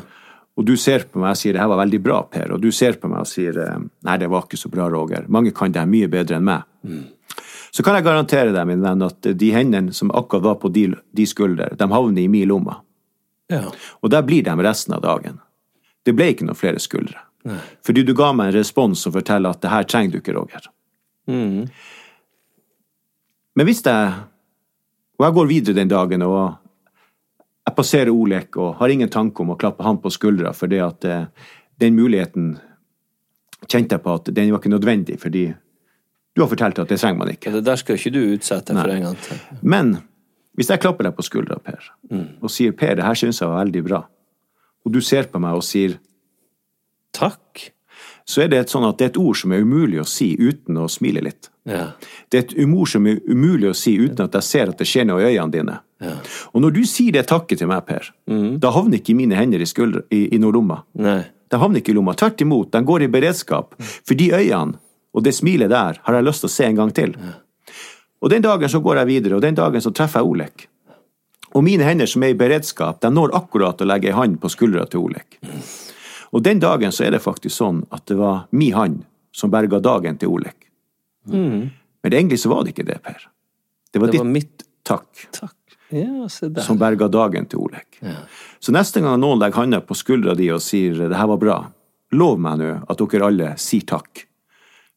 og 0.58 0.66
du 0.66 0.74
ser 0.80 1.06
på 1.12 1.20
meg 1.22 1.36
og 1.36 1.38
sier 1.38 1.54
'det 1.54 1.62
her 1.62 1.70
var 1.70 1.84
veldig 1.84 2.00
bra', 2.02 2.24
Per, 2.32 2.54
og 2.56 2.62
du 2.64 2.72
ser 2.72 2.94
på 2.98 3.08
meg 3.12 3.20
og 3.20 3.28
sier 3.30 3.60
eh, 3.62 3.78
'nei, 3.78 4.18
det 4.18 4.30
var 4.32 4.48
ikke 4.48 4.58
så 4.58 4.72
bra, 4.72 4.88
Roger', 4.90 5.28
mange 5.30 5.54
kan 5.54 5.72
det 5.72 5.80
her 5.84 5.92
mye 5.92 6.08
bedre 6.10 6.38
enn 6.40 6.44
meg, 6.50 6.64
så 7.76 7.84
kan 7.84 7.98
jeg 7.98 8.06
garantere 8.06 8.54
deg, 8.56 8.68
min 8.70 8.84
venn, 8.84 9.04
at 9.04 9.28
de 9.36 9.50
hendene 9.52 9.92
som 9.94 10.14
akkurat 10.16 10.46
var 10.46 10.56
på 10.62 10.70
de, 10.72 10.86
de 11.12 11.26
skulder, 11.28 11.76
de 11.76 11.88
havner 11.92 12.24
i 12.24 12.30
min 12.32 12.48
lomme. 12.48 12.78
ja. 13.52 13.66
Og 14.00 14.12
der 14.14 14.24
blir 14.24 14.46
de 14.46 14.54
resten 14.64 14.96
av 14.96 15.02
dagen. 15.04 15.42
Det 16.06 16.14
ble 16.16 16.30
ikke 16.32 16.48
noen 16.48 16.58
flere 16.58 16.80
skuldre. 16.80 17.20
Fordi 17.86 18.04
du 18.06 18.14
ga 18.18 18.32
meg 18.34 18.48
en 18.48 18.56
respons 18.56 19.02
som 19.04 19.14
forteller 19.14 19.52
at 19.52 19.62
det 19.62 19.70
her 19.74 19.84
trenger 19.90 20.16
du 20.16 20.18
ikke, 20.22 20.34
Roger. 20.38 20.70
Men 23.56 23.68
hvis 23.68 23.84
jeg 23.86 24.14
Og 25.16 25.24
jeg 25.24 25.34
går 25.34 25.46
videre 25.48 25.76
den 25.78 25.88
dagen, 25.88 26.22
og 26.28 26.58
jeg 27.66 27.76
passerer 27.76 28.10
Olek 28.12 28.58
og 28.60 28.76
har 28.82 28.92
ingen 28.92 29.10
tanke 29.10 29.42
om 29.42 29.54
å 29.54 29.56
klappe 29.56 29.84
han 29.84 30.02
på 30.04 30.12
skuldra, 30.12 30.52
fordi 30.54 30.82
at 30.84 31.06
eh, 31.08 31.30
den 31.80 31.96
muligheten 31.96 32.58
kjente 33.64 33.96
jeg 33.96 34.04
på 34.04 34.16
at 34.20 34.28
den 34.36 34.52
var 34.52 34.60
ikke 34.60 34.74
nødvendig, 34.74 35.16
fordi 35.22 35.46
du 36.36 36.42
har 36.44 36.50
fortalt 36.52 36.80
at 36.84 36.90
det 36.92 37.00
trenger 37.00 37.22
man 37.22 37.32
ikke. 37.32 37.52
Det 37.54 37.64
der 37.64 37.80
skal 37.80 37.96
ikke 37.96 38.12
du 38.12 38.20
utsette 38.36 38.74
for 38.76 38.88
Nei. 38.90 38.98
en 38.98 39.08
gang 39.08 39.22
til. 39.24 39.40
Men 39.62 39.94
hvis 40.56 40.70
jeg 40.72 40.82
klapper 40.84 41.08
deg 41.08 41.16
på 41.16 41.24
skuldra, 41.24 41.60
Per, 41.64 41.88
og 42.42 42.52
sier 42.52 42.72
'Per, 42.76 42.96
det 42.96 43.04
her 43.06 43.16
syns 43.16 43.40
jeg 43.42 43.50
var 43.50 43.64
veldig 43.66 43.84
bra', 43.88 44.04
og 44.86 44.92
du 44.92 45.00
ser 45.02 45.24
på 45.32 45.40
meg 45.40 45.56
og 45.56 45.64
sier 45.64 45.98
Takk. 47.16 47.72
så 48.28 48.42
er 48.44 48.48
det 48.50 48.58
et 48.60 48.70
sånn 48.74 48.84
at 48.90 48.98
det 48.98 49.06
er 49.06 49.10
et 49.14 49.18
ord 49.22 49.38
som 49.38 49.52
er 49.54 49.62
umulig 49.62 50.00
å 50.02 50.06
si 50.10 50.36
uten 50.36 50.76
å 50.82 50.88
smile 50.90 51.22
litt. 51.22 51.50
Ja. 51.64 51.92
Det 52.30 52.38
er 52.38 52.44
et 52.44 52.66
ord 52.66 52.90
som 52.90 53.06
er 53.08 53.20
umulig 53.30 53.70
å 53.70 53.76
si 53.78 53.94
uten 53.98 54.26
at 54.26 54.34
jeg 54.34 54.44
ser 54.44 54.70
at 54.70 54.78
det 54.82 54.88
skjer 54.90 55.06
noe 55.06 55.22
i 55.22 55.30
øynene 55.38 55.52
dine. 55.54 55.78
Og 56.52 56.62
når 56.62 56.74
du 56.74 56.82
sier 56.90 57.14
det 57.14 57.28
takket 57.28 57.62
til 57.62 57.68
meg, 57.68 57.86
Per, 57.86 58.10
da 58.60 58.72
havner 58.76 58.98
ikke 58.98 59.16
mine 59.16 59.38
hender 59.38 59.62
i, 59.62 59.66
skuldre, 59.70 60.04
i, 60.12 60.26
i 60.36 60.38
noen 60.42 60.54
lomma. 60.58 60.82
Nei. 61.00 61.22
De 61.50 61.58
havner 61.62 61.80
ikke 61.80 61.94
i 61.94 61.96
lomma. 61.96 62.16
Tvert 62.18 62.42
imot, 62.42 62.72
de 62.74 62.82
går 62.84 63.06
i 63.06 63.08
beredskap. 63.14 63.76
For 63.80 64.18
de 64.18 64.32
øynene 64.34 64.80
og 65.16 65.24
det 65.24 65.34
smilet 65.36 65.72
der 65.72 66.00
har 66.04 66.18
jeg 66.18 66.28
lyst 66.28 66.44
til 66.44 66.52
å 66.52 66.56
se 66.56 66.68
en 66.68 66.80
gang 66.80 66.92
til. 66.96 67.16
Og 68.22 68.32
den 68.34 68.44
dagen 68.44 68.72
så 68.72 68.82
går 68.84 69.02
jeg 69.02 69.12
videre, 69.12 69.38
og 69.38 69.44
den 69.46 69.56
dagen 69.56 69.84
så 69.84 69.94
treffer 69.96 70.24
jeg 70.24 70.32
Olek. 70.32 70.68
Og 71.56 71.64
mine 71.64 71.88
hender 71.88 72.10
som 72.10 72.24
er 72.26 72.34
i 72.34 72.38
beredskap, 72.38 73.00
de 73.02 73.12
når 73.14 73.36
akkurat 73.38 73.80
å 73.80 73.88
legge 73.88 74.12
ei 74.12 74.18
hand 74.18 74.42
på 74.42 74.52
skuldra 74.52 74.84
til 74.92 75.06
Olek. 75.08 75.40
Og 76.36 76.44
den 76.44 76.60
dagen 76.60 76.92
så 76.92 77.06
er 77.08 77.16
det 77.16 77.24
faktisk 77.24 77.56
sånn 77.56 77.86
at 77.96 78.04
det 78.12 78.18
var 78.20 78.48
mi 78.52 78.74
hand 78.76 79.06
som 79.36 79.52
berga 79.54 79.80
dagen 79.80 80.18
til 80.20 80.34
Olek. 80.36 80.68
Men 82.06 82.14
egentlig 82.14 82.42
så 82.44 82.52
var 82.52 82.66
det 82.66 82.76
ikke 82.76 82.88
det, 82.90 83.00
Per. 83.04 83.30
Det 83.92 84.02
var 84.02 84.12
Det 84.12 84.20
var 84.20 84.26
ditt 84.26 84.34
mitt 84.34 84.66
takk 84.84 85.28
takk. 85.32 85.56
Ja, 85.90 86.28
som 86.30 86.78
berga 86.82 87.08
dagen 87.08 87.46
til 87.46 87.60
Olek. 87.60 88.02
Så 88.60 88.74
neste 88.76 89.02
gang 89.02 89.20
noen 89.22 89.40
legger 89.40 89.64
handa 89.64 89.80
på 89.82 89.96
skuldra 89.96 90.36
di 90.36 90.50
og 90.52 90.62
sier 90.62 90.94
'det 90.94 91.16
her 91.16 91.28
var 91.28 91.38
bra', 91.38 91.72
lov 92.12 92.40
meg 92.40 92.60
nå 92.60 92.84
at 92.90 92.98
dere 92.98 93.26
alle 93.26 93.54
sier 93.58 93.86
takk. 93.86 94.25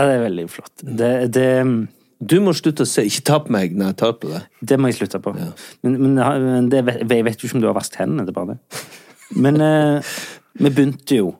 Ja, 0.00 0.06
det 0.08 0.16
er 0.16 0.22
veldig 0.24 0.46
flott. 0.48 0.72
Det, 0.80 1.10
det, 1.36 1.46
Du 2.20 2.38
må 2.40 2.54
slutte 2.56 2.86
å 2.86 2.88
se 2.88 3.04
Ikke 3.04 3.24
ta 3.28 3.38
på 3.44 3.52
meg 3.52 3.76
når 3.76 3.92
jeg 3.92 3.98
tar 4.00 4.16
på 4.22 4.30
deg. 4.32 4.48
det 4.72 4.78
må 4.80 4.88
jeg 4.88 5.00
slutte 5.00 5.20
på. 5.20 5.34
Men, 5.36 5.52
men, 6.00 6.16
men 6.16 6.72
det, 6.72 6.82
jeg 6.88 7.26
vet 7.26 7.42
jo 7.42 7.50
ikke 7.50 7.58
om 7.58 7.64
du 7.64 7.68
har 7.68 7.76
vasket 7.76 8.02
hendene, 8.04 8.24
det 8.24 8.32
er 8.32 8.38
bare 8.40 8.56
det. 8.56 8.82
Men 9.36 9.60
eh, 9.62 10.10
vi 10.58 10.72
begynte 10.72 11.20
jo 11.20 11.30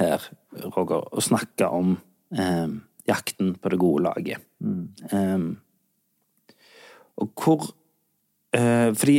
her, 0.00 0.24
Roger, 0.72 1.04
å 1.12 1.22
snakke 1.22 1.68
om 1.74 1.96
eh, 2.32 2.68
jakten 3.08 3.54
på 3.60 3.72
det 3.72 3.80
gode 3.80 4.06
laget. 4.08 4.44
Eh, 5.12 5.48
og 7.18 7.32
hvor 7.44 7.70
eh, 8.54 8.90
Fordi 8.94 9.18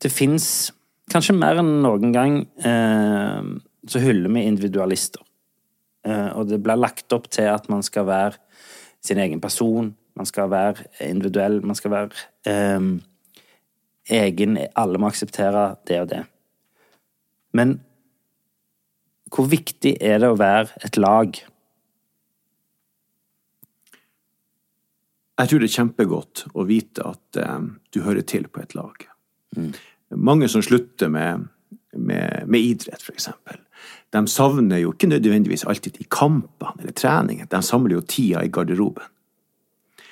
det 0.00 0.12
fins 0.14 0.70
kanskje 1.10 1.34
mer 1.36 1.58
enn 1.60 1.80
noen 1.84 2.14
gang 2.14 2.36
eh, 2.64 3.50
så 3.90 4.02
hyller 4.02 4.30
vi 4.32 4.46
individualister. 4.46 5.22
Eh, 6.06 6.30
og 6.36 6.48
det 6.48 6.60
blir 6.64 6.80
lagt 6.80 7.12
opp 7.12 7.28
til 7.32 7.50
at 7.50 7.68
man 7.72 7.84
skal 7.86 8.06
være 8.08 8.38
sin 9.04 9.20
egen 9.20 9.40
person, 9.40 9.92
man 10.16 10.28
skal 10.28 10.50
være 10.52 10.86
individuell, 11.06 11.60
man 11.64 11.76
skal 11.78 11.94
være 11.94 12.10
eh, 12.48 12.88
egen 14.10 14.58
Alle 14.76 14.98
må 14.98 15.10
akseptere 15.10 15.76
det 15.88 16.00
og 16.00 16.10
det. 16.10 16.24
Men 17.52 17.78
hvor 19.30 19.46
viktig 19.46 19.96
er 20.00 20.18
det 20.18 20.32
å 20.32 20.40
være 20.40 20.82
et 20.84 20.96
lag? 20.98 21.36
Jeg 25.40 25.48
tror 25.48 25.62
det 25.62 25.70
er 25.70 25.78
kjempegodt 25.78 26.44
å 26.52 26.66
vite 26.68 27.06
at 27.14 27.40
eh, 27.40 27.70
du 27.94 28.02
hører 28.04 28.26
til 28.26 28.48
på 28.48 28.64
et 28.64 28.76
lag. 28.76 29.06
Mange 30.10 30.48
som 30.50 30.62
slutter 30.62 31.08
med 31.08 31.48
med, 31.92 32.44
med 32.46 32.60
idrett, 32.60 33.02
for 33.02 33.12
eksempel. 33.12 33.58
De 34.10 34.24
savner 34.30 34.82
jo 34.82 34.92
ikke 34.94 35.10
nødvendigvis 35.10 35.64
alltid 35.70 36.00
i 36.02 36.06
kampene 36.10 36.82
eller 36.82 36.96
treningen, 36.96 37.48
de 37.50 37.62
samler 37.62 37.98
jo 37.98 38.04
tida 38.06 38.44
i 38.44 38.52
garderoben. 38.52 39.06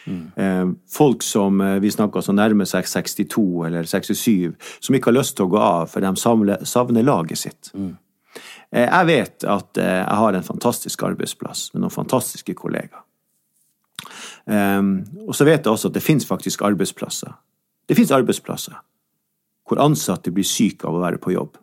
Mm. 0.08 0.76
Folk 0.88 1.22
som 1.22 1.60
eh, 1.60 1.74
vi 1.84 1.90
snakker 1.92 2.22
som 2.24 2.38
nærmer 2.38 2.64
seg 2.64 2.86
62 2.88 3.42
eller 3.66 3.84
67, 3.84 4.54
som 4.80 4.96
ikke 4.96 5.10
har 5.10 5.18
lyst 5.18 5.36
til 5.36 5.44
å 5.44 5.52
gå 5.52 5.58
av, 5.60 5.90
for 5.92 6.00
de 6.00 6.12
savner, 6.16 6.64
savner 6.64 7.04
laget 7.04 7.42
sitt. 7.42 7.68
Mm. 7.74 7.90
Jeg 8.72 9.08
vet 9.08 9.44
at 9.48 9.80
eh, 9.80 9.98
jeg 10.00 10.18
har 10.22 10.38
en 10.38 10.46
fantastisk 10.46 11.04
arbeidsplass 11.04 11.68
med 11.74 11.84
noen 11.84 11.94
fantastiske 11.94 12.56
kollegaer. 12.56 13.04
Um, 14.48 15.02
og 15.26 15.34
så 15.36 15.44
vet 15.44 15.66
jeg 15.66 15.68
også 15.68 15.90
at 15.90 15.96
det 15.98 16.00
finnes 16.00 16.24
faktisk 16.24 16.62
arbeidsplasser. 16.64 17.34
Det 17.88 17.96
finnes 17.98 18.14
arbeidsplasser 18.14 18.78
hvor 19.68 19.82
ansatte 19.84 20.32
blir 20.32 20.46
syke 20.48 20.86
av 20.88 20.96
å 20.96 21.02
være 21.02 21.20
på 21.20 21.34
jobb. 21.34 21.58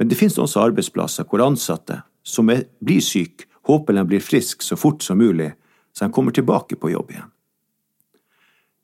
Men 0.00 0.08
det 0.08 0.16
finnes 0.16 0.38
også 0.40 0.62
arbeidsplasser 0.64 1.26
hvor 1.28 1.42
ansatte 1.44 1.98
som 2.24 2.48
er, 2.48 2.62
blir 2.80 3.02
syke, 3.04 3.44
håper 3.68 3.98
de 3.98 4.04
blir 4.08 4.22
friske 4.24 4.64
så 4.64 4.78
fort 4.80 5.04
som 5.04 5.18
mulig, 5.20 5.50
så 5.92 6.06
de 6.06 6.14
kommer 6.16 6.32
tilbake 6.32 6.78
på 6.80 6.88
jobb 6.94 7.10
igjen. 7.12 7.28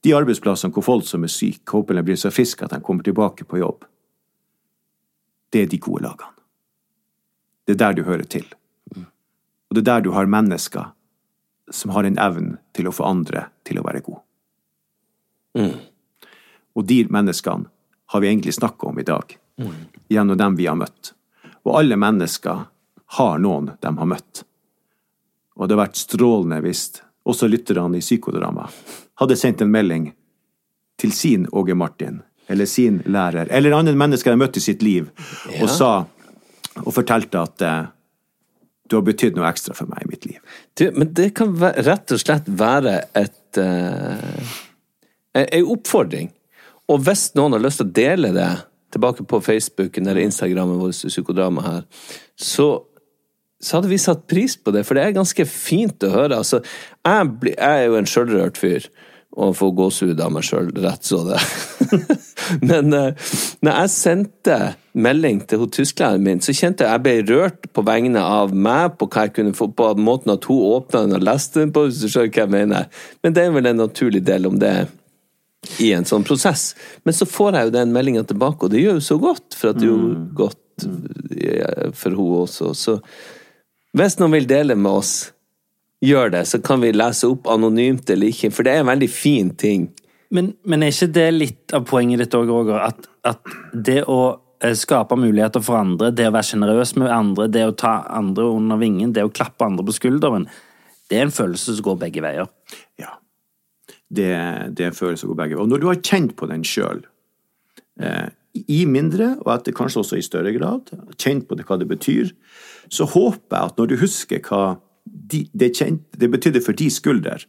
De 0.04 0.12
arbeidsplassene 0.12 0.76
hvor 0.76 0.84
folk 0.84 1.06
som 1.08 1.24
er 1.24 1.32
syke, 1.32 1.64
håper 1.72 1.96
de 1.96 2.04
blir 2.04 2.20
så 2.20 2.28
friske 2.28 2.68
at 2.68 2.74
de 2.76 2.82
kommer 2.84 3.06
tilbake 3.06 3.48
på 3.48 3.62
jobb, 3.62 3.88
det 5.56 5.62
er 5.64 5.72
de 5.72 5.80
gode 5.80 6.04
lagene. 6.04 6.36
Det 7.64 7.78
er 7.78 7.80
der 7.80 7.96
du 7.96 8.04
hører 8.04 8.28
til. 8.28 8.44
Og 8.96 9.74
det 9.74 9.80
er 9.86 9.88
der 9.88 10.04
du 10.04 10.12
har 10.12 10.28
mennesker 10.28 10.92
som 11.72 11.96
har 11.96 12.04
en 12.04 12.20
evne 12.20 12.60
til 12.76 12.86
å 12.86 12.94
få 12.94 13.08
andre 13.08 13.48
til 13.64 13.80
å 13.80 13.86
være 13.88 14.04
gode. 14.04 14.20
Og 16.76 16.84
de 16.84 17.00
menneskene 17.08 17.72
har 18.12 18.20
vi 18.20 18.28
egentlig 18.28 18.54
snakka 18.60 18.92
om 18.92 19.00
i 19.00 19.08
dag, 19.08 19.38
gjennom 20.08 20.38
dem 20.38 20.56
vi 20.58 20.66
har 20.66 20.78
møtt. 20.78 21.12
Og 21.66 21.78
alle 21.80 21.96
mennesker 21.98 22.66
har 23.18 23.38
noen 23.42 23.72
de 23.80 23.92
har 23.98 24.08
møtt. 24.10 24.44
Og 25.56 25.64
det 25.64 25.72
hadde 25.74 25.80
vært 25.82 26.00
strålende 26.00 26.60
hvis 26.64 26.84
også 27.26 27.48
lytterne 27.50 27.98
i 27.98 28.04
Psykodrama 28.04 28.68
hadde 29.20 29.36
sendt 29.40 29.62
en 29.64 29.72
melding 29.72 30.10
til 31.00 31.12
sin 31.12 31.46
Åge 31.52 31.74
Martin, 31.74 32.20
eller 32.48 32.68
sin 32.70 33.00
lærer, 33.04 33.48
eller 33.50 33.74
andre 33.74 33.96
mennesker 33.98 34.30
de 34.30 34.36
har 34.36 34.44
møtt 34.46 34.56
i 34.56 34.62
sitt 34.64 34.82
liv, 34.82 35.08
Ja. 35.50 35.62
og 35.62 35.70
sa 35.70 35.92
og 36.76 36.92
fortalte 36.92 37.40
at 37.40 37.62
eh, 37.64 37.86
du 38.86 38.96
har 38.98 39.02
betydd 39.02 39.36
noe 39.36 39.48
ekstra 39.48 39.74
for 39.74 39.88
meg 39.90 40.04
i 40.04 40.08
mitt 40.10 40.26
liv. 40.28 40.38
Du, 40.76 40.90
men 40.92 41.08
det 41.16 41.30
kan 41.34 41.54
være, 41.58 41.82
rett 41.88 42.12
og 42.12 42.20
slett 42.20 42.46
være 42.46 42.98
et 43.16 43.32
en 43.58 45.46
en 45.52 45.70
oppfordring. 45.72 46.30
Og 46.92 47.00
hvis 47.06 47.30
noen 47.34 47.56
har 47.56 47.64
lyst 47.64 47.80
til 47.80 47.88
å 47.88 47.94
dele 47.96 48.32
det 48.36 48.50
tilbake 48.94 49.26
på 49.28 49.40
Facebooken 49.44 50.06
eller 50.06 50.26
Instagrammen 50.26 50.78
vår, 50.80 50.94
Psykodrama 51.08 51.64
her, 51.64 51.82
så, 52.38 52.68
så 53.62 53.78
hadde 53.78 53.90
vi 53.92 53.98
satt 54.00 54.26
pris 54.30 54.56
på 54.56 54.74
det, 54.74 54.84
for 54.86 54.98
det 54.98 55.04
er 55.04 55.18
ganske 55.18 55.48
fint 55.50 56.06
å 56.06 56.12
høre. 56.14 56.40
Altså, 56.40 56.62
jeg, 57.06 57.34
bli, 57.42 57.56
jeg 57.56 57.82
er 57.82 57.90
jo 57.90 58.00
en 58.00 58.10
sjølrørt 58.10 58.60
fyr, 58.60 58.88
og 59.36 59.52
får 59.58 59.72
gåsehud 59.76 60.20
av 60.24 60.32
meg 60.32 60.46
sjøl, 60.48 60.70
rett 60.80 61.04
så 61.04 61.20
det. 61.26 61.40
Men 62.70 62.94
eh, 62.96 63.32
når 63.66 63.80
jeg 63.82 63.92
sendte 63.92 64.58
melding 64.96 65.42
til 65.44 65.60
hun 65.60 65.72
tysklæreren 65.76 66.24
min, 66.24 66.40
så 66.40 66.54
kjente 66.56 66.86
jeg 66.86 66.94
jeg 66.94 67.04
ble 67.04 67.34
rørt 67.34 67.66
på 67.76 67.84
vegne 67.84 68.22
av 68.22 68.54
meg, 68.56 68.94
på 68.96 69.10
hva 69.12 69.26
jeg 69.26 69.34
kunne 69.36 69.56
få 69.56 69.68
på 69.76 69.90
måten 70.00 70.32
at 70.32 70.48
hun 70.48 70.62
åpna 70.70 71.04
den 71.04 71.18
og 71.18 71.26
leste 71.28 71.60
den 71.60 71.74
på, 71.74 71.84
hvis 71.84 72.00
du 72.00 72.08
skjønner 72.08 72.32
hva 72.32 72.46
jeg 72.46 72.54
mener. 72.54 72.88
Men 73.20 73.36
det 73.36 73.44
er 73.44 73.52
vel 73.58 73.68
en 73.72 73.82
naturlig 73.84 74.24
del 74.24 74.48
om 74.48 74.56
det 74.62 74.72
i 75.82 75.92
en 75.96 76.06
sånn 76.08 76.24
prosess. 76.26 76.70
Men 77.04 77.16
så 77.16 77.28
får 77.28 77.58
jeg 77.58 77.68
jo 77.68 77.76
den 77.78 77.94
meldinga 77.94 78.24
tilbake, 78.28 78.66
og 78.66 78.74
det 78.74 78.82
gjør 78.82 79.00
jo 79.00 79.06
så 79.08 79.18
godt, 79.22 79.56
for 79.56 79.72
at 79.72 79.80
det 79.80 79.88
gjorde 79.88 80.16
godt 80.38 80.86
eh, 81.36 81.90
for 81.96 82.16
hun 82.18 82.42
også. 82.44 82.72
Så 82.76 82.98
hvis 83.96 84.18
noen 84.20 84.36
vil 84.36 84.48
dele 84.50 84.76
med 84.78 85.02
oss, 85.02 85.14
gjør 86.04 86.34
det, 86.34 86.44
så 86.50 86.60
kan 86.62 86.82
vi 86.82 86.92
lese 86.92 87.28
opp 87.30 87.48
anonymt 87.48 88.10
eller 88.12 88.32
ikke, 88.32 88.52
for 88.52 88.66
det 88.66 88.74
er 88.74 88.82
en 88.84 88.90
veldig 88.90 89.08
fin 89.10 89.52
ting. 89.56 89.88
Men, 90.34 90.52
men 90.66 90.82
er 90.82 90.92
ikke 90.92 91.12
det 91.14 91.28
litt 91.32 91.76
av 91.76 91.86
poenget 91.88 92.24
ditt 92.24 92.34
òg, 92.36 92.50
Roger? 92.50 92.82
At, 92.82 93.06
at 93.26 93.56
det 93.72 94.02
å 94.10 94.20
eh, 94.60 94.74
skape 94.76 95.18
muligheter 95.18 95.64
for 95.64 95.78
andre, 95.80 96.10
det 96.14 96.28
å 96.28 96.34
være 96.34 96.50
sjenerøs 96.50 96.96
med 97.00 97.12
andre, 97.14 97.48
det 97.52 97.64
å 97.68 97.76
ta 97.78 98.00
andre 98.10 98.48
under 98.58 98.80
vingen, 98.80 99.14
det 99.16 99.24
å 99.24 99.32
klappe 99.32 99.68
andre 99.68 99.86
på 99.86 99.96
skulderen, 99.96 100.48
det 101.08 101.20
er 101.20 101.28
en 101.28 101.34
følelse 101.34 101.76
som 101.78 101.86
går 101.86 102.00
begge 102.02 102.24
veier. 102.24 102.50
Det, 104.08 104.32
det 104.76 104.84
er 104.84 104.90
en 104.92 104.96
følelse 104.96 105.24
som 105.24 105.32
går 105.32 105.40
begge 105.42 105.60
Og 105.60 105.68
når 105.68 105.82
du 105.82 105.86
har 105.90 106.02
kjent 106.02 106.36
på 106.38 106.48
den 106.50 106.64
sjøl, 106.66 107.02
eh, 108.00 108.28
i 108.68 108.84
mindre, 108.88 109.34
og 109.44 109.50
etter 109.52 109.74
kanskje 109.76 110.00
også 110.00 110.16
i 110.16 110.24
større 110.24 110.52
grad, 110.56 110.92
kjent 111.20 111.44
på 111.48 111.58
det, 111.58 111.66
hva 111.68 111.76
det 111.80 111.88
betyr, 111.90 112.30
så 112.88 113.04
håper 113.10 113.52
jeg 113.52 113.72
at 113.72 113.80
når 113.80 113.90
du 113.90 113.96
husker 114.00 114.40
hva 114.46 114.62
de, 115.04 115.44
det, 115.52 115.74
kjent, 115.76 116.06
det 116.16 116.30
betydde 116.32 116.62
for 116.64 116.76
de 116.78 116.88
skulder, 116.92 117.44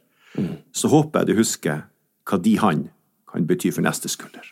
så 0.76 0.92
håper 0.92 1.24
jeg 1.24 1.30
du 1.30 1.40
husker 1.40 1.88
hva 2.28 2.40
de 2.44 2.58
han 2.62 2.86
kan 3.32 3.48
bety 3.48 3.72
for 3.74 3.86
neste 3.86 4.12
skulder. 4.12 4.52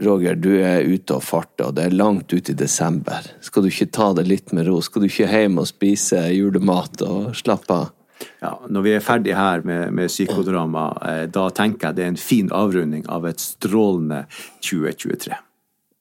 Roger, 0.00 0.36
du 0.36 0.52
er 0.56 0.86
ute 0.88 1.16
og 1.16 1.24
farter, 1.24 1.68
og 1.68 1.76
det 1.76 1.86
er 1.86 1.96
langt 1.96 2.32
ut 2.32 2.48
i 2.48 2.56
desember. 2.56 3.26
Skal 3.44 3.64
du 3.64 3.70
ikke 3.70 3.90
ta 3.92 4.10
det 4.16 4.26
litt 4.28 4.54
med 4.56 4.68
ro? 4.68 4.78
Skal 4.84 5.04
du 5.04 5.10
ikke 5.10 5.28
hjem 5.28 5.60
og 5.60 5.68
spise 5.68 6.22
julemat 6.32 7.04
og 7.04 7.34
slappe 7.36 7.76
av? 7.76 7.90
Ja, 8.40 8.54
når 8.68 8.84
vi 8.86 8.94
er 8.96 9.04
ferdig 9.04 9.36
her 9.36 9.64
med, 9.66 9.92
med 9.96 10.10
psykodrama, 10.12 10.88
eh, 11.08 11.22
da 11.32 11.48
tenker 11.54 11.90
jeg 11.90 11.98
det 11.98 12.04
er 12.04 12.12
en 12.14 12.20
fin 12.20 12.50
avrunding 12.56 13.06
av 13.12 13.28
et 13.30 13.40
strålende 13.42 14.24
2023. 14.64 15.36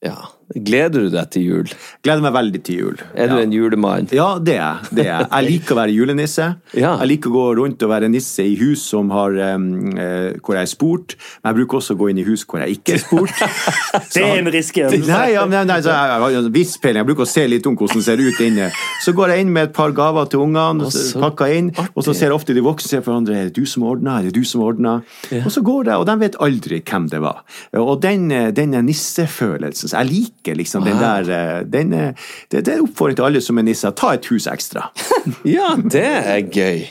Ja. 0.06 0.18
Gleder 0.50 1.06
du 1.06 1.10
deg 1.14 1.30
til 1.30 1.44
jul? 1.46 1.74
Gleder 2.02 2.24
meg 2.26 2.34
veldig 2.34 2.60
til 2.66 2.80
jul. 2.80 3.02
Er 3.14 3.30
du 3.30 3.36
en 3.38 3.52
julemann? 3.54 4.08
Ja, 4.16 4.32
det 4.42 4.56
er 4.56 4.64
jeg. 4.64 5.04
er 5.04 5.10
jeg. 5.10 5.28
Jeg 5.30 5.46
liker 5.46 5.76
å 5.76 5.78
være 5.78 5.94
julenisse. 5.94 6.48
Jeg 6.80 7.08
liker 7.10 7.30
å 7.30 7.34
gå 7.34 7.44
rundt 7.60 7.84
og 7.86 7.92
være 7.92 8.10
nisse 8.12 8.44
i 8.46 8.56
hus 8.60 8.82
som 8.92 9.12
har, 9.14 9.36
um, 9.56 9.66
uh, 9.94 10.36
hvor 10.44 10.58
jeg 10.58 10.66
er 10.66 10.70
spurt. 10.70 11.16
Men 11.42 11.52
jeg 11.52 11.58
bruker 11.60 11.80
også 11.80 11.96
å 11.96 12.00
gå 12.00 12.10
inn 12.12 12.22
i 12.22 12.26
hus 12.28 12.44
hvor 12.50 12.62
jeg 12.64 12.80
ikke 12.80 12.96
er 12.96 13.02
spurt. 13.04 13.34
Det 14.14 14.24
er 14.24 14.40
en 14.40 14.50
risky. 14.54 14.84
Nei, 15.06 15.26
ja, 15.36 15.44
nei, 15.50 15.62
nei, 15.68 15.78
så 15.86 15.94
jeg 15.94 16.22
har 16.24 16.34
jo 16.34 16.42
en 16.42 16.50
viss 16.54 16.76
peiling. 16.82 17.02
Jeg 17.02 17.10
bruker 17.10 17.26
å 17.26 17.30
se 17.30 17.46
litt 17.50 17.68
om 17.70 17.78
hvordan 17.78 18.02
det 18.02 18.06
ser 18.08 18.24
ut 18.24 18.42
inne. 18.46 18.70
Så 19.06 19.14
går 19.18 19.34
jeg 19.34 19.46
inn 19.46 19.54
med 19.56 19.70
et 19.70 19.76
par 19.76 19.94
gaver 19.98 20.30
til 20.32 20.44
ungene, 20.46 20.90
pakker 21.24 21.56
inn, 21.56 21.72
og 21.94 22.06
så 22.06 22.16
ser 22.18 22.36
ofte 22.36 22.56
de 22.58 22.64
voksne 22.66 22.90
ser 22.90 23.04
på 23.06 23.12
hverandre 23.12 23.38
Er 23.38 23.50
det 23.50 23.60
du 23.60 23.70
som 23.70 23.86
ordna? 23.90 24.18
Er 24.20 24.30
det 24.30 24.36
du 24.38 24.48
som 24.48 24.64
ordna? 24.66 25.00
Og 25.44 25.52
så 25.54 25.64
går 25.66 25.90
det, 25.90 26.00
og 26.00 26.08
de 26.10 26.18
vet 26.24 26.40
aldri 26.42 26.82
hvem 26.82 27.10
det 27.12 27.22
var. 27.24 27.44
Og 27.80 27.96
den, 28.04 28.30
eh, 28.34 28.50
den 28.56 28.74
nissefølelsen 28.86 29.92
så 29.92 30.00
Jeg 30.00 30.10
liker 30.10 30.39
liksom 30.48 30.86
den 30.88 31.00
der 31.02 31.30
eh, 31.30 31.66
den, 31.66 31.94
eh, 31.94 32.14
det, 32.52 32.66
det 32.66 32.74
er 32.76 32.84
oppfordring 32.84 33.18
til 33.20 33.28
alle 33.28 33.42
som 33.42 33.58
er 33.58 33.68
nisser. 33.68 33.92
Ta 33.92 34.14
et 34.18 34.30
hus 34.32 34.48
ekstra. 34.48 34.90
Ja, 35.46 35.76
det 35.78 36.06
er 36.06 36.40
gøy. 36.48 36.86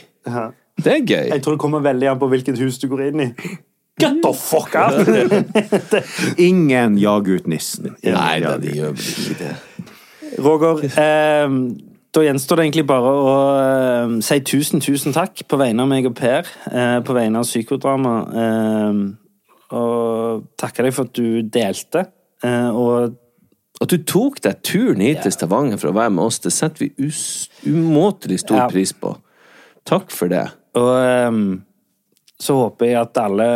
Det 0.79 0.93
er 0.93 1.01
gøy. 1.03 1.25
Jeg 1.33 1.41
tror 1.43 1.57
det 1.57 1.59
kommer 1.59 1.83
veldig 1.83 2.07
an 2.07 2.19
på 2.21 2.29
hvilket 2.31 2.59
hus 2.59 2.77
du 2.79 2.87
går 2.91 3.09
inn 3.09 3.25
i. 3.25 3.29
Get 3.99 4.21
the 4.23 4.31
fuck 4.33 4.75
out! 4.79 5.07
Ingen 6.39 6.97
jager 6.97 7.35
ut 7.35 7.47
nissen. 7.51 7.95
Ingen 7.99 8.15
Nei 8.15 8.39
da, 8.39 8.55
de 8.61 8.71
gjør 8.77 8.93
vel 8.95 9.09
ikke 9.11 9.39
det. 9.41 9.53
Roger, 10.39 10.85
eh, 10.87 11.55
da 12.15 12.23
gjenstår 12.23 12.59
det 12.59 12.67
egentlig 12.67 12.85
bare 12.87 13.11
å 13.11 13.33
eh, 13.59 14.13
si 14.23 14.39
tusen, 14.47 14.81
tusen 14.81 15.15
takk 15.15 15.43
på 15.49 15.59
vegne 15.59 15.83
av 15.83 15.91
meg 15.91 16.07
og 16.07 16.15
Per. 16.17 16.47
Eh, 16.71 16.99
på 17.03 17.17
vegne 17.17 17.41
av 17.41 17.49
Psykodrama. 17.49 18.13
Eh, 18.43 19.01
og 19.77 20.47
takke 20.57 20.87
deg 20.87 20.95
for 20.95 21.09
at 21.09 21.19
du 21.19 21.43
delte. 21.43 22.07
Eh, 22.45 22.69
og 22.71 23.17
at 23.79 23.93
du 23.93 24.01
tok 24.03 24.41
deg 24.43 24.59
turen 24.67 25.01
hit 25.03 25.21
til 25.23 25.31
Stavanger 25.31 25.79
for 25.79 25.91
å 25.91 25.95
være 25.95 26.11
med 26.11 26.25
oss, 26.25 26.41
det 26.43 26.51
setter 26.51 26.87
vi 26.87 27.11
umåtelig 27.69 28.41
stor 28.43 28.65
pris 28.71 28.91
på. 28.91 29.13
Takk 29.87 30.11
for 30.11 30.31
det. 30.31 30.43
Og 30.79 30.91
um, 31.31 31.63
så 32.39 32.57
håper 32.59 32.91
jeg 32.91 32.99
at 32.99 33.21
alle 33.23 33.47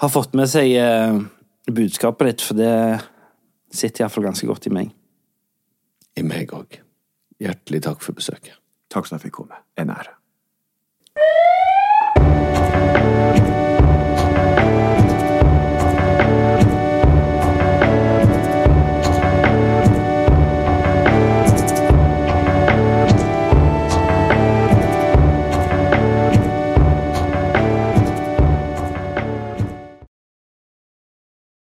har 0.00 0.12
fått 0.14 0.38
med 0.38 0.48
seg 0.50 0.70
uh, 0.78 1.18
budskapet 1.66 2.30
ditt, 2.30 2.46
for 2.46 2.58
det 2.58 2.74
sitter 3.74 4.04
iallfall 4.04 4.30
ganske 4.30 4.46
godt 4.46 4.70
i 4.70 4.74
meg. 4.78 4.94
I 6.18 6.26
meg 6.26 6.54
òg. 6.54 6.80
Hjertelig 7.42 7.84
takk 7.86 8.06
for 8.06 8.14
besøket. 8.16 8.54
Takk 8.90 9.06
for 9.06 9.14
at 9.14 9.20
jeg 9.20 9.28
fikk 9.28 9.38
komme. 9.42 9.62
En 9.78 9.94
ære. 9.94 10.14